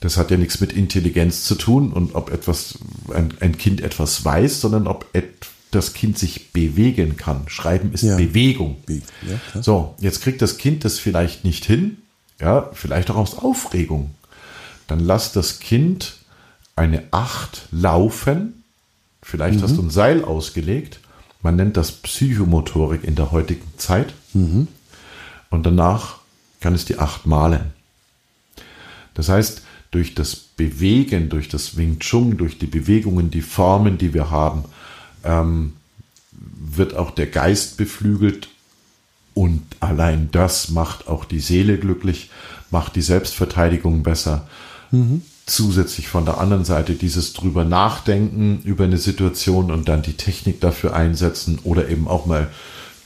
Das 0.00 0.18
hat 0.18 0.30
ja 0.30 0.36
nichts 0.36 0.60
mit 0.60 0.72
Intelligenz 0.72 1.44
zu 1.44 1.54
tun 1.54 1.92
und 1.92 2.14
ob 2.14 2.30
etwas, 2.30 2.78
ein, 3.14 3.32
ein 3.40 3.56
Kind 3.56 3.80
etwas 3.80 4.22
weiß, 4.22 4.60
sondern 4.60 4.86
ob 4.86 5.06
et, 5.14 5.46
das 5.70 5.94
Kind 5.94 6.18
sich 6.18 6.52
bewegen 6.52 7.16
kann. 7.16 7.48
Schreiben 7.48 7.92
ist 7.94 8.02
Ja. 8.02 8.16
Bewegung. 8.16 8.76
Be- 8.84 9.00
ja. 9.54 9.62
So, 9.62 9.94
jetzt 9.98 10.20
kriegt 10.20 10.42
das 10.42 10.58
Kind 10.58 10.84
das 10.84 10.98
vielleicht 10.98 11.44
nicht 11.44 11.64
hin, 11.64 11.96
ja, 12.38 12.68
vielleicht 12.74 13.10
auch 13.10 13.16
aus 13.16 13.38
Aufregung. 13.38 14.10
Dann 14.88 15.00
lass 15.00 15.32
das 15.32 15.58
Kind 15.58 16.17
eine 16.78 17.04
Acht 17.10 17.66
laufen. 17.70 18.62
Vielleicht 19.22 19.62
hast 19.62 19.76
du 19.76 19.82
ein 19.82 19.90
Seil 19.90 20.24
ausgelegt. 20.24 21.00
Man 21.42 21.56
nennt 21.56 21.76
das 21.76 21.92
Psychomotorik 21.92 23.04
in 23.04 23.14
der 23.14 23.30
heutigen 23.30 23.70
Zeit. 23.76 24.14
Und 25.50 25.66
danach 25.66 26.18
kann 26.60 26.74
es 26.74 26.84
die 26.84 26.98
Acht 26.98 27.26
malen. 27.26 27.72
Das 29.14 29.28
heißt, 29.28 29.62
durch 29.90 30.14
das 30.14 30.36
Bewegen, 30.36 31.28
durch 31.28 31.48
das 31.48 31.76
Wing 31.76 31.98
Chun, 31.98 32.36
durch 32.36 32.58
die 32.58 32.66
Bewegungen, 32.66 33.30
die 33.30 33.42
Formen, 33.42 33.98
die 33.98 34.14
wir 34.14 34.30
haben, 34.30 34.64
ähm, 35.24 35.74
wird 36.32 36.94
auch 36.94 37.10
der 37.10 37.26
Geist 37.26 37.76
beflügelt 37.76 38.48
und 39.34 39.62
allein 39.80 40.30
das 40.32 40.68
macht 40.68 41.08
auch 41.08 41.24
die 41.24 41.40
Seele 41.40 41.78
glücklich, 41.78 42.30
macht 42.70 42.96
die 42.96 43.02
Selbstverteidigung 43.02 44.02
besser. 44.02 44.48
Zusätzlich 45.48 46.08
von 46.08 46.24
der 46.24 46.38
anderen 46.38 46.64
Seite 46.64 46.94
dieses 46.94 47.32
drüber 47.32 47.64
nachdenken 47.64 48.60
über 48.64 48.84
eine 48.84 48.98
Situation 48.98 49.70
und 49.70 49.88
dann 49.88 50.02
die 50.02 50.12
Technik 50.12 50.60
dafür 50.60 50.94
einsetzen 50.94 51.58
oder 51.64 51.88
eben 51.88 52.06
auch 52.06 52.26
mal 52.26 52.48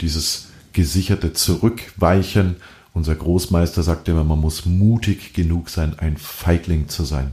dieses 0.01 0.49
gesicherte 0.73 1.33
Zurückweichen. 1.33 2.57
Unser 2.93 3.15
Großmeister 3.15 3.83
sagt 3.83 4.09
immer, 4.09 4.25
man 4.25 4.41
muss 4.41 4.67
mutig 4.67 5.33
genug 5.33 5.71
sein, 5.71 5.99
ein 5.99 6.17
Feigling 6.19 6.89
zu 6.89 7.05
sein 7.05 7.33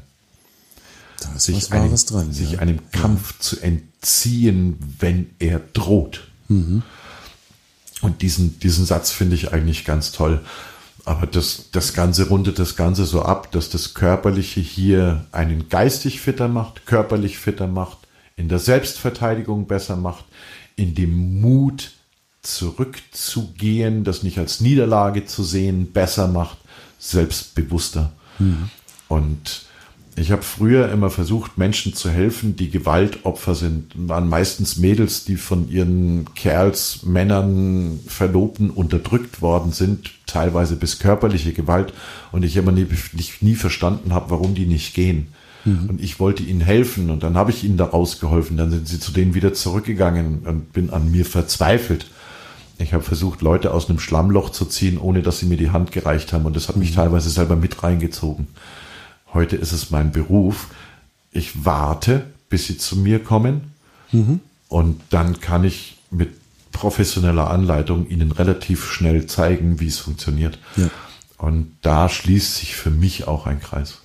da 1.22 1.34
ist 1.36 1.44
sich, 1.44 1.56
was 1.56 1.72
einem, 1.72 1.96
dran. 1.96 2.34
sich 2.34 2.52
ja. 2.54 2.60
einem 2.60 2.92
Kampf 2.92 3.40
zu 3.40 3.60
entziehen, 3.60 4.78
wenn 5.00 5.30
er 5.40 5.60
droht. 5.60 6.28
Mhm. 6.48 6.84
Und 8.02 8.22
diesen, 8.22 8.60
diesen 8.60 8.86
Satz 8.86 9.12
finde 9.12 9.36
ich 9.36 9.52
eigentlich 9.52 9.86
ganz 9.86 10.12
toll. 10.12 10.42
Aber 11.10 11.26
das, 11.26 11.72
das 11.72 11.96
Ganze 11.96 12.30
rundet 12.30 12.60
das 12.60 12.76
Ganze 12.76 13.04
so 13.04 13.24
ab, 13.24 13.52
dass 13.52 13.72
das 13.72 13.96
Körperliche 13.96 14.60
hier 14.60 15.26
einen 15.32 15.68
geistig 15.68 16.22
fitter 16.22 16.48
macht, 16.48 16.86
körperlich 16.86 17.40
fitter 17.40 17.66
macht, 17.66 17.98
in 18.36 18.48
der 18.48 18.60
Selbstverteidigung 18.60 19.66
besser 19.66 19.96
macht, 19.96 20.26
in 20.76 20.94
dem 20.94 21.42
Mut 21.42 21.94
zurückzugehen, 22.44 24.04
das 24.04 24.22
nicht 24.22 24.38
als 24.38 24.62
Niederlage 24.62 25.26
zu 25.26 25.44
sehen, 25.44 25.94
besser 25.94 26.28
macht, 26.28 26.60
selbstbewusster. 27.00 28.12
Und 29.08 29.66
ich 30.20 30.32
habe 30.32 30.42
früher 30.42 30.92
immer 30.92 31.10
versucht, 31.10 31.58
Menschen 31.58 31.94
zu 31.94 32.10
helfen, 32.10 32.56
die 32.56 32.70
Gewaltopfer 32.70 33.56
sind. 33.56 33.94
Waren 33.96 34.28
meistens 34.28 34.78
Mädels, 34.78 35.24
die 35.24 35.38
von 35.38 35.70
ihren 35.72 36.34
Kerls, 36.36 37.04
Männern, 37.04 38.00
Verlobten 38.08 38.70
unterdrückt 38.70 39.42
worden 39.42 39.72
sind, 39.72 40.12
teilweise 40.26 40.76
bis 40.76 41.00
körperliche 41.00 41.54
Gewalt. 41.54 41.94
Und 42.32 42.44
ich 42.44 42.58
immer 42.58 42.72
nie, 42.72 42.88
nicht, 43.14 43.42
nie 43.42 43.56
verstanden 43.56 44.14
habe, 44.14 44.30
warum 44.32 44.56
die 44.56 44.66
nicht 44.66 44.94
gehen. 44.94 45.28
Und 45.66 46.02
ich 46.02 46.20
wollte 46.20 46.44
ihnen 46.44 46.62
helfen 46.62 47.10
und 47.10 47.22
dann 47.22 47.36
habe 47.36 47.52
ich 47.52 47.64
ihnen 47.64 47.78
da 47.78 47.86
rausgeholfen. 47.86 48.58
Dann 48.58 48.72
sind 48.72 48.88
sie 48.88 49.00
zu 49.00 49.12
denen 49.12 49.34
wieder 49.34 49.54
zurückgegangen 49.54 50.40
und 50.46 50.74
bin 50.74 50.90
an 50.90 51.12
mir 51.12 51.26
verzweifelt. 51.26 52.08
Ich 52.78 52.94
habe 52.94 53.04
versucht, 53.04 53.42
Leute 53.42 53.74
aus 53.74 53.90
einem 53.90 54.00
Schlammloch 54.00 54.52
zu 54.52 54.66
ziehen, 54.66 54.98
ohne 54.98 55.22
dass 55.22 55.40
sie 55.40 55.46
mir 55.46 55.58
die 55.58 55.72
Hand 55.72 55.92
gereicht 55.92 56.32
haben. 56.32 56.46
Und 56.46 56.56
das 56.56 56.70
hat 56.70 56.78
mich 56.78 56.94
teilweise 56.94 57.30
selber 57.30 57.58
mit 57.58 57.84
reingezogen. 57.84 58.48
Heute 59.34 59.56
ist 59.56 59.72
es 59.72 59.92
mein 59.92 60.12
Beruf. 60.12 60.68
Ich 61.32 61.66
warte, 61.66 62.26
bis 62.50 62.68
sie 62.68 62.78
zu 62.78 62.96
mir 62.96 63.24
kommen. 63.24 63.74
Und 64.68 65.02
dann 65.10 65.40
kann 65.40 65.64
ich 65.64 65.98
mit 66.12 66.34
professioneller 66.72 67.50
Anleitung 67.50 68.08
ihnen 68.10 68.32
relativ 68.32 68.92
schnell 68.92 69.28
zeigen, 69.28 69.80
wie 69.80 69.88
es 69.88 70.00
funktioniert. 70.00 70.58
Ja. 70.76 70.90
Und 71.38 71.76
da 71.82 72.10
schließt 72.10 72.56
sich 72.56 72.76
für 72.76 72.90
mich 72.90 73.28
auch 73.28 73.46
ein 73.46 73.60
Kreis. 73.60 74.00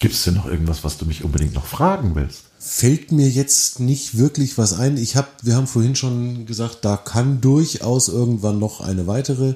Gibt 0.00 0.14
es 0.14 0.22
denn 0.24 0.34
noch 0.34 0.46
irgendwas, 0.46 0.84
was 0.84 0.98
du 0.98 1.06
mich 1.06 1.24
unbedingt 1.24 1.54
noch 1.54 1.66
fragen 1.66 2.14
willst? 2.14 2.44
Fällt 2.60 3.12
mir 3.12 3.28
jetzt 3.28 3.80
nicht 3.80 4.18
wirklich 4.18 4.58
was 4.58 4.72
ein. 4.72 4.96
Ich 4.96 5.16
habe, 5.16 5.28
wir 5.42 5.56
haben 5.56 5.66
vorhin 5.66 5.96
schon 5.96 6.46
gesagt, 6.46 6.84
da 6.84 6.96
kann 6.96 7.40
durchaus 7.40 8.08
irgendwann 8.08 8.58
noch 8.58 8.80
eine 8.80 9.06
weitere 9.06 9.54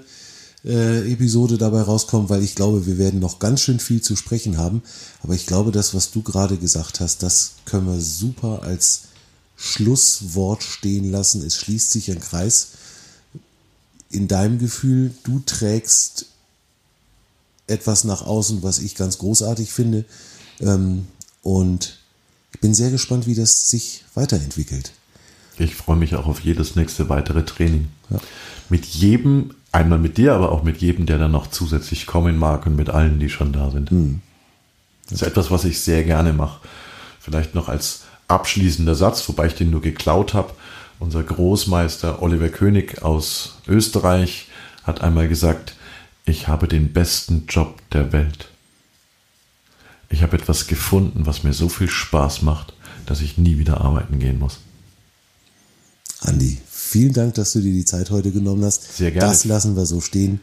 äh, 0.64 1.12
Episode 1.12 1.58
dabei 1.58 1.82
rauskommen, 1.82 2.28
weil 2.28 2.42
ich 2.42 2.54
glaube, 2.54 2.86
wir 2.86 2.98
werden 2.98 3.20
noch 3.20 3.38
ganz 3.38 3.60
schön 3.60 3.80
viel 3.80 4.00
zu 4.00 4.16
sprechen 4.16 4.58
haben. 4.58 4.82
Aber 5.22 5.34
ich 5.34 5.46
glaube, 5.46 5.72
das, 5.72 5.94
was 5.94 6.10
du 6.10 6.22
gerade 6.22 6.56
gesagt 6.56 7.00
hast, 7.00 7.22
das 7.22 7.52
können 7.64 7.86
wir 7.86 8.00
super 8.00 8.62
als 8.62 9.02
Schlusswort 9.56 10.62
stehen 10.62 11.10
lassen. 11.10 11.44
Es 11.44 11.56
schließt 11.56 11.90
sich 11.90 12.10
ein 12.10 12.20
Kreis. 12.20 12.68
In 14.10 14.28
deinem 14.28 14.58
Gefühl, 14.58 15.12
du 15.24 15.40
trägst 15.44 16.26
etwas 17.66 18.04
nach 18.04 18.22
außen, 18.22 18.62
was 18.62 18.78
ich 18.78 18.94
ganz 18.94 19.18
großartig 19.18 19.72
finde. 19.72 20.04
Ähm, 20.60 21.06
und 21.42 21.98
ich 22.52 22.60
bin 22.60 22.74
sehr 22.74 22.90
gespannt, 22.90 23.26
wie 23.26 23.34
das 23.34 23.68
sich 23.68 24.04
weiterentwickelt. 24.14 24.92
Ich 25.58 25.74
freue 25.74 25.96
mich 25.96 26.14
auch 26.14 26.26
auf 26.26 26.40
jedes 26.40 26.76
nächste 26.76 27.08
weitere 27.08 27.44
Training. 27.44 27.88
Ja. 28.10 28.20
Mit 28.68 28.86
jedem, 28.86 29.54
einmal 29.72 29.98
mit 29.98 30.18
dir, 30.18 30.34
aber 30.34 30.52
auch 30.52 30.62
mit 30.62 30.78
jedem, 30.78 31.06
der 31.06 31.18
dann 31.18 31.32
noch 31.32 31.48
zusätzlich 31.48 32.06
kommen 32.06 32.38
mag 32.38 32.66
und 32.66 32.76
mit 32.76 32.90
allen, 32.90 33.18
die 33.18 33.30
schon 33.30 33.52
da 33.52 33.70
sind. 33.70 33.90
Mhm. 33.90 34.20
Das 35.04 35.22
ist 35.22 35.28
etwas, 35.28 35.50
was 35.50 35.64
ich 35.64 35.80
sehr 35.80 36.04
gerne 36.04 36.32
mache. 36.32 36.60
Vielleicht 37.20 37.54
noch 37.54 37.68
als 37.68 38.02
abschließender 38.28 38.94
Satz, 38.94 39.28
wobei 39.28 39.46
ich 39.46 39.54
den 39.54 39.70
nur 39.70 39.82
geklaut 39.82 40.34
habe. 40.34 40.52
Unser 40.98 41.22
Großmeister 41.22 42.22
Oliver 42.22 42.48
König 42.48 43.02
aus 43.02 43.58
Österreich 43.66 44.48
hat 44.84 45.00
einmal 45.00 45.28
gesagt, 45.28 45.74
ich 46.24 46.48
habe 46.48 46.68
den 46.68 46.92
besten 46.92 47.46
Job 47.48 47.80
der 47.90 48.12
Welt. 48.12 48.48
Ich 50.08 50.22
habe 50.22 50.36
etwas 50.36 50.66
gefunden, 50.66 51.26
was 51.26 51.42
mir 51.42 51.52
so 51.52 51.68
viel 51.68 51.88
Spaß 51.88 52.42
macht, 52.42 52.74
dass 53.06 53.20
ich 53.20 53.38
nie 53.38 53.58
wieder 53.58 53.80
arbeiten 53.80 54.18
gehen 54.18 54.38
muss. 54.38 54.60
Andi, 56.20 56.58
vielen 56.92 57.14
Dank, 57.14 57.34
dass 57.34 57.54
du 57.54 57.60
dir 57.60 57.72
die 57.72 57.86
Zeit 57.86 58.10
heute 58.10 58.30
genommen 58.30 58.64
hast. 58.64 58.96
Sehr 58.96 59.10
gerne. 59.10 59.26
Das 59.26 59.46
lassen 59.46 59.76
wir 59.76 59.86
so 59.86 60.00
stehen 60.02 60.40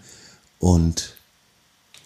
und 0.57 1.15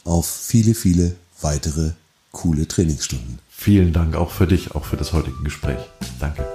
auf 0.03 0.30
viele, 0.30 0.76
viele 0.76 1.15
weitere 1.41 1.91
coole 2.32 2.68
Trainingsstunden. 2.68 3.40
Vielen 3.49 3.94
Dank 3.94 4.15
auch 4.15 4.32
für 4.32 4.48
dich, 4.48 4.76
auch 4.76 4.84
für 4.84 4.98
das 4.98 5.14
heutige 5.14 5.41
Gespräch. 5.44 5.80
Danke. 6.20 6.45